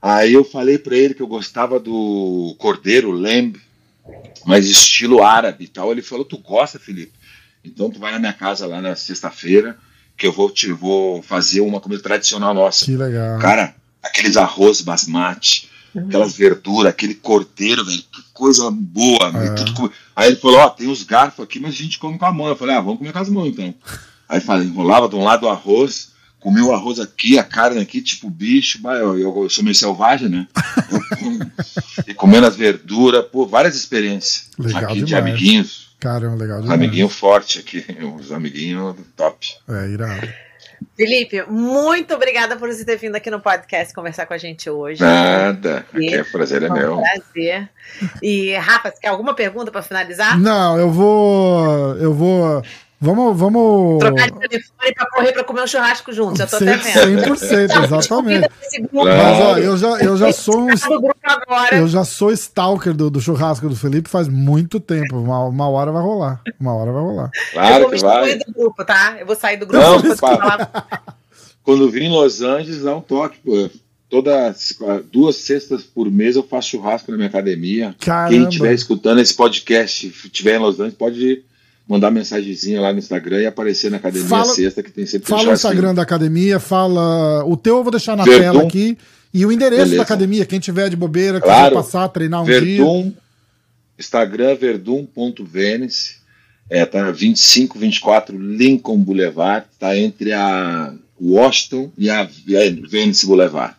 Aí 0.03 0.33
eu 0.33 0.43
falei 0.43 0.79
pra 0.79 0.97
ele 0.97 1.15
que 1.15 1.23
eu 1.23 1.29
gostava 1.29 1.79
do 1.79 2.57
cordeiro, 2.59 3.13
lamb, 3.13 3.57
mas 4.45 4.67
estilo 4.67 5.23
árabe 5.23 5.67
e 5.67 5.69
tal. 5.69 5.93
Ele 5.93 6.03
falou: 6.03 6.25
Tu 6.25 6.39
gosta, 6.39 6.77
Felipe? 6.77 7.13
Então 7.65 7.89
tu 7.89 8.01
vai 8.01 8.11
na 8.11 8.19
minha 8.19 8.33
casa 8.33 8.67
lá 8.67 8.83
na 8.83 8.97
sexta-feira, 8.97 9.79
que 10.19 10.27
eu 10.27 10.33
vou 10.33 10.51
te 10.51 10.71
vou 10.73 11.23
fazer 11.23 11.61
uma 11.63 11.81
comida 11.81 12.03
tradicional 12.03 12.53
nossa. 12.53 12.85
Que 12.85 12.97
legal. 12.97 13.39
Cara, 13.39 13.75
aqueles 14.03 14.37
arroz 14.37 14.81
basmati, 14.83 15.69
aquelas 15.97 16.37
verduras, 16.37 16.91
aquele 16.91 17.15
cordeiro, 17.15 17.85
velho, 17.85 18.03
que 18.03 18.23
coisa 18.35 18.69
boa. 18.71 19.31
É. 19.35 19.51
tudo 19.55 19.73
com- 19.75 19.91
Aí 20.17 20.27
ele 20.29 20.37
falou, 20.37 20.59
ó, 20.59 20.69
tem 20.69 20.89
os 20.91 21.05
garfos 21.05 21.45
aqui, 21.45 21.61
mas 21.61 21.71
a 21.75 21.77
gente 21.77 21.99
come 21.99 22.19
com 22.19 22.27
a 22.27 22.33
mão. 22.33 22.49
Eu 22.49 22.57
falei, 22.57 22.75
ah, 22.75 22.81
vamos 22.81 22.99
comer 22.99 23.13
com 23.13 23.19
as 23.21 23.29
mãos 23.29 23.47
então. 23.49 23.73
Aí 24.29 24.41
falei, 24.41 24.67
enrolava 24.67 25.09
de 25.09 25.15
um 25.15 25.23
lado 25.23 25.47
o 25.47 25.49
arroz, 25.49 26.11
comia 26.41 26.65
o 26.65 26.73
arroz 26.75 26.99
aqui, 26.99 27.39
a 27.39 27.45
carne 27.45 27.81
aqui, 27.81 28.03
tipo 28.03 28.29
bicho, 28.29 28.81
eu, 28.85 29.19
eu- 29.19 29.43
eu 29.45 29.49
sou 29.51 29.63
meio 29.63 29.75
selvagem, 29.77 30.29
né? 30.29 30.49
e 32.07 32.15
comendo 32.15 32.47
as 32.47 32.57
verduras, 32.57 33.25
pô, 33.31 33.47
várias 33.47 33.75
experiências. 33.77 34.49
Legal 34.59 34.85
aqui 34.85 35.01
de 35.01 35.05
demais. 35.07 35.25
amiguinhos, 35.25 35.88
Caramba, 36.01 36.37
legal 36.37 36.59
os 36.59 36.63
demais. 36.65 36.81
amiguinhos 36.81 37.13
fortes 37.15 37.61
aqui, 37.63 37.85
os 38.19 38.31
amiguinhos 38.33 38.97
top. 39.17 39.55
É, 39.69 39.89
irado. 39.89 40.29
Felipe, 40.97 41.43
muito 41.51 42.15
obrigada 42.15 42.57
por 42.57 42.69
você 42.73 42.85
ter 42.85 42.97
vindo 42.97 43.17
aqui 43.17 43.31
no 43.33 43.41
podcast 43.41 43.93
conversar 43.93 44.27
com 44.27 44.35
a 44.35 44.39
gente 44.39 44.71
hoje. 44.71 45.01
Nada, 45.01 45.85
E- 45.95 46.07
aqui 46.07 46.15
é 46.15 46.23
prazer 46.23 46.63
é 46.63 46.71
um 46.71 46.73
meu. 46.73 47.01
prazer. 47.03 47.69
E, 48.23 48.55
Rafa, 48.55 48.91
você 48.93 49.01
quer 49.01 49.09
alguma 49.09 49.35
pergunta 49.35 49.73
para 49.73 49.83
finalizar? 49.83 50.39
Não, 50.39 50.79
eu 50.79 50.89
vou. 50.91 51.97
Eu 51.97 52.15
vou. 52.15 52.63
Vamos. 53.01 53.39
vamos... 53.39 53.99
Trocar 54.01 54.31
de 54.31 54.39
telefone 54.49 54.95
para 54.95 55.07
correr 55.11 55.33
para 55.33 55.45
comer 55.45 55.63
um 55.63 55.67
churrasco 55.67 56.13
juntos. 56.13 56.41
Eu 56.41 56.49
tô 56.49 56.59
Cem- 56.59 56.69
até 56.71 57.07
vendo. 57.07 57.23
100%, 57.23 57.85
exatamente. 57.85 58.49
Esse 58.63 58.81
grupo, 58.81 59.05
Mas 59.05 59.41
ó, 59.41 59.59
eu 59.59 59.77
já, 59.77 59.89
eu 60.01 60.17
já 60.17 60.33
sou 60.33 60.63
um. 60.63 60.69
Tá. 60.77 61.69
Eu 61.73 61.87
já 61.87 62.05
sou 62.05 62.33
stalker 62.33 62.93
do, 62.93 63.09
do 63.09 63.21
churrasco 63.21 63.69
do 63.69 63.77
Felipe 63.77 64.09
faz 64.09 64.27
muito 64.29 64.81
tempo. 64.81 65.17
Uma, 65.17 65.45
uma 65.45 65.69
hora 65.69 65.93
vai 65.93 66.03
rolar. 66.03 66.41
Uma 66.59 66.75
hora 66.75 66.91
vai 66.93 67.03
rolar. 67.03 67.31
eu 67.35 67.53
Claro 67.53 67.81
vou 67.83 67.91
me 67.93 67.97
que 67.99 68.03
vai. 68.05 68.39
do 68.39 68.53
grupo, 68.53 68.85
tá? 68.85 69.17
Eu 69.21 69.27
vou 69.27 69.37
sair 69.37 69.57
do 69.59 69.67
grupo. 69.67 69.85
Não, 69.85 70.17
falar. 70.17 70.87
Quando 71.63 71.89
vim 71.91 72.05
em 72.07 72.11
Los 72.13 72.41
Angeles, 72.43 72.83
dá 72.83 72.97
um 72.97 73.01
toque, 73.01 73.39
pô. 73.45 73.71
Todas 74.11 74.75
duas 75.13 75.37
sextas 75.37 75.83
por 75.83 76.11
mês 76.11 76.35
eu 76.35 76.43
faço 76.43 76.71
churrasco 76.71 77.11
na 77.11 77.17
minha 77.19 77.29
academia. 77.29 77.95
Quem 77.99 78.09
Caramba. 78.09 78.49
estiver 78.49 78.73
escutando 78.73 79.21
esse 79.21 79.35
podcast, 79.35 80.07
estiver 80.25 80.57
em 80.57 80.61
Los 80.61 80.77
Angeles, 80.77 80.95
pode 80.95 81.45
mandar 81.89 82.11
mensagenzinha 82.11 82.81
lá 82.81 82.93
no 82.93 82.99
Instagram 82.99 83.41
e 83.41 83.47
aparecer 83.47 83.91
na 83.91 83.97
academia 83.97 84.29
Fala- 84.29 84.55
sexta, 84.55 84.83
que 84.83 84.91
tem 84.93 85.07
sempre 85.07 85.29
Fala 85.29 85.51
o. 85.51 85.53
Instagram 85.55 85.95
da 85.95 86.03
academia, 86.03 86.61
fala. 86.61 87.45
O 87.47 87.57
teu 87.57 87.79
eu 87.79 87.83
vou 87.83 87.91
deixar 87.91 88.17
na 88.17 88.25
Verdun. 88.25 88.41
tela 88.41 88.63
aqui. 88.65 88.99
E 89.33 89.45
o 89.45 89.53
endereço 89.53 89.83
Beleza. 89.83 89.97
da 89.99 90.03
academia, 90.03 90.47
quem 90.47 90.59
tiver 90.61 90.89
de 90.89 90.97
bobeira, 90.97 91.41
Claro. 91.41 91.71
quiser 91.71 91.75
passar, 91.75 92.09
treinar 92.09 92.43
um 92.43 92.47
dia. 92.47 92.61
Verdun, 92.61 93.13
Instagram 93.99 94.55
verdun.venice. 94.55 96.17
É, 96.71 96.85
tá 96.85 97.11
25, 97.11 97.79
24 97.79 98.37
Lincoln 98.39 98.99
Boulevard, 98.99 99.67
tá 99.79 99.97
entre 99.97 100.33
a 100.35 100.93
Washington 101.21 101.91
e 101.97 102.11
a 102.11 102.29
Venice 102.91 103.25
Boulevard. 103.27 103.75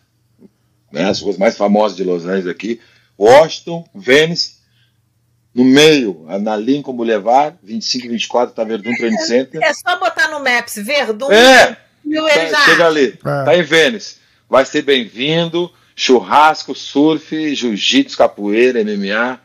Né, 0.92 1.04
as 1.04 1.20
ruas 1.20 1.36
mais 1.38 1.56
famosas 1.56 1.96
de 1.96 2.02
Los 2.02 2.24
Angeles 2.26 2.48
aqui. 2.48 2.80
Washington, 3.16 3.84
Venice, 3.94 4.54
no 5.54 5.64
meio, 5.64 6.26
na 6.40 6.56
Lincoln 6.56 6.92
Boulevard, 6.94 7.56
25 7.62 8.06
e 8.06 8.08
24 8.10 8.54
tá 8.54 8.64
Verdun 8.64 8.94
Training 8.96 9.18
Center. 9.18 9.60
É 9.62 9.72
só 9.74 9.98
botar 9.98 10.28
no 10.28 10.38
Maps 10.40 10.76
Verdun 10.76 11.30
É, 11.30 11.76
e 12.04 12.14
tá, 12.16 12.46
já. 12.46 12.60
chega 12.64 12.86
ali, 12.86 13.18
É. 13.24 13.44
tá 13.44 13.56
em 13.56 13.62
Vênice. 13.62 14.16
Vai 14.48 14.64
ser 14.64 14.82
bem-vindo. 14.82 15.70
Churrasco, 15.94 16.74
surf, 16.74 17.54
jiu-jitsu, 17.54 18.16
capoeira, 18.16 18.80
MMA, 18.82 19.38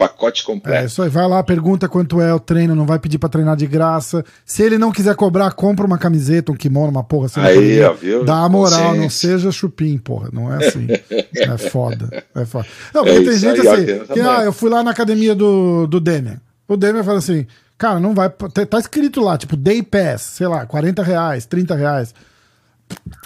pacote 0.00 0.42
É 0.42 0.44
completo. 0.46 0.86
isso 0.86 1.02
aí, 1.02 1.10
vai 1.10 1.28
lá, 1.28 1.42
pergunta 1.42 1.86
quanto 1.88 2.20
é 2.22 2.32
o 2.32 2.40
treino, 2.40 2.74
não 2.74 2.86
vai 2.86 2.98
pedir 2.98 3.18
pra 3.18 3.28
treinar 3.28 3.54
de 3.54 3.66
graça. 3.66 4.24
Se 4.46 4.62
ele 4.62 4.78
não 4.78 4.90
quiser 4.90 5.14
cobrar, 5.14 5.50
compra 5.52 5.86
uma 5.86 5.98
camiseta, 5.98 6.50
um 6.50 6.56
kimono, 6.56 6.88
uma 6.90 7.04
porra. 7.04 7.26
assim, 7.26 7.40
Aí, 7.40 7.82
ó, 7.82 7.92
viu? 7.92 8.24
Dá 8.24 8.38
a 8.38 8.48
moral, 8.48 8.96
não 8.96 9.10
seja 9.10 9.52
chupim, 9.52 9.98
porra. 9.98 10.30
Não 10.32 10.52
é 10.52 10.66
assim. 10.66 10.86
é 11.36 11.58
foda. 11.58 12.24
É 12.34 12.44
foda. 12.46 12.66
Não, 12.94 13.02
É 13.02 13.04
porque 13.04 13.24
tem 13.24 13.30
isso 13.34 13.40
gente 13.40 13.60
aí, 13.60 13.66
ó, 13.68 13.72
assim, 13.74 13.84
tem 13.86 14.00
essa 14.00 14.12
que, 14.14 14.20
ah, 14.20 14.42
eu 14.42 14.52
fui 14.52 14.70
lá 14.70 14.82
na 14.82 14.90
academia 14.90 15.34
do, 15.34 15.86
do 15.86 16.00
Demian. 16.00 16.40
O 16.66 16.76
Demian 16.76 17.04
fala 17.04 17.18
assim, 17.18 17.46
cara, 17.76 18.00
não 18.00 18.14
vai. 18.14 18.30
Tá, 18.30 18.64
tá 18.64 18.78
escrito 18.78 19.20
lá, 19.20 19.36
tipo, 19.36 19.54
Day 19.56 19.82
Pass, 19.82 20.22
sei 20.22 20.46
lá, 20.46 20.64
40 20.64 21.02
reais, 21.02 21.44
30 21.44 21.74
reais. 21.74 22.14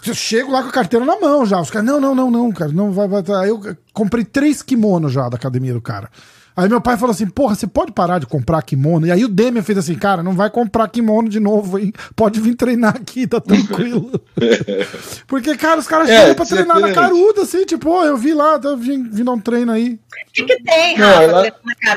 Eu 0.06 0.12
chego 0.14 0.50
lá 0.50 0.62
com 0.62 0.68
a 0.68 0.72
carteira 0.72 1.06
na 1.06 1.18
mão 1.18 1.46
já. 1.46 1.60
Os 1.60 1.70
caras, 1.70 1.86
não, 1.86 2.00
não, 2.00 2.14
não, 2.14 2.30
não, 2.30 2.50
cara, 2.52 2.72
não 2.72 2.90
vai, 2.92 3.06
vai. 3.06 3.22
Aí 3.42 3.48
eu 3.48 3.60
comprei 3.92 4.24
três 4.24 4.60
kimonos 4.62 5.12
já 5.12 5.28
da 5.28 5.36
academia 5.36 5.72
do 5.72 5.80
cara. 5.80 6.10
Aí 6.56 6.68
meu 6.68 6.80
pai 6.80 6.96
falou 6.96 7.10
assim: 7.12 7.26
porra, 7.26 7.54
você 7.56 7.66
pode 7.66 7.90
parar 7.92 8.20
de 8.20 8.26
comprar 8.26 8.62
kimono? 8.62 9.06
E 9.06 9.10
aí 9.10 9.24
o 9.24 9.28
Demian 9.28 9.62
fez 9.62 9.76
assim: 9.78 9.94
cara, 9.96 10.22
não 10.22 10.32
vai 10.34 10.48
comprar 10.50 10.86
kimono 10.88 11.28
de 11.28 11.40
novo, 11.40 11.78
hein? 11.78 11.92
Pode 12.14 12.40
vir 12.40 12.54
treinar 12.54 12.94
aqui, 12.96 13.26
tá 13.26 13.40
tranquilo. 13.40 14.20
Porque, 15.26 15.56
cara, 15.56 15.80
os 15.80 15.86
caras 15.88 16.08
É, 16.08 16.18
chegam 16.20 16.34
pra 16.34 16.46
treinar 16.46 16.78
na 16.80 16.92
caruda, 16.92 17.42
assim, 17.42 17.64
tipo, 17.64 17.90
ó, 17.90 18.04
eu 18.04 18.16
vi 18.16 18.32
lá, 18.34 18.58
tá 18.58 18.74
vindo, 18.74 19.10
vindo 19.10 19.32
um 19.32 19.40
treino 19.40 19.72
aí. 19.72 19.94
O 19.94 20.32
que, 20.32 20.44
que 20.44 20.62
tem, 20.62 20.96
Não, 20.98 21.06
Rafa? 21.08 21.22
ela-? 21.22 21.52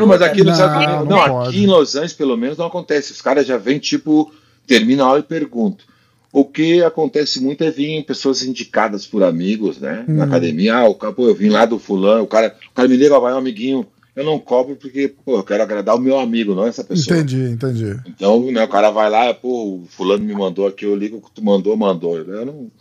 Mas 0.07 0.21
aqui 0.21 0.43
nos 0.43 0.57
Não, 0.57 0.67
não 0.67 1.05
não, 1.05 1.41
aqui 1.43 1.63
em 1.63 1.67
Los 1.67 1.95
Angeles, 1.95 2.13
pelo 2.13 2.35
menos, 2.37 2.57
não 2.57 2.65
acontece. 2.65 3.11
Os 3.11 3.21
caras 3.21 3.45
já 3.45 3.57
vêm, 3.57 3.77
tipo, 3.79 4.31
termina 4.65 5.03
a 5.03 5.07
aula 5.07 5.19
e 5.19 5.23
perguntam. 5.23 5.85
O 6.31 6.43
que 6.43 6.83
acontece 6.83 7.41
muito 7.41 7.63
é 7.63 7.71
vir 7.71 8.03
pessoas 8.05 8.43
indicadas 8.43 9.05
por 9.05 9.23
amigos, 9.23 9.77
né? 9.79 10.03
Na 10.07 10.23
Hum. 10.23 10.27
academia. 10.27 10.75
Ah, 10.77 10.85
o 10.89 10.93
cara, 10.95 11.13
pô, 11.13 11.27
eu 11.27 11.33
vim 11.35 11.49
lá 11.49 11.65
do 11.65 11.79
fulano, 11.79 12.23
o 12.23 12.27
cara, 12.27 12.55
o 12.71 12.75
cara 12.75 12.87
me 12.87 12.97
liga, 12.97 13.19
vai 13.19 13.33
um 13.33 13.37
amiguinho. 13.37 13.85
Eu 14.17 14.23
não 14.23 14.39
cobro 14.39 14.75
porque, 14.75 15.13
pô, 15.23 15.37
eu 15.37 15.43
quero 15.43 15.61
agradar 15.61 15.95
o 15.95 15.99
meu 15.99 16.17
amigo, 16.19 16.55
não 16.55 16.65
essa 16.65 16.83
pessoa. 16.83 17.17
Entendi, 17.17 17.51
entendi. 17.51 17.95
Então, 18.07 18.51
né, 18.51 18.63
o 18.63 18.67
cara 18.67 18.89
vai 18.89 19.11
lá, 19.11 19.31
pô, 19.31 19.75
o 19.83 19.87
fulano 19.87 20.23
me 20.23 20.33
mandou 20.33 20.65
aqui, 20.65 20.85
eu 20.85 20.95
ligo, 20.95 21.21
tu 21.35 21.43
mandou, 21.45 21.77
mandou. 21.77 22.17
Eu 22.17 22.43
não, 22.43 22.71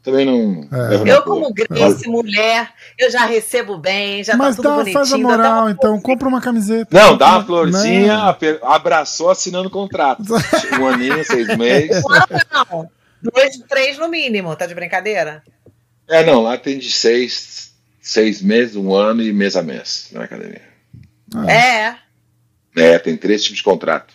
também 0.00 0.24
não. 0.24 0.68
É. 0.72 0.94
Eu, 0.94 1.04
boa. 1.04 1.22
como 1.22 1.52
Grace, 1.52 2.08
mulher, 2.08 2.72
eu 2.96 3.10
já 3.10 3.26
recebo 3.26 3.76
bem, 3.76 4.22
já 4.22 4.36
Mas 4.36 4.54
tá 4.54 4.62
tudo 4.62 4.68
dá, 4.68 4.74
bonitinho. 4.76 4.92
faz 4.94 5.12
a 5.12 5.16
dá 5.16 5.22
moral, 5.24 5.62
uma 5.62 5.70
então, 5.72 6.00
compra 6.00 6.28
uma 6.28 6.40
camiseta. 6.40 6.96
Não, 6.96 7.16
dá 7.18 7.30
uma 7.30 7.38
Né? 7.40 7.44
florzinha, 7.46 8.16
ape- 8.28 8.60
abraçou 8.62 9.28
assinando 9.28 9.66
o 9.66 9.72
contrato. 9.72 10.22
Um 10.80 10.86
aninho, 10.86 11.24
seis 11.24 11.48
meses. 11.56 12.00
Não, 12.70 12.88
dois, 13.20 13.58
três 13.68 13.98
no 13.98 14.06
mínimo, 14.08 14.54
tá 14.54 14.66
de 14.66 14.74
brincadeira? 14.76 15.42
É, 16.06 16.24
não, 16.24 16.44
lá 16.44 16.56
tem 16.56 16.78
de 16.78 16.92
seis, 16.92 17.72
seis 18.00 18.40
meses, 18.40 18.76
um 18.76 18.94
ano 18.94 19.20
e 19.20 19.32
mês 19.32 19.56
a 19.56 19.62
mês 19.64 20.10
na 20.12 20.22
academia. 20.22 20.75
É. 21.48 21.96
É, 22.76 22.98
tem 22.98 23.16
três 23.16 23.42
tipos 23.42 23.58
de 23.58 23.64
contrato. 23.64 24.12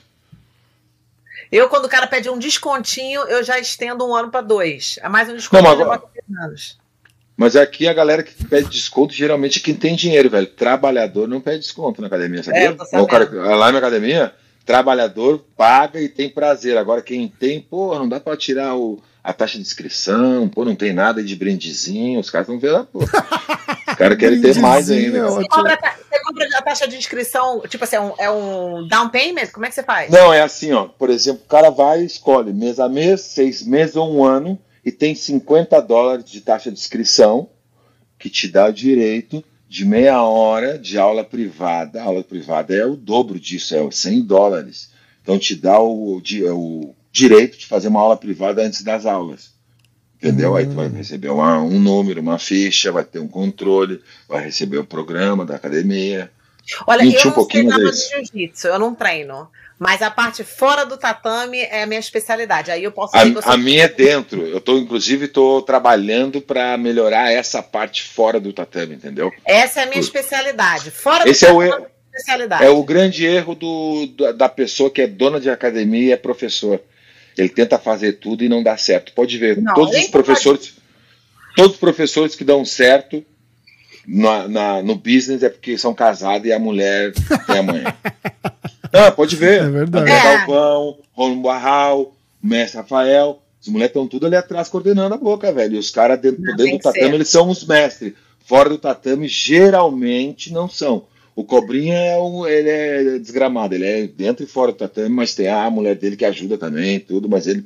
Eu, 1.51 1.67
quando 1.67 1.85
o 1.85 1.89
cara 1.89 2.07
pede 2.07 2.29
um 2.29 2.39
descontinho, 2.39 3.21
eu 3.23 3.43
já 3.43 3.59
estendo 3.59 4.07
um 4.07 4.15
ano 4.15 4.31
pra 4.31 4.41
dois. 4.41 4.97
A 5.01 5.09
mais 5.09 5.27
um 5.27 5.35
desconto, 5.35 5.63
Não, 5.63 5.71
agora- 5.71 6.03
anos. 6.43 6.79
Mas 7.35 7.55
aqui 7.55 7.87
a 7.87 7.93
galera 7.93 8.23
que 8.23 8.45
pede 8.45 8.69
desconto 8.69 9.13
geralmente 9.13 9.59
é 9.59 9.61
quem 9.63 9.73
tem 9.73 9.95
dinheiro, 9.95 10.29
velho. 10.29 10.45
Trabalhador 10.47 11.27
não 11.27 11.41
pede 11.41 11.59
desconto 11.59 11.99
na 11.99 12.07
academia, 12.07 12.43
sabia? 12.43 12.59
É, 12.61 12.67
eu 12.67 12.77
tô 12.77 12.85
sabendo. 12.85 13.03
o 13.03 13.07
cara, 13.07 13.55
lá 13.55 13.71
na 13.71 13.79
academia, 13.79 14.33
trabalhador 14.65 15.43
paga 15.57 15.99
e 15.99 16.07
tem 16.07 16.29
prazer. 16.29 16.77
Agora 16.77 17.01
quem 17.01 17.27
tem, 17.27 17.59
pô, 17.59 17.97
não 17.97 18.07
dá 18.07 18.19
pra 18.19 18.37
tirar 18.37 18.75
o, 18.75 19.01
a 19.23 19.33
taxa 19.33 19.55
de 19.57 19.61
inscrição, 19.61 20.49
pô, 20.49 20.65
não 20.65 20.75
tem 20.75 20.93
nada 20.93 21.23
de 21.23 21.35
brindezinho. 21.35 22.19
Os 22.19 22.29
caras 22.29 22.47
vão 22.47 22.59
ver 22.59 22.71
lá, 22.71 22.83
pô. 22.85 22.99
Os 22.99 23.95
caras 23.95 24.17
querem 24.17 24.41
ter 24.41 24.57
mais 24.59 24.89
ainda. 24.89 25.23
Você 25.27 25.33
ótimo. 25.37 25.49
cobra, 25.49 25.73
a 25.73 25.77
ta- 25.77 25.95
você 26.09 26.19
cobra 26.23 26.47
a 26.57 26.61
taxa 26.61 26.87
de 26.87 26.97
inscrição, 26.97 27.61
tipo 27.67 27.83
assim, 27.83 27.97
é 27.97 28.01
um, 28.01 28.13
é 28.17 28.31
um 28.31 28.87
down 28.87 29.09
payment? 29.09 29.47
Como 29.53 29.65
é 29.65 29.69
que 29.69 29.75
você 29.75 29.83
faz? 29.83 30.09
Não, 30.09 30.33
é 30.33 30.41
assim, 30.41 30.71
ó. 30.71 30.85
Por 30.85 31.09
exemplo, 31.09 31.43
o 31.45 31.47
cara 31.47 31.69
vai 31.69 32.01
e 32.01 32.05
escolhe 32.05 32.51
mês 32.51 32.79
a 32.79 32.89
mês, 32.89 33.21
seis 33.21 33.61
meses 33.63 33.95
ou 33.95 34.11
um 34.11 34.23
ano, 34.23 34.57
e 34.83 34.91
tem 34.91 35.13
50 35.13 35.79
dólares 35.81 36.25
de 36.25 36.41
taxa 36.41 36.71
de 36.71 36.77
inscrição, 36.79 37.49
que 38.17 38.29
te 38.29 38.47
dá 38.47 38.67
o 38.69 38.73
direito 38.73 39.43
de 39.69 39.85
meia 39.85 40.21
hora 40.23 40.77
de 40.79 40.97
aula 40.97 41.23
privada. 41.23 42.01
A 42.01 42.05
aula 42.05 42.23
privada 42.23 42.73
é 42.73 42.85
o 42.85 42.95
dobro 42.95 43.39
disso, 43.39 43.75
é 43.75 43.91
100 43.91 44.21
dólares. 44.23 44.89
Então 45.21 45.37
te 45.37 45.55
dá 45.55 45.79
o, 45.79 46.17
o 46.17 46.95
direito 47.11 47.57
de 47.57 47.65
fazer 47.65 47.87
uma 47.87 47.99
aula 47.99 48.17
privada 48.17 48.61
antes 48.61 48.83
das 48.83 49.05
aulas. 49.05 49.51
Entendeu? 50.15 50.51
Uhum. 50.51 50.55
Aí 50.55 50.65
tu 50.65 50.73
vai 50.73 50.87
hum. 50.87 50.93
receber 50.93 51.29
uma, 51.29 51.59
um 51.59 51.79
número, 51.79 52.21
uma 52.21 52.37
ficha, 52.37 52.91
vai 52.91 53.03
ter 53.03 53.19
um 53.19 53.27
controle, 53.27 54.01
vai 54.29 54.43
receber 54.43 54.77
o 54.77 54.85
programa 54.85 55.45
da 55.45 55.55
academia. 55.55 56.31
Olha, 56.85 57.03
eu 57.03 57.31
não 57.31 57.43
um 57.43 57.49
sei 57.49 57.63
nada 57.63 57.91
de 57.91 58.09
jiu-jitsu, 58.09 58.67
eu 58.67 58.79
não 58.79 58.93
treino. 58.93 59.49
Mas 59.79 60.03
a 60.03 60.11
parte 60.11 60.43
fora 60.43 60.85
do 60.85 60.95
tatame 60.95 61.57
é 61.57 61.81
a 61.81 61.87
minha 61.87 61.99
especialidade. 61.99 62.69
Aí 62.69 62.83
eu 62.83 62.91
posso. 62.91 63.17
A, 63.17 63.25
você... 63.25 63.49
a 63.49 63.57
minha 63.57 63.85
é 63.85 63.87
dentro. 63.87 64.45
Eu 64.45 64.61
tô, 64.61 64.77
inclusive, 64.77 65.25
estou 65.25 65.59
trabalhando 65.63 66.39
para 66.39 66.77
melhorar 66.77 67.31
essa 67.31 67.63
parte 67.63 68.03
fora 68.03 68.39
do 68.39 68.53
tatame, 68.53 68.93
entendeu? 68.93 69.31
Essa 69.43 69.81
é 69.81 69.83
a 69.85 69.87
minha 69.87 69.99
especialidade. 69.99 70.91
Fora 70.91 71.27
Esse 71.27 71.47
do 71.47 71.63
é 71.63 71.67
tatame, 71.67 71.87
o 71.87 72.15
especialidade. 72.15 72.63
É 72.63 72.69
o 72.69 72.83
grande 72.83 73.25
erro 73.25 73.55
do, 73.55 74.05
da 74.37 74.47
pessoa 74.47 74.91
que 74.91 75.01
é 75.01 75.07
dona 75.07 75.39
de 75.39 75.49
academia 75.49 76.09
e 76.09 76.11
é 76.11 76.17
professor. 76.17 76.79
Ele 77.37 77.49
tenta 77.49 77.77
fazer 77.77 78.13
tudo 78.13 78.43
e 78.43 78.49
não 78.49 78.61
dá 78.61 78.77
certo. 78.77 79.13
Pode 79.13 79.37
ver, 79.37 79.61
não, 79.61 79.73
todos 79.73 79.95
os 79.95 80.07
professores, 80.07 80.69
pode... 80.69 80.81
todos 81.55 81.71
os 81.73 81.79
professores 81.79 82.35
que 82.35 82.43
dão 82.43 82.65
certo 82.65 83.23
na, 84.07 84.47
na, 84.47 84.83
no 84.83 84.95
business 84.95 85.43
é 85.43 85.49
porque 85.49 85.77
são 85.77 85.93
casados 85.93 86.47
e 86.47 86.53
a 86.53 86.59
mulher 86.59 87.13
tem 87.47 87.59
a 87.59 87.63
mãe. 87.63 87.83
Ah, 88.93 89.09
pode 89.09 89.37
ver. 89.37 89.61
É 89.61 89.69
verdade. 89.69 90.03
André 90.03 90.17
é. 90.17 90.37
Galvão, 90.37 90.97
Romulo 91.13 91.43
Barral, 91.43 92.13
Mestre 92.43 92.77
Rafael. 92.81 93.41
Os 93.61 93.69
moleques 93.69 93.91
estão 93.91 94.05
tudo 94.05 94.25
ali 94.25 94.35
atrás 94.35 94.67
coordenando 94.67 95.15
a 95.15 95.17
boca, 95.17 95.49
velho. 95.53 95.75
E 95.75 95.79
os 95.79 95.89
caras 95.89 96.19
dentro, 96.19 96.41
dentro 96.57 96.77
do 96.77 96.79
tatame, 96.79 97.15
eles 97.15 97.29
são 97.29 97.49
os 97.49 97.65
mestres. 97.65 98.13
Fora 98.43 98.67
do 98.67 98.77
tatame, 98.77 99.29
geralmente 99.29 100.51
não 100.51 100.67
são. 100.67 101.05
O 101.41 101.43
Cobrinha 101.43 101.97
é 101.97 102.19
um, 102.19 102.45
ele 102.45 102.69
é 102.69 103.19
desgramado, 103.19 103.73
ele 103.73 103.85
é 103.85 104.05
dentro 104.05 104.43
e 104.43 104.47
fora 104.47 104.71
do 104.71 104.77
tatame, 104.77 105.09
mas 105.09 105.33
tem 105.33 105.47
a 105.47 105.67
mulher 105.71 105.95
dele 105.95 106.15
que 106.15 106.23
ajuda 106.23 106.55
também, 106.55 106.99
tudo, 106.99 107.27
mas 107.27 107.47
ele 107.47 107.65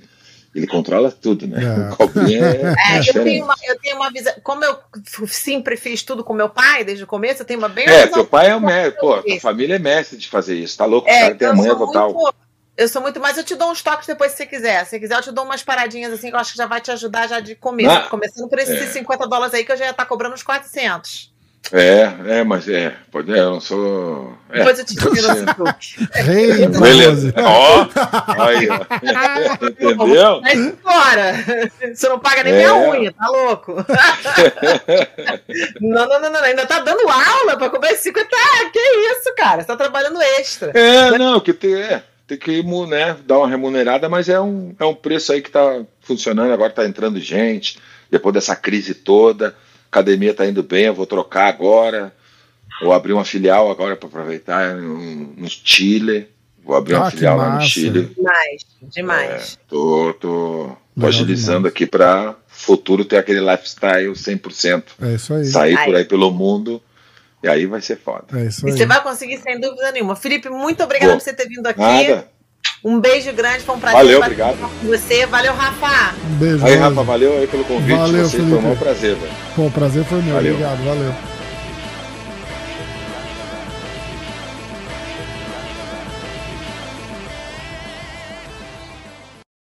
ele 0.56 0.66
controla 0.66 1.12
tudo, 1.12 1.46
né? 1.46 1.62
É. 1.62 1.92
O 1.92 1.98
Cobrinha 1.98 2.46
é. 2.46 2.62
é 2.96 3.00
eu, 3.00 3.24
tenho 3.24 3.44
uma, 3.44 3.56
eu 3.62 3.78
tenho 3.78 3.96
uma 3.98 4.10
visão. 4.10 4.34
Como 4.42 4.64
eu 4.64 4.80
sempre 5.28 5.76
fiz 5.76 6.02
tudo 6.04 6.24
com 6.24 6.34
meu 6.34 6.48
pai 6.48 6.86
desde 6.86 7.04
o 7.04 7.08
começo, 7.08 7.42
eu 7.42 7.46
tenho 7.46 7.60
uma 7.60 7.68
bem. 7.68 7.86
É, 7.86 8.08
teu 8.08 8.26
pai 8.26 8.50
é 8.50 8.56
o 8.56 8.62
mestre, 8.62 8.98
pô, 9.02 9.22
tua 9.22 9.40
família 9.42 9.76
é 9.76 9.80
mestre 9.80 10.18
de 10.18 10.30
fazer 10.30 10.56
isso, 10.56 10.78
tá 10.78 10.86
louco? 10.86 11.10
É, 11.10 11.20
cara 11.20 11.36
tem 11.36 11.48
a 11.50 11.54
manha 11.54 11.76
total. 11.76 12.14
Muito, 12.14 12.34
eu 12.78 12.88
sou 12.88 13.02
muito, 13.02 13.20
mas 13.20 13.38
eu 13.38 13.44
te 13.44 13.56
dou 13.56 13.70
uns 13.70 13.82
toques 13.82 14.08
depois 14.08 14.32
se 14.32 14.38
você 14.38 14.46
quiser. 14.46 14.86
Se 14.86 14.92
você 14.92 15.00
quiser, 15.02 15.18
eu 15.18 15.22
te 15.22 15.32
dou 15.34 15.44
umas 15.44 15.62
paradinhas 15.62 16.14
assim 16.14 16.30
que 16.30 16.36
eu 16.36 16.40
acho 16.40 16.54
que 16.54 16.58
já 16.58 16.66
vai 16.66 16.80
te 16.80 16.90
ajudar 16.90 17.28
já 17.28 17.42
de 17.42 17.56
começo. 17.56 17.90
Ah, 17.90 18.08
Começando 18.08 18.48
por 18.48 18.58
esses 18.58 18.82
é. 18.82 18.88
50 18.88 19.28
dólares 19.28 19.54
aí 19.54 19.66
que 19.66 19.74
eu 19.74 19.78
já 19.78 19.84
ia 19.84 19.92
estar 19.92 20.04
tá 20.04 20.10
cobrando 20.10 20.36
uns 20.36 20.44
400. 20.44 21.35
É, 21.72 22.14
é, 22.28 22.44
mas 22.44 22.68
é, 22.70 22.96
pode, 23.12 23.34
é, 23.34 23.40
eu 23.40 23.50
não 23.52 23.60
sou. 23.60 24.38
É, 24.52 24.60
Depois 24.60 24.78
eu 24.80 24.86
te 24.86 24.96
digo 24.96 25.10
no 25.10 25.16
Rei, 26.12 26.68
Beleza. 26.68 27.34
Ó, 27.38 27.88
aí, 28.44 28.70
ó. 28.70 28.76
Entendeu? 29.66 30.42
Mas 30.42 30.74
fora. 30.82 31.34
Você 31.94 32.08
não 32.08 32.20
paga 32.20 32.44
nem 32.44 32.54
é. 32.54 32.58
minha 32.58 32.76
unha, 32.76 33.12
tá 33.12 33.28
louco? 33.28 33.74
não, 35.82 36.08
não, 36.08 36.22
não, 36.22 36.32
não, 36.32 36.44
ainda 36.44 36.68
tá 36.68 36.82
dando 36.82 37.10
aula 37.10 37.58
pra 37.58 37.70
cobrar 37.70 37.96
50. 37.96 38.30
Ah, 38.32 38.70
que 38.72 38.80
isso, 38.80 39.34
cara? 39.36 39.62
Você 39.62 39.68
tá 39.68 39.76
trabalhando 39.76 40.22
extra. 40.22 40.70
É, 40.78 41.18
não, 41.18 41.40
que 41.40 41.52
tem, 41.52 41.74
é, 41.74 42.04
tem 42.28 42.38
que 42.38 42.62
né, 42.88 43.18
dar 43.26 43.40
uma 43.40 43.50
remunerada, 43.50 44.08
mas 44.08 44.30
é 44.30 44.40
um, 44.40 44.76
é 44.80 44.86
um 44.86 44.94
preço 44.94 45.34
aí 45.34 45.42
que 45.42 45.50
tá 45.50 45.82
funcionando, 46.02 46.54
agora 46.54 46.72
tá 46.72 46.86
entrando 46.86 47.20
gente, 47.20 47.80
depois 48.12 48.36
dessa 48.36 48.56
crise 48.56 48.94
toda 48.94 49.56
academia 49.96 50.32
está 50.32 50.46
indo 50.46 50.62
bem, 50.62 50.86
eu 50.86 50.94
vou 50.94 51.06
trocar 51.06 51.48
agora. 51.48 52.14
Vou 52.82 52.92
abrir 52.92 53.14
uma 53.14 53.24
filial 53.24 53.72
agora 53.72 53.96
para 53.96 54.08
aproveitar 54.08 54.76
no, 54.76 54.98
no, 54.98 55.50
Chile. 55.50 56.28
Vou 56.64 56.76
abrir 56.76 56.96
ah, 56.96 57.00
uma 57.00 57.12
filial 57.12 57.38
lá 57.38 57.56
no 57.56 57.62
Chile. 57.62 58.14
Demais, 58.14 58.66
demais. 58.84 59.54
É, 59.54 59.58
tô, 59.70 60.14
tô, 60.20 60.78
tô 61.00 61.08
agilizando 61.08 61.68
aqui 61.68 61.86
para 61.86 62.36
futuro 62.48 63.06
ter 63.06 63.18
aquele 63.18 63.40
lifestyle 63.40 64.12
100%. 64.12 64.84
É 65.02 65.16
isso 65.16 65.34
aí. 65.34 65.46
Sair 65.46 65.86
por 65.86 65.96
aí 65.96 66.04
pelo 66.04 66.32
mundo. 66.32 66.82
E 67.42 67.48
aí 67.48 67.66
vai 67.66 67.80
ser 67.80 67.98
foda. 67.98 68.26
É 68.34 68.48
isso 68.48 68.66
aí. 68.66 68.74
E 68.74 68.78
você 68.78 68.86
vai 68.86 69.02
conseguir 69.02 69.38
sem 69.38 69.60
dúvida 69.60 69.92
nenhuma. 69.92 70.16
Felipe, 70.16 70.50
muito 70.50 70.84
obrigado 70.84 71.12
por 71.12 71.22
você 71.22 71.34
ter 71.34 71.48
vindo 71.48 71.68
aqui. 71.68 71.80
Nada. 71.80 72.28
Um 72.84 73.00
beijo 73.00 73.34
grande, 73.34 73.60
foi 73.64 73.76
um 73.76 73.80
prazer 73.80 74.00
valeu, 74.00 74.20
obrigado. 74.20 74.58
com 74.58 74.88
você. 74.88 75.26
Valeu, 75.26 75.54
Rafa. 75.54 76.16
Um 76.30 76.36
beijo. 76.36 76.66
Aí, 76.66 76.76
Rafa, 76.76 77.04
valeu 77.04 77.38
aí 77.38 77.48
pelo 77.48 77.64
convite. 77.66 77.98
Valeu, 77.98 78.24
Você, 78.26 78.38
Felipe. 78.38 78.62
Foi 78.62 78.72
um 78.72 78.76
prazer, 78.76 79.16
velho. 79.16 79.34
Pô, 79.56 79.62
o 79.64 79.72
prazer 79.72 80.06
foi 80.06 80.22
meu. 80.22 80.36
Valeu. 80.36 80.54
Obrigado, 80.54 80.84
valeu. 80.86 81.35